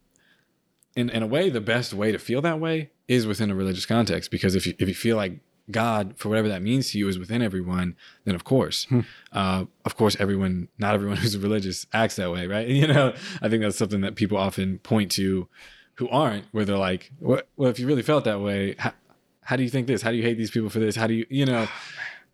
in 0.97 1.11
in 1.11 1.23
a 1.23 1.27
way, 1.27 1.51
the 1.51 1.61
best 1.61 1.95
way 1.95 2.13
to 2.13 2.19
feel 2.19 2.43
that 2.43 2.59
way 2.59 2.91
is 3.07 3.27
within 3.27 3.51
a 3.51 3.55
religious 3.55 3.87
context, 3.87 4.31
because 4.31 4.55
if 4.57 4.67
you 4.67 4.75
if 4.79 4.89
you 4.89 4.95
feel 4.95 5.17
like 5.17 5.39
God, 5.71 6.15
for 6.17 6.29
whatever 6.29 6.49
that 6.49 6.63
means 6.63 6.91
to 6.93 6.99
you, 6.99 7.09
is 7.09 7.19
within 7.19 7.43
everyone, 7.43 7.97
then 8.25 8.35
of 8.35 8.45
course, 8.45 8.87
uh, 9.33 9.65
of 9.85 9.97
course, 9.97 10.17
everyone, 10.21 10.69
not 10.79 10.95
everyone 10.95 11.17
who's 11.23 11.37
religious 11.37 11.87
acts 11.93 12.17
that 12.17 12.31
way, 12.31 12.47
right? 12.47 12.69
You 12.77 12.87
know, 12.87 13.15
I 13.41 13.49
think 13.49 13.63
that's 13.63 13.79
something 13.79 14.03
that 14.03 14.17
people 14.17 14.37
often 14.37 14.79
point 14.81 15.11
to 15.13 15.49
who 15.95 16.09
aren't, 16.11 16.45
where 16.53 16.65
they're 16.65 16.77
like, 16.77 17.11
well, 17.21 17.41
well 17.57 17.71
if 17.71 17.79
you 17.79 17.87
really 17.87 18.03
felt 18.03 18.25
that 18.25 18.41
way, 18.41 18.75
how, 18.79 18.93
how 19.41 19.57
do 19.57 19.63
you 19.63 19.71
think 19.71 19.87
this? 19.87 20.03
How 20.03 20.11
do 20.11 20.17
you 20.17 20.23
hate 20.23 20.37
these 20.37 20.51
people 20.51 20.69
for 20.69 20.79
this? 20.79 20.95
How 20.95 21.07
do 21.07 21.15
you, 21.15 21.27
you 21.31 21.47
know, 21.47 21.67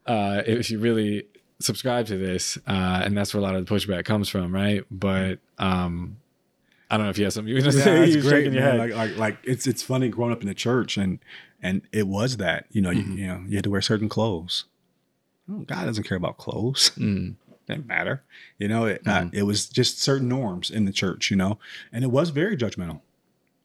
uh, 0.06 0.42
if 0.46 0.70
you 0.70 0.78
really 0.78 1.26
subscribe 1.60 2.06
to 2.06 2.16
this, 2.18 2.58
uh, 2.66 3.02
and 3.04 3.16
that's 3.16 3.32
where 3.32 3.40
a 3.40 3.44
lot 3.44 3.54
of 3.54 3.64
the 3.64 3.72
pushback 3.72 4.04
comes 4.04 4.28
from, 4.28 4.52
right? 4.52 4.84
But 4.90 5.38
um, 5.58 6.16
I 6.92 6.96
don't 6.98 7.06
know 7.06 7.10
if 7.10 7.18
you 7.18 7.24
have 7.24 7.32
something 7.32 7.48
you 7.48 7.54
were 7.56 7.60
just 7.62 7.78
Yeah, 7.78 7.84
saying. 7.84 8.02
it's 8.04 8.12
You're 8.14 8.22
great, 8.22 8.30
shaking 8.44 8.52
your 8.52 8.62
man. 8.62 8.78
head. 8.78 8.90
Like, 8.90 8.94
like, 9.10 9.16
like 9.18 9.38
it's 9.44 9.66
it's 9.66 9.82
funny 9.82 10.08
growing 10.08 10.32
up 10.32 10.42
in 10.42 10.46
the 10.48 10.54
church 10.54 10.96
and 10.96 11.18
and 11.62 11.82
it 11.92 12.06
was 12.06 12.36
that 12.36 12.66
you 12.70 12.80
know 12.82 12.90
Mm-hmm. 12.90 13.12
you, 13.12 13.18
you 13.18 13.26
know 13.26 13.42
you 13.48 13.56
had 13.56 13.64
to 13.64 13.70
wear 13.70 13.80
certain 13.80 14.08
clothes. 14.08 14.64
Oh, 15.50 15.60
God 15.60 15.86
doesn't 15.86 16.04
care 16.04 16.16
about 16.16 16.38
clothes. 16.38 16.92
Mm. 16.98 17.34
Didn't 17.68 17.86
matter. 17.86 18.22
You 18.58 18.66
know, 18.68 18.84
it 18.86 19.02
uh, 19.06 19.20
Mm-hmm. 19.20 19.36
it 19.36 19.42
was 19.42 19.68
just 19.68 20.00
certain 20.00 20.28
norms 20.28 20.68
in 20.70 20.84
the 20.84 20.92
church. 20.92 21.30
You 21.30 21.36
know, 21.36 21.58
and 21.92 22.04
it 22.04 22.10
was 22.10 22.30
very 22.30 22.56
judgmental. 22.56 23.00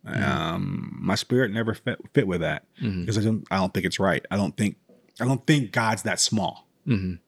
Mm-hmm. 0.07 0.23
Um, 0.23 0.97
my 1.01 1.15
spirit 1.15 1.51
never 1.51 1.73
fit 1.73 1.99
fit 2.13 2.27
with 2.27 2.41
that 2.41 2.63
because 2.79 3.17
I 3.17 3.21
don't 3.23 3.45
I 3.51 3.57
don't 3.57 3.73
think 3.73 3.85
it's 3.85 3.99
right. 3.99 4.23
I 4.31 4.37
don't 4.37 4.55
think 4.55 4.77
I 5.19 5.25
don't 5.25 5.45
think 5.47 5.71
God's 5.71 6.03
that 6.03 6.19
small. 6.19 6.67
Mhm. 6.87 7.19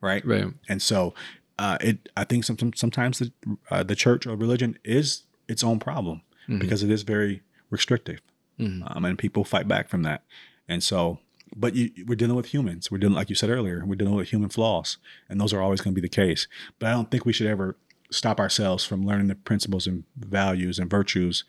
Right. 0.00 0.24
Right. 0.26 0.46
And 0.68 0.80
so, 0.82 1.14
uh, 1.58 1.78
it 1.80 2.08
I 2.16 2.24
think 2.24 2.44
sometimes 2.44 2.78
sometimes 2.80 3.18
the 3.18 3.32
uh, 3.70 3.82
the 3.82 3.94
church 3.94 4.26
or 4.26 4.36
religion 4.36 4.78
is 4.84 5.22
its 5.48 5.62
own 5.64 5.78
problem 5.78 6.22
Mhm. 6.48 6.60
because 6.60 6.82
it 6.82 6.90
is 6.90 7.02
very 7.02 7.42
restrictive, 7.70 8.20
Mhm. 8.58 8.82
um, 8.96 9.04
and 9.04 9.18
people 9.18 9.44
fight 9.44 9.68
back 9.68 9.88
from 9.88 10.02
that. 10.02 10.22
And 10.68 10.82
so, 10.82 11.18
but 11.54 11.74
you, 11.74 11.90
we're 12.06 12.14
dealing 12.16 12.36
with 12.36 12.46
humans. 12.46 12.90
We're 12.90 12.98
dealing, 12.98 13.14
like 13.16 13.28
you 13.28 13.34
said 13.36 13.50
earlier, 13.50 13.84
we're 13.84 13.96
dealing 13.96 14.14
with 14.14 14.28
human 14.30 14.48
flaws, 14.48 14.96
and 15.28 15.40
those 15.40 15.52
are 15.52 15.60
always 15.60 15.80
going 15.80 15.94
to 15.94 16.00
be 16.00 16.06
the 16.08 16.14
case. 16.24 16.46
But 16.78 16.86
I 16.88 16.92
don't 16.92 17.10
think 17.10 17.24
we 17.26 17.32
should 17.32 17.46
ever 17.46 17.76
stop 18.10 18.38
ourselves 18.40 18.84
from 18.84 19.06
learning 19.06 19.28
the 19.28 19.34
principles 19.34 19.86
and 19.86 20.04
values 20.16 20.78
and 20.78 20.88
virtues 20.90 21.44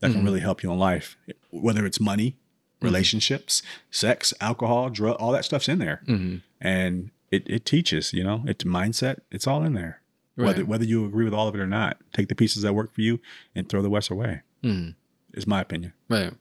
that 0.00 0.12
can 0.12 0.24
really 0.24 0.40
help 0.40 0.62
you 0.62 0.70
in 0.72 0.78
life, 0.78 1.16
whether 1.50 1.84
it's 1.86 1.98
money, 2.00 2.36
relationships, 2.80 3.62
sex, 3.90 4.34
alcohol, 4.40 4.90
drug, 4.90 5.16
all 5.16 5.32
that 5.32 5.44
stuff's 5.44 5.68
in 5.68 5.78
there 5.78 6.02
Mhm. 6.06 6.42
and 6.60 7.10
it, 7.34 7.42
it 7.56 7.64
teaches 7.64 8.12
you 8.12 8.24
know 8.24 8.42
it's 8.46 8.64
mindset 8.64 9.16
it's 9.30 9.46
all 9.46 9.62
in 9.64 9.74
there 9.74 10.00
whether 10.36 10.58
Right. 10.62 10.68
whether 10.68 10.84
you 10.84 11.04
agree 11.06 11.24
with 11.24 11.34
all 11.34 11.48
of 11.48 11.54
it 11.54 11.60
or 11.60 11.66
not 11.66 11.96
take 12.12 12.28
the 12.28 12.34
pieces 12.34 12.62
that 12.62 12.74
work 12.74 12.92
for 12.94 13.00
you 13.02 13.20
and 13.54 13.68
throw 13.68 13.82
the 13.82 13.90
rest 13.90 14.10
away 14.10 14.42
Mhm. 14.62 14.94
is 15.32 15.46
my 15.46 15.60
opinion 15.60 15.92
Right. 16.08 16.32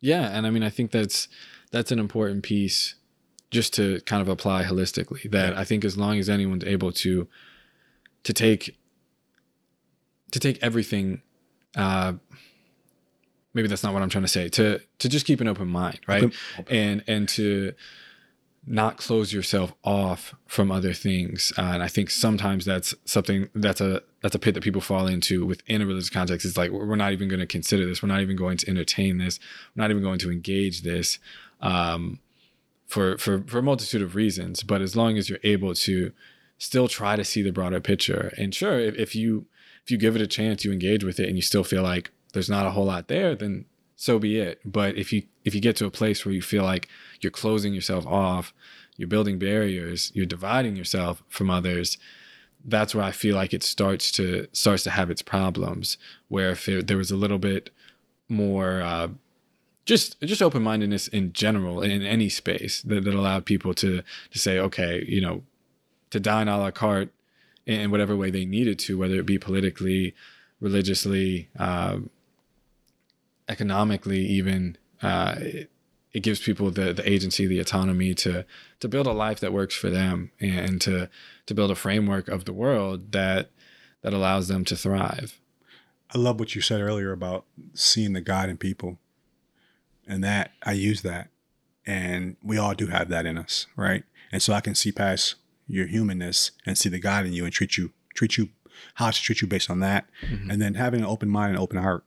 Yeah, 0.00 0.36
and 0.36 0.46
I 0.46 0.50
mean 0.50 0.62
I 0.64 0.70
think 0.70 0.90
that's 0.90 1.28
that's 1.70 1.92
an 1.92 1.98
important 1.98 2.42
piece 2.42 2.96
just 3.50 3.72
to 3.74 4.00
kind 4.06 4.20
of 4.22 4.28
apply 4.28 4.64
holistically. 4.64 5.30
That 5.30 5.56
I 5.56 5.64
think 5.64 5.84
as 5.84 5.96
long 5.96 6.18
as 6.18 6.28
anyone's 6.28 6.64
able 6.64 6.90
to 7.04 7.28
to 8.24 8.32
take 8.32 8.76
to 10.32 10.38
take 10.40 10.58
everything 10.62 11.22
uh 11.76 12.14
maybe 13.54 13.68
that's 13.68 13.82
not 13.82 13.92
what 13.92 14.02
I'm 14.02 14.08
trying 14.08 14.24
to 14.24 14.28
say. 14.38 14.48
To 14.48 14.80
to 14.98 15.08
just 15.08 15.26
keep 15.26 15.40
an 15.40 15.48
open 15.48 15.68
mind, 15.68 16.00
right? 16.08 16.24
Open- 16.24 16.66
And 16.70 17.04
and 17.06 17.28
to 17.30 17.72
not 18.64 18.96
close 18.96 19.32
yourself 19.32 19.74
off 19.82 20.34
from 20.46 20.70
other 20.70 20.92
things. 20.92 21.52
Uh, 21.58 21.62
and 21.62 21.82
I 21.82 21.88
think 21.88 22.10
sometimes 22.10 22.64
that's 22.64 22.94
something 23.04 23.48
that's 23.54 23.80
a 23.80 24.02
that's 24.22 24.34
a 24.34 24.38
pit 24.38 24.54
that 24.54 24.62
people 24.62 24.80
fall 24.80 25.08
into 25.08 25.44
within 25.44 25.82
a 25.82 25.86
religious 25.86 26.10
context. 26.10 26.46
It's 26.46 26.56
like 26.56 26.70
we're 26.70 26.94
not 26.96 27.12
even 27.12 27.28
going 27.28 27.40
to 27.40 27.46
consider 27.46 27.84
this. 27.86 28.02
We're 28.02 28.08
not 28.08 28.20
even 28.20 28.36
going 28.36 28.58
to 28.58 28.70
entertain 28.70 29.18
this. 29.18 29.40
We're 29.74 29.82
not 29.82 29.90
even 29.90 30.02
going 30.02 30.20
to 30.20 30.30
engage 30.30 30.82
this 30.82 31.18
um, 31.60 32.20
for 32.86 33.18
for 33.18 33.42
for 33.42 33.58
a 33.58 33.62
multitude 33.62 34.02
of 34.02 34.14
reasons. 34.14 34.62
But 34.62 34.80
as 34.80 34.94
long 34.94 35.18
as 35.18 35.28
you're 35.28 35.40
able 35.42 35.74
to 35.74 36.12
still 36.58 36.86
try 36.86 37.16
to 37.16 37.24
see 37.24 37.42
the 37.42 37.50
broader 37.50 37.80
picture, 37.80 38.32
and 38.38 38.54
sure, 38.54 38.78
if, 38.78 38.94
if 38.94 39.16
you 39.16 39.46
if 39.84 39.90
you 39.90 39.98
give 39.98 40.14
it 40.14 40.22
a 40.22 40.28
chance, 40.28 40.64
you 40.64 40.70
engage 40.70 41.02
with 41.02 41.18
it, 41.18 41.26
and 41.26 41.34
you 41.36 41.42
still 41.42 41.64
feel 41.64 41.82
like 41.82 42.12
there's 42.32 42.50
not 42.50 42.66
a 42.66 42.70
whole 42.70 42.86
lot 42.86 43.08
there, 43.08 43.34
then 43.34 43.64
so 44.02 44.18
be 44.18 44.40
it. 44.40 44.60
But 44.64 44.96
if 44.96 45.12
you 45.12 45.22
if 45.44 45.54
you 45.54 45.60
get 45.60 45.76
to 45.76 45.86
a 45.86 45.90
place 45.90 46.26
where 46.26 46.34
you 46.34 46.42
feel 46.42 46.64
like 46.64 46.88
you're 47.20 47.30
closing 47.30 47.72
yourself 47.72 48.04
off, 48.04 48.52
you're 48.96 49.06
building 49.06 49.38
barriers, 49.38 50.10
you're 50.12 50.26
dividing 50.26 50.74
yourself 50.74 51.22
from 51.28 51.48
others, 51.48 51.98
that's 52.64 52.96
where 52.96 53.04
I 53.04 53.12
feel 53.12 53.36
like 53.36 53.54
it 53.54 53.62
starts 53.62 54.10
to 54.12 54.48
starts 54.52 54.82
to 54.82 54.90
have 54.90 55.08
its 55.08 55.22
problems. 55.22 55.98
Where 56.26 56.50
if 56.50 56.68
it, 56.68 56.88
there 56.88 56.96
was 56.96 57.12
a 57.12 57.16
little 57.16 57.38
bit 57.38 57.70
more 58.28 58.82
uh, 58.82 59.08
just 59.84 60.20
just 60.20 60.42
open 60.42 60.64
mindedness 60.64 61.06
in 61.06 61.32
general 61.32 61.80
in 61.80 62.02
any 62.02 62.28
space 62.28 62.82
that, 62.82 63.04
that 63.04 63.14
allowed 63.14 63.44
people 63.44 63.72
to 63.74 64.02
to 64.32 64.38
say, 64.38 64.58
okay, 64.58 65.04
you 65.06 65.20
know, 65.20 65.44
to 66.10 66.18
dine 66.18 66.48
a 66.48 66.58
la 66.58 66.72
carte 66.72 67.12
in 67.66 67.92
whatever 67.92 68.16
way 68.16 68.32
they 68.32 68.46
needed 68.46 68.80
to, 68.80 68.98
whether 68.98 69.14
it 69.14 69.26
be 69.26 69.38
politically, 69.38 70.12
religiously, 70.58 71.48
um, 71.56 72.10
economically, 73.52 74.20
even. 74.20 74.76
Uh, 75.02 75.34
it, 75.38 75.70
it 76.12 76.22
gives 76.22 76.40
people 76.40 76.70
the, 76.70 76.92
the 76.92 77.08
agency, 77.10 77.46
the 77.46 77.60
autonomy 77.60 78.14
to 78.14 78.44
to 78.80 78.88
build 78.88 79.06
a 79.06 79.12
life 79.12 79.40
that 79.40 79.52
works 79.52 79.74
for 79.74 79.90
them 79.90 80.30
and 80.40 80.80
to 80.82 81.08
to 81.46 81.54
build 81.54 81.70
a 81.70 81.74
framework 81.74 82.28
of 82.28 82.44
the 82.44 82.52
world 82.52 83.12
that 83.12 83.50
that 84.02 84.12
allows 84.12 84.48
them 84.48 84.64
to 84.66 84.76
thrive. 84.76 85.40
i 86.14 86.18
love 86.18 86.38
what 86.38 86.54
you 86.54 86.60
said 86.60 86.80
earlier 86.80 87.12
about 87.12 87.46
seeing 87.74 88.12
the 88.12 88.20
god 88.20 88.48
in 88.48 88.56
people. 88.56 88.98
And 90.06 90.22
that 90.22 90.52
i 90.64 90.72
use 90.72 91.02
that. 91.02 91.28
And 91.86 92.36
we 92.42 92.58
all 92.58 92.74
do 92.74 92.88
have 92.88 93.08
that 93.08 93.26
in 93.26 93.38
us 93.38 93.66
right? 93.76 94.04
And 94.30 94.42
so 94.42 94.52
i 94.52 94.60
can 94.60 94.74
see 94.74 94.92
past 94.92 95.36
your 95.66 95.86
humanness 95.86 96.50
and 96.66 96.76
see 96.76 96.90
the 96.90 96.98
god 96.98 97.24
in 97.24 97.32
you 97.32 97.44
and 97.44 97.52
treat 97.52 97.78
you 97.78 97.92
treat 98.14 98.36
you 98.36 98.50
how 98.94 99.10
to 99.10 99.22
treat 99.22 99.40
you 99.40 99.48
based 99.48 99.70
on 99.70 99.80
that. 99.80 100.06
And 100.50 100.60
then 100.60 100.74
having 100.74 101.00
an 101.00 101.06
open 101.06 101.28
mind 101.28 101.50
and 101.50 101.58
open 101.58 101.78
heart 101.78 102.04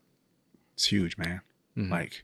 it's 0.76 0.86
huge 0.86 1.18
man 1.18 1.42
Mhm. 1.78 1.90
like 1.90 2.24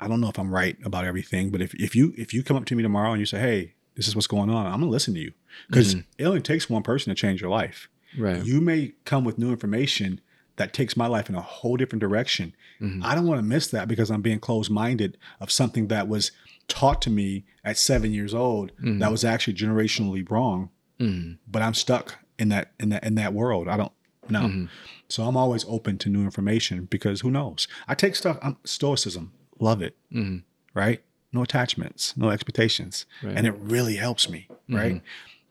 I 0.00 0.06
don't 0.08 0.20
know 0.20 0.28
if 0.28 0.38
I'm 0.38 0.52
right 0.54 0.76
about 0.84 1.04
everything, 1.04 1.50
but 1.50 1.60
if, 1.60 1.74
if 1.74 1.96
you 1.96 2.14
if 2.16 2.32
you 2.32 2.42
come 2.44 2.56
up 2.56 2.64
to 2.66 2.76
me 2.76 2.82
tomorrow 2.84 3.10
and 3.10 3.18
you 3.20 3.26
say, 3.26 3.40
"Hey, 3.40 3.74
this 3.96 4.06
is 4.06 4.14
what's 4.14 4.28
going 4.28 4.48
on," 4.48 4.66
I'm 4.66 4.78
gonna 4.78 4.86
listen 4.92 5.12
to 5.14 5.20
you 5.20 5.32
because 5.68 5.94
it 6.18 6.24
only 6.24 6.40
takes 6.40 6.70
one 6.70 6.84
person 6.84 7.10
to 7.10 7.20
change 7.20 7.40
your 7.40 7.50
life. 7.50 7.88
Right. 8.16 8.44
You 8.44 8.60
may 8.60 8.92
come 9.04 9.24
with 9.24 9.38
new 9.38 9.50
information 9.50 10.20
that 10.54 10.72
takes 10.72 10.96
my 10.96 11.08
life 11.08 11.28
in 11.28 11.34
a 11.34 11.40
whole 11.40 11.76
different 11.76 12.00
direction. 12.00 12.54
I 13.02 13.16
don't 13.16 13.26
want 13.26 13.40
to 13.40 13.42
miss 13.44 13.66
that 13.68 13.88
because 13.88 14.08
I'm 14.08 14.22
being 14.22 14.38
closed 14.38 14.70
minded 14.70 15.18
of 15.40 15.50
something 15.50 15.88
that 15.88 16.06
was 16.06 16.30
taught 16.68 17.02
to 17.02 17.10
me 17.10 17.44
at 17.64 17.76
seven 17.76 18.12
years 18.12 18.32
old 18.34 18.70
that 19.00 19.10
was 19.10 19.24
actually 19.24 19.54
generationally 19.54 20.28
wrong. 20.30 20.70
Mhm. 21.00 21.38
But 21.50 21.62
I'm 21.62 21.74
stuck 21.74 22.18
in 22.38 22.50
that 22.50 22.70
in 22.78 22.90
that 22.90 23.02
in 23.04 23.16
that 23.16 23.34
world. 23.34 23.66
I 23.66 23.76
don't 23.76 23.92
know. 24.30 24.42
Mm-hmm. 24.42 24.64
So 25.08 25.24
I'm 25.24 25.36
always 25.36 25.64
open 25.66 25.98
to 25.98 26.08
new 26.08 26.22
information 26.22 26.84
because 26.84 27.20
who 27.20 27.30
knows? 27.30 27.66
I 27.86 27.94
take 27.94 28.14
stuff. 28.16 28.38
I'm 28.42 28.56
stoicism. 28.64 29.32
Love 29.58 29.82
it. 29.82 29.96
Mhm. 30.12 30.42
Right. 30.74 31.02
No 31.32 31.42
attachments. 31.42 32.16
No 32.16 32.30
expectations. 32.30 33.06
Right. 33.22 33.36
And 33.36 33.46
it 33.46 33.54
really 33.58 33.96
helps 33.96 34.28
me. 34.28 34.48
Mm-hmm. 34.50 34.76
Right. 34.76 35.02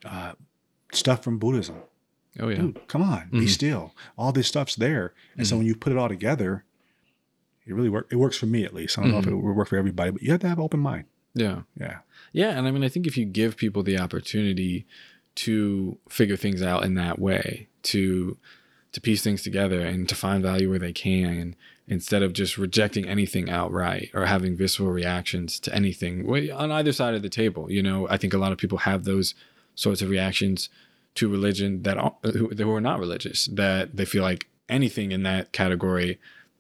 Uh, 0.06 0.34
stuff 0.92 1.24
from 1.24 1.38
Buddhism 1.38 1.82
Oh 2.40 2.50
yeah. 2.50 2.58
dude, 2.58 2.88
come 2.88 3.02
on, 3.02 3.30
be 3.32 3.40
mm-hmm. 3.40 3.48
still. 3.48 3.96
All 4.18 4.32
this 4.32 4.48
stuff's 4.48 4.76
there, 4.76 5.14
and 5.38 5.48
so 5.48 5.58
when 5.58 5.66
you 5.66 5.76
put 5.76 5.92
it 5.92 5.98
all 5.98 6.08
together, 6.08 6.64
it 7.66 7.74
really 7.74 7.90
works. 7.90 8.10
It 8.12 8.18
works 8.18 8.38
for 8.38 8.46
me 8.46 8.64
at 8.64 8.74
least. 8.74 8.98
I 8.98 9.02
don't 9.02 9.12
know 9.12 9.20
if 9.20 9.28
it 9.28 9.34
will 9.34 9.54
work 9.54 9.68
for 9.68 9.78
everybody, 9.78 10.12
but 10.12 10.22
you 10.22 10.32
have 10.32 10.42
to 10.42 10.50
have 10.50 10.60
an 10.60 10.64
open 10.64 10.80
mind. 10.80 11.06
Yeah. 11.34 11.62
Yeah, 11.80 12.00
Yeah, 12.32 12.58
and 12.58 12.68
I 12.68 12.72
mean, 12.72 12.84
I 12.84 12.90
think 12.90 13.06
if 13.06 13.16
you 13.16 13.26
give 13.26 13.58
people 13.58 13.84
the 13.84 14.00
opportunity 14.00 14.88
to 15.36 15.98
figure 16.10 16.36
things 16.36 16.64
out 16.64 16.84
in 16.84 16.96
that 16.96 17.20
way, 17.20 17.68
to 17.84 18.38
to 18.92 19.02
piece 19.02 19.24
things 19.24 19.44
together 19.44 19.82
and 19.82 20.08
to 20.10 20.16
find 20.16 20.42
value 20.42 20.70
where 20.70 20.80
they 20.80 20.94
can, 20.94 21.56
instead 21.88 22.22
of 22.22 22.34
just 22.34 22.58
rejecting 22.58 23.08
anything 23.08 23.50
outright 23.50 24.10
or 24.14 24.26
having 24.26 24.56
visceral 24.56 24.90
reactions 24.90 25.60
to 25.60 25.74
anything 25.74 26.30
on 26.52 26.72
either 26.72 26.92
side 26.92 27.14
of 27.14 27.22
the 27.22 27.30
table. 27.30 27.72
You 27.72 27.82
know, 27.82 28.08
I 28.10 28.18
think 28.18 28.34
a 28.34 28.38
lot 28.38 28.52
of 28.52 28.58
people 28.58 28.80
have 28.80 29.04
those 29.04 29.36
sorts 29.76 30.02
of 30.02 30.10
reactions 30.10 30.70
to 31.16 31.30
religion 31.30 31.84
that 31.84 31.98
are, 31.98 32.16
who, 32.24 32.72
are 32.72 32.82
not 32.82 33.00
religious, 33.00 33.46
that 33.48 33.96
they 33.96 34.06
feel 34.06 34.24
like 34.24 34.48
anything 34.70 35.12
in 35.12 35.24
that 35.24 35.52
category 35.52 36.20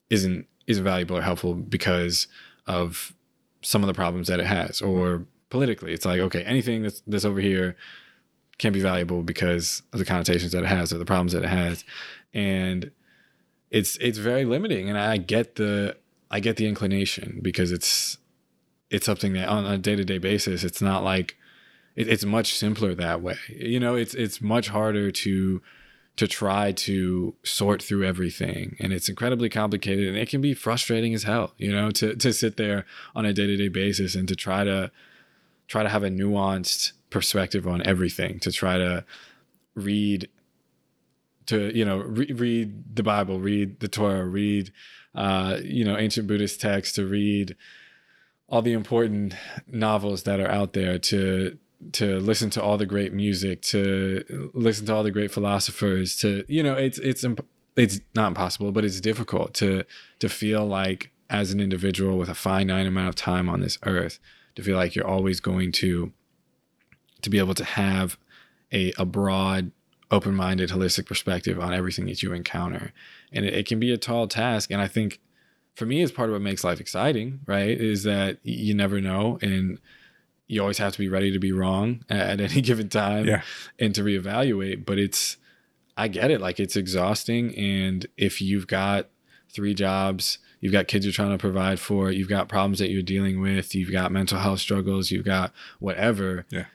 isn't 0.09 0.47
isn't 0.65 0.83
valuable 0.83 1.17
or 1.17 1.21
helpful 1.21 1.53
because 1.53 2.27
of 2.65 3.13
some 3.61 3.83
of 3.83 3.87
the 3.87 3.93
problems 3.93 4.27
that 4.27 4.39
it 4.39 4.45
has 4.45 4.81
or 4.81 5.25
politically 5.49 5.93
it's 5.93 6.05
like 6.05 6.19
okay 6.19 6.43
anything 6.43 6.83
that's 6.83 7.01
that's 7.07 7.25
over 7.25 7.39
here 7.39 7.75
can 8.59 8.73
be 8.73 8.79
valuable 8.79 9.23
because 9.23 9.83
of 9.93 9.99
the 9.99 10.05
connotations 10.05 10.51
that 10.51 10.63
it 10.63 10.67
has 10.67 10.91
or 10.91 10.97
the 10.97 11.05
problems 11.05 11.33
that 11.33 11.43
it 11.43 11.49
has. 11.49 11.83
And 12.33 12.91
it's 13.69 13.97
it's 13.97 14.17
very 14.17 14.45
limiting. 14.45 14.89
And 14.89 14.97
i 14.97 15.17
get 15.17 15.55
the 15.55 15.97
i 16.31 16.39
get 16.39 16.57
the 16.57 16.67
inclination 16.67 17.39
because 17.41 17.71
it's 17.71 18.17
it's 18.89 19.05
something 19.05 19.33
that 19.33 19.49
on 19.49 19.65
a 19.65 19.77
day-to-day 19.77 20.17
basis 20.17 20.63
it's 20.63 20.81
not 20.81 21.03
like 21.03 21.35
it, 21.95 22.07
it's 22.07 22.23
much 22.23 22.53
simpler 22.53 22.93
that 22.95 23.21
way. 23.21 23.37
You 23.49 23.79
know 23.79 23.95
it's 23.95 24.13
it's 24.13 24.41
much 24.41 24.69
harder 24.69 25.11
to 25.11 25.61
to 26.15 26.27
try 26.27 26.71
to 26.71 27.35
sort 27.43 27.83
through 27.83 28.03
everything. 28.03 28.75
And 28.79 28.91
it's 28.91 29.07
incredibly 29.07 29.49
complicated 29.49 30.07
and 30.07 30.17
it 30.17 30.29
can 30.29 30.41
be 30.41 30.55
frustrating 30.55 31.13
as 31.13 31.23
hell 31.23 31.53
you 31.57 31.71
know 31.71 31.91
to 31.91 32.15
to 32.15 32.33
sit 32.33 32.57
there 32.57 32.85
on 33.15 33.25
a 33.25 33.33
day-to-day 33.33 33.67
basis 33.67 34.15
and 34.15 34.27
to 34.27 34.35
try 34.35 34.63
to 34.63 34.91
try 35.67 35.83
to 35.83 35.89
have 35.89 36.03
a 36.03 36.09
nuanced 36.09 36.93
perspective 37.09 37.67
on 37.67 37.85
everything 37.85 38.39
to 38.39 38.51
try 38.51 38.77
to 38.77 39.03
read 39.75 40.29
to 41.45 41.75
you 41.75 41.85
know 41.85 41.97
re- 41.99 42.31
read 42.33 42.95
the 42.95 43.03
bible 43.03 43.39
read 43.39 43.79
the 43.79 43.87
torah 43.87 44.25
read 44.25 44.71
uh, 45.15 45.57
you 45.63 45.83
know 45.83 45.97
ancient 45.97 46.27
buddhist 46.27 46.61
texts 46.61 46.95
to 46.95 47.05
read 47.05 47.55
all 48.49 48.61
the 48.61 48.73
important 48.73 49.35
novels 49.67 50.23
that 50.23 50.39
are 50.39 50.49
out 50.49 50.73
there 50.73 50.99
to 50.99 51.57
to 51.91 52.19
listen 52.19 52.49
to 52.49 52.61
all 52.61 52.77
the 52.77 52.85
great 52.85 53.13
music 53.13 53.61
to 53.61 54.51
listen 54.53 54.85
to 54.85 54.93
all 54.93 55.03
the 55.03 55.11
great 55.11 55.31
philosophers 55.31 56.15
to 56.15 56.43
you 56.47 56.61
know 56.61 56.73
it's 56.73 56.97
it's 56.99 57.23
imp- 57.23 57.45
it's 57.75 57.99
not 58.15 58.29
impossible 58.29 58.71
but 58.71 58.83
it's 58.83 58.99
difficult 58.99 59.53
to 59.53 59.83
to 60.19 60.27
feel 60.27 60.65
like 60.65 61.11
as 61.29 61.51
an 61.51 61.59
individual 61.59 62.17
with 62.17 62.29
a 62.29 62.35
finite 62.35 62.87
amount 62.87 63.09
of 63.09 63.15
time 63.15 63.49
on 63.49 63.59
this 63.59 63.77
earth 63.83 64.19
to 64.55 64.63
feel 64.63 64.77
like 64.77 64.95
you're 64.95 65.07
always 65.07 65.39
going 65.39 65.71
to 65.71 66.11
to 67.21 67.29
be 67.29 67.39
able 67.39 67.53
to 67.55 67.63
have 67.63 68.17
a, 68.71 68.93
a 68.97 69.05
broad 69.05 69.71
open-minded 70.11 70.69
holistic 70.69 71.05
perspective 71.05 71.59
on 71.59 71.73
everything 71.73 72.05
that 72.05 72.23
you 72.23 72.31
encounter. 72.33 72.93
And 73.33 73.43
it, 73.45 73.53
it 73.53 73.67
can 73.67 73.79
be 73.79 73.91
a 73.91 73.97
tall 73.97 74.27
task. 74.27 74.71
And 74.71 74.81
i 74.81 74.87
think 74.87 75.19
for 75.75 75.85
me 75.85 76.01
it's 76.01 76.11
part 76.11 76.29
of 76.29 76.33
what 76.33 76.41
makes 76.41 76.63
life 76.63 76.79
exciting 76.79 77.41
right? 77.45 77.79
Is 77.79 78.03
that 78.03 78.39
you 78.43 78.73
never 78.73 79.01
know. 79.01 79.37
And 79.41 79.79
you 80.47 80.61
always 80.61 80.77
have 80.77 80.93
to 80.93 80.99
be 80.99 81.09
ready 81.09 81.29
to 81.31 81.39
be 81.39 81.51
wrong 81.51 82.05
at, 82.09 82.39
at 82.39 82.51
any 82.51 82.61
given 82.61 82.87
time 82.89 83.25
Yeah. 83.27 83.41
and 83.79 83.93
to 83.95 84.03
reevaluate. 84.03 84.85
But 84.85 84.97
it's 84.99 85.37
i 85.97 86.07
get 86.07 86.31
it. 86.31 86.39
Like 86.41 86.59
it's 86.59 86.75
exhausting. 86.75 87.53
And 87.57 88.05
if 88.17 88.41
you've 88.41 88.67
got 88.67 89.07
three 89.49 89.73
jobs 89.73 90.39
you've 90.59 90.73
got 90.73 90.87
kids 90.87 91.05
you're 91.05 91.13
trying 91.13 91.31
to 91.31 91.37
provide 91.37 91.79
for 91.79 92.11
you've 92.11 92.27
got 92.29 92.49
problems 92.49 92.79
that 92.79 92.89
you're 92.89 93.01
dealing 93.01 93.39
with 93.41 93.73
you've 93.75 93.91
got 93.91 94.11
mental 94.11 94.39
health 94.39 94.59
struggles 94.59 95.09
you've 95.11 95.23
got 95.25 95.51
whatever 95.79 96.45
Yeah. 96.49 96.65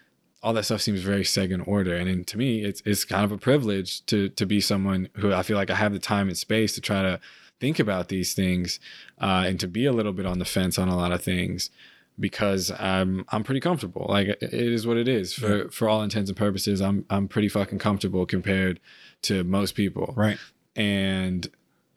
All 0.42 0.52
that 0.52 0.64
stuff 0.64 0.80
seems 0.80 1.00
very 1.00 1.24
second 1.24 1.60
order 1.62 1.94
and, 1.94 2.08
then 2.08 2.24
to 2.24 2.36
me 2.36 2.64
it's 2.64 2.82
it's 2.84 3.04
kind 3.04 3.24
of 3.24 3.32
a 3.32 3.38
privilege 3.38 4.04
to 4.06 4.28
to 4.30 4.44
be 4.44 4.60
someone 4.60 5.08
who 5.14 5.32
i 5.32 5.42
feel 5.42 5.56
like 5.56 5.70
i 5.70 5.74
have 5.74 5.92
the 5.92 5.98
time 5.98 6.28
and 6.28 6.36
space 6.36 6.74
to 6.74 6.80
try 6.80 7.02
to 7.02 7.20
think 7.60 7.78
about 7.78 8.08
these 8.08 8.34
things 8.34 8.80
uh, 9.20 9.44
and 9.46 9.60
to 9.60 9.68
be 9.68 9.86
a 9.86 9.92
little 9.92 10.12
bit 10.12 10.26
on 10.26 10.40
the 10.40 10.44
fence 10.44 10.80
on 10.80 10.88
a 10.88 10.96
lot 10.96 11.12
of 11.12 11.22
things 11.22 11.70
because 12.18 12.70
I'm 12.78 13.24
I'm 13.28 13.44
pretty 13.44 13.60
comfortable. 13.60 14.06
Like 14.08 14.28
it 14.28 14.52
is 14.52 14.86
what 14.86 14.96
it 14.96 15.08
is 15.08 15.32
for 15.32 15.68
for 15.70 15.88
all 15.88 16.02
intents 16.02 16.28
and 16.28 16.36
purposes. 16.36 16.80
I'm 16.80 17.04
I'm 17.08 17.28
pretty 17.28 17.48
fucking 17.48 17.78
comfortable 17.78 18.26
compared 18.26 18.80
to 19.22 19.44
most 19.44 19.74
people. 19.74 20.12
Right. 20.16 20.38
And 20.74 21.48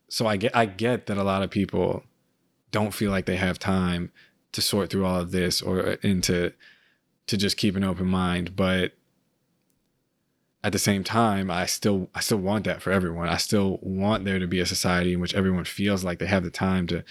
so 0.08 0.28
I 0.28 0.38
get 0.38 0.56
I 0.56 0.66
get 0.66 1.08
that 1.08 1.18
a 1.18 1.24
lot 1.24 1.42
of 1.42 1.50
people 1.50 2.04
don't 2.72 2.94
feel 2.94 3.12
like 3.12 3.26
they 3.26 3.38
have 3.38 3.58
time 3.58 4.12
to 4.52 4.62
sort 4.62 4.90
through 4.90 5.06
all 5.06 5.20
of 5.20 5.32
this 5.32 5.62
or 5.62 5.98
and 6.04 6.24
to 7.28 7.38
just 7.38 7.58
keep 7.58 7.76
an 7.76 7.84
open 7.84 8.08
mind, 8.08 8.56
but 8.56 8.94
at 10.64 10.72
the 10.72 10.80
same 10.80 11.04
time, 11.04 11.52
I 11.52 11.66
still 11.68 12.10
I 12.16 12.20
still 12.22 12.38
want 12.40 12.66
that 12.66 12.82
for 12.82 12.92
everyone. 12.92 13.30
I 13.30 13.38
still 13.38 13.78
want 13.82 14.26
there 14.26 14.40
to 14.40 14.48
be 14.48 14.60
a 14.60 14.66
society 14.66 15.14
in 15.14 15.20
which 15.20 15.36
everyone 15.36 15.64
feels 15.66 16.04
like 16.04 16.20
they 16.20 16.26
have 16.26 16.44
the 16.44 16.50
time 16.50 16.88
to 16.88 17.04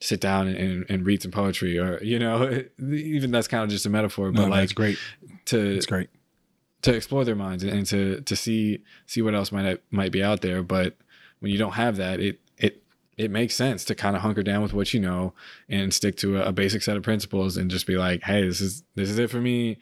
sit 0.00 0.20
down 0.20 0.46
and, 0.48 0.56
and, 0.56 0.86
and 0.88 1.04
read 1.06 1.20
some 1.20 1.30
poetry 1.30 1.78
or 1.78 2.02
you 2.02 2.18
know 2.18 2.62
even 2.80 3.30
that's 3.30 3.48
kind 3.48 3.64
of 3.64 3.68
just 3.70 3.84
a 3.84 3.90
metaphor 3.90 4.30
No, 4.32 4.42
but 4.42 4.50
like 4.50 4.60
that's 4.60 4.72
great. 4.72 4.98
to 5.46 5.58
It's 5.76 5.86
great. 5.86 6.08
to 6.82 6.94
explore 6.94 7.24
their 7.24 7.34
minds 7.34 7.64
and 7.64 7.84
to 7.86 8.20
to 8.22 8.36
see 8.36 8.82
see 9.06 9.22
what 9.22 9.34
else 9.34 9.50
might 9.52 9.82
might 9.90 10.12
be 10.12 10.22
out 10.22 10.40
there. 10.40 10.62
But 10.62 10.96
when 11.40 11.50
you 11.52 11.58
don't 11.58 11.72
have 11.72 11.96
that, 11.96 12.20
it 12.20 12.38
it 13.20 13.30
makes 13.30 13.54
sense 13.54 13.84
to 13.84 13.94
kind 13.94 14.16
of 14.16 14.22
hunker 14.22 14.42
down 14.42 14.62
with 14.62 14.72
what 14.72 14.94
you 14.94 15.00
know 15.00 15.34
and 15.68 15.92
stick 15.92 16.16
to 16.16 16.40
a, 16.40 16.46
a 16.46 16.52
basic 16.52 16.80
set 16.80 16.96
of 16.96 17.02
principles 17.02 17.58
and 17.58 17.70
just 17.70 17.86
be 17.86 17.98
like, 17.98 18.22
hey, 18.22 18.46
this 18.46 18.62
is 18.62 18.82
this 18.94 19.10
is 19.10 19.18
it 19.18 19.28
for 19.28 19.42
me. 19.42 19.76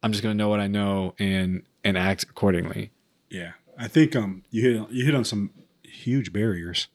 I'm 0.00 0.12
just 0.12 0.22
gonna 0.22 0.36
know 0.36 0.48
what 0.48 0.60
I 0.60 0.68
know 0.68 1.14
and 1.18 1.64
and 1.82 1.98
act 1.98 2.22
accordingly. 2.22 2.92
Yeah, 3.28 3.52
I 3.76 3.88
think 3.88 4.14
um 4.14 4.44
you 4.50 4.62
hit 4.62 4.90
you 4.90 5.04
hit 5.04 5.14
on 5.16 5.24
some 5.24 5.50
huge 5.82 6.32
barriers. 6.32 6.86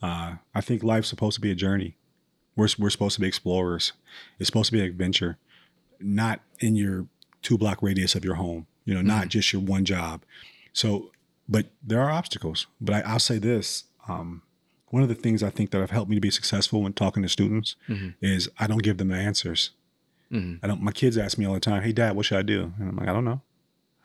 Uh, 0.00 0.36
I 0.54 0.60
think 0.60 0.84
life's 0.84 1.08
supposed 1.08 1.34
to 1.34 1.40
be 1.40 1.50
a 1.50 1.56
journey. 1.56 1.96
We're 2.54 2.68
we're 2.78 2.90
supposed 2.90 3.16
to 3.16 3.20
be 3.20 3.26
explorers. 3.26 3.94
It's 4.38 4.46
supposed 4.46 4.70
to 4.70 4.76
be 4.76 4.80
an 4.80 4.86
adventure, 4.86 5.38
not 5.98 6.40
in 6.60 6.76
your 6.76 7.06
two 7.42 7.58
block 7.58 7.82
radius 7.82 8.14
of 8.14 8.24
your 8.24 8.36
home. 8.36 8.68
You 8.84 8.94
know, 8.94 9.02
not 9.02 9.26
just 9.26 9.52
your 9.52 9.60
one 9.60 9.84
job. 9.84 10.22
So, 10.72 11.10
but 11.48 11.66
there 11.82 12.00
are 12.00 12.10
obstacles. 12.10 12.68
But 12.80 12.94
I, 12.94 13.00
I'll 13.00 13.18
say 13.18 13.38
this: 13.38 13.84
um, 14.08 14.42
one 14.90 15.02
of 15.02 15.08
the 15.08 15.14
things 15.14 15.42
I 15.42 15.50
think 15.50 15.70
that 15.70 15.80
have 15.80 15.90
helped 15.90 16.08
me 16.08 16.16
to 16.16 16.20
be 16.20 16.30
successful 16.30 16.82
when 16.82 16.92
talking 16.92 17.22
to 17.22 17.28
students 17.28 17.76
mm-hmm. 17.88 18.10
is 18.20 18.48
I 18.58 18.66
don't 18.66 18.82
give 18.82 18.98
them 18.98 19.08
the 19.08 19.16
answers. 19.16 19.70
Mm-hmm. 20.32 20.64
I 20.64 20.68
don't. 20.68 20.82
My 20.82 20.92
kids 20.92 21.16
ask 21.16 21.38
me 21.38 21.46
all 21.46 21.54
the 21.54 21.60
time, 21.60 21.82
"Hey, 21.82 21.92
Dad, 21.92 22.16
what 22.16 22.26
should 22.26 22.38
I 22.38 22.42
do?" 22.42 22.72
And 22.78 22.90
I'm 22.90 22.96
like, 22.96 23.08
"I 23.08 23.12
don't 23.12 23.24
know. 23.24 23.40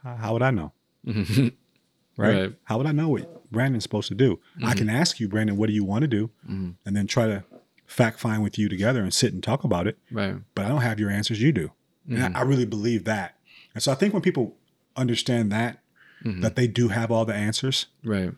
How, 0.04 0.16
how 0.16 0.34
would 0.34 0.42
I 0.42 0.52
know?" 0.52 0.72
Mm-hmm. 1.06 1.48
right? 2.18 2.36
Right. 2.36 2.54
How 2.64 2.78
would 2.78 2.88
I 2.88 2.92
know 2.92 3.10
what 3.10 3.52
Brandon's 3.52 3.84
supposed 3.84 4.08
to 4.10 4.16
do? 4.16 4.40
I 4.64 4.74
can 4.74 4.90
ask 4.90 5.20
you, 5.20 5.28
Brandon, 5.28 5.58
what 5.58 5.68
do 5.68 5.74
you 5.74 5.84
want 5.84 6.04
to 6.04 6.08
do? 6.08 6.30
And 6.48 6.78
then 6.86 7.08
try 7.08 7.26
to 7.28 7.44
fact 7.86 8.20
find 8.20 8.42
with 8.42 8.58
you 8.58 8.70
together 8.70 9.02
and 9.02 9.14
sit 9.14 9.34
and 9.34 9.44
talk 9.44 9.64
about 9.64 9.88
it. 9.88 9.98
Right. 10.12 10.36
But 10.56 10.66
I 10.66 10.70
don't 10.70 10.82
have 10.82 11.00
your 11.00 11.10
answers, 11.10 11.42
you 11.42 11.52
do. 11.52 11.72
And 12.10 12.36
I, 12.36 12.40
I 12.40 12.44
really 12.44 12.66
believe 12.66 13.04
that. 13.06 13.36
And 13.74 13.84
so 13.84 13.92
I 13.92 13.96
think 13.96 14.14
when 14.14 14.22
people 14.22 14.56
understand 14.96 15.52
that, 15.52 15.80
that 16.24 16.56
they 16.56 16.68
do 16.68 16.88
have 16.88 17.12
all 17.12 17.26
the 17.26 17.34
answers, 17.34 17.88
Right. 18.04 18.32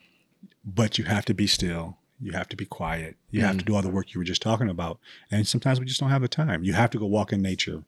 but 0.65 0.97
you 0.97 1.05
have 1.05 1.26
to 1.26 1.34
be 1.34 1.45
still. 1.47 1.97
You 2.21 2.31
have 2.31 2.47
to 2.49 2.55
be 2.55 2.65
quiet. 2.65 3.17
You 3.29 3.41
have 3.41 3.57
to 3.57 3.65
do 3.65 3.75
all 3.75 3.81
the 3.81 3.89
work 3.89 4.13
you 4.13 4.19
were 4.19 4.25
just 4.25 4.41
talking 4.41 4.69
about. 4.69 4.99
And 5.29 5.45
sometimes 5.47 5.79
we 5.79 5.85
just 5.85 5.99
don't 5.99 6.09
have 6.09 6.21
the 6.21 6.27
time. 6.29 6.63
You 6.63 6.73
have 6.73 6.89
to 6.91 6.97
go 6.97 7.05
walk 7.05 7.33
in 7.33 7.41
nature. 7.41 7.83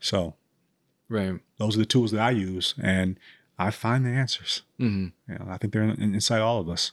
So 0.00 0.34
Right. 1.08 1.40
those 1.58 1.74
are 1.74 1.78
the 1.80 1.86
tools 1.86 2.12
that 2.12 2.20
I 2.20 2.30
use, 2.30 2.74
and 2.80 3.18
I 3.58 3.70
find 3.70 4.04
the 4.06 4.10
answers. 4.10 4.62
You 4.78 5.12
know, 5.26 5.46
I 5.48 5.56
think 5.56 5.72
they're 5.72 5.82
in, 5.82 6.14
inside 6.14 6.40
all 6.40 6.60
of 6.60 6.68
us. 6.68 6.92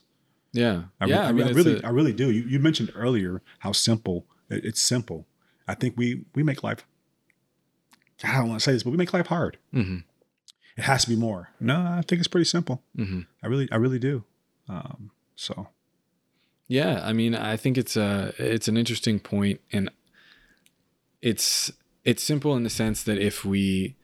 Yeah. 0.52 0.84
I, 1.00 1.06
yeah. 1.06 1.20
I, 1.26 1.28
I 1.28 1.32
mean, 1.32 1.46
I 1.46 1.50
really, 1.50 1.76
a- 1.78 1.86
I 1.86 1.90
really 1.90 2.12
do. 2.12 2.30
You, 2.30 2.42
you 2.42 2.58
mentioned 2.58 2.90
earlier 2.96 3.42
how 3.60 3.72
simple 3.72 4.24
it- 4.48 4.64
it's 4.64 4.80
simple. 4.80 5.26
I 5.68 5.74
think 5.74 5.94
we 5.96 6.24
we 6.34 6.42
make 6.42 6.62
life. 6.64 6.84
I 8.24 8.38
don't 8.38 8.48
want 8.48 8.60
to 8.60 8.64
say 8.64 8.72
this, 8.72 8.82
but 8.82 8.90
we 8.90 8.96
make 8.96 9.12
life 9.12 9.26
hard. 9.26 9.58
Mm-hmm. 9.74 9.98
It 10.78 10.82
has 10.84 11.04
to 11.04 11.10
be 11.10 11.16
more. 11.16 11.50
No, 11.60 11.76
I 11.76 12.02
think 12.06 12.18
it's 12.20 12.28
pretty 12.28 12.44
simple. 12.46 12.82
Mm-hmm. 12.96 13.20
I 13.42 13.46
really, 13.46 13.68
I 13.70 13.76
really 13.76 13.98
do. 13.98 14.24
Um, 14.68 15.10
so 15.36 15.68
Yeah, 16.68 17.00
I 17.04 17.12
mean, 17.12 17.34
I 17.34 17.56
think 17.56 17.78
it's 17.78 17.96
a 17.96 18.34
it's 18.38 18.68
an 18.68 18.76
interesting 18.76 19.20
point, 19.20 19.60
and 19.72 19.90
it's 21.22 21.72
it's 22.04 22.22
simple 22.22 22.56
in 22.56 22.62
the 22.64 22.70
sense 22.70 23.02
that 23.04 23.18
if 23.18 23.44
we 23.44 23.94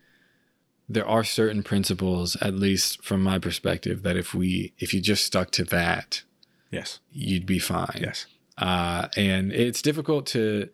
there 0.89 1.07
are 1.07 1.25
certain 1.25 1.63
principles, 1.63 2.37
at 2.41 2.55
least 2.55 3.03
from 3.03 3.23
my 3.23 3.39
perspective, 3.39 4.03
that 4.03 4.17
if 4.17 4.35
we 4.35 4.73
if 4.79 4.93
you 4.95 5.01
just 5.01 5.25
stuck 5.25 5.51
to 5.53 5.65
that, 5.65 6.23
yes, 6.71 7.01
you'd 7.11 7.47
be 7.47 7.59
fine. 7.59 7.99
yes, 8.01 8.27
Uh, 8.59 9.09
and 9.17 9.53
it's 9.53 9.83
difficult 9.83 10.27
to, 10.27 10.69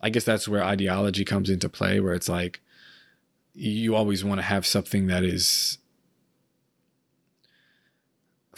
I 0.00 0.10
guess 0.10 0.24
that's 0.24 0.48
where 0.48 0.64
ideology 0.64 1.24
comes 1.24 1.50
into 1.50 1.68
play, 1.68 2.00
where 2.00 2.14
it's 2.14 2.28
like 2.28 2.60
you 3.54 3.94
always 3.94 4.24
want 4.24 4.38
to 4.38 4.44
have 4.44 4.66
something 4.66 5.08
that 5.08 5.24
is 5.24 5.77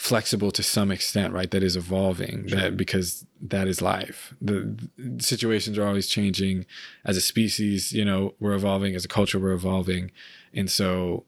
flexible 0.01 0.49
to 0.49 0.63
some 0.63 0.89
extent, 0.89 1.31
right? 1.31 1.51
That 1.51 1.61
is 1.61 1.75
evolving, 1.75 2.47
that 2.47 2.75
because 2.75 3.23
that 3.39 3.67
is 3.67 3.83
life. 3.83 4.33
The, 4.41 4.75
the 4.97 5.23
situations 5.23 5.77
are 5.77 5.85
always 5.85 6.07
changing. 6.07 6.65
As 7.05 7.17
a 7.17 7.21
species, 7.21 7.93
you 7.93 8.03
know, 8.03 8.33
we're 8.39 8.55
evolving. 8.55 8.95
As 8.95 9.05
a 9.05 9.07
culture, 9.07 9.37
we're 9.37 9.51
evolving, 9.51 10.09
and 10.55 10.71
so 10.71 11.25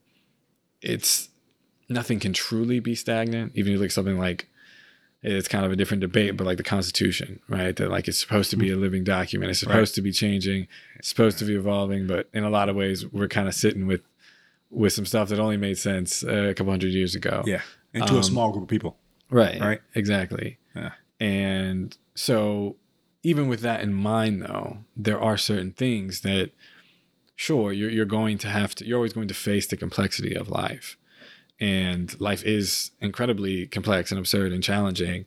it's 0.81 1.29
nothing 1.87 2.19
can 2.19 2.33
truly 2.33 2.79
be 2.79 2.95
stagnant. 2.95 3.51
Even 3.53 3.73
if 3.73 3.79
like 3.79 3.91
something 3.91 4.17
like 4.17 4.49
it's 5.21 5.47
kind 5.47 5.65
of 5.65 5.71
a 5.71 5.75
different 5.75 6.01
debate, 6.01 6.35
but 6.35 6.47
like 6.47 6.57
the 6.57 6.63
Constitution, 6.63 7.41
right? 7.47 7.75
That 7.75 7.91
like 7.91 8.07
it's 8.07 8.19
supposed 8.19 8.49
to 8.51 8.57
be 8.57 8.71
a 8.71 8.75
living 8.75 9.03
document. 9.03 9.51
It's 9.51 9.59
supposed 9.59 9.93
to 9.95 10.01
be 10.01 10.11
changing. 10.11 10.67
It's 10.95 11.09
supposed 11.09 11.37
to 11.37 11.45
be 11.45 11.55
evolving, 11.55 12.07
but 12.07 12.27
in 12.33 12.43
a 12.43 12.49
lot 12.49 12.69
of 12.69 12.75
ways, 12.75 13.05
we're 13.05 13.27
kind 13.27 13.47
of 13.47 13.53
sitting 13.53 13.85
with 13.85 14.01
with 14.71 14.93
some 14.93 15.05
stuff 15.05 15.29
that 15.29 15.39
only 15.39 15.57
made 15.57 15.77
sense 15.77 16.23
uh, 16.23 16.47
a 16.49 16.53
couple 16.55 16.73
hundred 16.73 16.91
years 16.91 17.13
ago. 17.13 17.43
yeah, 17.45 17.61
into 17.93 18.13
a 18.13 18.17
um, 18.17 18.23
small 18.23 18.51
group 18.51 18.63
of 18.63 18.69
people. 18.69 18.97
Right. 19.29 19.59
Right. 19.59 19.81
Exactly. 19.95 20.57
Yeah. 20.75 20.91
And 21.19 21.97
so, 22.15 22.75
even 23.23 23.47
with 23.47 23.61
that 23.61 23.81
in 23.81 23.93
mind, 23.93 24.41
though, 24.41 24.79
there 24.95 25.19
are 25.19 25.37
certain 25.37 25.71
things 25.71 26.21
that, 26.21 26.51
sure, 27.35 27.71
you're, 27.71 27.89
you're 27.89 28.05
going 28.05 28.37
to 28.39 28.49
have 28.49 28.75
to, 28.75 28.85
you're 28.85 28.97
always 28.97 29.13
going 29.13 29.29
to 29.29 29.33
face 29.33 29.67
the 29.67 29.77
complexity 29.77 30.35
of 30.35 30.49
life. 30.49 30.97
And 31.59 32.19
life 32.19 32.43
is 32.43 32.91
incredibly 32.99 33.67
complex 33.67 34.11
and 34.11 34.19
absurd 34.19 34.51
and 34.51 34.61
challenging. 34.61 35.25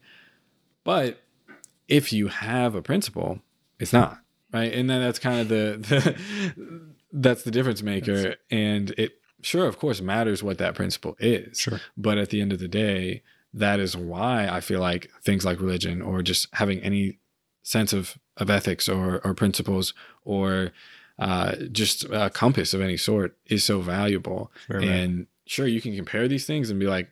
But 0.84 1.22
if 1.88 2.12
you 2.12 2.28
have 2.28 2.74
a 2.74 2.82
principle, 2.82 3.40
it's 3.78 3.92
not. 3.92 4.18
Right. 4.52 4.72
And 4.72 4.90
then 4.90 5.00
that's 5.00 5.18
kind 5.18 5.40
of 5.40 5.48
the, 5.48 5.78
the 6.56 6.94
that's 7.12 7.42
the 7.44 7.50
difference 7.50 7.82
maker. 7.82 8.36
and 8.50 8.90
it 8.98 9.12
sure, 9.46 9.66
of 9.66 9.78
course, 9.78 10.00
matters 10.00 10.42
what 10.42 10.58
that 10.58 10.74
principle 10.74 11.16
is. 11.20 11.60
Sure. 11.60 11.80
But 11.96 12.18
at 12.18 12.30
the 12.30 12.40
end 12.40 12.52
of 12.52 12.58
the 12.58 12.68
day, 12.68 13.22
that 13.54 13.78
is 13.80 13.96
why 13.96 14.48
I 14.48 14.60
feel 14.60 14.80
like 14.80 15.10
things 15.22 15.44
like 15.44 15.60
religion 15.60 16.02
or 16.02 16.20
just 16.22 16.48
having 16.54 16.80
any 16.80 17.18
sense 17.62 17.92
of, 17.92 18.18
of 18.36 18.50
ethics 18.50 18.88
or, 18.88 19.20
or 19.24 19.34
principles 19.34 19.94
or 20.24 20.72
uh, 21.18 21.54
just 21.70 22.04
a 22.04 22.28
compass 22.28 22.74
of 22.74 22.80
any 22.80 22.96
sort 22.96 23.36
is 23.46 23.64
so 23.64 23.80
valuable. 23.80 24.50
Very 24.68 24.88
right. 24.88 24.98
and 24.98 25.26
sure, 25.46 25.66
you 25.66 25.80
can 25.80 25.94
compare 25.94 26.28
these 26.28 26.44
things 26.44 26.68
and 26.68 26.80
be 26.80 26.86
like, 26.86 27.08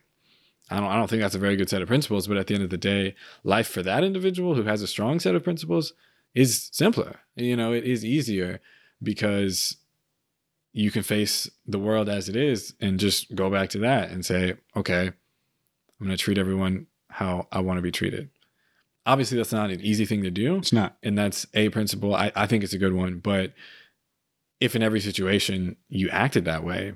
I 0.71 0.81
don't, 0.81 0.91
I 0.91 0.97
don't 0.97 1.09
think 1.09 1.23
that's 1.23 1.35
a 1.35 1.39
very 1.39 1.57
good 1.57 1.71
set 1.71 1.83
of 1.83 1.89
principles. 1.89 2.27
But 2.27 2.37
at 2.37 2.49
the 2.49 2.55
end 2.55 2.65
of 2.65 2.71
the 2.71 2.77
day, 2.77 3.15
life 3.45 3.69
for 3.69 3.83
that 3.83 4.03
individual 4.03 4.55
who 4.55 4.65
has 4.65 4.83
a 4.83 4.87
strong 4.87 5.21
set 5.21 5.35
of 5.35 5.45
principles 5.45 5.93
is 6.35 6.69
simpler. 6.73 7.21
You 7.37 7.57
know, 7.57 7.73
it 7.73 7.85
is 7.85 8.05
easier 8.05 8.61
because 9.03 9.77
you 10.77 10.91
can 10.91 11.03
face 11.05 11.49
the 11.67 11.79
world 11.79 12.09
as 12.09 12.29
it 12.29 12.35
is 12.37 12.75
and 12.81 12.99
just 13.01 13.35
go 13.35 13.49
back 13.49 13.71
to 13.71 13.79
that 13.79 14.11
and 14.11 14.27
say, 14.27 14.55
okay, 14.77 15.07
I'm 15.07 16.07
going 16.07 16.11
to 16.11 16.17
treat 16.17 16.37
everyone 16.37 16.89
how 17.09 17.47
I 17.53 17.61
want 17.61 17.79
to 17.79 17.83
be 17.83 17.93
treated. 17.93 18.29
Obviously, 19.07 19.37
that's 19.39 19.53
not 19.53 19.71
an 19.71 19.81
easy 19.81 20.05
thing 20.05 20.23
to 20.25 20.31
do. 20.31 20.57
It's 20.57 20.73
not. 20.73 20.97
And 21.03 21.17
that's 21.17 21.47
a 21.55 21.69
principle. 21.69 22.15
I, 22.15 22.33
I 22.35 22.47
think 22.47 22.65
it's 22.65 22.73
a 22.73 22.79
good 22.79 22.93
one. 22.95 23.21
But 23.21 23.53
if 24.61 24.75
in 24.75 24.83
every 24.83 25.01
situation 25.01 25.77
you 25.89 26.09
acted 26.11 26.45
that 26.47 26.65
way, 26.65 26.95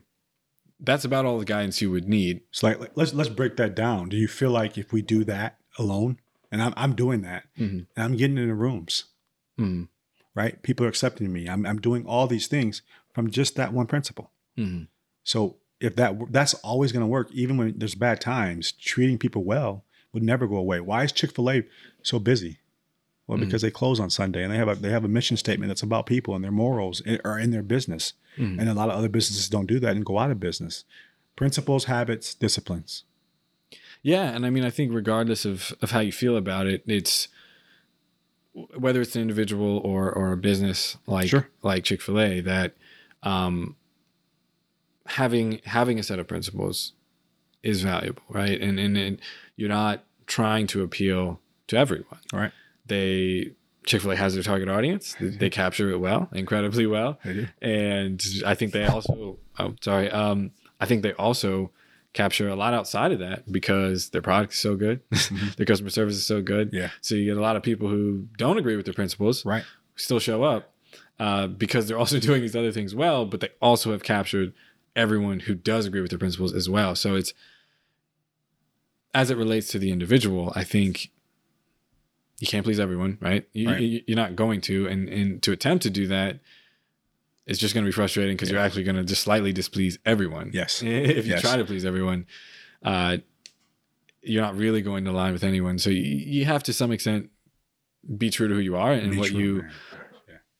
that's 0.80 1.04
about 1.04 1.24
all 1.24 1.38
the 1.38 1.44
guidance 1.44 1.80
you 1.80 1.90
would 1.90 2.08
need. 2.08 2.40
So 2.50 2.66
like 2.68 2.90
let's 2.96 3.12
let's 3.14 3.28
break 3.30 3.56
that 3.56 3.74
down. 3.76 4.08
Do 4.08 4.16
you 4.16 4.28
feel 4.28 4.50
like 4.50 4.76
if 4.78 4.92
we 4.92 5.02
do 5.02 5.22
that 5.24 5.58
alone, 5.78 6.18
and 6.50 6.62
I'm 6.62 6.72
I'm 6.76 6.94
doing 6.94 7.22
that, 7.22 7.44
Mhm. 7.58 7.86
and 7.94 8.04
I'm 8.04 8.16
getting 8.16 8.38
in 8.38 8.48
the 8.48 8.54
rooms, 8.54 9.04
Mhm. 9.60 9.88
right? 10.34 10.62
People 10.62 10.86
are 10.86 10.88
accepting 10.88 11.32
me. 11.32 11.48
I'm 11.48 11.66
I'm 11.66 11.80
doing 11.80 12.06
all 12.06 12.26
these 12.26 12.46
things 12.46 12.82
from 13.18 13.32
just 13.32 13.56
that 13.56 13.72
one 13.72 13.86
principle. 13.88 14.30
Mhm. 14.56 14.86
So 15.24 15.56
if 15.80 15.96
that 15.96 16.16
that's 16.32 16.54
always 16.54 16.92
going 16.92 17.00
to 17.00 17.06
work, 17.08 17.28
even 17.32 17.56
when 17.56 17.76
there's 17.76 17.96
bad 17.96 18.20
times, 18.20 18.70
treating 18.70 19.18
people 19.18 19.42
well 19.42 19.84
would 20.12 20.22
never 20.22 20.46
go 20.46 20.54
away. 20.54 20.78
Why 20.78 21.02
is 21.02 21.10
Chick 21.10 21.32
Fil 21.32 21.50
A 21.50 21.62
so 22.00 22.20
busy? 22.20 22.58
Well, 23.26 23.36
Mhm. 23.38 23.40
because 23.46 23.62
they 23.62 23.72
close 23.72 23.98
on 23.98 24.08
Sunday 24.08 24.44
and 24.44 24.52
they 24.52 24.56
have 24.56 24.68
a 24.68 24.76
they 24.76 24.90
have 24.90 25.04
a 25.04 25.08
mission 25.08 25.36
statement 25.36 25.68
that's 25.68 25.82
about 25.82 26.06
people 26.06 26.36
and 26.36 26.44
their 26.44 26.52
morals 26.52 27.02
are 27.24 27.38
in 27.40 27.50
their 27.50 27.64
business. 27.64 28.12
Mhm. 28.36 28.60
And 28.60 28.68
a 28.68 28.74
lot 28.74 28.88
of 28.88 28.94
other 28.94 29.08
businesses 29.08 29.48
don't 29.48 29.66
do 29.66 29.80
that 29.80 29.96
and 29.96 30.06
go 30.06 30.18
out 30.20 30.30
of 30.30 30.38
business. 30.38 30.84
Principles, 31.34 31.86
habits, 31.86 32.34
disciplines. 32.34 33.02
Yeah, 34.00 34.30
and 34.32 34.46
I 34.46 34.50
mean, 34.50 34.62
I 34.62 34.70
think 34.70 34.94
regardless 34.94 35.44
of 35.44 35.72
of 35.82 35.90
how 35.90 35.98
you 36.00 36.12
feel 36.12 36.36
about 36.36 36.68
it, 36.68 36.84
it's 36.86 37.26
whether 38.76 39.00
it's 39.00 39.14
an 39.14 39.22
individual 39.22 39.78
or 39.78 40.10
or 40.12 40.32
a 40.32 40.36
business 40.36 40.96
like 41.06 41.28
Sure. 41.28 41.48
like 41.62 41.84
Chick 41.84 42.00
Fil 42.00 42.20
A 42.20 42.40
that 42.40 42.74
um, 43.22 43.76
having 45.06 45.60
having 45.64 45.98
a 45.98 46.02
set 46.02 46.18
of 46.18 46.26
principles 46.28 46.92
is 47.62 47.82
valuable, 47.82 48.22
right? 48.28 48.60
And, 48.60 48.78
and 48.78 48.96
and 48.96 49.20
you're 49.56 49.68
not 49.68 50.04
trying 50.26 50.66
to 50.68 50.82
appeal 50.82 51.40
to 51.68 51.76
everyone. 51.76 52.20
right? 52.32 52.52
They 52.86 53.52
Chick 53.86 54.02
Fil 54.02 54.10
A 54.12 54.16
has 54.16 54.34
their 54.34 54.42
target 54.42 54.68
audience. 54.68 55.16
They, 55.18 55.28
they 55.28 55.50
capture 55.50 55.90
it 55.90 55.98
well, 55.98 56.28
incredibly 56.32 56.86
well 56.86 57.18
and 57.62 58.22
I 58.44 58.54
think 58.54 58.72
they 58.72 58.86
also 58.86 59.38
oh 59.58 59.74
sorry 59.80 60.10
um 60.10 60.50
I 60.80 60.86
think 60.86 61.02
they 61.02 61.12
also 61.14 61.70
capture 62.14 62.48
a 62.48 62.56
lot 62.56 62.72
outside 62.74 63.12
of 63.12 63.18
that 63.18 63.50
because 63.50 64.10
their 64.10 64.22
product 64.22 64.52
is 64.54 64.58
so 64.58 64.76
good 64.76 65.00
their 65.56 65.66
customer 65.66 65.90
service 65.90 66.16
is 66.16 66.26
so 66.26 66.40
good 66.42 66.70
Yeah. 66.72 66.90
so 67.00 67.14
you 67.14 67.26
get 67.26 67.36
a 67.36 67.40
lot 67.40 67.56
of 67.56 67.62
people 67.62 67.88
who 67.88 68.26
don't 68.36 68.58
agree 68.58 68.76
with 68.76 68.86
their 68.86 68.94
principles 68.94 69.44
Right. 69.44 69.62
still 69.96 70.18
show 70.18 70.42
up 70.42 70.72
uh, 71.18 71.46
because 71.46 71.86
they're 71.88 71.98
also 71.98 72.18
doing 72.28 72.42
these 72.42 72.56
other 72.56 72.72
things 72.72 72.94
well 72.94 73.24
but 73.26 73.40
they 73.40 73.48
also 73.60 73.92
have 73.92 74.02
captured 74.02 74.52
everyone 74.96 75.40
who 75.40 75.54
does 75.54 75.86
agree 75.86 76.00
with 76.00 76.10
their 76.10 76.18
principles 76.18 76.52
as 76.54 76.68
well 76.68 76.94
so 76.94 77.14
it's 77.14 77.32
as 79.14 79.30
it 79.30 79.36
relates 79.36 79.68
to 79.68 79.78
the 79.78 79.90
individual 79.90 80.52
I 80.54 80.64
think 80.64 81.10
you 82.40 82.46
can't 82.46 82.64
please 82.64 82.78
everyone 82.80 83.18
right, 83.20 83.48
you, 83.52 83.68
Right. 83.68 84.04
you're 84.06 84.16
not 84.16 84.36
going 84.36 84.60
to 84.62 84.86
and 84.86 85.08
and 85.08 85.42
to 85.42 85.52
attempt 85.52 85.82
to 85.84 85.90
do 85.90 86.06
that 86.08 86.38
it's 87.46 87.58
just 87.58 87.72
going 87.74 87.82
to 87.84 87.88
be 87.88 87.92
frustrating 87.92 88.36
because 88.36 88.50
you're 88.50 88.60
actually 88.60 88.84
going 88.84 88.96
to 88.96 89.04
just 89.04 89.22
slightly 89.22 89.54
displease 89.54 89.98
everyone. 90.04 90.50
Yes. 90.52 90.82
If 90.86 91.24
you 91.26 91.32
Yes. 91.32 91.40
try 91.40 91.56
to 91.56 91.64
please 91.64 91.86
everyone, 91.86 92.26
uh, 92.82 93.16
you're 94.20 94.42
not 94.42 94.54
really 94.54 94.82
going 94.82 95.04
to 95.06 95.10
align 95.12 95.32
with 95.32 95.42
anyone. 95.42 95.78
So 95.78 95.88
you, 95.88 96.02
you 96.02 96.44
have 96.44 96.62
to 96.64 96.74
some 96.74 96.92
extent 96.92 97.30
be 98.18 98.28
true 98.28 98.48
to 98.48 98.54
who 98.54 98.60
you 98.60 98.76
are 98.76 98.92
and 98.92 99.12
Be 99.12 99.16
what 99.16 99.28
true, 99.30 99.40
you 99.40 99.54
man. 99.62 99.72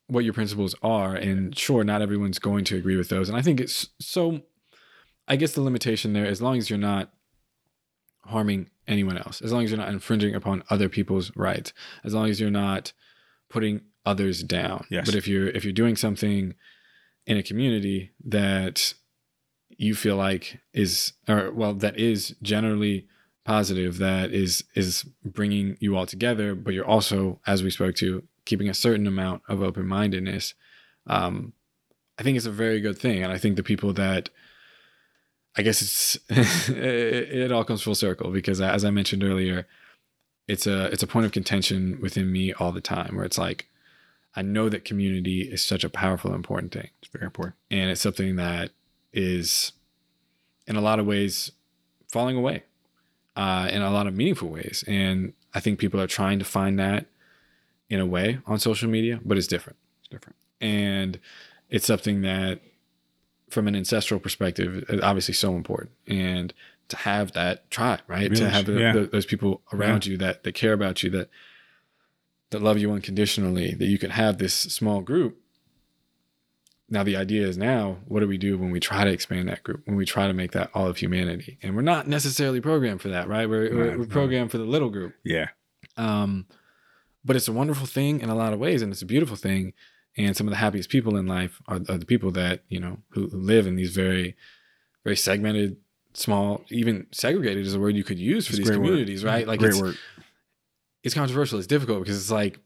What 0.09 0.25
your 0.25 0.35
principles 0.35 0.75
are. 0.83 1.15
And 1.15 1.57
sure, 1.57 1.85
not 1.85 2.03
everyone's 2.03 2.39
going 2.39 2.65
to 2.65 2.77
agree 2.77 2.97
with 2.97 3.09
those. 3.09 3.29
And 3.29 3.39
I 3.39 3.43
think 3.43 3.61
it's 3.61 3.89
so. 4.01 4.43
I 5.31 5.37
guess 5.37 5.53
the 5.53 5.61
limitation 5.61 6.15
there, 6.15 6.25
as 6.25 6.41
long 6.41 6.57
as 6.57 6.71
you're 6.71 6.79
not 6.79 7.13
harming 8.25 8.71
anyone 8.87 9.19
else, 9.19 9.43
as 9.43 9.53
long 9.53 9.65
as 9.65 9.71
you're 9.71 9.79
not 9.79 9.91
infringing 9.91 10.35
upon 10.35 10.65
other 10.71 10.89
people's 10.89 11.31
rights, 11.37 11.73
as 12.03 12.15
long 12.15 12.29
as 12.29 12.41
you're 12.41 12.51
not 12.51 12.93
putting 13.51 13.83
others 14.07 14.43
down. 14.43 14.87
Yes. 14.91 15.07
But 15.07 15.15
if 15.15 15.29
you're 15.29 15.49
if 15.49 15.65
you're 15.65 15.73
doing 15.73 15.97
something 15.97 16.55
in 17.27 17.37
a 17.37 17.43
community 17.43 18.13
that 18.25 18.95
you 19.77 19.95
feel 19.95 20.17
like 20.17 20.61
is 20.73 21.13
or 21.29 21.53
well 21.53 21.75
that 21.75 21.99
is 21.99 22.35
generally 22.43 23.07
positive 23.45 23.99
that 23.99 24.33
is 24.33 24.65
is 24.75 25.05
bringing 25.25 25.77
you 25.81 25.97
all 25.97 26.05
together 26.05 26.55
but 26.55 26.75
you're 26.75 26.85
also 26.85 27.41
as 27.47 27.63
we 27.63 27.71
spoke 27.71 27.95
to 27.95 28.23
keeping 28.49 28.69
a 28.69 28.75
certain 28.75 29.07
amount 29.07 29.43
of 29.47 29.63
open-mindedness 29.63 30.55
um 31.07 31.53
i 32.19 32.23
think 32.23 32.37
it's 32.37 32.47
a 32.47 32.51
very 32.51 32.81
good 32.81 32.99
thing. 32.99 33.23
And 33.23 33.31
i 33.31 33.39
think 33.39 33.57
the 33.57 33.63
people 33.63 33.93
that 33.93 34.31
i 35.57 35.63
guess 35.63 35.83
it's 35.83 36.17
it, 36.71 37.45
it 37.45 37.53
all 37.53 37.65
comes 37.65 37.83
full 37.83 37.95
circle 37.95 38.31
because 38.31 38.61
as 38.61 38.85
i 38.85 38.91
mentioned 38.91 39.23
earlier 39.23 39.67
it's 40.49 40.67
a 40.67 40.87
it's 40.87 41.03
a 41.03 41.07
point 41.07 41.27
of 41.27 41.33
contention 41.33 41.99
within 42.01 42.33
me 42.33 42.55
all 42.55 42.73
the 42.73 42.81
time 42.81 43.15
where 43.15 43.27
it's 43.27 43.39
like 43.39 43.69
i 44.35 44.41
know 44.41 44.71
that 44.71 44.85
community 44.85 45.43
is 45.43 45.63
such 45.63 45.85
a 45.85 45.91
powerful 45.91 46.35
important 46.35 46.73
thing. 46.73 46.89
It's 47.03 47.13
very 47.13 47.27
important. 47.27 47.57
and 47.71 47.91
it's 47.91 48.01
something 48.01 48.37
that 48.37 48.71
is 49.13 49.73
in 50.67 50.77
a 50.77 50.81
lot 50.81 50.99
of 50.99 51.07
ways 51.07 51.53
falling 52.11 52.37
away 52.37 52.65
uh, 53.37 53.69
in 53.71 53.83
a 53.83 53.91
lot 53.91 54.07
of 54.07 54.15
meaningful 54.15 54.49
ways. 54.49 54.85
And 54.89 55.35
i 55.55 55.61
think 55.61 55.79
people 55.79 56.01
are 56.01 56.07
trying 56.07 56.39
to 56.39 56.45
find 56.47 56.79
that 56.79 57.07
in 57.91 58.01
a 58.01 58.07
way 58.07 58.39
on 58.47 58.59
social 58.59 58.89
media 58.89 59.21
but 59.25 59.39
it's 59.39 59.47
different. 59.47 59.79
It's 60.01 60.09
different. 60.09 60.37
and 60.61 61.19
it's 61.69 61.87
something 61.87 62.23
that 62.23 62.61
from 63.51 63.69
an 63.69 63.75
ancestral 63.77 64.21
perspective 64.21 64.85
is 64.89 65.01
obviously 65.03 65.35
so 65.35 65.55
important. 65.55 65.93
And 66.07 66.53
to 66.89 66.97
have 66.97 67.33
that 67.33 67.71
tribe 67.71 68.01
right? 68.07 68.35
To 68.35 68.49
have 68.49 68.67
the, 68.67 68.73
yeah. 68.73 68.93
the, 68.93 69.01
those 69.01 69.27
people 69.27 69.63
around 69.73 70.07
you 70.07 70.17
that 70.19 70.43
that 70.45 70.53
care 70.53 70.73
about 70.73 71.03
you 71.03 71.11
that 71.11 71.29
that 72.51 72.63
love 72.63 72.79
you 72.79 72.91
unconditionally 72.91 73.75
that 73.75 73.87
you 73.87 73.99
can 73.99 74.11
have 74.11 74.39
this 74.39 74.55
small 74.55 75.01
group. 75.03 75.39
Now 76.91 77.03
the 77.03 77.17
idea 77.17 77.47
is 77.47 77.59
now 77.59 77.99
what 78.07 78.21
do 78.21 78.29
we 78.29 78.39
do 78.39 78.57
when 78.57 78.71
we 78.71 78.81
try 78.81 79.05
to 79.05 79.11
expand 79.11 79.49
that 79.49 79.63
group 79.63 79.83
when 79.87 79.97
we 79.97 80.07
try 80.07 80.27
to 80.27 80.33
make 80.33 80.53
that 80.53 80.71
all 80.73 80.87
of 80.87 80.97
humanity? 80.97 81.59
And 81.63 81.77
we're 81.77 81.83
not 81.83 82.09
necessarily 82.09 82.63
programmed 82.63 83.03
for 83.03 83.09
that 83.09 83.29
right? 83.29 83.49
We're, 83.49 83.75
we're, 83.75 83.91
we're 83.91 83.97
right. 83.99 84.09
programmed 84.09 84.51
for 84.51 84.59
the 84.59 84.65
little 84.65 84.89
group. 84.89 85.15
Yeah. 85.25 85.49
um, 85.99 86.47
but 87.25 87.37
it's 87.37 87.49
a 87.49 87.53
wonderful 87.53 87.87
thing 87.87 88.21
in 88.21 88.29
a 88.29 88.35
lot 88.35 88.53
of 88.53 88.59
ways, 88.59 88.83
and 88.83 88.93
it's 88.93 89.03
a 89.03 89.07
beautiful 89.07 89.37
thing. 89.37 89.73
And 90.17 90.37
some 90.37 90.49
of 90.49 90.51
the 90.51 90.57
happiest 90.57 90.89
people 90.91 91.17
in 91.17 91.27
life 91.27 91.61
are, 91.69 91.77
are 91.89 91.99
the 91.99 92.07
people 92.07 92.31
that 92.33 92.65
you 92.69 92.81
know 92.81 92.99
who, 93.11 93.29
who 93.29 93.39
live 93.39 93.67
in 93.67 93.77
these 93.77 93.95
very, 93.95 94.37
very 95.05 95.17
segmented, 95.17 95.77
small, 96.13 96.65
even 96.71 97.07
segregated 97.13 97.65
is 97.67 97.75
a 97.75 97.81
word 97.81 97.95
you 97.95 98.05
could 98.05 98.19
use 98.19 98.47
for 98.47 98.55
It's 98.55 98.59
these 98.59 98.71
communities, 98.71 99.25
right? 99.25 99.47
Like 99.47 99.61
Great 99.61 99.71
it's, 99.71 99.81
word. 99.81 99.97
it's 101.05 101.15
controversial. 101.15 101.59
It's 101.59 101.69
difficult 101.69 102.01
because 102.01 102.17
it's 102.17 102.31
like, 102.31 102.59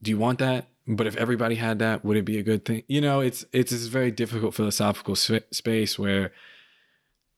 do 0.00 0.10
you 0.10 0.18
want 0.18 0.38
that? 0.38 0.68
But 0.86 1.06
if 1.06 1.16
everybody 1.16 1.54
had 1.56 1.78
that, 1.78 2.04
would 2.04 2.16
it 2.16 2.24
be 2.24 2.38
a 2.38 2.42
good 2.42 2.64
thing? 2.64 2.82
You 2.88 3.00
know, 3.00 3.20
it's 3.20 3.44
it's 3.52 3.70
this 3.70 3.86
very 3.86 4.10
difficult 4.10 4.54
philosophical 4.54 5.14
sp- 5.16 5.46
space 5.52 5.98
where 5.98 6.32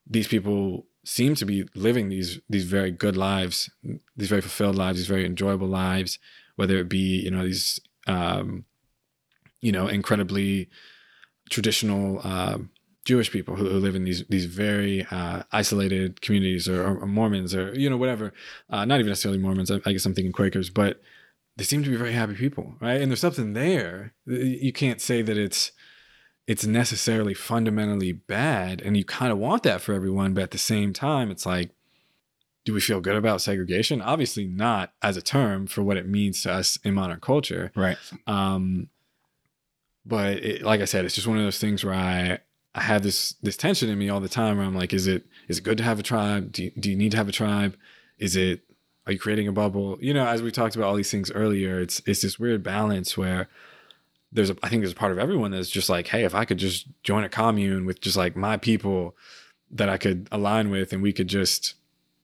these 0.07 0.29
people 0.29 0.87
seem 1.05 1.35
to 1.35 1.45
be 1.45 1.69
living 1.75 2.09
these 2.09 2.41
these 2.49 2.65
very 2.65 2.91
good 2.91 3.17
lives, 3.17 3.71
these 4.17 4.29
very 4.29 4.41
fulfilled 4.41 4.77
lives, 4.77 4.99
these 4.99 5.07
very 5.07 5.27
enjoyable 5.27 5.69
lives, 5.69 6.19
whether 6.57 6.79
it 6.79 6.89
be 6.89 7.21
you 7.23 7.31
know 7.31 7.45
these 7.45 7.81
um, 8.07 8.65
you 9.61 9.73
know 9.73 9.87
incredibly 9.87 10.69
traditional 11.51 12.21
um, 12.27 12.71
Jewish 13.05 13.31
people 13.31 13.57
who, 13.57 13.69
who 13.69 13.79
live 13.79 13.95
in 13.95 14.05
these 14.05 14.25
these 14.29 14.47
very 14.47 15.07
uh, 15.11 15.43
isolated 15.53 16.21
communities, 16.21 16.69
or, 16.69 16.85
or 16.85 17.07
Mormons, 17.07 17.55
or 17.55 17.79
you 17.79 17.91
know 17.91 17.97
whatever. 17.97 18.33
Uh, 18.71 18.85
not 18.85 18.99
even 18.99 19.11
necessarily 19.11 19.41
Mormons. 19.41 19.71
I, 19.71 19.81
I 19.85 19.93
guess 19.93 20.07
I'm 20.07 20.15
thinking 20.15 20.33
Quakers, 20.33 20.71
but 20.71 21.01
they 21.57 21.65
seem 21.65 21.85
to 21.85 21.91
be 21.91 21.97
very 21.97 22.13
happy 22.13 22.35
people, 22.35 22.75
right? 22.81 23.01
And 23.01 23.11
there's 23.11 23.21
something 23.21 23.53
there. 23.53 24.15
You 24.27 24.73
can't 24.73 25.01
say 25.01 25.23
that 25.23 25.37
it's 25.37 25.73
it's 26.47 26.67
necessarily 26.67 27.35
fundamentally 27.35 28.13
bad, 28.13 28.83
and 28.83 28.97
you 28.97 29.05
kind 29.05 29.33
of 29.33 29.39
want 29.39 29.63
that 29.63 29.81
for 29.81 29.95
everyone, 29.95 30.35
but 30.35 30.43
at 30.43 30.51
the 30.51 30.59
same 30.59 30.93
time, 30.93 31.31
it's 31.31 31.47
like, 31.47 31.74
do 32.65 32.73
we 32.73 32.81
feel 32.81 33.01
good 33.01 33.17
about 33.17 33.43
segregation? 33.43 34.01
Obviously, 34.01 34.47
not 34.47 34.93
as 35.03 35.17
a 35.17 35.23
term 35.23 35.67
for 35.67 35.83
what 35.83 35.97
it 35.97 36.09
means 36.09 36.43
to 36.43 36.53
us 36.53 36.79
in 36.85 36.95
modern 36.95 37.21
culture. 37.21 37.71
Right. 37.75 37.99
Um, 38.27 38.89
but 40.07 40.39
it, 40.39 40.63
like 40.63 40.81
I 40.81 40.87
said, 40.87 41.05
it's 41.05 41.15
just 41.15 41.27
one 41.27 41.39
of 41.39 41.45
those 41.45 41.59
things 41.59 41.85
where 41.85 41.95
I 41.95 42.39
I 42.75 42.83
have 42.83 43.03
this 43.03 43.35
this 43.43 43.57
tension 43.57 43.89
in 43.89 43.99
me 43.99 44.09
all 44.09 44.21
the 44.21 44.29
time 44.29 44.57
where 44.57 44.67
I'm 44.67 44.75
like, 44.75 44.93
is 44.93 45.07
it 45.07 45.25
is 45.49 45.59
it 45.59 45.65
good 45.65 45.79
to 45.79 45.85
have 45.85 45.99
a 45.99 46.03
tribe? 46.03 46.53
Do 46.53 46.65
you, 46.65 46.73
do 46.79 46.91
you 46.91 46.97
need 46.97 47.13
to 47.13 47.17
have 47.17 47.29
a 47.29 47.33
tribe? 47.33 47.77
Is 48.19 48.37
it 48.37 48.63
are 49.07 49.13
you 49.13 49.19
creating 49.19 49.49
a 49.49 49.53
bubble? 49.53 49.99
You 50.01 50.15
know, 50.15 50.27
as 50.27 50.43
we 50.43 50.51
talked 50.51 50.77
about 50.77 50.89
all 50.89 50.97
these 50.97 51.11
things 51.11 51.31
earlier, 51.31 51.81
it's 51.81 52.01
it's 52.07 52.23
this 52.23 52.39
weird 52.39 52.63
balance 52.63 53.17
where 53.17 53.49
there's 54.33 54.51
a 54.51 54.57
I 54.63 54.69
think 54.69 54.83
there's 54.83 54.93
a 54.93 54.97
part 54.97 55.13
of 55.13 55.19
everyone 55.19 55.51
that's 55.51 55.71
just 55.71 55.89
like, 55.89 56.09
hey, 56.09 56.25
if 56.25 56.35
I 56.35 56.45
could 56.45 56.59
just 56.59 56.87
join 57.03 57.25
a 57.25 57.29
commune 57.29 57.87
with 57.87 58.01
just 58.01 58.17
like 58.17 58.37
my 58.37 58.57
people 58.57 59.15
that 59.71 59.89
I 59.89 59.99
could 59.99 60.29
align 60.33 60.71
with 60.71 60.93
and 60.93 61.03
we 61.03 61.13
could 61.13 61.29
just 61.29 61.75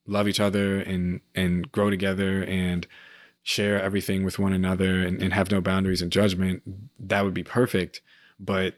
love 0.07 0.29
each 0.29 0.41
other 0.41 0.79
and 0.81 1.21
and 1.35 1.71
grow 1.73 1.91
together 1.91 2.43
and 2.45 2.87
share 3.43 3.81
everything 3.83 4.23
with 4.25 4.39
one 4.39 4.53
another 4.53 5.01
and, 5.03 5.23
and 5.23 5.33
have 5.33 5.51
no 5.51 5.61
boundaries 5.61 6.03
and 6.03 6.13
judgment, 6.13 6.63
that 6.99 7.25
would 7.25 7.33
be 7.35 7.43
perfect. 7.43 8.03
But 8.39 8.75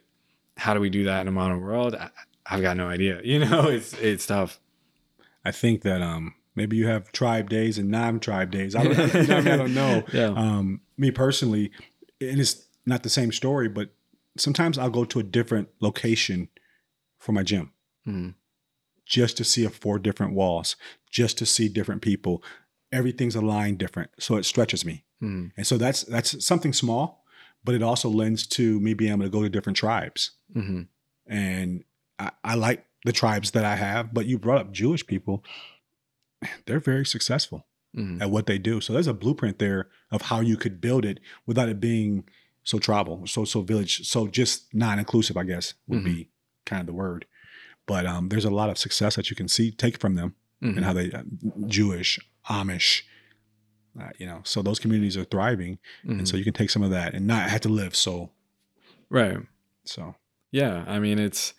how 0.56 0.72
do 0.74 0.80
we 0.80 0.90
do 0.90 1.04
that 1.04 1.20
in 1.22 1.28
a 1.28 1.32
modern 1.32 1.60
world? 1.60 1.94
I, 1.94 2.10
I've 2.46 2.62
got 2.62 2.76
no 2.76 2.88
idea. 2.88 3.20
You 3.24 3.40
know, 3.40 3.68
it's 3.68 3.92
it's 3.94 4.26
tough. 4.26 4.60
I 5.44 5.50
think 5.50 5.82
that 5.82 6.00
um 6.02 6.34
maybe 6.54 6.76
you 6.76 6.86
have 6.86 7.10
tribe 7.12 7.48
days 7.48 7.78
and 7.78 7.90
non-tribe 7.90 8.50
days. 8.50 8.76
I 8.76 8.84
don't, 8.84 9.14
you 9.14 9.26
know 9.26 9.36
I, 9.36 9.40
mean? 9.40 9.52
I 9.52 9.56
don't 9.56 9.74
know. 9.74 10.04
Yeah. 10.12 10.26
Um, 10.28 10.80
me 10.98 11.10
personally, 11.10 11.70
and 12.20 12.38
it's 12.40 12.66
not 12.84 13.02
the 13.02 13.08
same 13.08 13.32
story, 13.32 13.68
but 13.68 13.90
sometimes 14.36 14.76
I'll 14.78 14.90
go 14.90 15.04
to 15.06 15.18
a 15.18 15.22
different 15.22 15.68
location 15.80 16.48
for 17.18 17.32
my 17.32 17.42
gym 17.42 17.72
Mhm. 18.06 18.34
just 19.06 19.36
to 19.38 19.44
see 19.44 19.64
a 19.64 19.70
four 19.70 19.98
different 19.98 20.34
walls, 20.34 20.76
just 21.12 21.38
to 21.38 21.46
see 21.46 21.68
different 21.68 22.02
people. 22.02 22.42
Everything's 22.90 23.36
aligned 23.36 23.78
different, 23.78 24.10
so 24.18 24.36
it 24.36 24.44
stretches 24.44 24.84
me. 24.84 25.04
Mhm. 25.22 25.52
And 25.56 25.66
so 25.66 25.78
that's 25.78 26.02
that's 26.02 26.44
something 26.44 26.72
small, 26.72 27.24
but 27.62 27.74
it 27.76 27.82
also 27.82 28.08
lends 28.08 28.44
to 28.48 28.80
me 28.80 28.92
being 28.94 29.12
able 29.12 29.22
to 29.22 29.30
go 29.30 29.42
to 29.42 29.48
different 29.48 29.76
tribes. 29.76 30.32
Mhm. 30.54 30.88
And 31.26 31.84
I, 32.18 32.32
I 32.42 32.54
like 32.56 32.84
the 33.04 33.12
tribes 33.12 33.52
that 33.52 33.64
I 33.64 33.76
have, 33.76 34.12
but 34.12 34.26
you 34.26 34.38
brought 34.38 34.60
up 34.60 34.72
Jewish 34.72 35.06
people. 35.06 35.44
They're 36.66 36.80
very 36.80 37.06
successful 37.06 37.66
Mhm. 37.96 38.20
at 38.20 38.30
what 38.30 38.46
they 38.46 38.58
do. 38.58 38.80
So 38.80 38.92
there's 38.92 39.06
a 39.06 39.14
blueprint 39.14 39.58
there 39.58 39.88
of 40.10 40.22
how 40.22 40.40
you 40.40 40.56
could 40.56 40.80
build 40.80 41.04
it 41.04 41.20
without 41.46 41.68
it 41.68 41.78
being 41.80 42.24
so 42.64 42.78
tribal, 42.78 43.26
so 43.26 43.44
so 43.44 43.60
village, 43.60 44.06
so 44.08 44.26
just 44.28 44.72
non-inclusive, 44.74 45.36
I 45.36 45.44
guess 45.44 45.74
would 45.86 46.04
be 46.04 46.28
kind 46.64 46.80
of 46.80 46.86
the 46.86 46.92
word. 46.92 47.26
But 47.86 48.06
um, 48.06 48.28
there's 48.28 48.44
a 48.44 48.50
lot 48.50 48.70
of 48.70 48.78
success 48.78 49.16
that 49.16 49.30
you 49.30 49.36
can 49.36 49.48
see 49.48 49.70
take 49.72 49.98
from 49.98 50.14
them 50.14 50.34
Mhm. 50.62 50.76
and 50.76 50.84
how 50.84 50.92
they 50.92 51.10
uh, 51.10 51.22
Jewish, 51.66 52.18
Amish, 52.48 53.02
uh, 54.00 54.10
you 54.18 54.26
know. 54.26 54.40
So 54.44 54.62
those 54.62 54.78
communities 54.78 55.16
are 55.16 55.24
thriving, 55.24 55.78
Mhm. 56.04 56.18
and 56.18 56.28
so 56.28 56.36
you 56.36 56.44
can 56.44 56.52
take 56.52 56.70
some 56.70 56.82
of 56.82 56.90
that 56.90 57.14
and 57.14 57.26
not 57.26 57.50
have 57.50 57.60
to 57.62 57.68
live 57.68 57.94
so 57.96 58.30
right. 59.10 59.38
so. 59.84 60.14
Yeah, 60.50 60.84
I 60.86 60.98
mean 60.98 61.18
it's 61.18 61.54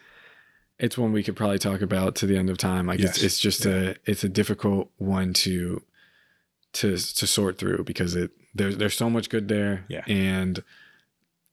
it's 0.79 0.97
one 0.97 1.11
we 1.11 1.23
could 1.23 1.35
probably 1.35 1.59
talk 1.59 1.81
about 1.81 2.15
to 2.15 2.25
the 2.25 2.37
end 2.37 2.49
of 2.49 2.57
time. 2.57 2.87
Like 2.87 2.99
Yes. 2.99 3.15
it's 3.17 3.23
it's 3.23 3.39
just 3.39 3.65
a 3.65 3.95
it's 4.05 4.23
a 4.23 4.29
difficult 4.29 4.91
one 4.97 5.33
to 5.33 5.83
to 6.73 6.97
to 6.97 7.27
sort 7.27 7.57
through 7.57 7.83
because 7.83 8.15
it 8.15 8.31
there's 8.55 8.77
there's 8.77 8.95
so 8.95 9.09
much 9.09 9.29
good 9.29 9.47
there. 9.47 9.85
Yeah. 9.89 10.03
And 10.07 10.63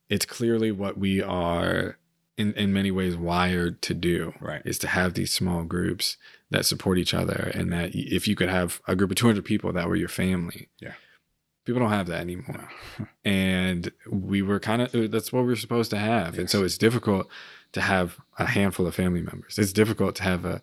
it's 0.09 0.25
clearly 0.25 0.71
what 0.71 0.97
we 0.97 1.21
are 1.21 1.97
in, 2.37 2.53
in 2.53 2.73
many 2.73 2.91
ways 2.91 3.15
wired 3.15 3.81
to 3.83 3.93
do. 3.93 4.33
Right. 4.39 4.61
Is 4.65 4.79
to 4.79 4.87
have 4.87 5.13
these 5.13 5.33
small 5.33 5.63
groups 5.63 6.17
that 6.49 6.65
support 6.65 6.97
each 6.97 7.13
other 7.13 7.51
and 7.53 7.71
that 7.71 7.91
if 7.93 8.27
you 8.27 8.35
could 8.35 8.49
have 8.49 8.81
a 8.87 8.95
group 8.95 9.11
of 9.11 9.15
200 9.17 9.43
people 9.45 9.71
that 9.73 9.87
were 9.87 9.95
your 9.95 10.09
family. 10.09 10.69
Yeah. 10.79 10.93
People 11.65 11.79
don't 11.81 11.91
have 11.91 12.07
that 12.07 12.21
anymore. 12.21 12.69
and 13.25 13.91
we 14.09 14.41
were 14.41 14.59
kind 14.59 14.81
of 14.81 14.93
uh, 14.95 15.07
that's 15.07 15.31
what 15.31 15.45
we 15.45 15.53
are 15.53 15.57
supposed 15.57 15.91
to 15.91 15.97
have. 15.97 16.37
And 16.37 16.49
so 16.49 16.63
it's 16.63 16.77
difficult 16.77 17.27
to 17.73 17.81
have 17.81 18.17
a 18.37 18.47
handful 18.47 18.87
of 18.87 18.95
family 18.95 19.21
members. 19.21 19.57
It's 19.57 19.71
difficult 19.73 20.15
to 20.15 20.23
have 20.23 20.43
a 20.45 20.61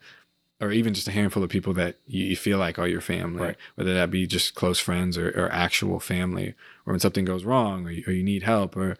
or 0.61 0.73
even 0.73 0.93
just 0.93 1.07
a 1.07 1.13
handful 1.13 1.45
of 1.45 1.51
people 1.51 1.73
that 1.75 1.99
you, 2.07 2.25
you 2.25 2.37
feel 2.37 2.59
like 2.59 2.79
are 2.81 2.89
your 2.89 3.01
family, 3.01 3.41
Right. 3.41 3.57
whether 3.77 3.95
that 3.95 4.11
be 4.11 4.27
just 4.27 4.57
close 4.57 4.81
friends 4.81 5.17
or, 5.17 5.29
or 5.31 5.49
actual 5.53 6.01
family, 6.01 6.55
or 6.85 6.93
when 6.93 7.01
something 7.01 7.25
goes 7.25 7.45
wrong 7.45 7.87
or 7.87 7.91
you, 7.93 8.05
or 8.09 8.13
you 8.13 8.25
need 8.25 8.43
help 8.43 8.77
or 8.77 8.97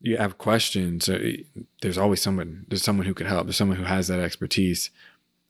you 0.00 0.16
have 0.16 0.38
questions. 0.38 1.08
There's 1.82 1.98
always 1.98 2.22
someone. 2.22 2.66
There's 2.68 2.82
someone 2.82 3.06
who 3.06 3.14
could 3.14 3.26
help. 3.26 3.46
There's 3.46 3.56
someone 3.56 3.76
who 3.76 3.84
has 3.84 4.08
that 4.08 4.20
expertise, 4.20 4.90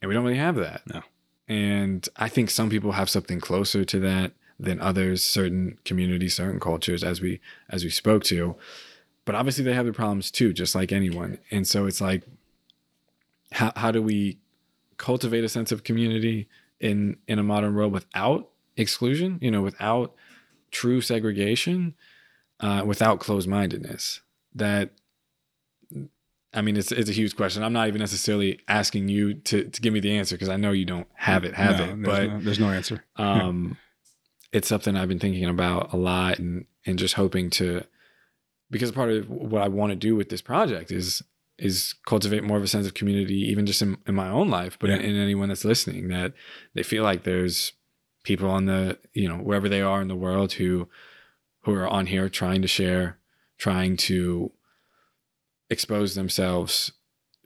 and 0.01 0.09
we 0.09 0.15
don't 0.15 0.25
really 0.25 0.37
have 0.39 0.57
that. 0.57 0.83
No. 0.93 1.03
And 1.49 2.09
I 2.17 2.29
think 2.29 2.51
some 2.51 2.71
people 2.71 2.93
have 2.93 3.11
something 3.11 3.41
closer 3.41 3.85
to 3.85 4.01
that 4.01 4.33
than 4.59 4.81
others. 4.81 5.25
Certain 5.25 5.79
communities, 5.85 6.35
certain 6.35 6.61
cultures, 6.61 7.05
as 7.05 7.21
we 7.21 7.41
as 7.69 7.85
we 7.85 7.91
spoke 7.91 8.25
to, 8.25 8.57
but 9.25 9.35
obviously 9.35 9.65
they 9.65 9.75
have 9.75 9.87
their 9.87 9.93
problems 9.93 10.31
too, 10.31 10.53
just 10.53 10.75
like 10.75 10.93
anyone. 10.93 11.39
And 11.51 11.67
so 11.67 11.87
it's 11.87 12.01
like, 12.01 12.25
how 13.53 13.73
how 13.77 13.91
do 13.93 14.03
we 14.03 14.39
cultivate 14.97 15.45
a 15.45 15.49
sense 15.49 15.71
of 15.71 15.85
community 15.85 16.49
in 16.81 17.17
in 17.29 17.39
a 17.39 17.45
modern 17.45 17.75
world 17.75 17.93
without 17.93 18.49
exclusion? 18.77 19.39
You 19.41 19.53
know, 19.53 19.63
without 19.63 20.15
true 20.73 21.01
segregation, 21.01 21.95
uh, 22.59 22.83
without 22.85 23.21
closed 23.21 23.49
mindedness. 23.49 24.21
That 24.55 24.91
I 26.53 26.63
mean, 26.63 26.77
it's 26.77 26.91
it's 26.91 27.09
a 27.11 27.13
huge 27.15 27.37
question. 27.37 27.63
I'm 27.63 27.73
not 27.73 27.89
even 27.89 28.01
necessarily 28.01 28.59
asking 28.69 29.09
you 29.09 29.35
to 29.35 29.65
to 29.65 29.81
give 29.81 29.93
me 29.93 30.01
the 30.01 30.17
answer 30.17 30.35
because 30.35 30.49
I 30.49 30.57
know 30.57 30.73
you 30.73 30.85
don't 30.85 31.07
have 31.15 31.45
it, 31.45 31.55
have 31.55 31.79
No, 31.79 31.85
it. 31.85 31.87
there's 32.03 32.07
But 32.07 32.29
no, 32.29 32.41
there's 32.41 32.61
no 32.61 32.71
answer. 32.71 33.05
um, 33.17 33.77
it's 34.53 34.69
something 34.69 34.97
I've 34.97 35.09
been 35.09 35.21
thinking 35.21 35.45
about 35.45 35.93
a 35.93 35.97
lot 35.97 36.39
and 36.39 36.67
and 36.87 36.99
just 36.99 37.15
hoping 37.15 37.51
to 37.51 37.85
because 38.71 38.91
part 38.93 39.11
of 39.11 39.29
what 39.31 39.63
I 39.63 39.69
want 39.69 39.91
to 39.91 39.97
do 39.97 40.17
with 40.17 40.29
this 40.29 40.43
project 40.43 40.91
is 40.91 41.23
is 41.59 41.95
cultivate 42.07 42.43
more 42.43 42.57
of 42.57 42.65
a 42.65 42.69
sense 42.69 42.87
of 42.87 42.95
community, 42.95 43.35
even 43.51 43.67
just 43.67 43.83
in, 43.83 43.99
in 44.07 44.15
my 44.15 44.31
own 44.31 44.49
life, 44.49 44.79
but 44.81 44.89
in, 44.89 44.99
in 45.03 45.15
anyone 45.17 45.49
that's 45.51 45.65
listening, 45.65 46.09
that 46.09 46.33
they 46.75 46.83
feel 46.83 47.05
like 47.05 47.25
there's 47.25 47.73
people 48.25 48.51
on 48.51 48.65
the 48.65 48.99
you 49.13 49.29
know 49.29 49.37
wherever 49.37 49.69
they 49.69 49.83
are 49.83 50.01
in 50.03 50.09
the 50.09 50.17
world 50.17 50.55
who 50.55 50.89
who 51.65 51.75
are 51.75 51.87
on 51.87 52.07
here 52.07 52.29
trying 52.29 52.63
to 52.63 52.69
share, 52.69 53.19
trying 53.61 53.95
to 53.95 54.51
expose 55.69 56.15
themselves, 56.15 56.93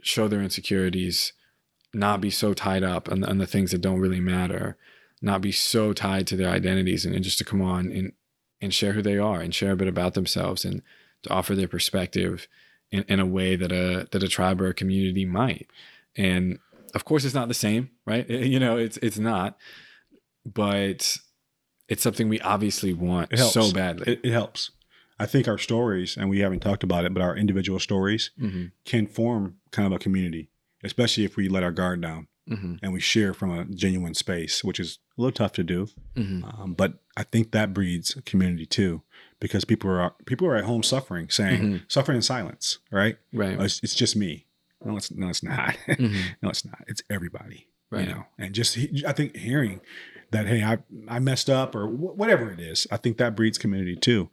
show 0.01 0.29
their 0.29 0.41
insecurities, 0.41 1.33
not 1.93 2.21
be 2.21 2.31
so 2.31 2.55
tied 2.55 2.85
up 2.85 3.11
on 3.11 3.21
the, 3.21 3.29
on 3.29 3.39
the 3.39 3.47
things 3.47 3.73
that 3.73 3.81
don't 3.81 4.01
really 4.01 4.21
matter, 4.21 4.77
not 5.21 5.41
be 5.41 5.53
so 5.53 5.93
tied 5.93 6.27
to 6.29 6.37
their 6.37 6.49
identities, 6.49 7.05
and, 7.05 7.15
and 7.15 7.25
just 7.25 7.39
to 7.39 7.45
come 7.45 7.61
on 7.61 7.91
and 7.91 8.13
and 8.61 8.73
share 8.73 8.93
who 8.93 9.03
they 9.03 9.19
are 9.19 9.41
and 9.41 9.55
share 9.55 9.73
a 9.73 9.77
bit 9.77 9.89
about 9.89 10.15
themselves 10.15 10.65
and 10.65 10.81
to 11.23 11.31
offer 11.31 11.55
their 11.55 11.69
perspective 11.69 12.49
in, 12.91 13.05
in 13.09 13.21
a 13.21 13.27
way 13.27 13.57
that 13.57 13.73
a 13.73 14.09
that 14.13 14.23
a 14.23 14.29
tribe 14.29 14.61
or 14.61 14.69
a 14.69 14.75
community 14.75 15.25
might. 15.25 15.69
And 16.17 16.61
of 16.95 17.05
course, 17.05 17.25
it's 17.25 17.35
not 17.35 17.49
the 17.49 17.55
same, 17.55 17.91
right? 18.07 18.29
You 18.31 18.61
know, 18.61 18.77
it's 18.77 18.97
it's 18.99 19.19
not, 19.19 19.59
but 20.47 21.19
it's 21.89 22.03
something 22.03 22.29
we 22.29 22.41
obviously 22.41 22.93
want 22.93 23.33
It 23.33 23.39
so 23.39 23.73
badly. 23.73 24.15
It, 24.15 24.21
it 24.25 24.33
helps. 24.33 24.71
I 25.19 25.27
think 25.27 25.47
our 25.49 25.59
stories, 25.59 26.17
and 26.17 26.29
we 26.29 26.41
haven't 26.41 26.61
talked 26.61 26.83
about 26.83 27.05
it, 27.05 27.15
but 27.15 27.23
our 27.23 27.37
individual 27.37 27.79
stories 27.79 28.31
Mhm, 28.41 28.73
can 28.85 29.07
form 29.07 29.57
kind 29.71 29.87
of 29.87 29.93
a 29.93 29.99
community, 29.99 30.51
especially 30.83 31.25
if 31.25 31.37
we 31.37 31.49
let 31.49 31.63
our 31.63 31.71
guard 31.73 32.01
down 32.01 32.27
mhm, 32.49 32.79
and 32.83 32.93
we 32.93 33.01
share 33.01 33.33
from 33.33 33.51
a 33.51 33.65
genuine 33.67 34.15
space, 34.15 34.65
which 34.65 34.81
is 34.81 34.99
a 35.17 35.21
little 35.21 35.33
tough 35.33 35.53
to 35.53 35.63
do. 35.63 35.89
mhm. 36.17 36.43
Um, 36.59 36.75
but 36.75 37.03
I 37.17 37.23
think 37.23 37.53
that 37.53 37.73
breeds 37.73 38.17
a 38.17 38.23
community 38.23 38.67
too, 38.67 39.03
because 39.41 39.65
people 39.65 39.91
are 39.91 40.15
people 40.27 40.47
are 40.49 40.57
at 40.57 40.65
home 40.65 40.83
suffering, 40.83 41.29
saying 41.31 41.63
Mhm. 41.63 41.81
suffering 41.89 42.17
in 42.17 42.23
silence, 42.23 42.79
right? 42.91 43.17
Right. 43.33 43.61
It's, 43.61 43.81
it's 43.83 43.95
just 43.95 44.17
me. 44.17 44.47
No, 44.85 44.97
it's 44.97 45.11
no, 45.13 45.29
it's 45.29 45.43
not. 45.43 45.77
Mhm. 45.89 46.37
no, 46.43 46.49
it's 46.51 46.65
not. 46.65 46.85
It's 46.89 47.03
everybody. 47.09 47.69
Right. 47.91 48.09
You 48.09 48.15
know, 48.15 48.27
and 48.39 48.55
just 48.55 48.77
I 49.07 49.13
think 49.13 49.37
hearing 49.37 49.81
that, 50.33 50.47
hey, 50.49 50.65
I 50.65 50.79
I 51.09 51.21
messed 51.21 51.49
up 51.49 51.75
or 51.77 51.87
wh- 51.87 52.19
whatever 52.19 52.51
it 52.51 52.59
is, 52.59 52.87
I 52.91 52.97
think 52.97 53.19
that 53.19 53.37
breeds 53.37 53.57
community 53.59 53.95
too. 53.95 54.29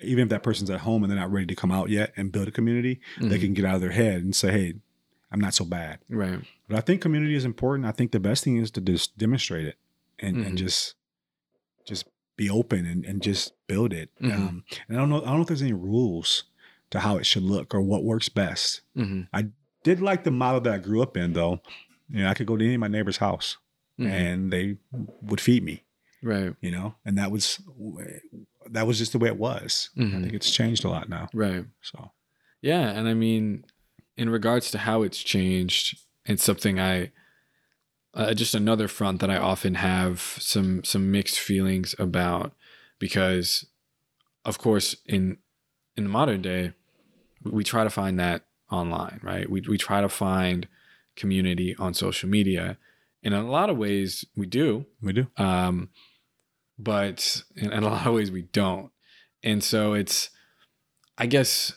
Even 0.00 0.24
if 0.24 0.28
that 0.28 0.42
person's 0.42 0.68
at 0.70 0.80
home 0.80 1.02
and 1.02 1.10
they're 1.10 1.18
not 1.18 1.32
ready 1.32 1.46
to 1.46 1.54
come 1.54 1.72
out 1.72 1.88
yet 1.88 2.12
and 2.16 2.30
build 2.32 2.48
a 2.48 2.50
community, 2.50 3.00
they 3.20 3.38
Mhm. 3.38 3.40
can 3.40 3.54
get 3.54 3.64
out 3.64 3.76
of 3.76 3.80
their 3.80 3.92
head 3.92 4.22
and 4.22 4.34
say, 4.36 4.50
hey, 4.52 4.74
I'm 5.30 5.40
not 5.40 5.54
so 5.54 5.64
bad. 5.64 6.00
Right. 6.08 6.40
But 6.68 6.76
I 6.76 6.80
think 6.80 7.00
community 7.00 7.34
is 7.34 7.44
important. 7.44 7.86
I 7.86 7.92
think 7.92 8.12
the 8.12 8.20
best 8.20 8.44
thing 8.44 8.56
is 8.58 8.70
to 8.72 8.80
just 8.80 9.16
demonstrate 9.18 9.66
it 9.66 9.76
and, 10.18 10.36
Mhm. 10.36 10.46
and 10.46 10.58
just 10.58 10.94
just 11.86 12.04
be 12.36 12.50
open 12.50 12.84
and, 12.84 13.04
and 13.04 13.22
just 13.22 13.52
build 13.68 13.92
it. 13.92 14.10
Mhm. 14.20 14.32
Um, 14.34 14.64
and 14.88 14.98
I 14.98 15.00
don't 15.00 15.08
know 15.08 15.22
I 15.22 15.26
don't 15.26 15.36
know 15.36 15.42
if 15.42 15.46
there's 15.48 15.62
any 15.62 15.72
rules 15.72 16.44
to 16.90 17.00
how 17.00 17.16
it 17.16 17.24
should 17.24 17.42
look 17.44 17.74
or 17.74 17.80
what 17.80 18.04
works 18.04 18.28
best. 18.28 18.82
hmm 18.94 19.22
Did 19.84 20.00
like 20.00 20.24
the 20.24 20.32
model 20.32 20.60
that 20.62 20.72
I 20.74 20.78
grew 20.78 21.00
up 21.00 21.16
in 21.16 21.32
though. 21.32 21.60
You 22.10 22.22
know, 22.24 22.28
I 22.28 22.34
could 22.34 22.46
go 22.48 22.56
to 22.56 22.64
any 22.64 22.74
of 22.74 22.80
my 22.80 22.88
neighbor's 22.88 23.18
house 23.18 23.56
Mm-hmm. 23.98 24.10
and 24.12 24.52
they 24.52 24.76
would 25.22 25.40
feed 25.40 25.62
me, 25.64 25.84
Right. 26.22 26.54
you 26.60 26.70
know, 26.70 26.96
and 27.04 27.16
that 27.18 27.30
was 27.30 27.60
that 28.70 28.86
was 28.86 28.98
just 28.98 29.12
the 29.12 29.18
way 29.18 29.28
it 29.28 29.38
was. 29.38 29.90
I 29.96 30.00
Mhm. 30.00 30.22
think 30.22 30.34
it's 30.34 30.50
changed 30.50 30.84
a 30.84 30.88
lot 30.88 31.08
now. 31.08 31.28
Right. 31.34 31.64
So 31.82 32.12
Yeah, 32.62 32.90
and 32.90 33.06
I 33.08 33.14
mean, 33.14 33.64
in 34.16 34.28
regards 34.30 34.70
to 34.72 34.78
how 34.78 35.02
it's 35.02 35.22
changed, 35.22 35.98
it's 36.24 36.42
something 36.44 36.80
I 36.80 37.12
uh, 38.14 38.32
just 38.32 38.54
another 38.54 38.88
front 38.88 39.20
that 39.20 39.28
I 39.30 39.36
often 39.36 39.74
have 39.74 40.20
some 40.40 40.82
some 40.84 41.10
mixed 41.10 41.38
feelings 41.38 41.94
about 41.98 42.52
because, 42.98 43.66
of 44.44 44.58
course, 44.58 44.96
in 45.04 45.38
in 45.96 46.04
the 46.04 46.10
modern 46.10 46.40
day, 46.42 46.72
we 47.42 47.62
try 47.62 47.84
to 47.84 47.90
find 47.90 48.18
that 48.18 48.46
online, 48.70 49.20
right? 49.22 49.50
We 49.50 49.60
we 49.68 49.76
try 49.76 50.00
to 50.00 50.08
find 50.08 50.66
community 51.14 51.76
on 51.78 51.92
social 51.94 52.28
media, 52.28 52.78
and 53.22 53.34
in 53.34 53.40
a 53.40 53.50
lot 53.50 53.68
of 53.70 53.76
ways 53.76 54.24
we 54.34 54.46
do, 54.46 54.86
We 55.02 55.12
do. 55.12 55.26
um, 55.36 55.90
but 56.78 57.42
in, 57.56 57.72
in 57.72 57.82
a 57.82 57.88
lot 57.90 58.06
of 58.06 58.14
ways 58.14 58.30
we 58.30 58.42
don't. 58.42 58.90
And 59.42 59.62
so 59.62 59.92
it's, 59.92 60.30
I 61.18 61.26
guess, 61.26 61.74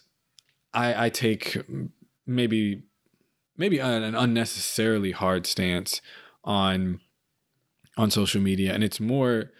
I 0.73 1.05
I 1.05 1.09
take 1.09 1.57
maybe 2.25 2.83
maybe 3.57 3.79
an, 3.79 4.15
unnecessarily 4.15 5.11
hard 5.11 5.45
stance 5.45 6.01
on 6.43 6.99
on 7.97 8.11
social 8.11 8.41
media, 8.41 8.73
and 8.73 8.83
it's 8.83 8.99
more 8.99 9.51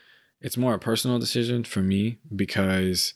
it's 0.42 0.58
more 0.58 0.74
a 0.74 0.80
personal 0.80 1.20
decision 1.20 1.64
for 1.64 1.82
me 1.82 2.20
because 2.36 3.14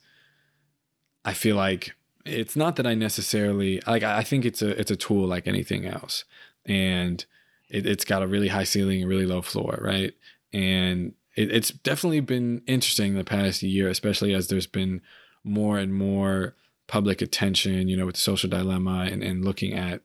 I 1.23 1.33
feel 1.33 1.55
like 1.55 1.95
it's 2.25 2.55
not 2.55 2.75
that 2.75 2.87
I 2.87 2.93
necessarily 2.93 3.81
like 3.87 4.03
I 4.03 4.23
think 4.23 4.45
it's 4.45 4.61
a 4.61 4.79
it's 4.79 4.91
a 4.91 4.95
tool 4.95 5.27
like 5.27 5.47
anything 5.47 5.85
else, 5.85 6.25
and 6.65 7.23
it, 7.69 7.85
it's 7.85 8.05
got 8.05 8.23
a 8.23 8.27
really 8.27 8.49
high 8.49 8.65
ceiling 8.65 9.01
and 9.01 9.09
really 9.09 9.25
low 9.25 9.41
floor, 9.41 9.79
right? 9.81 10.13
And 10.51 11.13
it, 11.35 11.51
it's 11.51 11.69
definitely 11.69 12.19
been 12.19 12.61
interesting 12.67 13.15
the 13.15 13.23
past 13.23 13.63
year, 13.63 13.89
especially 13.89 14.33
as 14.33 14.47
there's 14.47 14.67
been 14.67 15.01
more 15.43 15.77
and 15.77 15.93
more 15.93 16.55
public 16.87 17.21
attention, 17.21 17.87
you 17.87 17.97
know, 17.97 18.05
with 18.05 18.15
the 18.15 18.21
social 18.21 18.49
dilemma 18.49 19.07
and, 19.11 19.23
and 19.23 19.43
looking 19.43 19.73
at 19.73 20.01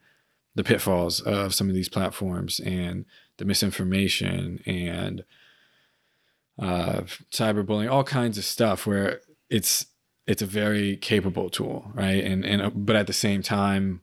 the 0.54 0.64
pitfalls 0.64 1.20
of 1.20 1.54
some 1.54 1.68
of 1.68 1.74
these 1.74 1.88
platforms 1.88 2.60
and 2.60 3.04
the 3.36 3.44
misinformation 3.44 4.60
and 4.66 5.24
uh, 6.58 7.02
cyberbullying, 7.30 7.90
all 7.90 8.04
kinds 8.04 8.38
of 8.38 8.44
stuff 8.44 8.86
where 8.86 9.20
it's 9.48 9.86
it's 10.26 10.42
a 10.42 10.46
very 10.46 10.96
capable 10.96 11.48
tool, 11.48 11.90
right? 11.94 12.22
And 12.24 12.44
and 12.44 12.84
but 12.84 12.96
at 12.96 13.06
the 13.06 13.12
same 13.12 13.42
time, 13.42 14.02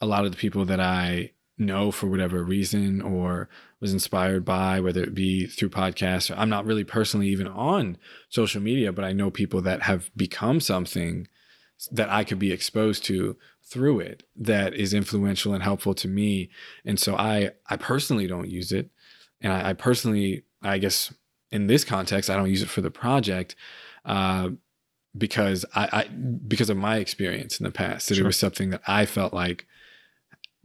a 0.00 0.06
lot 0.06 0.24
of 0.24 0.30
the 0.30 0.38
people 0.38 0.64
that 0.66 0.80
I 0.80 1.32
know 1.58 1.90
for 1.90 2.06
whatever 2.06 2.42
reason 2.42 3.00
or 3.00 3.48
was 3.80 3.92
inspired 3.92 4.44
by, 4.44 4.80
whether 4.80 5.02
it 5.02 5.14
be 5.14 5.46
through 5.46 5.70
podcasts, 5.70 6.30
or 6.30 6.38
I'm 6.38 6.48
not 6.48 6.66
really 6.66 6.84
personally 6.84 7.28
even 7.28 7.46
on 7.46 7.98
social 8.28 8.60
media, 8.60 8.92
but 8.92 9.04
I 9.04 9.12
know 9.12 9.30
people 9.30 9.62
that 9.62 9.82
have 9.82 10.10
become 10.16 10.60
something 10.60 11.28
that 11.90 12.08
I 12.08 12.24
could 12.24 12.38
be 12.38 12.52
exposed 12.52 13.04
to 13.04 13.36
through 13.62 14.00
it 14.00 14.22
that 14.36 14.74
is 14.74 14.94
influential 14.94 15.52
and 15.52 15.62
helpful 15.62 15.94
to 15.94 16.08
me. 16.08 16.50
And 16.84 16.98
so 16.98 17.16
I 17.16 17.50
I 17.68 17.76
personally 17.76 18.26
don't 18.26 18.48
use 18.48 18.72
it. 18.72 18.90
And 19.40 19.52
I, 19.52 19.70
I 19.70 19.72
personally, 19.72 20.44
I 20.62 20.78
guess 20.78 21.12
in 21.50 21.66
this 21.66 21.84
context, 21.84 22.30
I 22.30 22.36
don't 22.36 22.50
use 22.50 22.62
it 22.62 22.68
for 22.68 22.80
the 22.80 22.90
project. 22.90 23.56
Uh, 24.04 24.50
because 25.16 25.64
I, 25.74 25.88
I 25.92 26.04
because 26.04 26.70
of 26.70 26.76
my 26.76 26.96
experience 26.98 27.58
in 27.58 27.64
the 27.64 27.70
past 27.70 28.08
that 28.08 28.18
it 28.18 28.24
was 28.24 28.36
something 28.36 28.70
that 28.70 28.82
I 28.86 29.06
felt 29.06 29.32
like 29.32 29.66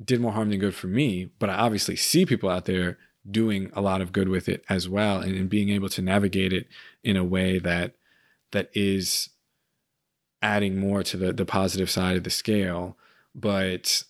did 0.03 0.22
more 0.22 0.32
harm 0.32 0.49
than 0.49 0.60
good 0.60 0.76
for 0.76 0.88
me 0.88 1.30
but 1.40 1.49
I 1.49 1.56
obviously 1.56 1.95
see 1.95 2.26
people 2.26 2.49
out 2.49 2.65
there 2.65 2.98
doing 3.30 3.69
a 3.73 3.82
lot 3.82 4.02
of 4.02 4.11
good 4.11 4.30
with 4.30 4.49
it 4.49 4.64
as 4.69 4.90
well 4.90 5.19
and, 5.19 5.36
and 5.36 5.49
being 5.49 5.69
able 5.69 5.90
to 5.90 6.02
navigate 6.02 6.53
it 6.53 6.68
in 7.03 7.15
a 7.15 7.23
way 7.23 7.60
that 7.60 7.95
that 8.52 8.69
is 8.73 9.30
adding 10.41 10.80
more 10.80 11.03
to 11.03 11.18
the 11.18 11.34
the 11.34 11.45
positive 11.45 11.90
side 11.90 12.18
of 12.18 12.23
the 12.23 12.30
scale. 12.30 12.98
But 13.36 14.03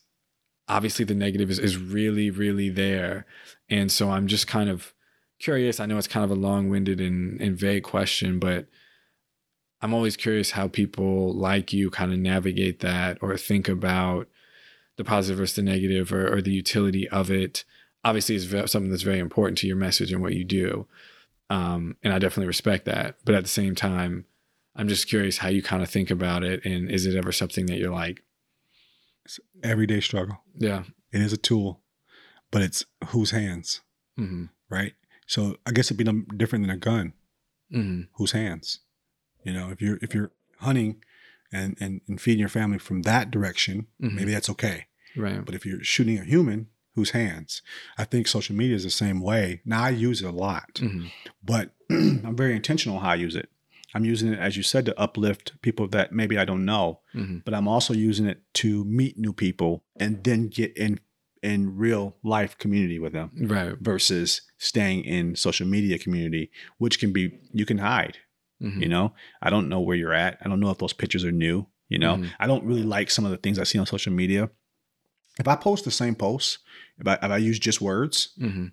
obviously 0.68 1.04
the 1.04 1.14
negative 1.14 1.50
is, 1.52 1.60
is 1.60 1.78
really 1.78 2.30
really 2.30 2.70
there. 2.70 3.26
And 3.70 3.92
so 3.92 4.12
i'm 4.12 4.28
just 4.28 4.48
kind 4.48 4.70
of 4.70 4.94
curious. 5.40 5.80
I 5.80 5.86
know 5.88 5.98
it's 5.98 6.08
kind 6.08 6.24
of 6.24 6.32
a 6.32 6.40
long-winded 6.40 7.02
and, 7.02 7.42
and 7.42 7.58
vague 7.58 7.84
question 7.84 8.40
but 8.40 8.68
i'm 9.82 9.94
always 9.94 10.16
curious 10.16 10.52
how 10.52 10.68
people 10.68 11.34
like 11.34 11.74
you 11.74 11.90
kind 11.90 12.14
of 12.14 12.20
navigate 12.20 12.80
that 12.82 13.18
or 13.22 13.36
think 13.38 13.68
about 13.68 14.28
the 15.02 15.10
positive 15.10 15.38
versus 15.40 15.56
the 15.56 15.62
negative 15.62 16.12
or, 16.14 16.32
or 16.34 16.42
the 16.42 16.52
utility 16.52 17.08
of 17.10 17.30
it 17.32 17.64
obviously 18.04 18.36
is 18.36 18.50
something 18.72 18.90
that's 18.90 19.04
very 19.04 19.20
important 19.20 19.58
to 19.60 19.68
your 19.68 19.76
message 19.76 20.12
and 20.14 20.22
what 20.22 20.34
you 20.34 20.44
do 20.44 20.88
um, 21.50 21.96
and 22.04 22.14
i 22.14 22.20
definitely 22.20 22.48
respect 22.48 22.86
that 22.86 23.16
but 23.26 23.36
at 23.36 23.44
the 23.44 23.50
same 23.50 23.76
time 23.76 24.26
i'm 24.76 24.88
just 24.88 25.08
curious 25.08 25.38
how 25.40 25.50
you 25.50 25.62
kind 25.62 25.84
of 25.84 25.90
think 25.90 26.10
about 26.12 26.44
it 26.44 26.64
and 26.66 26.90
is 26.92 27.06
it 27.06 27.16
ever 27.16 27.32
something 27.32 27.66
that 27.68 27.78
you're 27.78 27.92
like 27.94 28.24
Everyday 29.64 30.00
struggle. 30.02 30.42
yeah 30.58 30.84
It 31.12 31.22
is 31.22 31.32
a 31.34 31.38
tool, 31.38 31.82
but 32.50 32.62
it's 32.62 32.86
whose 33.08 33.32
hands, 33.32 33.82
hmm 34.18 34.46
right? 34.70 34.94
So 35.28 35.58
I 35.66 35.72
guess 35.72 35.88
it'd 35.88 35.98
be 35.98 36.04
no 36.04 36.24
different 36.36 36.64
than 36.64 36.76
a 36.76 36.78
gun. 36.78 37.14
hmm 37.72 38.02
Whose 38.14 38.32
hands? 38.32 38.80
You 39.44 39.54
know, 39.54 39.70
if 39.70 39.82
you're 39.82 40.00
if 40.02 40.14
you're 40.16 40.32
hunting 40.60 41.04
and 41.52 41.78
and, 41.80 42.02
and 42.08 42.20
feeding 42.20 42.40
your 42.40 42.50
family 42.50 42.80
from 42.80 43.04
that 43.04 43.30
direction, 43.32 43.88
Mhm. 44.02 44.14
maybe 44.14 44.32
that's 44.34 44.50
okay. 44.50 44.88
Right 45.16 45.44
But 45.46 45.56
if 45.56 45.66
you're 45.66 45.84
shooting 45.84 46.18
a 46.20 46.24
human, 46.24 46.68
whose 46.96 47.12
hands? 47.12 47.62
I 47.98 48.04
think 48.06 48.28
social 48.28 48.56
media 48.56 48.76
is 48.76 48.84
the 48.84 48.90
same 48.90 49.22
way. 49.22 49.62
Now 49.66 49.84
I 49.84 49.90
use 49.90 50.22
it 50.22 50.28
a 50.28 50.32
lot, 50.32 50.80
hmm 50.80 51.08
but 51.44 51.72
I'm 51.90 52.36
very 52.36 52.56
intentional 52.56 53.00
how 53.00 53.12
I 53.12 53.16
use 53.16 53.36
it. 53.36 53.50
I'm 53.94 54.06
using 54.06 54.32
it, 54.34 54.40
as 54.40 54.56
you 54.56 54.64
said, 54.64 54.86
to 54.86 54.98
uplift 55.00 55.62
people 55.62 55.88
that 55.90 56.12
maybe 56.14 56.38
I 56.38 56.46
don't 56.46 56.66
know, 56.66 57.00
hmm 57.14 57.40
but 57.46 57.54
I'm 57.54 57.68
also 57.68 57.94
using 57.94 58.26
it 58.28 58.42
to 58.56 58.86
meet 58.86 59.18
new 59.18 59.34
people 59.34 59.84
and 60.00 60.24
then 60.24 60.48
get 60.48 60.76
in 60.78 61.00
in 61.44 61.76
real 61.76 62.16
life 62.24 62.56
community 62.60 63.00
with 63.00 63.14
them 63.14 63.32
right 63.50 63.76
versus 63.82 64.42
staying 64.60 65.04
in 65.06 65.36
social 65.36 65.66
media 65.68 65.98
community, 65.98 66.52
which 66.78 67.00
can 67.00 67.12
be 67.12 67.40
you 67.52 67.66
can 67.66 67.80
hide. 67.80 68.18
Mhm. 68.62 68.80
You 68.82 68.90
know, 68.90 69.14
I 69.42 69.50
don't 69.50 69.68
know 69.68 69.80
where 69.82 69.98
you're 69.98 70.14
at. 70.14 70.38
I 70.42 70.48
don't 70.50 70.60
know 70.60 70.70
if 70.70 70.78
those 70.78 70.94
pictures 70.94 71.26
are 71.26 71.32
new. 71.32 71.66
You 71.90 71.98
know, 72.00 72.18
Mhm. 72.18 72.30
I 72.40 72.46
don't 72.48 72.64
really 72.64 72.84
like 72.84 73.10
some 73.12 73.26
of 73.26 73.32
the 73.32 73.38
things 73.38 73.58
I 73.60 73.64
see 73.64 73.80
on 73.80 73.86
social 73.88 74.14
media. 74.14 74.50
If 75.40 75.48
I 75.48 75.56
post 75.56 75.86
the 75.86 75.92
same 75.92 76.16
post, 76.16 76.60
if 77.00 77.08
I, 77.08 77.14
if 77.14 77.32
I 77.32 77.38
use 77.38 77.60
just 77.60 77.82
words, 77.82 78.30
hmm 78.38 78.68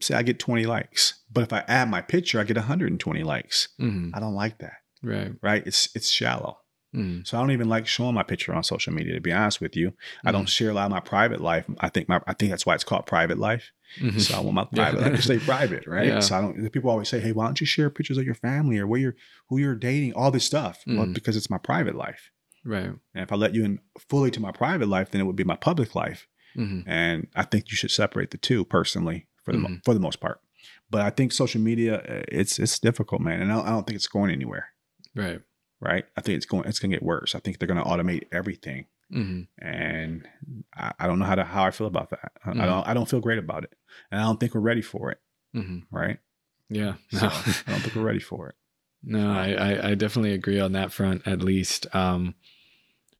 say 0.00 0.14
I 0.14 0.22
get 0.22 0.38
20 0.38 0.64
likes, 0.64 1.24
but 1.32 1.42
if 1.42 1.52
I 1.52 1.64
add 1.66 1.90
my 1.90 2.00
picture, 2.00 2.38
I 2.38 2.44
get 2.44 2.56
120 2.56 3.24
likes. 3.24 3.68
hmm 3.78 4.10
I 4.14 4.20
don't 4.20 4.34
like 4.34 4.58
that. 4.58 4.74
right 5.02 5.32
Right? 5.42 5.66
It's 5.66 5.88
it's 5.96 6.08
shallow. 6.10 6.58
hmm 6.94 7.20
So 7.24 7.36
I 7.36 7.40
don't 7.40 7.50
even 7.50 7.68
like 7.68 7.86
showing 7.88 8.14
my 8.14 8.22
picture 8.22 8.54
on 8.54 8.62
social 8.62 8.92
media. 8.92 9.14
To 9.14 9.20
be 9.20 9.32
honest 9.32 9.60
with 9.60 9.74
you, 9.76 9.92
I 10.24 10.30
don't 10.32 10.48
share 10.48 10.70
a 10.70 10.72
lot 10.74 10.84
of 10.86 10.92
my 10.92 11.00
private 11.00 11.40
life. 11.40 11.64
I 11.80 11.88
think 11.88 12.08
my 12.08 12.20
I 12.28 12.34
think 12.34 12.50
that's 12.50 12.64
why 12.64 12.74
it's 12.76 12.84
called 12.84 13.06
private 13.06 13.38
life. 13.38 13.72
Mhm. 14.00 14.20
So 14.20 14.34
I 14.36 14.40
want 14.40 14.54
my 14.54 14.64
private 14.74 15.00
life 15.00 15.16
to 15.16 15.22
stay 15.22 15.38
private, 15.40 15.84
right? 15.96 16.06
Yeah. 16.06 16.20
So 16.20 16.36
I 16.36 16.40
don't. 16.42 16.70
People 16.72 16.90
always 16.90 17.08
say, 17.08 17.18
"Hey, 17.20 17.32
why 17.32 17.46
don't 17.46 17.60
you 17.60 17.66
share 17.66 17.90
pictures 17.90 18.18
of 18.18 18.24
your 18.24 18.34
family 18.36 18.78
or 18.78 18.86
where 18.86 19.00
you're, 19.00 19.16
who 19.48 19.58
you're 19.58 19.74
dating, 19.74 20.12
all 20.14 20.30
this 20.30 20.44
stuff?" 20.44 20.82
Well, 20.86 21.06
because 21.06 21.36
it's 21.36 21.50
my 21.50 21.58
private 21.58 21.96
life, 21.96 22.30
right 22.64 22.86
and 23.14 23.22
if 23.22 23.32
I 23.32 23.36
let 23.36 23.54
you 23.54 23.64
in 23.64 23.80
fully 23.98 24.30
to 24.32 24.40
my 24.40 24.52
private 24.52 24.88
life, 24.88 25.10
then 25.10 25.20
it 25.20 25.24
would 25.24 25.36
be 25.36 25.44
my 25.44 25.56
public 25.56 25.94
life. 25.94 26.26
hmm 26.54 26.80
And 26.86 27.28
I 27.34 27.44
think 27.44 27.70
you 27.70 27.76
should 27.76 27.90
separate 27.90 28.30
the 28.30 28.38
two 28.38 28.64
personally, 28.64 29.26
for 29.44 29.52
the 29.52 29.58
mo- 29.58 29.68
Mhm. 29.68 29.84
for 29.84 29.94
the 29.94 30.00
most 30.00 30.20
part. 30.20 30.40
But 30.90 31.02
I 31.02 31.10
think 31.10 31.32
social 31.32 31.60
media, 31.60 31.96
uh, 32.00 32.22
it's 32.28 32.58
it's 32.58 32.78
difficult, 32.78 33.20
man, 33.20 33.40
and 33.42 33.52
I 33.52 33.56
don't, 33.56 33.66
I 33.66 33.70
don't 33.70 33.86
think 33.86 33.96
it's 33.96 34.08
going 34.08 34.30
anywhere. 34.30 34.68
right 35.14 35.40
Right? 35.80 36.04
I 36.16 36.20
think 36.22 36.36
it's 36.36 36.46
going 36.46 36.64
it's 36.68 36.78
going 36.80 36.90
to 36.90 36.96
get 36.96 37.02
worse. 37.04 37.34
I 37.34 37.38
think 37.40 37.58
they're 37.58 37.68
going 37.72 37.82
to 37.82 37.88
automate 37.88 38.24
everything, 38.32 38.86
hmm 39.10 39.42
and 39.58 40.26
I, 40.74 40.92
I 40.98 41.06
don't 41.06 41.18
know 41.20 41.24
how 41.26 41.36
to 41.36 41.44
how 41.44 41.64
I 41.64 41.70
feel 41.70 41.86
about 41.86 42.10
that. 42.10 42.32
I. 42.44 42.50
I 42.62 42.66
don't 42.66 42.88
I 42.88 42.94
don't 42.94 43.08
feel 43.08 43.20
great 43.20 43.38
about 43.38 43.62
it, 43.64 43.72
and 44.10 44.20
I 44.20 44.24
don't 44.24 44.38
think 44.40 44.54
we're 44.54 44.60
ready 44.72 44.82
for 44.82 45.10
it. 45.12 45.18
hmm 45.52 45.78
Right? 45.90 46.18
yeah 46.70 46.94
So. 47.10 47.26
I 47.66 47.70
don't 47.70 47.80
think 47.82 47.94
we're 47.94 48.02
ready 48.12 48.20
for 48.20 48.48
it. 48.50 48.56
No, 49.02 49.30
I, 49.30 49.52
I, 49.52 49.88
I 49.90 49.94
definitely 49.94 50.32
agree 50.32 50.60
on 50.60 50.72
that 50.72 50.92
front, 50.92 51.26
at 51.26 51.40
least. 51.40 51.86
Um, 51.94 52.34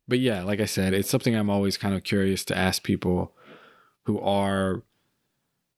but 0.07 0.19
yeah, 0.19 0.43
like 0.43 0.61
I 0.61 0.65
said, 0.65 0.95
it's 0.95 1.11
something 1.11 1.35
I'm 1.37 1.51
always 1.51 1.77
kind 1.77 1.95
of 1.95 2.03
curious 2.03 2.45
to 2.47 2.57
ask 2.57 2.83
people 2.83 3.35
who 4.05 4.19
are 4.21 4.83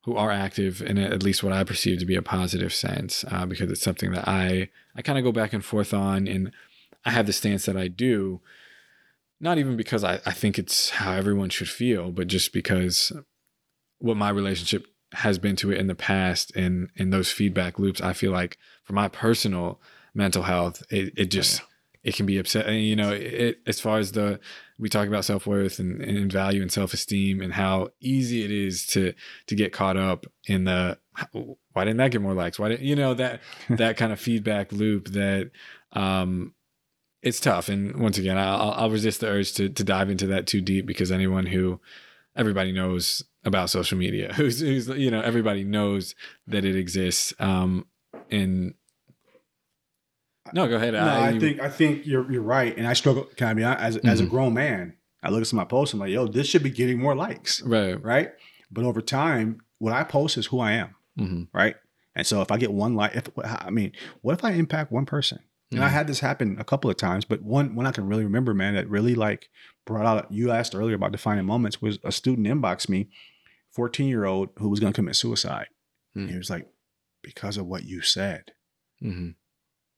who 0.05 0.17
are 0.17 0.31
active 0.31 0.81
in 0.81 0.97
at 0.97 1.23
least 1.23 1.43
what 1.43 1.53
I 1.53 1.63
perceive 1.63 1.99
to 1.99 2.07
be 2.07 2.17
a 2.17 2.23
positive 2.23 2.73
sense, 2.73 3.25
uh, 3.31 3.45
because 3.45 3.71
it's 3.71 3.83
something 3.83 4.13
that 4.13 4.27
I 4.27 4.71
I 4.97 5.03
kind 5.03 5.19
of 5.19 5.25
go 5.25 5.33
back 5.33 5.53
and 5.53 5.65
forth 5.65 5.93
on, 5.93 6.27
and 6.27 6.53
I 7.05 7.11
have 7.11 7.27
the 7.27 7.33
stance 7.33 7.67
that 7.67 7.77
I 7.77 7.89
do, 7.89 8.41
not 9.41 9.59
even 9.59 9.77
because 9.77 10.05
I, 10.05 10.21
I 10.25 10.33
think 10.33 10.59
it's 10.59 10.91
how 10.91 11.13
everyone 11.13 11.51
should 11.51 11.69
feel, 11.69 12.13
but 12.13 12.29
just 12.29 12.53
because 12.53 13.13
what 13.99 14.17
my 14.17 14.31
relationship 14.31 14.87
has 15.13 15.39
been 15.39 15.57
to 15.57 15.73
it 15.73 15.79
in 15.79 15.89
the 15.89 15.95
past 15.95 16.55
and 16.55 16.89
in 16.97 17.11
those 17.11 17.33
feedback 17.33 17.79
loops, 17.79 18.01
I 18.01 18.13
feel 18.13 18.33
like 18.33 18.59
for 18.91 18.95
my 18.95 19.09
personal 19.09 19.81
mental 20.15 20.43
health, 20.43 20.83
it, 20.91 21.15
it 21.17 21.27
just 21.27 21.63
it 22.03 22.17
can 22.17 22.27
be 22.27 22.39
upset. 22.39 22.67
And, 22.67 22.83
you 22.83 22.97
know, 22.97 23.13
it, 23.13 23.61
as 23.69 23.79
far 23.79 23.99
as 23.99 24.13
the 24.13 24.41
we 24.79 24.89
talk 24.89 25.07
about 25.07 25.25
self 25.25 25.47
worth 25.47 25.79
and, 25.79 26.01
and 26.01 26.33
value 26.33 26.61
and 26.61 26.73
self 26.73 26.93
esteem 26.93 27.41
and 27.41 27.53
how 27.53 27.91
easy 28.01 28.45
it 28.45 28.51
is 28.51 28.85
to 28.87 29.15
to 29.47 29.55
get 29.55 29.73
caught 29.73 29.97
up 29.97 30.27
in 30.49 30.65
the 30.65 30.99
why 31.73 31.85
didn't 31.85 31.99
that 31.99 32.11
get 32.11 32.21
more 32.21 32.35
likes? 32.35 32.59
Why 32.59 32.71
didn't 32.71 32.85
you 32.85 32.97
know 32.97 33.15
that 33.15 33.41
that 33.71 33.97
kind 33.97 34.13
of 34.13 34.19
feedback 34.19 34.73
loop 34.73 35.09
that 35.09 35.53
um 35.93 36.55
it's 37.23 37.39
tough. 37.39 37.69
And 37.69 37.97
once 37.97 38.19
again, 38.19 38.39
I'll, 38.39 38.73
I'll 38.73 38.91
resist 38.91 39.21
the 39.21 39.29
urge 39.29 39.53
to 39.55 39.69
to 39.69 39.85
dive 39.85 40.11
into 40.11 40.27
that 40.29 40.49
too 40.49 40.63
deep 40.63 40.85
because 40.85 41.13
anyone 41.13 41.47
who 41.47 41.81
everybody 42.35 42.73
knows 42.73 43.23
about 43.45 43.71
social 43.71 43.99
media, 43.99 44.33
who's, 44.37 44.59
who's 44.59 44.89
you 44.89 45.13
know 45.13 45.21
everybody 45.21 45.63
knows 45.63 46.17
that 46.49 46.65
it 46.65 46.75
exists. 46.75 47.33
Um, 47.39 47.87
and 48.31 48.75
no, 50.55 50.69
go 50.69 50.77
ahead. 50.77 50.95
No, 50.95 51.01
I, 51.23 51.39
think 51.39 51.61
I 51.61 51.69
think 51.69 52.07
you're 52.07 52.31
you're 52.31 52.43
right, 52.43 52.77
and 52.77 52.87
I 52.87 52.93
struggle. 52.95 53.25
Can 53.37 53.49
I 53.49 53.55
be 53.55 53.65
honest? 53.65 53.83
As 53.83 53.97
as 53.99 54.21
a 54.21 54.25
Mhm. 54.25 54.31
grown 54.31 54.55
man, 54.55 54.95
I 55.23 55.31
look 55.31 55.41
at 55.41 55.47
some 55.47 55.59
of 55.59 55.67
my 55.67 55.69
posts. 55.69 55.93
I'm 55.95 56.01
like, 56.01 56.11
yo, 56.11 56.27
this 56.27 56.47
should 56.47 56.63
be 56.63 56.71
getting 56.71 56.99
more 56.99 57.15
likes, 57.15 57.63
Right. 57.63 58.03
right? 58.03 58.33
But 58.71 58.85
over 58.85 59.01
time, 59.01 59.61
what 59.79 59.93
I 59.93 60.05
post 60.05 60.39
is 60.39 60.47
who 60.47 60.61
I 60.61 60.73
am, 60.73 60.95
hmm 61.17 61.43
right? 61.53 61.77
And 62.15 62.27
so 62.27 62.41
if 62.43 62.51
I 62.51 62.57
get 62.59 62.73
one 62.73 62.95
like, 62.95 63.15
if 63.15 63.29
I 63.43 63.71
mean, 63.71 63.93
what 64.23 64.33
if 64.39 64.45
I 64.45 64.53
impact 64.53 64.91
one 64.93 65.07
person? 65.07 65.39
And 65.73 65.85
I 65.85 65.89
Mhm. 65.89 65.93
had 65.93 66.07
this 66.09 66.19
happen 66.21 66.57
a 66.59 66.65
couple 66.65 66.91
of 66.91 66.97
times, 66.97 67.25
but 67.25 67.43
one 67.43 67.75
one 67.77 67.87
I 67.87 67.93
can 67.93 68.07
really 68.09 68.25
remember, 68.25 68.53
man, 68.55 68.75
that 68.75 68.89
really 68.91 69.15
like 69.15 69.49
brought 69.87 70.05
out. 70.07 70.31
You 70.33 70.51
asked 70.51 70.75
earlier 70.75 70.97
about 70.97 71.13
defining 71.13 71.45
moments. 71.47 71.81
Was 71.81 71.99
a 72.03 72.11
student 72.11 72.47
inboxed 72.49 72.89
me, 72.89 73.09
fourteen 73.71 74.09
year 74.09 74.25
old 74.25 74.51
who 74.59 74.69
was 74.69 74.81
going 74.81 74.93
to 74.93 74.97
commit 74.97 75.15
suicide. 75.17 75.69
Hmm. 76.15 76.27
He 76.27 76.37
was 76.37 76.51
like, 76.51 76.69
because 77.23 77.57
of 77.57 77.67
what 77.67 77.85
you 77.85 78.03
said, 78.03 78.53
hmm 79.01 79.31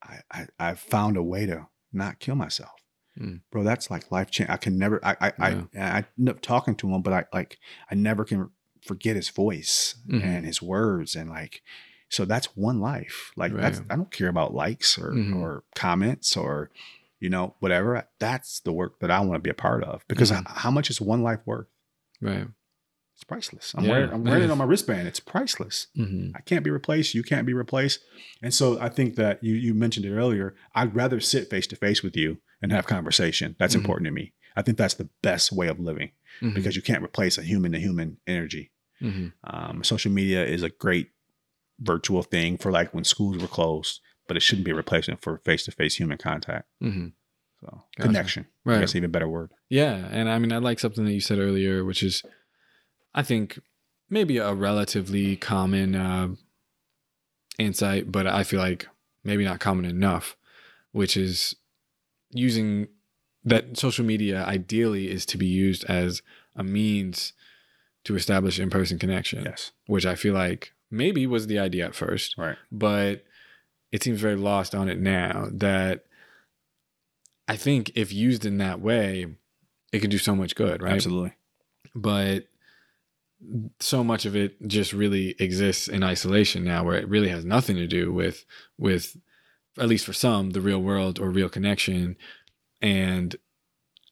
I 0.02 0.18
I, 0.30 0.46
I 0.70 0.74
found 0.74 1.16
a 1.16 1.22
way 1.22 1.46
to 1.46 1.68
not 1.92 2.18
kill 2.20 2.34
myself. 2.34 2.72
Hmm. 3.16 3.36
Bro, 3.50 3.64
that's 3.64 3.90
like 3.90 4.10
life 4.10 4.30
change. 4.30 4.50
I 4.50 4.56
can 4.56 4.78
never. 4.78 5.04
I 5.04 5.16
I, 5.20 5.50
Yeah. 5.50 5.64
I 5.74 5.98
I 5.98 6.04
end 6.18 6.28
up 6.28 6.40
talking 6.40 6.74
to 6.76 6.88
him, 6.88 7.02
but 7.02 7.12
I 7.12 7.24
like 7.32 7.58
I 7.90 7.94
never 7.94 8.24
can 8.24 8.50
forget 8.82 9.16
his 9.16 9.28
voice 9.28 9.96
Mhm. 10.08 10.22
and 10.22 10.46
his 10.46 10.60
words 10.62 11.14
and 11.14 11.30
like. 11.30 11.62
So 12.08 12.24
that's 12.26 12.54
one 12.56 12.78
life. 12.80 13.32
Like 13.36 13.54
that's 13.54 13.80
I 13.90 13.96
don't 13.96 14.10
care 14.10 14.28
about 14.28 14.52
likes 14.54 14.98
or 14.98 15.12
Mhm. 15.12 15.36
or 15.40 15.64
comments 15.74 16.36
or 16.36 16.70
you 17.20 17.30
know 17.30 17.54
whatever. 17.60 18.06
That's 18.18 18.60
the 18.60 18.72
work 18.72 18.98
that 19.00 19.10
I 19.10 19.20
want 19.20 19.34
to 19.34 19.38
be 19.40 19.50
a 19.50 19.54
part 19.54 19.82
of 19.84 20.04
because 20.08 20.30
Mhm. 20.32 20.46
how 20.46 20.70
much 20.70 20.90
is 20.90 21.00
one 21.00 21.22
life 21.22 21.40
worth? 21.46 21.68
Right. 22.20 22.46
It's 23.22 23.28
priceless. 23.28 23.72
I'm 23.76 23.84
Yeah. 23.84 23.90
wearing 23.92 24.10
I'm 24.10 24.24
wearing 24.24 24.42
it 24.42 24.50
on 24.50 24.58
my 24.58 24.64
wristband. 24.64 25.06
It's 25.06 25.20
priceless. 25.20 25.86
hmm 25.94 26.30
I 26.34 26.40
can't 26.40 26.64
be 26.64 26.70
replaced. 26.70 27.14
You 27.14 27.22
can't 27.22 27.46
be 27.46 27.54
replaced. 27.54 28.00
And 28.42 28.52
so 28.52 28.80
I 28.80 28.88
think 28.88 29.14
that 29.14 29.44
you 29.44 29.54
you 29.54 29.74
mentioned 29.74 30.04
it 30.06 30.10
earlier. 30.12 30.56
I'd 30.74 30.96
rather 30.96 31.20
sit 31.20 31.48
face 31.48 31.68
to 31.68 31.76
face 31.76 32.02
with 32.02 32.16
you 32.16 32.38
and 32.60 32.72
have 32.72 32.84
conversation. 32.86 33.54
That's 33.60 33.74
Mhm. 33.74 33.78
important 33.82 34.06
to 34.06 34.10
me. 34.10 34.32
I 34.56 34.62
think 34.62 34.76
that's 34.76 34.94
the 34.94 35.08
best 35.22 35.52
way 35.52 35.68
of 35.68 35.78
living 35.78 36.10
hmm 36.40 36.52
because 36.54 36.74
you 36.74 36.82
can't 36.82 37.04
replace 37.04 37.38
a 37.38 37.42
human 37.42 37.70
to 37.72 37.78
human 37.78 38.16
energy. 38.26 38.72
hmm 39.00 39.28
Um, 39.44 39.84
social 39.84 40.10
media 40.10 40.44
is 40.44 40.64
a 40.64 40.70
great 40.70 41.10
virtual 41.78 42.22
thing 42.24 42.58
for 42.58 42.72
like 42.72 42.92
when 42.92 43.04
schools 43.04 43.38
were 43.38 43.46
closed, 43.58 44.00
but 44.26 44.36
it 44.36 44.40
shouldn't 44.40 44.64
be 44.64 44.72
a 44.72 44.74
replacement 44.74 45.22
for 45.22 45.38
face 45.38 45.64
to 45.66 45.70
face 45.70 45.94
human 45.94 46.18
contact. 46.18 46.66
hmm 46.80 47.08
So 47.60 47.68
Gotcha. 47.96 48.08
connection, 48.08 48.46
Right. 48.64 48.78
I 48.78 48.80
guess, 48.80 48.96
even 48.96 49.12
better 49.12 49.28
word. 49.28 49.50
Yeah, 49.68 49.94
and 50.10 50.28
I 50.28 50.40
mean, 50.40 50.50
I 50.52 50.58
like 50.58 50.80
something 50.80 51.04
that 51.04 51.12
you 51.12 51.20
said 51.20 51.38
earlier, 51.38 51.84
which 51.84 52.02
is, 52.02 52.24
I 53.14 53.22
think, 53.22 53.58
maybe 54.08 54.38
a 54.38 54.52
relatively 54.52 55.36
common 55.36 55.94
uh, 55.94 56.28
insight, 57.58 58.12
but 58.12 58.26
I 58.26 58.44
feel 58.44 58.60
like 58.60 58.86
maybe 59.24 59.44
not 59.44 59.60
common 59.60 59.84
enough, 59.84 60.36
which 60.92 61.16
is 61.16 61.56
using 62.30 62.88
that 63.44 63.76
social 63.76 64.04
media 64.04 64.44
ideally 64.44 65.10
is 65.10 65.26
to 65.26 65.38
be 65.38 65.46
used 65.46 65.84
as 65.84 66.22
a 66.54 66.62
means 66.62 67.32
to 68.04 68.14
establish 68.16 68.58
in-person 68.58 68.98
connection, 68.98 69.44
Yes, 69.44 69.72
which 69.86 70.06
I 70.06 70.14
feel 70.14 70.34
like 70.34 70.72
maybe 70.90 71.26
was 71.26 71.46
the 71.46 71.58
idea 71.58 71.86
at 71.86 71.94
first, 71.94 72.36
right. 72.36 72.56
but 72.70 73.24
it 73.90 74.02
seems 74.02 74.20
very 74.20 74.36
lost 74.36 74.74
on 74.74 74.88
it 74.88 74.98
now 74.98 75.48
that 75.52 76.04
I 77.48 77.56
think 77.56 77.92
if 77.94 78.12
used 78.12 78.44
in 78.44 78.58
that 78.58 78.80
way, 78.80 79.26
it 79.92 80.00
can 80.00 80.10
do 80.10 80.18
so 80.18 80.34
much 80.34 80.54
good, 80.54 80.82
right? 80.82 80.94
Absolutely. 80.94 81.34
But 81.94 82.48
so 83.80 84.04
much 84.04 84.24
of 84.24 84.36
it 84.36 84.56
just 84.68 84.92
really 84.92 85.34
exists 85.38 85.88
in 85.88 86.02
isolation 86.02 86.64
now 86.64 86.84
where 86.84 86.96
it 86.96 87.08
really 87.08 87.28
has 87.28 87.44
nothing 87.44 87.76
to 87.76 87.86
do 87.86 88.12
with 88.12 88.44
with 88.78 89.16
at 89.78 89.88
least 89.88 90.04
for 90.06 90.12
some 90.12 90.50
the 90.50 90.60
real 90.60 90.80
world 90.80 91.18
or 91.18 91.30
real 91.30 91.48
connection. 91.48 92.16
And 92.80 93.36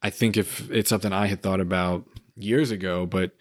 i 0.02 0.10
think 0.10 0.36
if 0.36 0.70
it's 0.70 0.88
something 0.88 1.12
i 1.12 1.26
had 1.26 1.42
thought 1.42 1.60
about 1.60 2.04
years 2.36 2.70
ago 2.70 3.04
but 3.06 3.32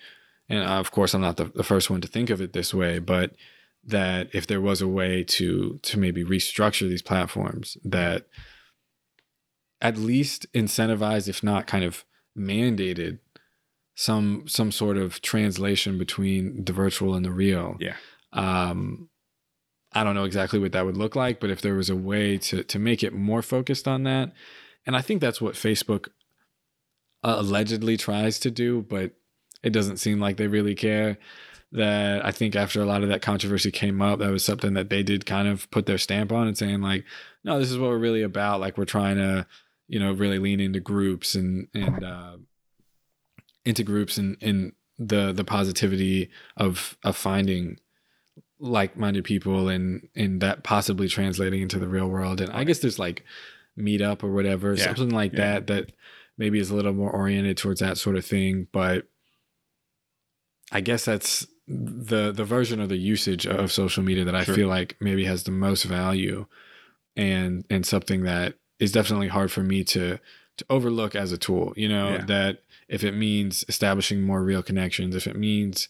and 0.49 0.63
of 0.63 0.91
course 0.91 1.13
i'm 1.13 1.21
not 1.21 1.37
the, 1.37 1.45
the 1.45 1.63
first 1.63 1.89
one 1.89 2.01
to 2.01 2.07
think 2.07 2.29
of 2.29 2.41
it 2.41 2.53
this 2.53 2.73
way 2.73 2.99
but 2.99 3.35
that 3.83 4.29
if 4.33 4.45
there 4.45 4.61
was 4.61 4.81
a 4.81 4.87
way 4.87 5.23
to 5.23 5.79
to 5.83 5.97
maybe 5.97 6.23
restructure 6.23 6.89
these 6.89 7.01
platforms 7.01 7.77
that 7.83 8.27
at 9.81 9.97
least 9.97 10.51
incentivized 10.53 11.29
if 11.29 11.41
not 11.41 11.67
kind 11.67 11.85
of 11.85 12.03
mandated 12.37 13.19
some 13.99 14.47
some 14.47 14.71
sort 14.71 14.95
of 14.95 15.21
translation 15.21 15.97
between 15.97 16.63
the 16.63 16.71
virtual 16.71 17.15
and 17.15 17.25
the 17.25 17.31
real. 17.31 17.75
Yeah. 17.81 17.95
um 18.31 19.09
i 19.91 20.05
don't 20.05 20.15
know 20.15 20.23
exactly 20.23 20.57
what 20.57 20.71
that 20.71 20.85
would 20.85 20.95
look 20.95 21.17
like 21.17 21.41
but 21.41 21.49
if 21.49 21.61
there 21.61 21.73
was 21.73 21.89
a 21.89 21.95
way 21.97 22.37
to 22.37 22.63
to 22.63 22.79
make 22.79 23.03
it 23.03 23.11
more 23.11 23.41
focused 23.41 23.89
on 23.89 24.03
that 24.03 24.31
and 24.85 24.95
i 24.95 25.01
think 25.01 25.19
that's 25.19 25.41
what 25.41 25.55
facebook 25.55 26.07
allegedly 27.23 27.97
tries 27.97 28.39
to 28.39 28.49
do 28.49 28.83
but 28.83 29.11
it 29.63 29.71
doesn't 29.73 29.97
seem 29.97 30.21
like 30.21 30.37
they 30.37 30.47
really 30.47 30.75
care. 30.75 31.17
That 31.73 32.25
i 32.25 32.31
think 32.31 32.55
after 32.55 32.81
a 32.81 32.85
lot 32.85 33.03
of 33.03 33.09
that 33.09 33.21
controversy 33.21 33.69
came 33.69 34.01
up 34.01 34.19
that 34.19 34.31
was 34.31 34.45
something 34.45 34.75
that 34.75 34.89
they 34.89 35.03
did 35.03 35.25
kind 35.25 35.47
of 35.47 35.69
put 35.71 35.87
their 35.87 35.97
stamp 35.97 36.31
on 36.31 36.47
and 36.47 36.57
saying 36.57 36.81
like 36.81 37.03
no 37.43 37.59
this 37.59 37.69
is 37.69 37.77
what 37.77 37.89
we're 37.89 37.99
really 38.07 38.23
about. 38.23 38.61
Like 38.61 38.77
we're 38.77 38.85
trying 38.85 39.17
to 39.17 39.45
you 39.87 39.99
know 39.99 40.13
really 40.13 40.39
lean 40.39 40.61
into 40.61 40.79
groups 40.79 41.35
and 41.35 41.67
and 41.75 42.03
uh 42.03 42.37
into 43.65 43.83
groups 43.83 44.17
and 44.17 44.37
and 44.41 44.73
the 44.97 45.31
the 45.33 45.43
positivity 45.43 46.29
of 46.57 46.97
of 47.03 47.15
finding 47.15 47.77
like-minded 48.59 49.23
people 49.23 49.69
and 49.69 50.07
and 50.15 50.41
that 50.41 50.63
possibly 50.63 51.07
translating 51.07 51.61
into 51.61 51.79
the 51.79 51.87
real 51.87 52.07
world 52.09 52.41
and 52.41 52.51
i 52.51 52.63
guess 52.65 52.79
there's 52.79 52.99
like 52.99 53.23
meetup 53.77 54.21
or 54.23 54.31
whatever 54.33 54.73
Yeah. 54.73 54.83
something 54.85 55.09
like 55.09 55.31
Yeah. 55.31 55.37
that 55.59 55.67
that 55.67 55.91
maybe 56.37 56.59
is 56.59 56.69
a 56.69 56.75
little 56.75 56.93
more 56.93 57.09
oriented 57.11 57.55
towards 57.57 57.79
that 57.79 57.97
sort 57.97 58.17
of 58.17 58.25
thing 58.25 58.67
but 58.73 59.07
i 60.71 60.81
guess 60.81 61.05
that's 61.05 61.47
the 61.67 62.31
the 62.31 62.43
version 62.43 62.79
of 62.81 62.89
the 62.89 62.97
usage 62.97 63.45
of 63.47 63.71
social 63.71 64.03
media 64.03 64.25
that 64.25 64.35
i 64.35 64.43
Sure. 64.43 64.55
feel 64.55 64.67
like 64.67 64.97
maybe 64.99 65.25
has 65.25 65.43
the 65.43 65.51
most 65.51 65.83
value 65.83 66.45
and 67.15 67.65
and 67.69 67.85
something 67.85 68.23
that 68.23 68.55
is 68.79 68.91
definitely 68.91 69.27
hard 69.27 69.51
for 69.51 69.63
me 69.63 69.83
to 69.85 70.19
to 70.57 70.65
overlook 70.69 71.15
as 71.15 71.31
a 71.31 71.37
tool 71.37 71.73
you 71.77 71.87
know 71.87 72.09
Yeah. 72.15 72.25
that 72.25 72.63
if 72.89 73.03
it 73.03 73.13
means 73.13 73.63
establishing 73.69 74.21
more 74.21 74.43
real 74.43 74.61
connections 74.63 75.15
if 75.15 75.25
it 75.27 75.37
means 75.37 75.87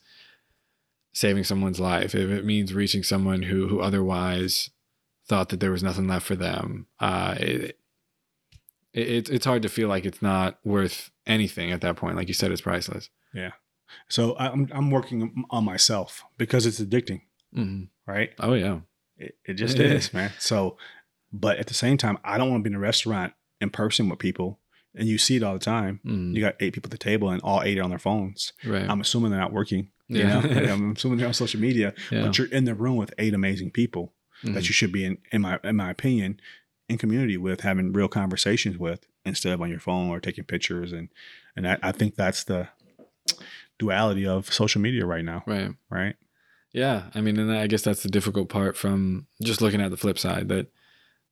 saving 1.14 1.44
someone's 1.44 1.80
life 1.80 2.14
if 2.14 2.30
it 2.30 2.46
means 2.46 2.74
reaching 2.74 3.02
someone 3.04 3.44
who 3.44 3.68
who 3.68 3.80
otherwise 3.80 4.70
thought 5.28 5.50
that 5.50 5.60
there 5.60 5.72
was 5.72 5.84
nothing 5.84 6.08
left 6.08 6.26
for 6.26 6.36
them 6.36 6.86
uh 7.00 7.36
it, 7.40 7.80
it 8.94 9.30
it's 9.30 9.46
hard 9.46 9.62
to 9.62 9.70
feel 9.70 9.88
like 9.88 10.06
it's 10.06 10.22
not 10.22 10.60
worth 10.64 11.10
anything 11.26 11.72
at 11.72 11.82
that 11.82 11.96
point 11.96 12.16
like 12.16 12.28
you 12.28 12.34
said 12.34 12.52
it's 12.52 12.62
priceless 12.62 13.10
Yeah. 13.34 13.52
So 14.08 14.36
I'm 14.38 14.68
I'm 14.72 14.92
working 14.92 15.46
on 15.50 15.64
myself 15.66 16.24
because 16.38 16.66
it's 16.68 16.80
addicting, 16.80 17.22
hmm 17.54 17.86
right? 18.06 18.32
oh 18.40 18.54
yeah 18.54 18.80
It, 19.18 19.36
it 19.46 19.54
just 19.56 19.80
is, 19.80 20.14
man. 20.14 20.32
So, 20.40 20.78
but 21.34 21.58
at 21.58 21.68
the 21.68 21.74
same 21.74 21.98
time, 21.98 22.18
I 22.24 22.38
don't 22.38 22.50
want 22.52 22.64
to 22.64 22.70
be 22.70 22.74
in 22.74 22.78
a 22.78 22.80
restaurant 22.80 23.34
in 23.62 23.70
person 23.72 24.08
with 24.10 24.20
people, 24.20 24.60
and 24.95 25.07
you 25.07 25.18
see 25.18 25.36
it 25.38 25.44
all 25.44 25.53
the 25.53 25.60
time. 25.60 25.99
Mhm. 26.06 26.36
You 26.36 26.41
got 26.41 26.56
eight 26.60 26.74
people 26.74 26.88
at 26.88 26.91
the 26.91 26.98
table, 26.98 27.30
and 27.30 27.41
all 27.44 27.61
eight 27.64 27.78
are 27.78 27.84
on 27.84 27.90
their 27.90 27.99
phones. 27.99 28.53
right 28.66 28.90
I'm 28.90 29.02
assuming 29.02 29.32
they're 29.32 29.40
not 29.40 29.53
working. 29.53 29.90
You 30.07 30.20
Yeah. 30.22 30.40
know? 30.41 30.49
I'm 30.74 30.91
assuming 30.94 31.18
they're 31.20 31.28
on 31.28 31.34
social 31.34 31.60
media, 31.60 31.94
yeah. 32.11 32.24
but 32.24 32.38
you're 32.38 32.48
in 32.48 32.66
the 32.66 32.74
room 32.74 32.95
with 32.98 33.14
eight 33.18 33.34
amazing 33.34 33.72
people 33.72 34.14
Mhm. 34.44 34.53
that 34.56 34.68
you 34.68 34.74
should 34.74 34.91
be 34.91 35.06
in, 35.06 35.18
in 35.32 35.41
my 35.41 35.60
in 35.64 35.76
my 35.76 35.91
opinion, 35.91 36.40
in 36.88 36.98
community 36.98 37.38
with, 37.38 37.61
having 37.61 37.91
real 37.94 38.07
conversations 38.07 38.78
with, 38.78 39.06
instead 39.26 39.53
of 39.53 39.61
on 39.61 39.70
your 39.70 39.80
phone 39.80 40.10
or 40.10 40.20
taking 40.20 40.44
pictures. 40.45 40.91
And 40.91 41.10
and 41.56 41.68
I, 41.68 41.78
I 41.84 41.91
think 41.91 42.16
that's 42.16 42.44
the 42.44 42.70
duality 43.78 44.26
of 44.26 44.52
social 44.53 44.82
media 44.82 45.06
right 45.06 45.24
now, 45.24 45.44
right 45.45 45.72
right? 45.90 46.16
Yeah, 46.72 47.10
I 47.16 47.22
mean, 47.22 47.38
and 47.40 47.52
I 47.52 47.66
guess 47.68 47.82
that's 47.82 48.03
the 48.03 48.10
difficult 48.10 48.48
part 48.49 48.78
from 48.78 49.26
just 49.44 49.61
looking 49.61 49.82
at 49.82 49.90
the 49.91 49.98
flip 49.98 50.20
side 50.20 50.49
that 50.49 50.68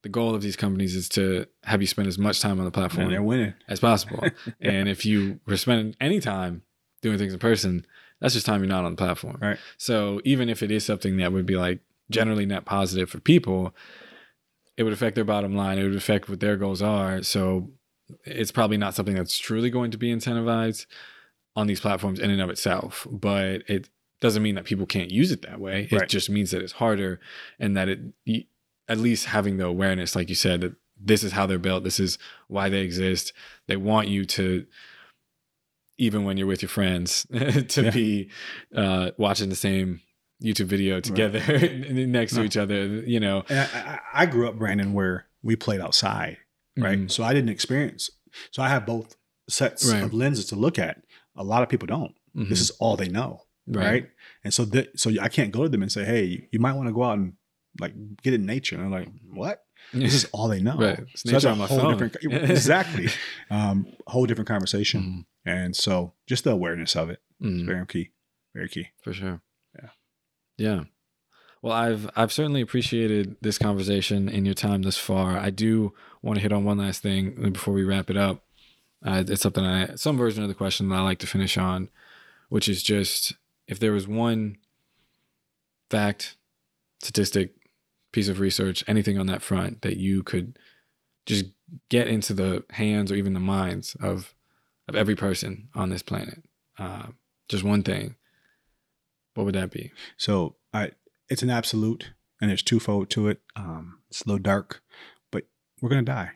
the 0.08 0.12
goal 0.12 0.34
of 0.34 0.42
these 0.42 0.56
companies 0.56 0.96
is 0.96 1.10
to 1.10 1.46
have 1.64 1.82
you 1.82 1.88
spend 1.88 2.08
as 2.08 2.18
much 2.18 2.40
time 2.40 2.60
on 2.60 2.66
the 2.66 2.72
platform 2.72 3.10
they're 3.10 3.22
winning. 3.22 3.54
as 3.68 3.82
possible. 3.82 4.24
And 4.62 4.88
if 4.88 5.06
you 5.06 5.42
were 5.46 5.58
spending 5.58 5.96
any 6.00 6.22
time 6.22 6.62
doing 7.02 7.18
things 7.18 7.34
in 7.34 7.40
person, 7.40 7.86
that's 8.22 8.34
just 8.34 8.46
time 8.46 8.62
you're 8.62 8.70
not 8.70 8.86
on 8.86 8.94
the 8.94 8.98
platform. 8.98 9.38
Right. 9.42 9.58
So 9.78 10.22
even 10.24 10.48
if 10.48 10.64
it 10.64 10.72
is 10.72 10.86
something 10.86 11.18
that 11.18 11.34
would 11.34 11.46
be 11.46 11.58
like 11.58 11.80
generally 12.10 12.46
net 12.46 12.64
positive 12.64 13.10
for 13.10 13.20
people, 13.20 13.76
it 14.78 14.84
would 14.84 14.94
affect 14.94 15.16
their 15.16 15.26
bottom 15.26 15.56
line. 15.56 15.78
It 15.78 15.84
would 15.84 15.96
affect 15.96 16.30
what 16.30 16.40
their 16.40 16.56
goals 16.56 16.82
are. 16.82 17.22
So 17.24 17.70
it's 18.24 18.52
probably 18.54 18.78
not 18.78 18.96
something 18.96 19.16
that's 19.16 19.38
truly 19.38 19.70
going 19.70 19.92
to 19.92 19.98
be 19.98 20.10
incentivized 20.16 20.86
on 21.58 21.68
these 21.68 21.82
platforms 21.82 22.20
in 22.20 22.30
and 22.30 22.42
of 22.42 22.50
itself. 22.50 23.06
But 23.12 23.64
it 23.68 23.90
doesn't 24.22 24.42
mean 24.42 24.56
that 24.56 24.64
people 24.66 24.86
can't 24.86 25.12
use 25.12 25.32
it 25.34 25.42
that 25.42 25.60
way. 25.60 25.90
It 25.92 25.96
Right. 26.00 26.10
just 26.10 26.30
means 26.30 26.52
that 26.52 26.62
it's 26.62 26.74
harder 26.74 27.20
and 27.60 27.76
that 27.76 27.90
it 27.90 28.00
at 28.88 28.98
least 28.98 29.26
having 29.26 29.58
the 29.58 29.66
awareness, 29.66 30.16
like 30.16 30.30
you 30.30 30.36
said, 30.36 30.62
that 30.62 30.76
this 31.00 31.24
is 31.24 31.32
how 31.34 31.46
they're 31.46 31.60
built, 31.60 31.84
this 31.84 32.00
is 32.00 32.18
why 32.48 32.70
they 32.70 32.82
exist. 32.82 33.34
They 33.68 33.76
want 33.78 34.08
you 34.08 34.26
to 34.26 34.66
even 36.00 36.24
when 36.24 36.38
you're 36.38 36.48
with 36.48 36.62
your 36.62 36.70
friends 36.70 37.26
to 37.34 37.84
Yeah. 37.84 37.90
be 37.92 38.30
uh, 38.76 39.12
watching 39.18 39.50
the 39.50 39.56
same 39.56 40.02
YouTube 40.44 40.68
video 40.68 41.00
together 41.00 41.40
next 41.90 42.34
to 42.34 42.40
No. 42.40 42.46
each 42.46 42.58
other, 42.58 42.86
you 42.86 43.20
know. 43.20 43.44
I, 43.50 44.00
I, 44.14 44.26
grew 44.28 44.48
up, 44.48 44.58
Brandon, 44.60 44.94
where 44.94 45.26
we 45.42 45.56
played 45.56 45.82
outside, 45.82 46.38
right? 46.78 47.00
Mhm. 47.00 47.12
So 47.12 47.24
I 47.24 47.34
didn't 47.34 47.50
experience. 47.50 48.12
So 48.52 48.62
I 48.62 48.70
have 48.70 48.86
both 48.86 49.16
sets 49.50 49.92
Right. 49.92 50.04
of 50.04 50.14
lenses 50.14 50.46
to 50.48 50.56
look 50.56 50.78
at. 50.78 51.02
A 51.36 51.44
lot 51.44 51.64
of 51.64 51.70
people 51.70 51.88
don't. 51.88 52.14
Mhm. 52.36 52.50
This 52.50 52.62
is 52.62 52.70
all 52.80 52.96
they 52.96 53.10
know, 53.10 53.42
right? 53.68 54.08
And 54.44 54.54
so, 54.54 54.66
th- 54.66 54.90
so 54.96 55.10
I 55.20 55.30
can't 55.30 55.52
go 55.52 55.64
to 55.64 55.70
them 55.70 55.82
and 55.82 55.92
say, 55.92 56.06
"Hey, 56.06 56.48
you 56.52 56.60
might 56.60 56.74
want 56.74 56.88
to 56.90 56.94
go 56.94 57.04
out 57.04 57.18
and 57.18 57.34
like 57.80 57.94
get 58.24 58.34
in 58.34 58.46
nature." 58.46 58.76
And 58.76 58.84
they're 58.92 59.00
like, 59.00 59.10
"What?" 59.32 59.64
This 59.94 60.14
is 60.14 60.26
all 60.34 60.48
they 60.48 60.62
know. 60.62 60.78
Right. 60.78 61.00
It's 61.14 61.24
So 61.24 61.32
that's 61.32 61.46
a 61.46 61.50
on 61.52 61.58
my 61.60 61.68
whole 61.68 61.80
phone. 61.80 61.98
different 61.98 62.50
exactly, 62.52 63.08
um, 63.50 63.88
whole 64.08 64.26
different 64.26 64.48
conversation. 64.48 65.02
Mhm. 65.02 65.26
And 65.46 65.76
so, 65.76 66.14
just 66.26 66.44
the 66.44 66.52
awareness 66.52 66.96
of 66.96 67.10
it 67.10 67.22
is 67.42 67.62
Mhm. 67.62 67.66
very 67.66 67.86
key. 67.86 68.10
Very 68.54 68.68
key. 68.70 68.88
for 69.02 69.14
sure. 69.14 69.42
Yeah. 69.76 69.90
Yeah. 70.58 70.84
Well, 71.62 71.74
I've 71.74 72.10
I've 72.16 72.32
certainly 72.34 72.62
appreciated 72.62 73.36
this 73.42 73.58
conversation 73.58 74.30
and 74.30 74.46
your 74.46 74.54
time 74.56 74.82
thus 74.84 74.98
far. 74.98 75.38
I 75.38 75.50
do 75.50 75.94
want 76.22 76.38
to 76.38 76.42
hit 76.42 76.52
on 76.54 76.64
one 76.66 76.78
last 76.78 77.02
thing 77.02 77.52
before 77.52 77.74
we 77.74 77.84
wrap 77.84 78.10
it 78.10 78.18
up. 78.18 78.44
Uh, 79.06 79.24
it's 79.28 79.42
something 79.42 79.64
I 79.64 79.96
some 79.96 80.18
version 80.18 80.44
of 80.44 80.50
the 80.50 80.56
question 80.56 80.90
that 80.90 80.96
I 80.96 81.02
like 81.02 81.20
to 81.20 81.28
finish 81.28 81.58
on, 81.58 81.90
which 82.50 82.68
is 82.68 82.82
just 82.84 83.34
if 83.68 83.80
there 83.80 83.92
was 83.92 84.08
one 84.08 84.58
fact, 85.90 86.36
statistic, 87.02 87.56
piece 88.18 88.30
of 88.30 88.40
research, 88.40 88.84
anything 88.88 89.20
on 89.20 89.28
that 89.28 89.44
front 89.44 89.84
that 89.84 89.98
you 89.98 90.24
could 90.24 90.58
just 91.28 91.46
get 91.90 92.08
into 92.08 92.34
the 92.34 92.64
hands 92.72 93.12
or 93.12 93.16
even 93.16 93.34
the 93.36 93.40
minds 93.40 93.96
of 94.02 94.34
of 94.88 94.96
every 94.96 95.16
person 95.16 95.68
on 95.76 95.90
this 95.90 96.02
planet. 96.02 96.42
Uh, 96.80 97.08
just 97.48 97.64
one 97.64 97.84
thing. 97.84 98.16
What 99.36 99.44
would 99.44 99.54
that 99.54 99.70
be? 99.70 99.92
So 100.18 100.56
I, 100.74 100.94
it's 101.30 101.44
an 101.44 101.52
absolute, 101.52 102.10
and 102.42 102.50
there's 102.50 102.64
twofold 102.64 103.12
to 103.12 103.28
it. 103.28 103.40
Um, 103.56 104.00
it's 104.10 104.22
a 104.22 104.28
little 104.28 104.42
dark, 104.42 104.82
but 105.30 105.44
we're 105.80 105.90
gonna 105.90 106.02
die. 106.02 106.32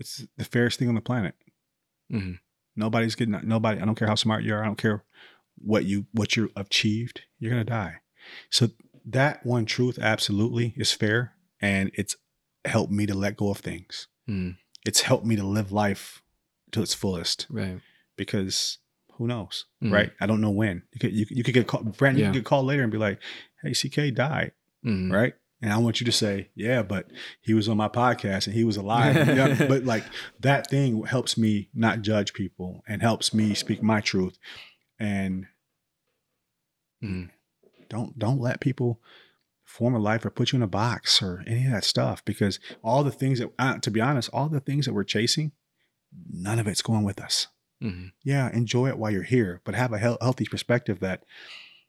It's 0.00 0.26
the 0.36 0.44
fairest 0.44 0.80
thing 0.80 0.88
on 0.88 0.96
the 0.96 1.00
planet. 1.00 1.36
Mhm. 2.12 2.40
Nobody's 2.74 3.14
getting 3.14 3.38
nobody. 3.44 3.80
I 3.80 3.84
don't 3.84 3.94
care 3.94 4.08
how 4.08 4.16
smart 4.16 4.42
you 4.42 4.54
are. 4.54 4.62
I 4.64 4.66
don't 4.66 4.76
care 4.78 5.04
what 5.56 5.84
you 5.84 6.06
what 6.10 6.34
you 6.34 6.50
achieved. 6.56 7.20
You're 7.38 7.50
gonna 7.52 7.62
die. 7.62 8.00
So 8.50 8.70
that 9.10 9.44
one 9.44 9.64
truth 9.66 9.98
absolutely 9.98 10.74
is 10.76 10.92
fair, 10.92 11.34
and 11.60 11.90
it's 11.94 12.16
helped 12.64 12.92
me 12.92 13.06
to 13.06 13.14
let 13.14 13.36
go 13.36 13.50
of 13.50 13.58
things. 13.58 14.06
Mm, 14.28 14.56
It's 14.86 15.02
helped 15.02 15.24
me 15.26 15.36
to 15.36 15.44
live 15.44 15.72
life 15.72 16.22
to 16.72 16.82
its 16.82 16.94
fullest 16.94 17.46
right. 17.50 17.80
because 18.16 18.78
who 19.14 19.26
knows, 19.26 19.64
Mhm. 19.82 19.92
right? 19.92 20.12
I 20.20 20.26
don't 20.26 20.40
know 20.40 20.50
when. 20.50 20.82
You 20.92 21.00
could 21.00 21.12
you, 21.12 21.26
could- 21.26 21.36
you 21.38 21.42
could 21.44 21.54
get 21.54 21.66
called, 21.66 21.96
Brandon. 21.96 22.20
Yeah. 22.22 22.28
You 22.28 22.34
could 22.40 22.44
call 22.44 22.62
later 22.64 22.82
and 22.82 22.92
be 22.92 22.98
like, 22.98 23.20
"Hey, 23.62 23.72
CK 23.74 24.10
died," 24.14 24.52
Mm, 24.84 25.10
right? 25.10 25.34
And 25.60 25.72
I 25.72 25.78
want 25.78 26.00
you 26.00 26.04
to 26.04 26.12
say, 26.12 26.50
"Yeah, 26.54 26.82
but 26.84 27.10
he 27.40 27.52
was 27.54 27.68
on 27.68 27.76
my 27.76 27.88
podcast 27.88 28.46
and 28.46 28.54
he 28.54 28.62
was 28.64 28.76
alive." 28.76 29.16
yeah, 29.38 29.66
but 29.66 29.84
like 29.84 30.04
that 30.40 30.68
thing 30.70 31.02
helps 31.04 31.36
me 31.36 31.68
not 31.74 32.02
judge 32.02 32.32
people 32.32 32.84
and 32.86 33.02
helps 33.02 33.34
me 33.34 33.54
speak 33.54 33.82
my 33.82 34.00
truth. 34.00 34.38
And 35.00 35.46
mm, 37.02 37.30
don't 37.88 38.18
don't 38.18 38.40
let 38.40 38.60
people 38.60 39.00
form 39.64 39.94
a 39.94 39.98
life 39.98 40.24
or 40.24 40.30
put 40.30 40.50
you 40.52 40.56
in 40.56 40.62
a 40.62 40.66
box 40.66 41.20
or 41.22 41.44
any 41.46 41.66
of 41.66 41.72
that 41.72 41.84
stuff 41.84 42.24
because 42.24 42.58
all 42.82 43.04
the 43.04 43.10
things 43.10 43.38
that, 43.38 43.50
uh, 43.58 43.78
to 43.78 43.90
be 43.90 44.00
honest, 44.00 44.30
all 44.32 44.48
the 44.48 44.60
things 44.60 44.86
that 44.86 44.94
we're 44.94 45.04
chasing, 45.04 45.52
none 46.30 46.58
of 46.58 46.66
it's 46.66 46.80
going 46.82 47.04
with 47.04 47.20
us. 47.20 47.48
mhm. 47.82 48.10
yeah, 48.24 48.50
enjoy 48.52 48.88
it 48.88 48.96
while 48.98 49.10
you're 49.10 49.22
here, 49.22 49.60
but 49.64 49.74
have 49.74 49.92
a 49.92 49.98
heal- 49.98 50.16
healthy 50.22 50.46
perspective 50.46 51.00
that 51.00 51.22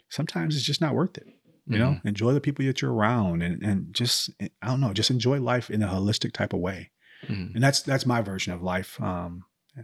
sometimes 0.09 0.55
it's 0.55 0.65
just 0.65 0.81
not 0.81 0.93
worth 0.93 1.17
it. 1.17 1.27
You 1.65 1.77
know, 1.77 2.01
enjoy 2.03 2.33
the 2.33 2.41
people 2.41 2.65
that 2.65 2.81
you're 2.81 2.91
around 2.93 3.41
and, 3.43 3.61
and 3.63 3.93
just, 3.93 4.29
I 4.41 4.67
don't 4.67 4.81
know, 4.81 4.91
just 4.91 5.11
enjoy 5.11 5.39
life 5.39 5.69
in 5.69 5.81
a 5.83 5.87
holistic 5.87 6.31
type 6.33 6.51
of 6.53 6.59
way. 6.59 6.91
Mhm. 7.27 7.53
And 7.55 7.63
that's, 7.63 7.81
that's 7.83 8.05
my 8.07 8.21
version 8.21 8.51
of 8.53 8.61
life. 8.63 8.99
Um, 8.99 9.45
yeah. 9.77 9.83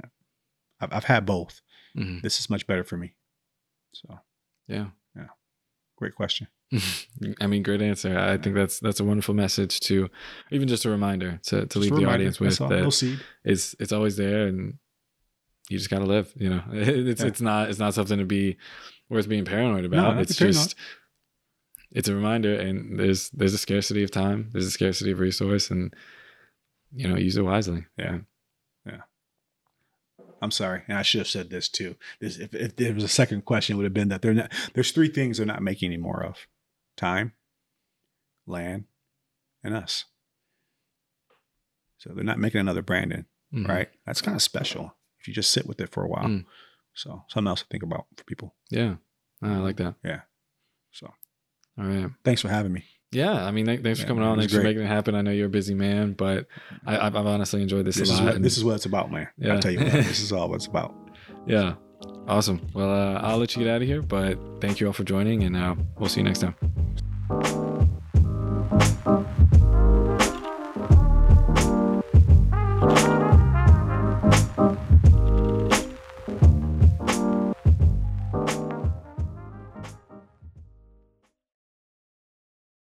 I've, 0.81 0.91
I've 0.93 1.03
had 1.03 1.25
both. 1.27 1.61
Mhm. 1.95 2.21
This 2.23 2.39
is 2.39 2.49
much 2.49 2.65
better 2.67 2.83
for 2.83 2.97
me. 2.97 3.15
So 3.93 4.19
Yeah. 4.67 4.87
Great 5.97 6.15
question. 6.15 6.47
I 7.41 7.47
mean, 7.47 7.63
great 7.63 7.81
answer. 7.81 8.17
I 8.17 8.37
think 8.37 8.55
that's 8.55 8.79
that's 8.79 8.99
a 8.99 9.03
wonderful 9.03 9.33
message 9.33 9.79
to, 9.81 10.09
even 10.51 10.67
just 10.67 10.85
a 10.85 10.89
reminder 10.89 11.39
to, 11.43 11.65
to 11.65 11.79
leave 11.79 11.95
the 11.95 12.05
audience 12.05 12.39
with 12.39 12.49
that's 12.49 12.61
all. 12.61 12.69
Little 12.69 12.85
that 12.85 12.91
seed. 12.91 13.19
it's 13.43 13.75
it's 13.79 13.91
always 13.91 14.17
there 14.17 14.47
and 14.47 14.75
you 15.69 15.77
just 15.77 15.89
gotta 15.89 16.05
live. 16.05 16.31
You 16.35 16.49
know, 16.49 16.63
it's 16.71 17.21
Yeah. 17.21 17.27
it's 17.27 17.41
not 17.41 17.69
it's 17.69 17.79
not 17.79 17.93
something 17.93 18.17
to 18.17 18.25
be 18.25 18.57
worth 19.09 19.29
being 19.29 19.45
paranoid 19.45 19.85
about. 19.85 20.15
not 20.15 20.21
it's 20.21 20.35
just 20.35 20.75
it's 21.91 22.09
a 22.09 22.15
reminder, 22.15 22.53
and 22.59 22.99
there's 22.99 23.29
there's 23.29 23.53
a 23.53 23.57
scarcity 23.57 24.03
of 24.03 24.11
time, 24.11 24.49
there's 24.51 24.65
a 24.65 24.71
scarcity 24.71 25.11
of 25.11 25.19
resource, 25.19 25.69
and 25.71 25.93
you 26.93 27.07
know, 27.07 27.15
use 27.17 27.37
it 27.37 27.41
wisely. 27.43 27.85
Yeah. 27.97 28.19
I'm 30.41 30.51
sorry, 30.51 30.83
and 30.87 30.97
I 30.97 31.01
should 31.01 31.19
have 31.19 31.27
said 31.27 31.49
this 31.49 31.67
too. 31.69 31.95
This, 32.19 32.37
if, 32.37 32.53
if 32.53 32.75
there 32.75 32.93
was 32.93 33.03
a 33.03 33.07
second 33.07 33.45
question, 33.45 33.73
it 33.73 33.77
would 33.77 33.85
have 33.85 33.93
been 33.93 34.09
that 34.09 34.21
they're 34.21 34.33
not. 34.33 34.51
There's 34.73 34.91
three 34.91 35.07
things 35.07 35.37
they're 35.37 35.45
not 35.45 35.63
making 35.63 35.87
any 35.87 35.97
more 36.01 36.23
of: 36.23 36.47
time, 36.97 37.33
land, 38.45 38.85
and 39.63 39.73
us. 39.75 40.05
So 41.97 42.11
they're 42.13 42.23
not 42.23 42.39
making 42.39 42.59
another 42.61 42.81
Brandon, 42.81 43.25
Mhm. 43.53 43.67
right? 43.67 43.89
That's 44.05 44.21
kind 44.21 44.35
of 44.35 44.41
special 44.41 44.95
if 45.19 45.27
you 45.27 45.33
just 45.33 45.51
sit 45.51 45.65
with 45.65 45.79
it 45.81 45.89
for 45.91 46.03
a 46.03 46.07
while. 46.07 46.25
Mm. 46.25 46.45
So 46.93 47.23
something 47.29 47.47
else 47.47 47.61
to 47.61 47.67
think 47.67 47.83
about 47.83 48.05
for 48.15 48.23
people. 48.25 48.53
Yeah, 48.69 48.97
I 49.41 49.55
like 49.57 49.77
that. 49.77 49.95
Yeah. 50.03 50.21
So 50.91 51.07
All 51.77 51.85
right. 51.85 52.11
thanks 52.23 52.41
for 52.41 52.49
having 52.49 52.73
me. 52.73 52.83
Yeah, 53.15 53.45
I 53.45 53.51
mean, 53.51 53.65
thanks 53.65 54.01
for 54.01 54.07
coming 54.07 54.25
on. 54.25 54.37
Thanks 54.37 54.51
great. 54.51 54.61
for 54.61 54.67
making 54.67 54.83
it 54.83 54.87
happen. 54.87 55.15
I 55.15 55.21
know 55.21 55.31
you're 55.31 55.45
a 55.47 55.49
busy 55.49 55.73
man, 55.73 56.11
but 56.11 56.47
I, 56.85 57.05
have 57.05 57.15
honestly 57.15 57.61
enjoyed 57.61 57.85
this, 57.85 57.95
this 57.95 58.09
a 58.09 58.13
lot. 58.13 58.33
What, 58.33 58.43
this 58.43 58.57
is 58.57 58.65
what 58.65 58.75
it's 58.75 58.85
about, 58.85 59.09
man. 59.09 59.29
Yeah. 59.37 59.55
I 59.55 59.59
tell 59.61 59.71
you 59.71 59.79
what, 59.79 59.91
this 59.93 60.19
is 60.19 60.31
all 60.33 60.49
what 60.49 60.55
it's 60.55 60.67
about. 60.67 60.93
Yeah. 61.47 61.75
Awesome. 62.27 62.59
Well, 62.73 62.89
uh, 62.89 63.21
I'll 63.21 63.37
let 63.37 63.55
you 63.55 63.63
get 63.63 63.73
out 63.73 63.81
of 63.81 63.87
here, 63.87 64.01
but 64.01 64.37
thank 64.59 64.81
you 64.81 64.87
all 64.87 64.93
for 64.93 65.05
joining, 65.05 65.43
and 65.43 65.55
uh, 65.55 65.75
we'll 65.97 66.09
see 66.09 66.19
you 66.19 66.25
next 66.25 66.39
time. 66.39 66.55